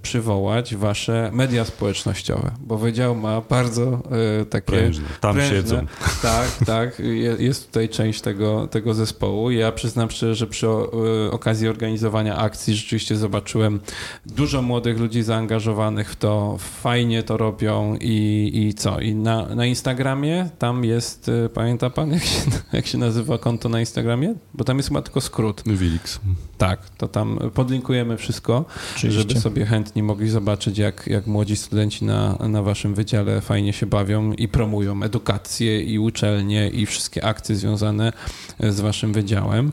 przywołać 0.02 0.76
wasze 0.76 1.30
media 1.32 1.64
społecznościowe, 1.64 2.50
bo 2.60 2.78
wydział 2.78 3.14
ma 3.14 3.40
bardzo 3.40 4.02
e, 4.40 4.44
takie... 4.44 4.66
Prężne. 4.66 5.04
Tam 5.20 5.34
prężne. 5.34 5.56
siedzą. 5.56 5.86
Tak, 6.22 6.48
tak. 6.66 6.98
Je- 6.98 7.36
Jest 7.38 7.66
tutaj 7.66 7.88
część 7.88 8.20
tego, 8.20 8.66
tego 8.66 8.94
zespołu. 8.94 9.50
Ja 9.50 9.72
przyznam 9.72 10.10
szczerze, 10.10 10.34
że 10.34 10.46
przy 10.46 10.66
e, 10.66 11.30
okazji 11.30 11.68
organizowania 11.68 12.36
akcji 12.36 12.74
rzeczywiście 12.74 13.16
zobaczyłem 13.16 13.80
dużo 14.26 14.62
młodych 14.62 14.98
ludzi 14.98 15.22
zaangażowanych 15.22 16.10
w 16.12 16.16
to. 16.16 16.56
Fajnie 16.58 17.22
to 17.22 17.36
robią 17.36 17.96
i, 18.00 18.50
i 18.54 18.74
co? 18.74 19.00
I 19.00 19.14
na, 19.14 19.46
na 19.54 19.66
Instagramie 19.66 20.48
tam 20.58 20.84
jest, 20.84 21.30
pamięta 21.54 21.90
pan, 21.90 22.10
jak 22.12 22.24
się, 22.24 22.40
jak 22.72 22.86
się 22.86 22.98
nazywa 22.98 23.38
konto 23.38 23.68
na 23.68 23.80
Instagramie? 23.80 24.34
Bo 24.54 24.64
tam 24.64 24.76
jest 24.76 24.88
chyba 24.88 25.02
tylko 25.02 25.20
skrót. 25.20 25.62
Wilix. 25.66 26.20
Tak, 26.58 26.90
to 26.90 27.08
tam 27.08 27.38
podlinkujemy 27.54 28.16
wszystko, 28.16 28.64
Oczywiście. 28.96 29.23
Żeby 29.28 29.40
sobie 29.40 29.66
chętni 29.66 30.02
mogli 30.02 30.28
zobaczyć, 30.30 30.78
jak, 30.78 31.06
jak 31.06 31.26
młodzi 31.26 31.56
studenci 31.56 32.04
na, 32.04 32.38
na 32.48 32.62
waszym 32.62 32.94
wydziale 32.94 33.40
fajnie 33.40 33.72
się 33.72 33.86
bawią 33.86 34.32
i 34.32 34.48
promują 34.48 35.02
edukację 35.02 35.80
i 35.82 35.98
uczelnie 35.98 36.68
i 36.68 36.86
wszystkie 36.86 37.24
akcje 37.24 37.56
związane 37.56 38.12
z 38.60 38.80
waszym 38.80 39.12
wydziałem. 39.12 39.72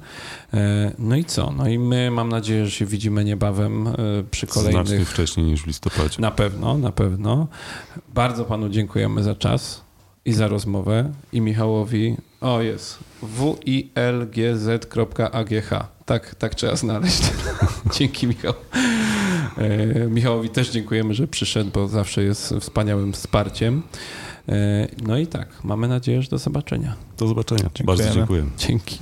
E, 0.54 0.92
No 1.00 1.16
i 1.16 1.26
co? 1.26 1.54
No 1.58 1.68
i 1.68 1.80
my 1.80 2.12
mam 2.12 2.30
nadzieję, 2.30 2.66
że 2.66 2.72
się 2.72 2.86
widzimy 2.86 3.26
niebawem 3.26 3.88
e, 3.88 3.94
przy 4.32 4.46
Znacznie 4.46 4.74
kolejnych... 4.74 5.10
wcześniej 5.10 5.46
niż 5.46 5.62
w 5.62 5.68
listopadzie. 5.68 6.22
Na 6.22 6.32
pewno, 6.32 6.78
na 6.78 6.92
pewno. 6.92 7.48
Bardzo 8.14 8.46
panu 8.46 8.70
dziękujemy 8.70 9.24
za 9.24 9.36
czas 9.36 9.82
i 10.26 10.34
za 10.34 10.48
rozmowę. 10.48 11.12
I 11.34 11.42
Michałowi, 11.42 12.18
o 12.42 12.62
jest, 12.62 13.00
wilgz.agh. 13.96 15.70
Tak, 16.06 16.36
tak 16.36 16.56
trzeba 16.56 16.76
znaleźć. 16.76 17.22
Dzięki 17.98 18.28
Michał. 18.28 18.54
E, 19.58 20.08
Michałowi 20.08 20.50
też 20.50 20.70
dziękujemy, 20.72 21.14
że 21.14 21.28
przyszedł, 21.28 21.70
bo 21.74 21.88
zawsze 21.88 22.24
jest 22.24 22.54
wspaniałym 22.60 23.14
wsparciem. 23.14 23.84
E, 24.50 24.88
No 25.08 25.18
i 25.18 25.28
tak, 25.28 25.48
mamy 25.64 25.88
nadzieję, 25.88 26.22
że 26.22 26.30
do 26.30 26.38
zobaczenia. 26.38 26.96
Do 27.18 27.28
zobaczenia. 27.28 27.62
Dziękujemy. 27.76 28.04
Bardzo 28.04 28.16
dziękuję. 28.20 28.46
Dzięki. 28.58 28.98